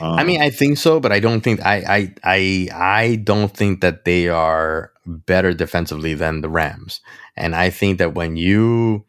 I 0.00 0.24
mean, 0.24 0.40
um, 0.40 0.46
I 0.46 0.50
think 0.50 0.78
so, 0.78 1.00
but 1.00 1.12
I 1.12 1.20
don't 1.20 1.40
think 1.40 1.64
I 1.64 1.76
I 1.76 2.14
I 2.24 2.68
I 2.72 3.16
don't 3.16 3.54
think 3.54 3.80
that 3.80 4.04
they 4.04 4.28
are 4.28 4.92
better 5.06 5.52
defensively 5.52 6.14
than 6.14 6.40
the 6.40 6.48
Rams. 6.48 7.00
And 7.36 7.56
I 7.56 7.70
think 7.70 7.98
that 7.98 8.14
when 8.14 8.36
you 8.36 9.04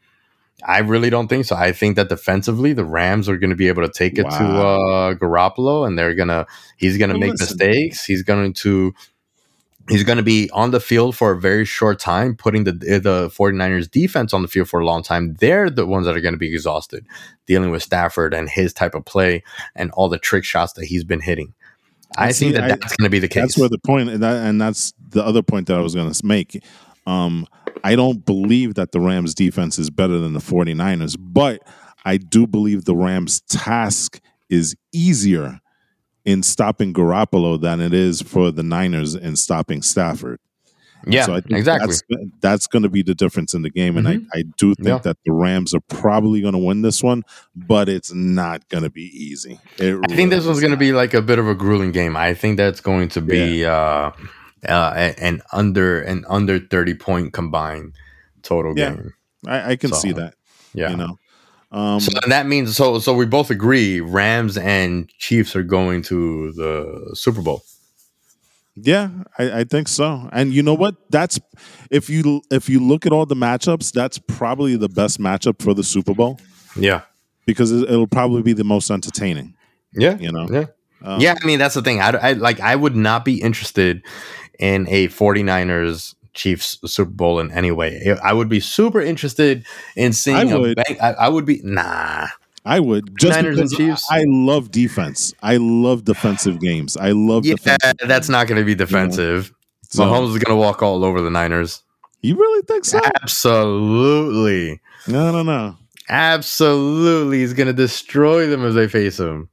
I 0.68 0.80
really 0.80 1.10
don't 1.10 1.28
think 1.28 1.46
so. 1.46 1.56
I 1.56 1.72
think 1.72 1.96
that 1.96 2.10
defensively 2.10 2.74
the 2.74 2.84
Rams 2.84 3.30
are 3.30 3.38
going 3.38 3.50
to 3.50 3.56
be 3.56 3.68
able 3.70 3.84
to 3.84 3.92
take 3.92 4.18
it 4.18 4.24
to 4.24 4.28
uh 4.30 5.14
Garoppolo 5.16 5.88
and 5.88 5.98
they're 5.98 6.16
going 6.16 6.28
to 6.28 6.46
he's 6.78 6.98
going 6.98 7.10
to 7.10 7.16
Well, 7.16 7.30
make 7.30 7.40
listen. 7.40 7.58
mistakes. 7.58 8.06
He's 8.06 8.24
going 8.24 8.54
to 8.54 8.94
he's 9.90 10.04
going 10.04 10.18
to 10.18 10.24
be 10.24 10.50
on 10.52 10.72
the 10.72 10.80
field 10.80 11.16
for 11.16 11.32
a 11.32 11.40
very 11.40 11.66
short 11.66 11.98
time 12.00 12.36
putting 12.36 12.66
the 12.66 12.74
the 12.74 13.30
49ers 13.30 13.90
defense 13.90 14.34
on 14.34 14.42
the 14.42 14.48
field 14.48 14.68
for 14.70 14.80
a 14.80 14.86
long 14.86 15.02
time. 15.02 15.36
They're 15.40 15.70
the 15.70 15.86
ones 15.86 16.06
that 16.06 16.16
are 16.16 16.22
going 16.22 16.34
to 16.36 16.40
be 16.40 16.54
exhausted 16.54 17.06
dealing 17.46 17.72
with 17.72 17.82
Stafford 17.84 18.34
and 18.34 18.50
his 18.50 18.74
type 18.74 18.96
of 18.96 19.06
play 19.06 19.44
and 19.76 19.92
all 19.92 20.10
the 20.10 20.20
trick 20.20 20.44
shots 20.44 20.74
that 20.74 20.86
he's 20.86 21.04
been 21.04 21.22
hitting. 21.22 21.54
I 22.18 22.32
see, 22.32 22.46
think 22.52 22.56
that 22.56 22.64
I- 22.64 22.68
that's 22.70 22.96
going 22.98 23.06
to 23.06 23.10
be 23.10 23.20
the 23.20 23.28
case. 23.28 23.44
That's 23.44 23.58
where 23.58 23.70
the 23.70 23.78
point, 23.78 24.10
and, 24.10 24.24
that, 24.24 24.46
and 24.46 24.60
that's 24.60 24.94
the 25.10 25.24
other 25.24 25.44
point 25.44 25.68
that 25.68 25.78
I 25.78 25.82
was 25.82 25.94
going 25.96 26.12
to 26.12 26.26
make. 26.26 26.64
Um, 27.10 27.48
I 27.84 27.96
don't 27.96 28.26
believe 28.26 28.76
that 28.76 28.92
the 28.92 29.00
Rams 29.00 29.34
defense 29.34 29.80
is 29.80 29.90
better 29.90 30.20
than 30.20 30.34
the 30.34 30.40
49ers, 30.40 31.16
but 31.20 31.62
I 32.06 32.18
do 32.18 32.46
believe 32.46 32.86
the 32.86 32.96
Rams 32.96 33.42
task 33.50 34.20
is 34.50 34.76
easier 34.94 35.60
in 36.26 36.44
stopping 36.44 36.94
Garoppolo 36.94 37.60
than 37.60 37.80
it 37.82 37.94
is 37.94 38.22
for 38.22 38.52
the 38.52 38.64
Niners 38.64 39.16
in 39.16 39.36
stopping 39.36 39.82
Stafford. 39.82 40.40
yeah, 41.08 41.24
So 41.26 41.34
I 41.34 41.42
think 41.42 41.58
exactly. 41.58 41.88
That's, 41.88 42.02
that's 42.42 42.68
going 42.68 42.84
to 42.84 42.90
be 42.90 43.02
the 43.02 43.16
difference 43.16 43.54
in 43.54 43.62
the 43.62 43.70
game, 43.70 43.98
and 43.98 44.08
I, 44.08 44.18
I 44.34 44.44
do 44.58 44.76
think 44.76 44.88
Yeah. 44.88 44.98
that 45.00 45.18
the 45.26 45.32
Rams 45.32 45.74
are 45.74 45.80
probably 45.88 46.42
going 46.42 46.54
to 46.54 46.60
win 46.60 46.82
this 46.82 47.02
one, 47.02 47.24
but 47.56 47.88
it's 47.88 48.14
not 48.14 48.68
going 48.70 48.84
to 48.84 48.90
be 48.90 49.04
easy. 49.04 49.60
It 49.78 49.98
I 50.10 50.16
think 50.16 50.30
this 50.30 50.46
one's 50.46 50.60
going 50.60 50.72
to 50.72 50.78
be 50.78 50.92
like 50.92 51.14
a 51.14 51.22
bit 51.22 51.40
of 51.40 51.48
a 51.48 51.56
grueling 51.56 51.94
game. 51.94 52.18
I 52.18 52.34
think 52.34 52.58
that's 52.58 52.82
going 52.82 53.08
to 53.10 53.22
be 53.22 53.64
uh, 53.66 54.12
uh, 54.68 55.14
an 55.18 55.42
under 55.54 56.02
an 56.02 56.26
under 56.30 56.60
thirty 56.60 56.94
point 56.94 57.34
combined 57.34 57.94
total 58.42 58.74
Yeah. 58.78 58.92
game. 58.96 59.14
I, 59.48 59.72
I 59.72 59.76
can 59.78 59.94
see 59.94 60.12
that. 60.14 60.36
Yeah. 60.74 60.92
You 60.92 60.98
know, 60.98 61.20
um, 61.72 62.00
so 62.00 62.12
and 62.24 62.32
that 62.32 62.46
means 62.46 62.76
so 62.76 63.00
so 63.00 63.14
we 63.14 63.26
both 63.26 63.50
agree 63.50 64.02
Rams 64.02 64.58
and 64.58 65.10
Chiefs 65.18 65.56
are 65.56 65.64
going 65.64 66.02
to 66.04 66.52
the 66.54 67.12
Super 67.16 67.42
Bowl. 67.42 67.64
yeah, 68.76 69.10
I, 69.38 69.60
I 69.60 69.64
think 69.64 69.88
so. 69.88 70.30
And 70.32 70.54
you 70.54 70.64
know 70.64 70.74
what? 70.74 70.96
That's 71.10 71.40
if 71.92 72.10
you 72.10 72.42
if 72.52 72.70
you 72.70 72.80
look 72.86 73.06
at 73.06 73.12
all 73.12 73.26
the 73.26 73.36
matchups, 73.36 73.92
that's 73.92 74.18
probably 74.20 74.76
the 74.76 74.90
best 74.90 75.20
matchup 75.20 75.62
for 75.62 75.74
the 75.74 75.84
Super 75.84 76.14
Bowl 76.14 76.40
Yeah. 76.76 77.02
because 77.46 77.72
it, 77.72 77.90
it'll 77.90 78.08
probably 78.08 78.42
be 78.42 78.54
the 78.54 78.64
most 78.64 78.90
entertaining. 78.92 79.56
Yeah. 79.94 80.18
You 80.20 80.32
know, 80.32 80.48
Yeah. 80.50 80.66
Um, 81.02 81.22
yeah, 81.22 81.36
I 81.42 81.46
mean 81.46 81.60
that's 81.60 81.76
the 81.76 81.82
thing. 81.82 82.02
I, 82.02 82.10
I 82.10 82.34
like 82.34 82.60
I 82.60 82.76
would 82.76 82.94
not 82.96 83.24
be 83.24 83.42
interested 83.42 84.04
in 84.60 84.88
a 84.90 85.08
49ers 85.08 86.16
Chiefs 86.34 86.78
Super 86.86 87.10
Bowl 87.12 87.40
in 87.40 87.52
any 87.52 87.72
way. 87.72 88.16
I 88.24 88.34
would 88.34 88.50
be 88.50 88.60
super 88.60 89.02
interested 89.02 89.66
in 89.96 90.14
seeing 90.14 90.38
I 90.38 90.44
a 90.44 90.60
would. 90.60 90.76
bank. 90.76 90.98
I, 91.02 91.14
I 91.14 91.30
would 91.30 91.46
be 91.46 91.60
nah. 91.64 92.28
I 92.66 92.80
would 92.80 93.18
just 93.18 93.36
Niners 93.36 93.58
and 93.60 93.72
Chiefs? 93.72 94.06
I 94.12 94.26
love 94.28 94.70
defense. 94.70 95.34
I 95.42 95.58
love 95.58 96.04
defensive 96.04 96.60
games. 96.60 96.98
I 96.98 97.12
love 97.12 97.46
Yeah, 97.46 97.56
that's 98.06 98.30
not 98.30 98.48
going 98.48 98.60
to 98.60 98.66
be 98.66 98.76
defensive. 98.76 99.52
So- 99.90 100.04
Mahomes 100.04 100.36
is 100.36 100.44
going 100.44 100.56
to 100.56 100.62
walk 100.62 100.84
all 100.84 101.04
over 101.04 101.22
the 101.22 101.30
Niners. 101.32 101.82
You 102.22 102.36
really 102.36 102.62
think 102.64 102.84
so? 102.86 103.00
Absolutely, 103.24 104.82
No, 105.08 105.32
no, 105.32 105.42
no. 105.42 105.78
absolutely. 106.10 107.40
He's 107.40 107.54
going 107.54 107.68
to 107.68 107.74
destroy 107.74 108.48
them 108.48 108.64
as 108.66 108.76
they 108.76 108.88
face 108.88 109.18
him. 109.20 109.49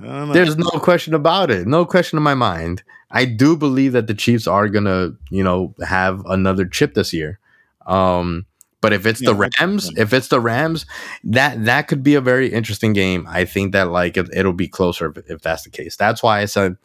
I 0.00 0.06
don't 0.06 0.28
know. 0.28 0.32
There's 0.32 0.56
no 0.56 0.70
question 0.70 1.14
about 1.14 1.50
it. 1.50 1.66
No 1.66 1.84
question 1.84 2.16
in 2.16 2.22
my 2.22 2.34
mind. 2.34 2.82
I 3.10 3.24
do 3.24 3.56
believe 3.56 3.92
that 3.92 4.06
the 4.06 4.14
Chiefs 4.14 4.46
are 4.46 4.68
gonna, 4.68 5.12
you 5.30 5.42
know, 5.42 5.74
have 5.86 6.24
another 6.26 6.64
chip 6.64 6.94
this 6.94 7.12
year. 7.12 7.38
Um, 7.86 8.46
but 8.80 8.92
if 8.92 9.04
it's 9.04 9.20
the 9.20 9.34
Rams, 9.34 9.90
if 9.96 10.12
it's 10.12 10.28
the 10.28 10.40
Rams, 10.40 10.86
that 11.24 11.64
that 11.66 11.88
could 11.88 12.02
be 12.02 12.14
a 12.14 12.20
very 12.20 12.50
interesting 12.50 12.92
game. 12.92 13.26
I 13.28 13.44
think 13.44 13.72
that 13.72 13.90
like 13.90 14.16
it, 14.16 14.28
it'll 14.32 14.54
be 14.54 14.68
closer 14.68 15.12
if, 15.14 15.30
if 15.30 15.42
that's 15.42 15.64
the 15.64 15.70
case. 15.70 15.96
That's 15.96 16.22
why 16.22 16.40
I 16.40 16.46
said, 16.46 16.76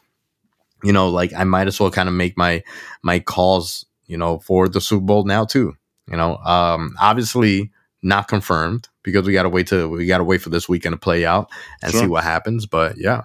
you 0.84 0.92
know, 0.92 1.10
like 1.10 1.32
I 1.34 1.46
might 1.46 1.68
as 1.68 1.80
well 1.80 1.92
kind 1.92 2.10
of 2.10 2.16
make 2.16 2.38
my 2.38 2.64
my 3.02 3.20
calls, 3.20 3.86
you 4.08 4.18
know, 4.18 4.40
for 4.40 4.68
the 4.68 4.82
Super 4.82 5.06
Bowl 5.06 5.24
now 5.24 5.46
too. 5.46 5.78
You 6.10 6.18
know, 6.18 6.38
um, 6.38 6.96
obviously 7.00 7.72
not 8.02 8.28
confirmed 8.28 8.90
because 9.06 9.26
we 9.26 9.32
got 9.32 9.44
to 9.44 9.50
wait 9.50 9.68
to 9.68 9.88
we 9.88 10.06
got 10.06 10.18
to 10.18 10.24
wait 10.26 10.42
for 10.42 10.50
this 10.50 10.68
weekend 10.68 10.94
to 10.94 10.98
play 11.00 11.26
out 11.26 11.50
and 11.82 11.94
see 11.94 12.08
what 12.08 12.24
happens. 12.26 12.66
But 12.66 12.98
yeah. 12.98 13.22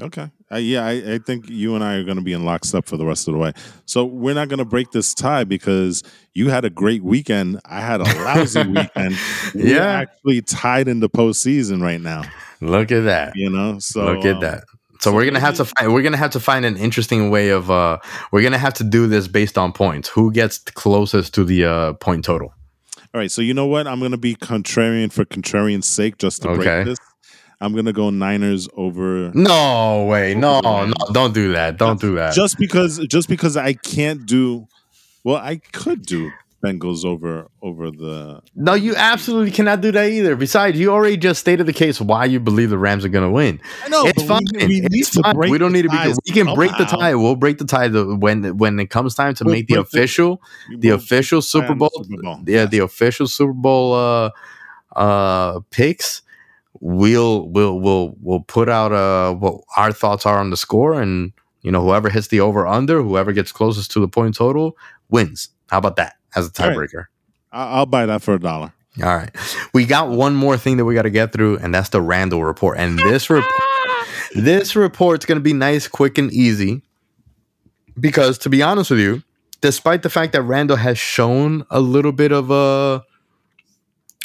Okay. 0.00 0.30
Uh, 0.50 0.56
yeah, 0.56 0.84
I, 0.86 1.14
I 1.14 1.18
think 1.18 1.48
you 1.48 1.74
and 1.74 1.84
I 1.84 1.96
are 1.96 2.04
going 2.04 2.16
to 2.16 2.22
be 2.22 2.32
in 2.32 2.44
lockstep 2.44 2.86
for 2.86 2.96
the 2.96 3.04
rest 3.06 3.28
of 3.28 3.34
the 3.34 3.38
way. 3.38 3.52
So 3.84 4.04
we're 4.04 4.34
not 4.34 4.48
going 4.48 4.58
to 4.58 4.64
break 4.64 4.90
this 4.90 5.14
tie 5.14 5.44
because 5.44 6.02
you 6.34 6.48
had 6.48 6.64
a 6.64 6.70
great 6.70 7.02
weekend. 7.04 7.60
I 7.66 7.80
had 7.82 8.00
a 8.00 8.04
lousy 8.04 8.62
weekend. 8.66 9.16
We're 9.54 9.76
Yeah. 9.76 9.84
actually 10.00 10.40
tied 10.42 10.88
in 10.88 11.00
the 11.00 11.10
postseason 11.10 11.82
right 11.82 12.00
now. 12.00 12.22
Look 12.62 12.90
at 12.90 13.02
that. 13.04 13.34
You 13.36 13.50
know, 13.50 13.78
so 13.80 14.04
Look 14.06 14.24
at 14.24 14.36
um, 14.36 14.40
that. 14.40 14.64
So, 15.00 15.10
so 15.10 15.14
we're 15.14 15.24
gonna 15.24 15.40
have 15.40 15.56
to 15.56 15.64
find 15.64 15.92
we're 15.92 16.02
gonna 16.02 16.16
have 16.16 16.30
to 16.30 16.40
find 16.40 16.64
an 16.64 16.76
interesting 16.76 17.28
way 17.30 17.48
of 17.48 17.72
uh 17.72 17.98
we're 18.30 18.42
gonna 18.42 18.56
have 18.56 18.74
to 18.74 18.84
do 18.84 19.08
this 19.08 19.26
based 19.26 19.58
on 19.58 19.72
points. 19.72 20.08
Who 20.08 20.30
gets 20.30 20.58
closest 20.58 21.34
to 21.34 21.44
the 21.44 21.64
uh 21.64 21.92
point 21.94 22.24
total? 22.24 22.54
All 23.14 23.18
right. 23.20 23.30
So 23.30 23.42
you 23.42 23.54
know 23.54 23.66
what? 23.66 23.86
I'm 23.86 23.98
going 23.98 24.12
to 24.12 24.16
be 24.16 24.34
contrarian 24.34 25.12
for 25.12 25.24
contrarian's 25.24 25.86
sake, 25.88 26.18
just 26.18 26.42
to 26.42 26.48
Okay. 26.50 26.62
break 26.62 26.84
this. 26.86 26.98
I'm 27.60 27.72
going 27.72 27.84
to 27.84 27.92
go 27.92 28.10
Niners 28.10 28.68
over 28.76 29.30
No 29.34 30.04
way. 30.06 30.34
No, 30.34 30.56
Over 30.64 30.86
the 30.86 30.86
no, 30.86 31.12
don't 31.12 31.32
do 31.34 31.52
that. 31.52 31.76
Don't 31.76 32.00
do 32.00 32.14
that. 32.16 32.34
just 32.34 32.58
because 32.58 32.98
just 33.06 33.28
because 33.28 33.56
I 33.56 33.74
can't 33.74 34.26
do. 34.26 34.66
Well, 35.24 35.36
I 35.36 35.56
could 35.72 36.02
do 36.02 36.32
Bengals 36.64 37.04
over 37.04 37.48
over 37.60 37.90
the. 37.90 38.40
No, 38.54 38.74
you 38.74 38.94
absolutely 38.96 39.50
cannot 39.50 39.80
do 39.80 39.90
that 39.92 40.10
either. 40.10 40.36
Besides, 40.36 40.78
you 40.78 40.90
already 40.92 41.16
just 41.16 41.40
stated 41.40 41.66
the 41.66 41.72
case 41.72 42.00
why 42.00 42.24
you 42.24 42.38
believe 42.38 42.70
the 42.70 42.78
Rams 42.78 43.04
are 43.04 43.08
going 43.08 43.24
to 43.26 43.30
win. 43.32 43.60
I 43.84 43.88
know 43.88 44.04
it's 44.06 44.22
fine. 44.22 44.42
We, 44.54 44.66
we 44.66 44.88
it's 44.92 45.18
fine. 45.18 45.36
We 45.36 45.58
don't 45.58 45.72
need 45.72 45.82
to 45.82 45.88
be. 45.88 46.14
We 46.26 46.32
can 46.32 46.54
break 46.54 46.70
the 46.78 46.84
tie. 46.84 47.14
We'll 47.16 47.34
break 47.36 47.58
the 47.58 47.64
tie 47.64 47.88
the, 47.88 48.14
when 48.16 48.56
when 48.58 48.78
it 48.78 48.90
comes 48.90 49.14
time 49.14 49.34
to 49.34 49.44
We'll 49.44 49.54
make 49.54 49.66
the 49.66 49.74
break 49.74 49.90
the- 49.90 49.98
official 49.98 50.42
the 50.78 50.90
official 50.90 51.42
Super 51.42 51.74
Bowl. 51.74 51.90
Super 51.94 52.22
Bowl. 52.22 52.40
Yeah, 52.46 52.66
the 52.66 52.78
official 52.78 53.26
Super 53.26 53.52
Bowl 53.52 53.94
uh 53.94 54.30
uh 54.94 55.60
picks. 55.70 56.22
We'll 56.80 57.48
we'll 57.48 57.80
we'll 57.80 58.14
we'll 58.20 58.40
put 58.40 58.68
out 58.68 58.92
uh 58.92 59.34
what 59.34 59.62
our 59.76 59.92
thoughts 59.92 60.26
are 60.26 60.38
on 60.38 60.50
the 60.50 60.56
score, 60.56 61.00
and 61.00 61.32
you 61.62 61.70
know 61.72 61.82
whoever 61.82 62.08
hits 62.08 62.28
the 62.28 62.40
over 62.40 62.66
under, 62.66 63.02
whoever 63.02 63.32
gets 63.32 63.52
closest 63.52 63.90
to 63.92 64.00
the 64.00 64.08
point 64.08 64.34
total 64.36 64.76
wins. 65.10 65.48
How 65.68 65.78
about 65.78 65.96
that 65.96 66.16
as 66.36 66.46
a 66.46 66.50
tiebreaker? 66.50 67.06
I- 67.52 67.72
I'll 67.78 67.86
buy 67.86 68.06
that 68.06 68.22
for 68.22 68.34
a 68.34 68.38
dollar. 68.40 68.72
All 69.02 69.16
right. 69.16 69.30
We 69.72 69.86
got 69.86 70.10
one 70.10 70.34
more 70.34 70.58
thing 70.58 70.76
that 70.76 70.84
we 70.84 70.94
got 70.94 71.02
to 71.02 71.10
get 71.10 71.32
through, 71.32 71.58
and 71.58 71.74
that's 71.74 71.88
the 71.88 72.00
Randle 72.02 72.44
report. 72.44 72.78
And 72.78 72.98
this 72.98 73.30
report, 73.30 73.50
this 74.34 74.76
report's 74.76 75.24
going 75.24 75.36
to 75.36 75.42
be 75.42 75.54
nice, 75.54 75.88
quick, 75.88 76.18
and 76.18 76.30
easy. 76.32 76.82
Because 77.98 78.38
to 78.38 78.50
be 78.50 78.62
honest 78.62 78.90
with 78.90 79.00
you, 79.00 79.22
despite 79.62 80.02
the 80.02 80.10
fact 80.10 80.32
that 80.32 80.42
Randle 80.42 80.76
has 80.76 80.98
shown 80.98 81.64
a 81.70 81.80
little 81.80 82.12
bit 82.12 82.32
of 82.32 82.50
a, 82.50 83.02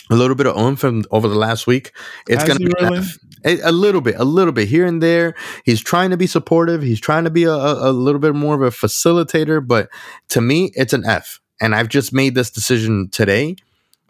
a 0.10 0.16
little 0.16 0.36
bit 0.36 0.48
of 0.48 0.58
oomph 0.58 0.84
in- 0.84 1.06
over 1.12 1.28
the 1.28 1.36
last 1.36 1.68
week, 1.68 1.92
it's 2.28 2.44
going 2.44 2.60
to 2.60 2.66
be 2.66 2.74
an 2.80 2.86
really? 2.86 2.98
F. 3.00 3.18
a, 3.46 3.60
a 3.70 3.72
little 3.72 4.02
bit, 4.02 4.16
a 4.18 4.24
little 4.26 4.54
bit 4.54 4.68
here 4.68 4.86
and 4.86 5.02
there. 5.04 5.34
He's 5.66 5.82
trying 5.82 6.10
to 6.12 6.18
be 6.18 6.28
supportive. 6.28 6.82
He's 6.82 7.00
trying 7.00 7.24
to 7.26 7.30
be 7.30 7.44
a, 7.44 7.52
a, 7.54 7.90
a 7.90 7.94
little 7.94 8.20
bit 8.20 8.36
more 8.36 8.56
of 8.56 8.62
a 8.62 8.70
facilitator. 8.70 9.66
But 9.66 9.90
to 10.30 10.42
me, 10.42 10.72
it's 10.76 10.94
an 10.94 11.06
F. 11.06 11.40
And 11.60 11.76
I've 11.76 11.90
just 11.90 12.14
made 12.14 12.36
this 12.36 12.52
decision 12.52 13.10
today. 13.10 13.56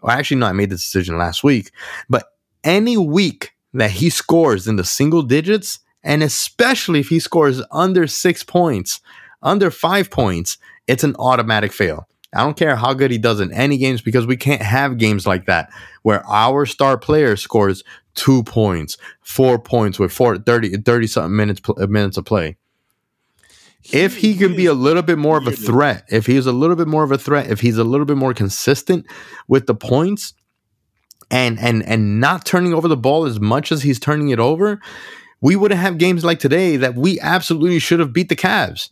Well, 0.02 0.16
actually, 0.16 0.38
no, 0.38 0.46
I 0.46 0.52
made 0.52 0.70
this 0.70 0.82
decision 0.82 1.18
last 1.18 1.42
week. 1.42 1.70
But 2.08 2.26
any 2.64 2.96
week 2.96 3.52
that 3.74 3.90
he 3.90 4.10
scores 4.10 4.66
in 4.66 4.76
the 4.76 4.84
single 4.84 5.22
digits, 5.22 5.80
and 6.02 6.22
especially 6.22 7.00
if 7.00 7.08
he 7.08 7.20
scores 7.20 7.62
under 7.70 8.06
six 8.06 8.42
points, 8.42 9.00
under 9.42 9.70
five 9.70 10.10
points, 10.10 10.58
it's 10.86 11.04
an 11.04 11.16
automatic 11.18 11.72
fail. 11.72 12.08
I 12.34 12.42
don't 12.42 12.56
care 12.56 12.76
how 12.76 12.92
good 12.92 13.10
he 13.10 13.18
does 13.18 13.40
in 13.40 13.52
any 13.52 13.78
games 13.78 14.02
because 14.02 14.26
we 14.26 14.36
can't 14.36 14.62
have 14.62 14.98
games 14.98 15.26
like 15.26 15.46
that 15.46 15.70
where 16.02 16.26
our 16.26 16.66
star 16.66 16.98
player 16.98 17.36
scores 17.36 17.82
two 18.14 18.42
points, 18.42 18.98
four 19.22 19.58
points 19.58 19.98
with 19.98 20.12
four, 20.12 20.36
30, 20.36 20.78
30 20.78 21.06
something 21.06 21.36
minutes, 21.36 21.60
minutes 21.78 22.16
of 22.16 22.24
play. 22.24 22.56
If 23.84 24.16
he 24.16 24.34
can 24.34 24.56
be 24.56 24.66
a 24.66 24.74
little 24.74 25.02
bit 25.02 25.18
more 25.18 25.38
of 25.38 25.46
a 25.46 25.52
threat, 25.52 26.04
if 26.08 26.26
he's 26.26 26.46
a 26.46 26.52
little 26.52 26.76
bit 26.76 26.88
more 26.88 27.04
of 27.04 27.12
a 27.12 27.18
threat, 27.18 27.50
if 27.50 27.60
he's 27.60 27.78
a 27.78 27.84
little 27.84 28.06
bit 28.06 28.16
more 28.16 28.34
consistent 28.34 29.06
with 29.46 29.66
the 29.66 29.74
points 29.74 30.34
and 31.30 31.58
and 31.58 31.82
and 31.84 32.20
not 32.20 32.44
turning 32.44 32.74
over 32.74 32.88
the 32.88 32.96
ball 32.96 33.24
as 33.24 33.38
much 33.40 33.70
as 33.70 33.82
he's 33.82 34.00
turning 34.00 34.30
it 34.30 34.40
over, 34.40 34.80
we 35.40 35.56
wouldn't 35.56 35.80
have 35.80 35.98
games 35.98 36.24
like 36.24 36.38
today 36.38 36.76
that 36.76 36.96
we 36.96 37.20
absolutely 37.20 37.78
should 37.78 38.00
have 38.00 38.12
beat 38.12 38.28
the 38.28 38.36
Cavs. 38.36 38.90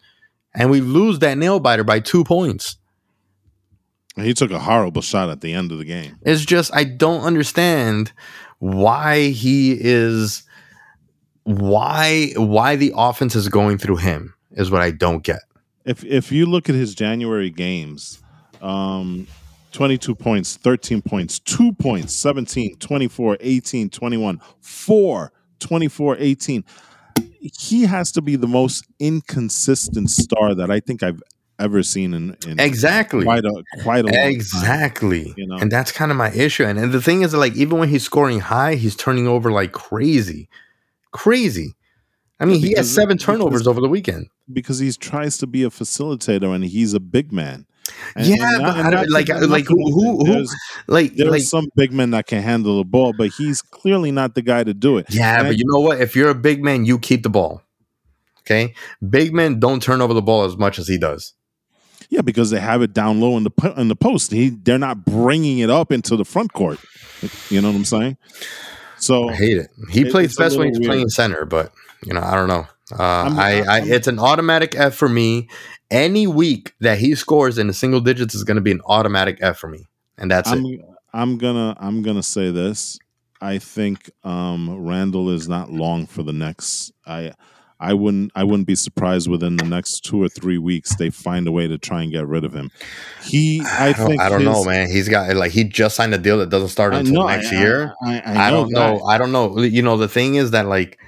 And 0.54 0.70
we 0.70 0.80
lose 0.80 1.18
that 1.18 1.36
nail 1.36 1.60
biter 1.60 1.84
by 1.84 2.00
two 2.00 2.24
points. 2.24 2.76
He 4.14 4.32
took 4.32 4.50
a 4.50 4.58
horrible 4.58 5.02
shot 5.02 5.28
at 5.28 5.42
the 5.42 5.52
end 5.52 5.72
of 5.72 5.78
the 5.78 5.84
game. 5.84 6.16
It's 6.22 6.44
just 6.44 6.74
I 6.74 6.84
don't 6.84 7.22
understand 7.22 8.12
why 8.60 9.28
he 9.28 9.76
is 9.78 10.44
why 11.42 12.32
why 12.36 12.76
the 12.76 12.92
offense 12.96 13.34
is 13.34 13.48
going 13.48 13.78
through 13.78 13.96
him 13.96 14.35
is 14.56 14.70
what 14.70 14.82
I 14.82 14.90
don't 14.90 15.22
get. 15.22 15.40
If 15.84 16.04
if 16.04 16.32
you 16.32 16.46
look 16.46 16.68
at 16.68 16.74
his 16.74 16.94
January 16.94 17.50
games, 17.50 18.20
um, 18.60 19.28
22 19.72 20.14
points, 20.14 20.56
13 20.56 21.02
points, 21.02 21.38
2 21.38 21.72
points, 21.72 22.14
17, 22.14 22.76
24, 22.78 23.36
18, 23.40 23.90
21, 23.90 24.40
4, 24.60 25.32
24, 25.60 26.16
18. 26.18 26.64
He 27.40 27.82
has 27.82 28.10
to 28.12 28.22
be 28.22 28.36
the 28.36 28.48
most 28.48 28.86
inconsistent 28.98 30.10
star 30.10 30.54
that 30.54 30.70
I 30.70 30.80
think 30.80 31.02
I've 31.02 31.22
ever 31.58 31.82
seen 31.82 32.14
in, 32.14 32.36
in 32.46 32.58
Exactly. 32.60 33.24
quite 33.24 33.44
a 33.44 33.64
quite 33.82 34.04
a 34.04 34.08
long 34.08 34.14
time. 34.14 34.30
Exactly. 34.30 35.34
you 35.36 35.46
know? 35.46 35.56
And 35.56 35.70
that's 35.70 35.92
kind 35.92 36.10
of 36.10 36.16
my 36.16 36.30
issue. 36.32 36.64
And, 36.64 36.78
and 36.78 36.92
the 36.92 37.00
thing 37.00 37.22
is, 37.22 37.34
like, 37.34 37.54
even 37.54 37.78
when 37.78 37.88
he's 37.88 38.02
scoring 38.02 38.40
high, 38.40 38.74
he's 38.74 38.96
turning 38.96 39.26
over 39.28 39.50
like 39.52 39.72
crazy. 39.72 40.48
Crazy. 41.12 41.74
I 42.38 42.44
mean, 42.44 42.60
he 42.60 42.68
has 42.68 42.74
Because- 42.86 42.94
seven 42.94 43.16
because- 43.16 43.24
turnovers 43.26 43.66
over 43.66 43.80
the 43.80 43.88
weekend. 43.88 44.26
because 44.52 44.78
he 44.78 44.92
tries 44.92 45.38
to 45.38 45.46
be 45.46 45.62
a 45.62 45.70
facilitator 45.70 46.54
and 46.54 46.64
he's 46.64 46.92
a 46.94 47.00
big 47.00 47.32
man. 47.32 47.66
Yeah, 48.18 48.34
not- 48.36 48.60
but 48.60 48.76
I 48.86 48.90
don't- 48.90 49.10
like- 49.10 49.28
like, 49.28 49.66
who- 49.66 49.90
who- 49.92 50.18
who- 50.18 50.24
There's, 50.24 50.54
Like, 50.88 51.14
there's 51.16 51.30
like 51.30 51.42
some 51.42 51.68
big 51.76 51.92
men 51.92 52.10
that 52.10 52.26
can 52.26 52.42
handle 52.42 52.78
the 52.78 52.84
ball, 52.84 53.14
but 53.16 53.30
he's 53.38 53.62
clearly 53.62 54.10
not 54.10 54.34
the 54.34 54.42
guy 54.42 54.64
to 54.64 54.74
do 54.74 54.98
it. 54.98 55.06
yeah, 55.08 55.38
And 55.38 55.48
but 55.48 55.56
you 55.58 55.64
know 55.66 55.80
what? 55.80 56.00
If 56.00 56.14
you're 56.16 56.28
a 56.30 56.34
big 56.34 56.62
man, 56.62 56.84
you 56.84 56.98
keep 56.98 57.22
the 57.22 57.30
ball. 57.30 57.62
Okay? 58.42 58.74
Big 59.08 59.32
men 59.32 59.58
don't 59.58 59.82
turn 59.82 60.00
over 60.02 60.14
the 60.14 60.22
ball 60.22 60.44
as 60.44 60.56
much 60.56 60.78
as 60.78 60.88
he 60.88 60.98
does. 60.98 61.32
Yeah, 62.10 62.20
because 62.22 62.50
they 62.50 62.60
have 62.60 62.82
it 62.82 62.92
down 62.92 63.20
low 63.20 63.36
in 63.36 63.44
the 63.44 63.74
in 63.76 63.88
the 63.88 63.96
post. 63.96 64.30
He 64.30 64.50
they're 64.50 64.78
not 64.78 65.04
bringing 65.04 65.58
it 65.58 65.70
up 65.70 65.90
into 65.90 66.16
the 66.16 66.24
front 66.24 66.52
court. 66.52 66.78
You 67.50 67.60
know 67.60 67.68
what 67.68 67.76
I'm 67.76 67.84
saying? 67.84 68.16
So 68.98 69.28
I 69.30 69.34
hate 69.34 69.58
it. 69.58 69.70
He 69.90 70.02
It- 70.02 70.10
plays 70.12 70.36
best 70.36 70.56
when 70.56 70.68
he's 70.68 70.78
weird. 70.78 70.88
playing 70.90 71.08
center, 71.08 71.44
but 71.44 71.72
you 72.04 72.12
know, 72.12 72.20
I 72.20 72.34
don't 72.34 72.48
know. 72.48 72.66
Uh, 72.92 73.34
I, 73.36 73.64
I, 73.68 73.80
it's 73.82 74.06
an 74.06 74.18
automatic 74.18 74.74
F 74.76 74.94
for 74.94 75.08
me. 75.08 75.48
Any 75.90 76.26
week 76.26 76.72
that 76.80 76.98
he 76.98 77.14
scores 77.14 77.58
in 77.58 77.66
the 77.66 77.74
single 77.74 78.00
digits 78.00 78.34
is 78.34 78.44
going 78.44 78.56
to 78.56 78.60
be 78.60 78.72
an 78.72 78.80
automatic 78.86 79.38
F 79.40 79.58
for 79.58 79.68
me, 79.68 79.86
and 80.18 80.30
that's 80.30 80.50
I'm 80.50 80.64
it. 80.66 80.80
I'm 81.12 81.38
gonna 81.38 81.76
I'm 81.78 82.02
gonna 82.02 82.22
say 82.22 82.50
this. 82.50 82.98
I 83.40 83.58
think 83.58 84.10
um, 84.24 84.84
Randle 84.86 85.30
is 85.30 85.48
not 85.48 85.70
long 85.70 86.06
for 86.06 86.22
the 86.22 86.32
Knicks. 86.32 86.90
I 87.06 87.32
I 87.78 87.92
wouldn't 87.94 88.32
I 88.34 88.44
wouldn't 88.44 88.66
be 88.66 88.74
surprised 88.74 89.28
within 89.28 89.56
the 89.56 89.64
next 89.64 90.00
two 90.00 90.22
or 90.22 90.28
three 90.28 90.58
weeks 90.58 90.96
they 90.96 91.10
find 91.10 91.46
a 91.46 91.52
way 91.52 91.68
to 91.68 91.76
try 91.78 92.02
and 92.02 92.10
get 92.10 92.26
rid 92.26 92.44
of 92.44 92.54
him. 92.54 92.70
He 93.22 93.60
I, 93.64 93.88
I 93.88 93.92
don't, 93.92 94.06
think 94.06 94.22
I 94.22 94.28
don't 94.28 94.40
his- 94.40 94.48
know, 94.48 94.64
man. 94.64 94.90
He's 94.90 95.08
got 95.08 95.34
like 95.36 95.52
he 95.52 95.64
just 95.64 95.96
signed 95.96 96.14
a 96.14 96.18
deal 96.18 96.38
that 96.38 96.48
doesn't 96.50 96.68
start 96.68 96.94
until 96.94 97.14
know, 97.14 97.26
next 97.26 97.52
I- 97.52 97.60
year. 97.60 97.94
I, 98.02 98.20
I, 98.20 98.46
I, 98.48 98.50
don't 98.50 98.68
that. 98.72 98.74
know. 98.74 99.04
I 99.04 99.18
don't 99.18 99.32
know. 99.32 99.58
You 99.58 99.82
know, 99.82 99.96
the 99.96 100.08
thing 100.08 100.36
is 100.36 100.52
that 100.52 100.66
like, 100.66 100.98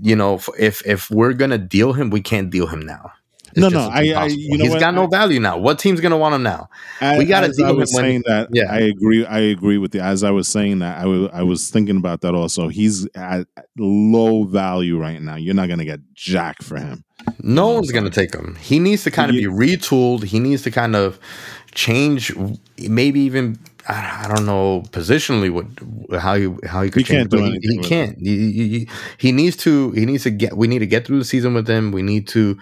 you 0.00 0.16
know, 0.16 0.40
if 0.58 0.84
if 0.86 1.10
we're 1.10 1.32
gonna 1.32 1.58
deal 1.58 1.92
him, 1.92 2.10
we 2.10 2.20
can't 2.20 2.50
deal 2.50 2.66
him 2.66 2.80
now. 2.80 3.12
It's 3.56 3.60
No, 3.60 3.68
no, 3.68 3.88
I- 3.88 4.00
I- 4.14 4.26
you 4.26 4.58
know 4.58 4.64
he's 4.64 4.70
what? 4.72 4.80
got 4.80 4.94
no 4.94 5.06
value 5.06 5.38
now. 5.38 5.56
What 5.58 5.78
team's 5.78 6.00
gonna 6.00 6.16
want 6.18 6.34
him 6.34 6.42
now? 6.42 6.68
I- 7.00 7.18
We 7.18 7.24
gotta 7.24 7.52
deal 7.52 7.66
I 7.66 7.70
with 7.70 7.78
was 7.80 7.92
when- 7.94 8.04
saying 8.04 8.22
that. 8.26 8.48
yeah. 8.52 8.64
I 8.68 8.80
agree. 8.80 9.24
I 9.24 9.38
agree 9.38 9.78
with 9.78 9.94
you. 9.94 10.00
As 10.00 10.24
I 10.24 10.32
was 10.32 10.48
saying 10.48 10.80
that, 10.80 10.98
I 11.00 11.06
was 11.06 11.30
I 11.32 11.42
was 11.44 11.70
thinking 11.70 11.96
about 11.96 12.22
that 12.22 12.34
also. 12.34 12.66
He's 12.68 13.06
at 13.14 13.46
low 13.78 14.42
value 14.44 14.98
right 14.98 15.22
now. 15.22 15.36
You're 15.36 15.54
not 15.54 15.68
gonna 15.68 15.84
get 15.84 16.00
jack 16.14 16.62
for 16.62 16.78
him. 16.78 17.04
No 17.40 17.68
one's 17.70 17.92
to 17.92 18.10
take 18.10 18.34
him. 18.34 18.56
He 18.60 18.78
needs 18.80 19.04
to 19.04 19.10
kind 19.12 19.30
of 19.30 19.36
be 19.36 19.44
retooled. 19.46 20.24
He 20.24 20.40
needs 20.40 20.62
to 20.62 20.70
kind 20.72 20.96
of 20.96 21.18
change, 21.74 22.32
maybe 22.78 23.20
even 23.20 23.58
I 23.88 24.24
I 24.24 24.34
don't 24.34 24.46
know 24.46 24.82
positionally 24.90 25.50
what 25.50 26.20
how 26.20 26.34
he 26.36 26.54
how 26.66 26.82
he 26.82 26.90
could 26.90 27.00
He 27.00 27.04
change. 27.04 27.30
can't 27.30 27.30
do 27.30 27.38
he, 27.38 27.48
anything 27.48 27.70
he 27.70 27.78
with 27.78 27.88
can't. 27.88 28.18
He, 28.18 28.52
he- 28.52 28.68
he- 28.78 28.88
he 29.18 29.32
needs 29.32 29.56
to. 29.58 29.90
He 29.92 30.06
needs 30.06 30.22
to 30.24 30.30
get. 30.30 30.56
We 30.56 30.66
need 30.68 30.80
to 30.80 30.86
get 30.86 31.06
through 31.06 31.18
the 31.18 31.24
season 31.24 31.54
with 31.54 31.68
him. 31.68 31.92
We 31.92 32.02
need 32.02 32.26
to 32.28 32.58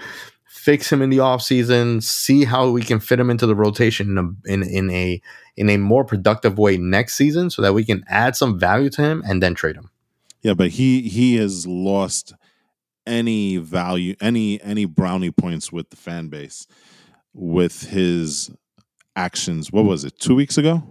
fix 0.47 0.91
him 0.93 1.03
in 1.03 1.11
the 1.11 1.21
off 1.21 1.43
season. 1.43 2.01
See 2.01 2.45
how 2.45 2.71
we 2.71 2.83
can 2.83 3.01
fit 3.01 3.19
him 3.21 3.31
into 3.31 3.47
the 3.47 3.55
rotation 3.55 4.11
in 4.11 4.19
a, 4.19 4.53
in 4.53 4.63
in 4.63 4.91
a 4.91 5.21
in 5.57 5.69
a 5.71 5.77
more 5.77 6.05
productive 6.05 6.59
way 6.59 6.77
next 6.77 7.15
season, 7.15 7.51
so 7.51 7.63
that 7.63 7.75
we 7.75 7.85
can 7.85 8.05
add 8.09 8.37
some 8.37 8.59
value 8.59 8.91
to 8.91 9.03
him 9.03 9.23
and 9.27 9.43
then 9.43 9.55
trade 9.55 9.77
him. 9.77 9.91
Yeah, 10.43 10.55
but 10.55 10.71
he 10.71 11.03
he 11.03 11.37
has 11.37 11.67
lost 11.67 12.33
any 13.07 13.57
value, 13.59 14.15
any 14.21 14.61
any 14.63 14.85
brownie 14.87 15.31
points 15.31 15.71
with 15.73 15.91
the 15.91 15.97
fan 15.97 16.29
base 16.29 16.67
with 17.35 17.83
his 17.91 18.51
actions. 19.17 19.71
What 19.73 19.85
was 19.85 20.05
it? 20.05 20.19
Two 20.19 20.35
weeks 20.35 20.57
ago? 20.59 20.83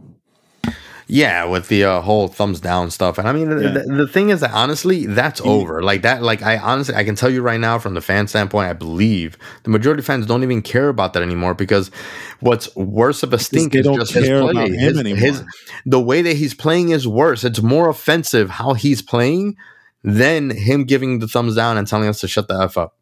Yeah, 1.13 1.43
with 1.43 1.67
the 1.67 1.83
uh, 1.83 1.99
whole 1.99 2.29
thumbs 2.29 2.61
down 2.61 2.89
stuff, 2.89 3.17
and 3.17 3.27
I 3.27 3.33
mean, 3.33 3.51
yeah. 3.51 3.67
the, 3.67 3.83
the, 3.85 4.07
thing 4.07 4.29
is 4.29 4.39
that 4.39 4.51
honestly, 4.53 5.07
that's 5.07 5.41
over. 5.41 5.83
Like 5.83 6.03
that, 6.03 6.23
like 6.23 6.41
I 6.41 6.57
honestly, 6.57 6.95
I 6.95 7.03
can 7.03 7.15
tell 7.15 7.29
you 7.29 7.41
right 7.41 7.59
now, 7.59 7.79
from 7.79 7.95
the 7.95 8.01
fan 8.01 8.27
standpoint, 8.27 8.69
I 8.69 8.71
believe 8.71 9.37
the 9.63 9.71
majority 9.71 9.99
of 9.99 10.05
fans 10.05 10.25
don't 10.25 10.41
even 10.41 10.61
care 10.61 10.87
about 10.87 11.11
that 11.11 11.21
anymore 11.21 11.53
because 11.53 11.91
what's 12.39 12.73
worse 12.77 13.23
of 13.23 13.33
a 13.33 13.39
stink 13.39 13.75
is 13.75 13.85
just 13.85 14.13
his 14.13 14.29
play. 14.29 14.69
His, 14.69 15.01
his, 15.01 15.43
the 15.85 15.99
way 15.99 16.21
that 16.21 16.37
he's 16.37 16.53
playing 16.53 16.91
is 16.91 17.05
worse. 17.05 17.43
It's 17.43 17.61
more 17.61 17.89
offensive 17.89 18.49
how 18.49 18.73
he's 18.73 19.01
playing 19.01 19.57
than 20.05 20.49
him 20.49 20.85
giving 20.85 21.19
the 21.19 21.27
thumbs 21.27 21.57
down 21.57 21.77
and 21.77 21.85
telling 21.85 22.07
us 22.07 22.21
to 22.21 22.29
shut 22.29 22.47
the 22.47 22.57
f 22.57 22.77
up. 22.77 22.95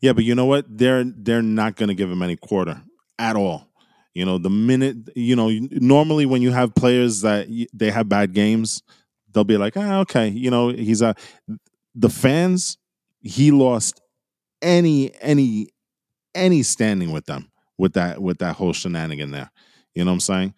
Yeah, 0.00 0.14
but 0.14 0.24
you 0.24 0.34
know 0.34 0.46
what? 0.46 0.64
They're 0.66 1.04
they're 1.04 1.42
not 1.42 1.76
going 1.76 1.88
to 1.90 1.94
give 1.94 2.10
him 2.10 2.22
any 2.22 2.36
quarter 2.36 2.80
at 3.18 3.36
all. 3.36 3.69
You 4.14 4.24
know, 4.24 4.38
the 4.38 4.50
minute 4.50 4.96
you 5.14 5.36
know, 5.36 5.50
normally 5.70 6.26
when 6.26 6.42
you 6.42 6.50
have 6.50 6.74
players 6.74 7.20
that 7.20 7.46
they 7.72 7.90
have 7.90 8.08
bad 8.08 8.32
games, 8.34 8.82
they'll 9.32 9.44
be 9.44 9.56
like, 9.56 9.76
ah, 9.76 10.00
okay, 10.00 10.28
you 10.28 10.50
know, 10.50 10.68
he's 10.68 11.02
a. 11.02 11.14
The 11.94 12.08
fans, 12.08 12.78
he 13.20 13.50
lost 13.50 14.00
any 14.62 15.12
any 15.20 15.68
any 16.34 16.62
standing 16.62 17.12
with 17.12 17.26
them 17.26 17.50
with 17.78 17.94
that 17.94 18.20
with 18.20 18.38
that 18.38 18.56
whole 18.56 18.72
shenanigan 18.72 19.30
there. 19.30 19.50
You 19.94 20.04
know 20.04 20.12
what 20.12 20.16
I'm 20.16 20.20
saying? 20.20 20.54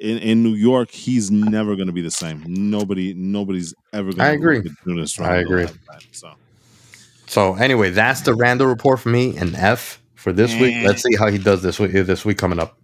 In, 0.00 0.18
in 0.18 0.42
New 0.42 0.54
York, 0.54 0.90
he's 0.90 1.30
never 1.30 1.74
going 1.74 1.88
to 1.88 1.92
be 1.92 2.02
the 2.02 2.10
same. 2.10 2.44
Nobody, 2.46 3.14
nobody's 3.14 3.74
ever 3.92 4.12
going 4.12 4.18
to 4.18 4.24
I 4.24 4.28
agree. 4.30 4.62
Do 4.84 4.94
this 4.94 5.18
I 5.18 5.36
agree. 5.36 5.66
so, 6.12 6.34
so 7.26 7.54
anyway, 7.54 7.90
that's 7.90 8.20
the 8.20 8.34
Randle 8.34 8.68
report 8.68 9.00
for 9.00 9.08
me 9.08 9.36
and 9.36 9.56
F 9.56 10.00
for 10.14 10.32
this 10.32 10.54
week. 10.60 10.76
Let's 10.84 11.02
see 11.02 11.16
how 11.16 11.28
he 11.28 11.38
does 11.38 11.62
this 11.62 11.80
week. 11.80 11.92
This 11.92 12.24
week 12.24 12.38
coming 12.38 12.60
up. 12.60 12.77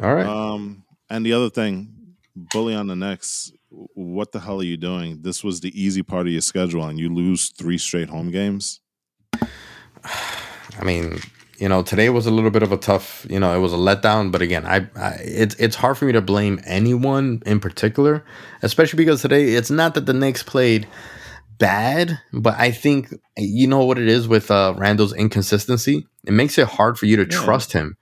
All 0.00 0.14
right. 0.14 0.26
Um, 0.26 0.84
and 1.10 1.24
the 1.24 1.32
other 1.32 1.50
thing, 1.50 2.16
bully 2.34 2.74
on 2.74 2.86
the 2.86 2.96
Knicks. 2.96 3.52
What 3.70 4.32
the 4.32 4.40
hell 4.40 4.60
are 4.60 4.64
you 4.64 4.76
doing? 4.76 5.22
This 5.22 5.44
was 5.44 5.60
the 5.60 5.78
easy 5.80 6.02
part 6.02 6.26
of 6.26 6.32
your 6.32 6.40
schedule, 6.40 6.84
and 6.84 6.98
you 6.98 7.12
lose 7.12 7.50
three 7.50 7.78
straight 7.78 8.08
home 8.08 8.30
games. 8.30 8.80
I 9.34 10.84
mean, 10.84 11.18
you 11.58 11.68
know, 11.68 11.82
today 11.82 12.08
was 12.08 12.26
a 12.26 12.30
little 12.30 12.50
bit 12.50 12.62
of 12.62 12.72
a 12.72 12.76
tough. 12.76 13.26
You 13.28 13.40
know, 13.40 13.54
it 13.54 13.58
was 13.58 13.72
a 13.72 13.76
letdown. 13.76 14.32
But 14.32 14.42
again, 14.42 14.64
I, 14.64 14.88
I 14.96 15.18
it's 15.20 15.54
it's 15.56 15.76
hard 15.76 15.98
for 15.98 16.06
me 16.06 16.12
to 16.12 16.22
blame 16.22 16.60
anyone 16.64 17.42
in 17.44 17.60
particular, 17.60 18.24
especially 18.62 18.96
because 18.96 19.22
today 19.22 19.50
it's 19.50 19.70
not 19.70 19.94
that 19.94 20.06
the 20.06 20.14
Knicks 20.14 20.42
played 20.42 20.86
bad, 21.58 22.20
but 22.32 22.54
I 22.58 22.70
think 22.70 23.12
you 23.36 23.66
know 23.66 23.84
what 23.84 23.98
it 23.98 24.08
is 24.08 24.28
with 24.28 24.50
uh, 24.50 24.74
Randle's 24.76 25.12
inconsistency. 25.12 26.06
It 26.24 26.32
makes 26.32 26.56
it 26.58 26.68
hard 26.68 26.98
for 26.98 27.06
you 27.06 27.16
to 27.16 27.22
yeah. 27.30 27.44
trust 27.44 27.72
him. 27.72 27.96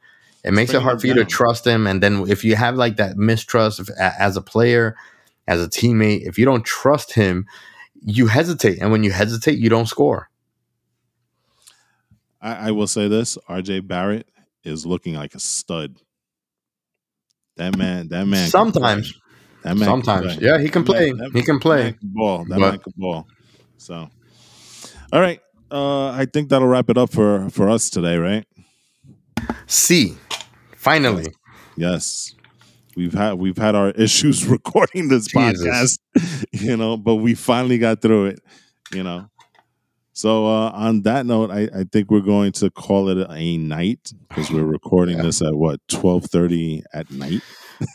It 0.47 0.53
makes 0.53 0.73
it 0.73 0.81
hard 0.81 1.01
for 1.01 1.09
you 1.09 1.15
to 1.15 1.25
trust 1.25 1.67
him, 1.67 1.89
and 1.89 2.01
then 2.01 2.29
if 2.29 2.45
you 2.45 2.55
have 2.55 2.77
like 2.77 2.99
that 2.99 3.17
mistrust 3.17 3.81
of, 3.81 3.91
as 3.99 4.37
a 4.37 4.41
player, 4.41 4.95
as 5.49 5.61
a 5.61 5.69
teammate, 5.69 6.21
if 6.25 6.39
you 6.39 6.45
don't 6.45 6.65
trust 6.65 7.15
him, 7.15 7.47
you 8.01 8.29
hesitate, 8.29 8.79
and 8.81 8.93
when 8.93 9.03
you 9.03 9.11
hesitate, 9.11 9.59
you 9.59 9.69
don't 9.69 9.87
score. 9.87 10.31
I, 12.41 12.69
I 12.69 12.71
will 12.71 12.87
say 12.87 13.09
this: 13.09 13.37
R.J. 13.49 13.81
Barrett 13.81 14.29
is 14.63 14.87
looking 14.87 15.15
like 15.15 15.35
a 15.35 15.41
stud. 15.41 15.97
That 17.57 17.77
man, 17.77 18.07
that 18.09 18.27
man. 18.27 18.49
Sometimes, 18.49 19.15
that 19.65 19.77
man 19.77 19.87
sometimes, 19.87 20.37
yeah, 20.37 20.61
he 20.61 20.69
can 20.69 20.85
that 20.85 20.93
play. 20.93 21.13
Man, 21.13 21.31
he 21.33 21.43
can 21.43 21.59
play. 21.59 21.95
Can 21.95 21.99
ball. 22.03 22.45
That 22.45 22.61
but, 22.61 22.71
man 22.71 22.79
can 22.79 22.93
ball. 22.97 23.27
So, 23.79 24.09
all 25.13 25.21
right. 25.21 25.41
Uh, 25.73 26.11
I 26.11 26.27
think 26.27 26.51
that'll 26.51 26.69
wrap 26.69 26.89
it 26.89 26.97
up 26.97 27.11
for 27.11 27.51
for 27.51 27.69
us 27.69 27.91
today, 27.91 28.17
right? 28.17 28.47
See, 29.67 30.17
finally, 30.87 31.27
yes, 31.77 32.35
we've 32.97 33.13
had 33.13 33.35
we've 33.35 33.59
had 33.59 33.75
our 33.75 33.91
issues 34.07 34.47
recording 34.57 35.09
this 35.09 35.27
Jesus. 35.27 35.99
podcast, 36.17 36.47
you 36.53 36.77
know, 36.77 36.97
but 36.97 37.17
we 37.17 37.35
finally 37.35 37.79
got 37.79 38.01
through 38.01 38.27
it, 38.27 38.41
you 38.93 39.03
know. 39.03 39.29
So 40.13 40.47
uh, 40.47 40.71
on 40.71 41.03
that 41.03 41.27
note, 41.27 41.51
I, 41.51 41.69
I 41.75 41.85
think 41.93 42.11
we're 42.11 42.21
going 42.21 42.53
to 42.53 42.71
call 42.71 43.11
it 43.11 43.27
a 43.29 43.57
night 43.59 44.13
because 44.29 44.51
we're 44.51 44.65
recording 44.79 45.19
yeah. 45.19 45.25
this 45.25 45.43
at 45.43 45.55
what 45.55 45.81
twelve 45.89 46.27
thirty 46.27 46.83
at 46.95 47.11
night. 47.11 47.43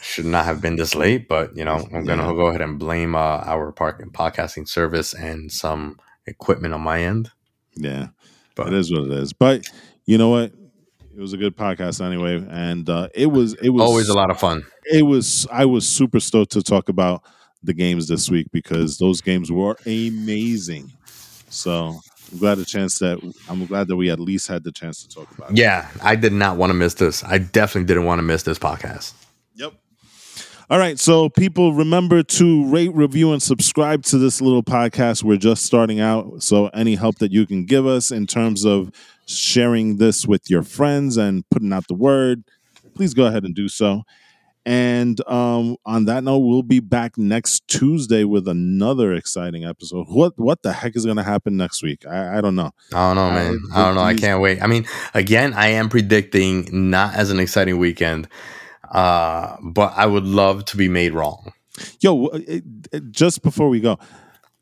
Should 0.03 0.25
not 0.25 0.45
have 0.45 0.61
been 0.61 0.75
this 0.75 0.93
late, 0.93 1.27
but 1.27 1.55
you 1.57 1.65
know 1.65 1.77
I'm 1.77 2.05
gonna 2.05 2.27
yeah. 2.27 2.33
go 2.33 2.47
ahead 2.47 2.61
and 2.61 2.77
blame 2.77 3.15
uh, 3.15 3.41
our 3.45 3.71
park 3.71 4.03
podcasting 4.11 4.67
service 4.67 5.13
and 5.13 5.51
some 5.51 5.97
equipment 6.27 6.73
on 6.75 6.81
my 6.81 7.01
end. 7.01 7.31
Yeah, 7.75 8.09
but 8.55 8.67
it 8.67 8.73
is 8.73 8.91
what 8.91 9.05
it 9.05 9.11
is. 9.11 9.33
But 9.33 9.65
you 10.05 10.19
know 10.19 10.29
what? 10.29 10.51
It 11.21 11.23
was 11.23 11.33
a 11.33 11.37
good 11.37 11.55
podcast 11.55 12.03
anyway, 12.03 12.43
and 12.49 12.89
uh, 12.89 13.07
it 13.13 13.27
was 13.27 13.53
it 13.61 13.69
was 13.69 13.83
always 13.83 14.09
a 14.09 14.13
lot 14.15 14.31
of 14.31 14.39
fun. 14.39 14.65
It 14.91 15.03
was 15.03 15.45
I 15.51 15.65
was 15.65 15.87
super 15.87 16.19
stoked 16.19 16.51
to 16.53 16.63
talk 16.63 16.89
about 16.89 17.21
the 17.61 17.75
games 17.75 18.07
this 18.07 18.27
week 18.27 18.47
because 18.51 18.97
those 18.97 19.21
games 19.21 19.51
were 19.51 19.77
amazing. 19.85 20.91
So 21.47 21.99
I'm 22.31 22.39
glad 22.39 22.55
the 22.55 22.65
chance 22.65 22.97
that 22.97 23.19
I'm 23.47 23.67
glad 23.67 23.87
that 23.89 23.97
we 23.97 24.09
at 24.09 24.19
least 24.19 24.47
had 24.47 24.63
the 24.63 24.71
chance 24.71 25.03
to 25.03 25.09
talk 25.09 25.29
about 25.37 25.51
it. 25.51 25.57
Yeah, 25.57 25.87
I 26.01 26.15
did 26.15 26.33
not 26.33 26.57
want 26.57 26.71
to 26.71 26.73
miss 26.73 26.95
this. 26.95 27.23
I 27.23 27.37
definitely 27.37 27.85
didn't 27.85 28.05
want 28.05 28.17
to 28.17 28.23
miss 28.23 28.41
this 28.41 28.57
podcast. 28.57 29.13
Yep. 29.53 29.73
All 30.71 30.79
right, 30.79 30.97
so 30.97 31.29
people 31.29 31.73
remember 31.73 32.23
to 32.23 32.65
rate, 32.71 32.95
review, 32.95 33.31
and 33.31 33.43
subscribe 33.43 34.01
to 34.05 34.17
this 34.17 34.41
little 34.41 34.63
podcast. 34.63 35.21
We're 35.21 35.37
just 35.37 35.65
starting 35.65 35.99
out, 35.99 36.41
so 36.41 36.69
any 36.69 36.95
help 36.95 37.19
that 37.19 37.31
you 37.31 37.45
can 37.45 37.65
give 37.65 37.85
us 37.85 38.09
in 38.09 38.25
terms 38.25 38.65
of 38.65 38.91
sharing 39.25 39.97
this 39.97 40.25
with 40.25 40.49
your 40.49 40.63
friends 40.63 41.17
and 41.17 41.47
putting 41.49 41.73
out 41.73 41.87
the 41.87 41.93
word, 41.93 42.43
please 42.95 43.13
go 43.13 43.25
ahead 43.25 43.43
and 43.43 43.55
do 43.55 43.67
so. 43.67 44.03
And 44.63 45.19
um, 45.27 45.75
on 45.85 46.05
that 46.05 46.23
note, 46.23 46.39
we'll 46.39 46.61
be 46.61 46.79
back 46.79 47.17
next 47.17 47.67
Tuesday 47.67 48.23
with 48.23 48.47
another 48.47 49.13
exciting 49.13 49.65
episode. 49.65 50.05
What 50.07 50.37
what 50.37 50.61
the 50.61 50.71
heck 50.71 50.95
is 50.95 51.03
going 51.03 51.17
to 51.17 51.23
happen 51.23 51.57
next 51.57 51.81
week? 51.81 52.05
I, 52.05 52.37
I, 52.37 52.41
don't 52.41 52.55
know. 52.55 52.69
I 52.93 53.07
don't 53.07 53.15
know, 53.15 53.31
man. 53.31 53.59
I, 53.73 53.81
I 53.81 53.85
don't 53.85 53.95
know. 53.95 54.01
I 54.01 54.13
can't 54.13 54.39
wait. 54.39 54.61
I 54.61 54.67
mean, 54.67 54.85
again, 55.15 55.53
I 55.53 55.69
am 55.69 55.89
predicting 55.89 56.91
not 56.91 57.15
as 57.15 57.31
an 57.31 57.39
exciting 57.39 57.79
weekend, 57.79 58.27
uh, 58.91 59.57
but 59.63 59.93
I 59.95 60.05
would 60.05 60.25
love 60.25 60.65
to 60.65 60.77
be 60.77 60.87
made 60.87 61.13
wrong. 61.13 61.53
Yo, 61.99 62.29
just 63.09 63.41
before 63.41 63.67
we 63.67 63.79
go, 63.79 63.97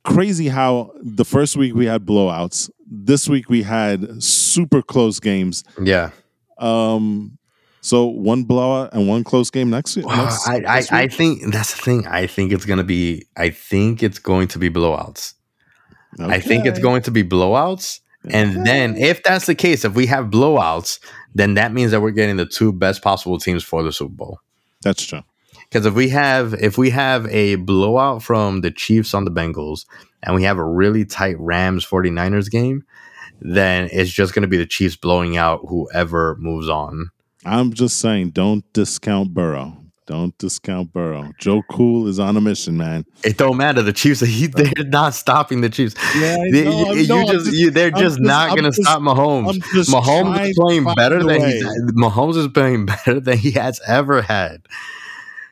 crazy 0.10 0.50
how 0.50 0.92
the 1.02 1.26
first 1.26 1.56
week 1.56 1.76
we 1.76 1.86
had 1.86 2.06
blowouts. 2.06 2.70
This 2.86 3.30
week 3.30 3.50
we 3.50 3.64
had 3.64 4.22
super 4.22 4.82
close 4.82 5.20
games. 5.20 5.64
Yeah. 5.82 6.12
Um, 6.58 7.38
so 7.82 8.06
one 8.08 8.44
blowout 8.44 8.94
and 8.94 9.08
one 9.08 9.24
close 9.24 9.50
game 9.50 9.70
next, 9.70 9.96
next 9.96 10.48
I, 10.48 10.58
I, 10.68 10.84
I, 10.92 11.08
think 11.08 11.54
that's 11.54 11.74
the 11.74 11.82
thing. 11.82 12.08
I 12.08 12.28
think 12.28 12.52
it's 12.52 12.66
gonna 12.66 12.84
be. 12.84 13.26
I 13.38 13.52
think 13.52 14.04
it's 14.04 14.20
going 14.20 14.50
to 14.50 14.60
be 14.60 14.70
blowouts. 14.70 15.34
Okay. 16.20 16.34
I 16.34 16.40
think 16.40 16.66
it's 16.66 16.80
going 16.80 17.04
to 17.04 17.12
be 17.12 17.24
blowouts. 17.24 18.00
And 18.32 18.66
then, 18.66 18.98
if 18.98 19.24
that's 19.24 19.46
the 19.46 19.56
case, 19.56 19.86
if 19.86 19.96
we 19.96 20.06
have 20.08 20.26
blowouts, 20.26 21.00
then 21.34 21.54
that 21.54 21.72
means 21.72 21.92
that 21.92 22.02
we're 22.02 22.12
getting 22.12 22.36
the 22.36 22.46
two 22.46 22.74
best 22.74 23.02
possible 23.02 23.40
teams 23.40 23.64
for 23.64 23.82
the 23.82 23.94
Super 23.94 24.14
Bowl. 24.14 24.40
That's 24.82 25.06
true. 25.06 25.22
Because 25.70 25.86
if 25.86 25.94
we 25.94 26.10
have 26.10 26.54
if 26.56 26.78
we 26.78 26.90
have 26.90 27.28
a 27.28 27.56
blowout 27.56 28.24
from 28.24 28.62
the 28.62 28.72
Chiefs 28.72 29.14
on 29.14 29.26
the 29.26 29.32
Bengals 29.32 29.86
and 30.24 30.36
we 30.36 30.44
have 30.44 30.58
a 30.58 30.66
really 30.66 31.06
tight 31.06 31.40
Rams 31.40 31.86
49ers 31.86 32.50
game, 32.50 32.84
then 33.40 33.88
it's 33.92 34.12
just 34.12 34.34
going 34.34 34.42
to 34.42 34.48
be 34.48 34.58
the 34.58 34.66
Chiefs 34.66 34.96
blowing 34.96 35.38
out 35.38 35.62
whoever 35.68 36.36
moves 36.40 36.70
on. 36.70 37.12
I'm 37.46 37.72
just 37.74 38.00
saying, 38.00 38.32
don't 38.32 38.66
discount 38.74 39.34
Burrow. 39.34 39.78
Don't 40.08 40.36
discount 40.40 40.92
Burrow. 40.92 41.32
Joe 41.38 41.62
Cool 41.70 42.08
is 42.08 42.18
on 42.18 42.36
a 42.36 42.42
mission, 42.42 42.76
man. 42.76 43.06
It 43.24 43.38
don't 43.38 43.58
matter. 43.58 43.84
The 43.84 43.94
Chiefs, 43.94 44.20
he, 44.26 44.48
uh, 44.48 44.50
they're 44.56 44.86
not 44.86 45.14
stopping 45.14 45.62
the 45.62 45.70
Chiefs. 45.70 45.94
Yeah, 46.16 46.36
they, 46.52 46.66
know, 46.66 46.94
you, 46.94 47.08
no, 47.08 47.22
just, 47.28 47.46
just, 47.46 47.58
you, 47.58 47.70
they're 47.70 47.92
just, 47.92 48.18
just 48.18 48.20
not 48.20 48.58
going 48.58 48.64
to 48.64 48.74
stop 48.74 49.02
Mahomes. 49.02 49.60
Mahomes 49.86 50.50
is 50.50 50.58
playing 50.58 50.86
better 50.96 51.24
than 51.24 51.42
he, 51.42 51.62
Mahomes 51.92 52.38
is 52.38 52.48
playing 52.48 52.88
better 52.88 53.20
than 53.20 53.38
he 53.38 53.52
has 53.52 53.80
ever 53.88 54.24
had. 54.24 54.64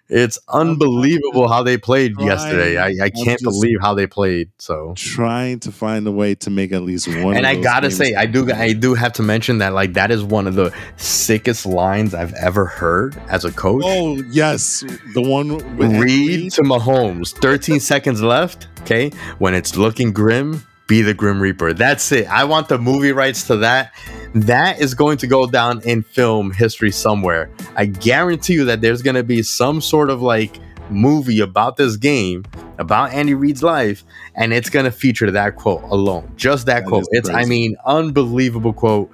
It's 0.09 0.39
unbelievable 0.47 1.49
how 1.49 1.63
they 1.63 1.77
played 1.77 2.15
trying, 2.15 2.27
yesterday. 2.27 2.77
I, 2.77 3.05
I 3.05 3.09
can't 3.09 3.41
believe 3.41 3.79
how 3.81 3.93
they 3.93 4.07
played. 4.07 4.49
So 4.57 4.93
trying 4.95 5.59
to 5.61 5.71
find 5.71 6.07
a 6.07 6.11
way 6.11 6.35
to 6.35 6.49
make 6.49 6.71
at 6.71 6.83
least 6.83 7.07
one. 7.07 7.35
And 7.35 7.45
I 7.45 7.59
gotta 7.59 7.91
say, 7.91 8.15
I 8.15 8.25
do 8.25 8.49
I 8.51 8.71
do 8.71 8.93
have 8.93 9.13
to 9.13 9.23
mention 9.23 9.57
that 9.57 9.73
like 9.73 9.93
that 9.93 10.09
is 10.09 10.23
one 10.23 10.47
of 10.47 10.55
the 10.55 10.73
sickest 10.95 11.65
lines 11.65 12.13
I've 12.13 12.33
ever 12.35 12.65
heard 12.65 13.17
as 13.27 13.43
a 13.43 13.51
coach. 13.51 13.83
Oh 13.85 14.15
yes, 14.31 14.83
the 15.13 15.21
one 15.21 15.57
read 15.77 16.51
to 16.53 16.61
Mahomes. 16.61 17.33
Thirteen 17.33 17.79
seconds 17.81 18.21
left. 18.21 18.67
Okay, 18.81 19.09
when 19.39 19.53
it's 19.53 19.75
looking 19.75 20.13
grim, 20.13 20.65
be 20.87 21.01
the 21.01 21.13
Grim 21.13 21.41
Reaper. 21.41 21.73
That's 21.73 22.09
it. 22.13 22.27
I 22.27 22.45
want 22.45 22.69
the 22.69 22.77
movie 22.77 23.11
rights 23.11 23.47
to 23.47 23.57
that. 23.57 23.93
That 24.33 24.79
is 24.79 24.93
going 24.93 25.17
to 25.19 25.27
go 25.27 25.47
down 25.47 25.81
in 25.83 26.03
film 26.03 26.51
history 26.51 26.91
somewhere. 26.91 27.49
I 27.75 27.85
guarantee 27.85 28.53
you 28.53 28.65
that 28.65 28.81
there's 28.81 29.01
going 29.01 29.15
to 29.15 29.23
be 29.23 29.41
some 29.43 29.81
sort 29.81 30.09
of 30.09 30.21
like 30.21 30.59
movie 30.89 31.39
about 31.39 31.77
this 31.77 31.97
game, 31.97 32.45
about 32.77 33.11
Andy 33.13 33.33
Reid's 33.33 33.63
life, 33.63 34.03
and 34.35 34.53
it's 34.53 34.69
going 34.69 34.85
to 34.85 34.91
feature 34.91 35.31
that 35.31 35.55
quote 35.55 35.83
alone. 35.83 36.31
Just 36.35 36.65
that, 36.65 36.81
that 36.81 36.87
quote. 36.87 37.05
It's, 37.11 37.29
I 37.29 37.45
mean, 37.45 37.75
unbelievable 37.85 38.73
quote. 38.73 39.11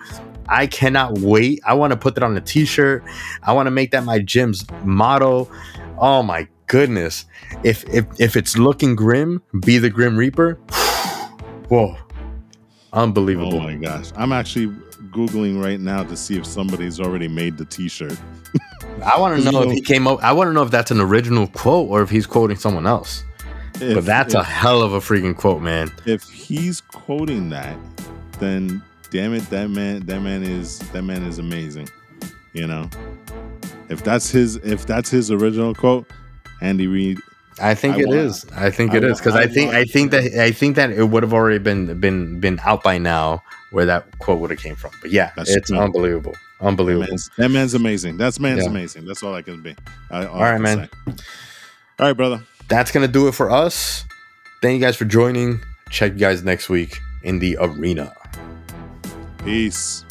I 0.47 0.67
cannot 0.67 1.19
wait. 1.19 1.61
I 1.65 1.73
want 1.73 1.91
to 1.91 1.97
put 1.97 2.15
that 2.15 2.23
on 2.23 2.35
a 2.35 2.41
t 2.41 2.65
shirt. 2.65 3.03
I 3.43 3.53
want 3.53 3.67
to 3.67 3.71
make 3.71 3.91
that 3.91 4.03
my 4.03 4.19
gym's 4.19 4.65
motto. 4.83 5.49
Oh 5.97 6.21
my 6.21 6.47
goodness. 6.67 7.25
If 7.63 7.87
if 7.89 8.05
if 8.19 8.35
it's 8.35 8.57
looking 8.57 8.95
grim, 8.95 9.41
be 9.63 9.77
the 9.77 9.89
Grim 9.89 10.17
Reaper. 10.17 10.55
Whoa. 11.69 11.95
Unbelievable. 12.91 13.55
Oh 13.55 13.61
my 13.61 13.75
gosh. 13.75 14.11
I'm 14.15 14.31
actually 14.31 14.75
Googling 15.09 15.61
right 15.61 15.79
now 15.79 16.03
to 16.03 16.15
see 16.15 16.37
if 16.37 16.45
somebody's 16.45 16.99
already 16.99 17.27
made 17.27 17.57
the 17.57 17.65
t 17.65 17.87
shirt. 17.87 18.17
I 19.03 19.19
want 19.19 19.41
to 19.41 19.51
know 19.51 19.63
if 19.63 19.71
he 19.71 19.81
came 19.81 20.07
up. 20.07 20.23
I 20.23 20.31
want 20.33 20.49
to 20.49 20.53
know 20.53 20.63
if 20.63 20.71
that's 20.71 20.91
an 20.91 20.99
original 20.99 21.47
quote 21.47 21.89
or 21.89 22.01
if 22.01 22.09
he's 22.09 22.25
quoting 22.25 22.57
someone 22.57 22.87
else. 22.87 23.23
If, 23.81 23.95
but 23.95 24.05
that's 24.05 24.33
if, 24.33 24.41
a 24.41 24.43
hell 24.43 24.81
of 24.81 24.93
a 24.93 24.99
freaking 24.99 25.35
quote, 25.35 25.61
man. 25.61 25.91
If 26.05 26.29
he's 26.29 26.81
quoting 26.81 27.49
that, 27.49 27.77
then 28.39 28.81
damn 29.09 29.33
it, 29.33 29.49
that 29.49 29.69
man, 29.69 30.05
that 30.05 30.21
man 30.21 30.43
is 30.43 30.79
that 30.91 31.03
man 31.03 31.23
is 31.23 31.39
amazing. 31.39 31.89
You 32.53 32.67
know, 32.67 32.89
if 33.89 34.03
that's 34.03 34.29
his, 34.29 34.57
if 34.57 34.85
that's 34.85 35.09
his 35.09 35.31
original 35.31 35.73
quote, 35.73 36.07
Andy 36.61 36.87
Reid. 36.87 37.19
I 37.63 37.75
think 37.75 37.95
I 37.95 37.99
it 38.01 38.07
want, 38.07 38.19
is. 38.19 38.45
I 38.53 38.69
think 38.69 38.91
I 38.91 38.97
it 38.97 39.03
is 39.05 39.19
because 39.19 39.35
I, 39.35 39.43
I, 39.43 39.47
think 39.47 39.73
I 39.73 39.85
think 39.85 40.11
that 40.11 40.23
I 40.37 40.51
think 40.51 40.75
that 40.75 40.91
it 40.91 41.05
would 41.05 41.23
have 41.23 41.33
already 41.33 41.59
been 41.59 41.97
been 41.99 42.41
been 42.41 42.59
out 42.63 42.83
by 42.83 42.97
now 42.97 43.41
where 43.71 43.85
that 43.85 44.19
quote 44.19 44.41
would 44.41 44.49
have 44.49 44.59
came 44.59 44.75
from. 44.75 44.91
But 45.01 45.11
yeah, 45.11 45.31
that's 45.37 45.49
it's 45.49 45.69
true. 45.69 45.79
unbelievable, 45.79 46.35
unbelievable. 46.59 47.05
That 47.05 47.11
man's, 47.11 47.29
that 47.37 47.49
man's, 47.49 47.73
amazing. 47.73 48.17
That's 48.17 48.37
man's 48.37 48.63
yeah. 48.63 48.69
amazing. 48.69 49.05
That's 49.05 49.23
all 49.23 49.33
I 49.33 49.41
can 49.41 49.61
be. 49.61 49.75
all 50.11 50.25
right, 50.25 50.59
man. 50.59 50.89
Say. 51.07 51.13
All 51.99 52.07
right, 52.07 52.13
brother. 52.13 52.43
That's 52.67 52.91
gonna 52.91 53.07
do 53.07 53.29
it 53.29 53.31
for 53.33 53.49
us. 53.49 54.05
Thank 54.61 54.79
you 54.79 54.85
guys 54.85 54.97
for 54.97 55.05
joining. 55.05 55.61
Check 55.89 56.13
you 56.13 56.19
guys 56.19 56.43
next 56.43 56.67
week 56.67 56.99
in 57.23 57.39
the 57.39 57.57
arena. 57.61 58.13
Peace. 59.37 60.03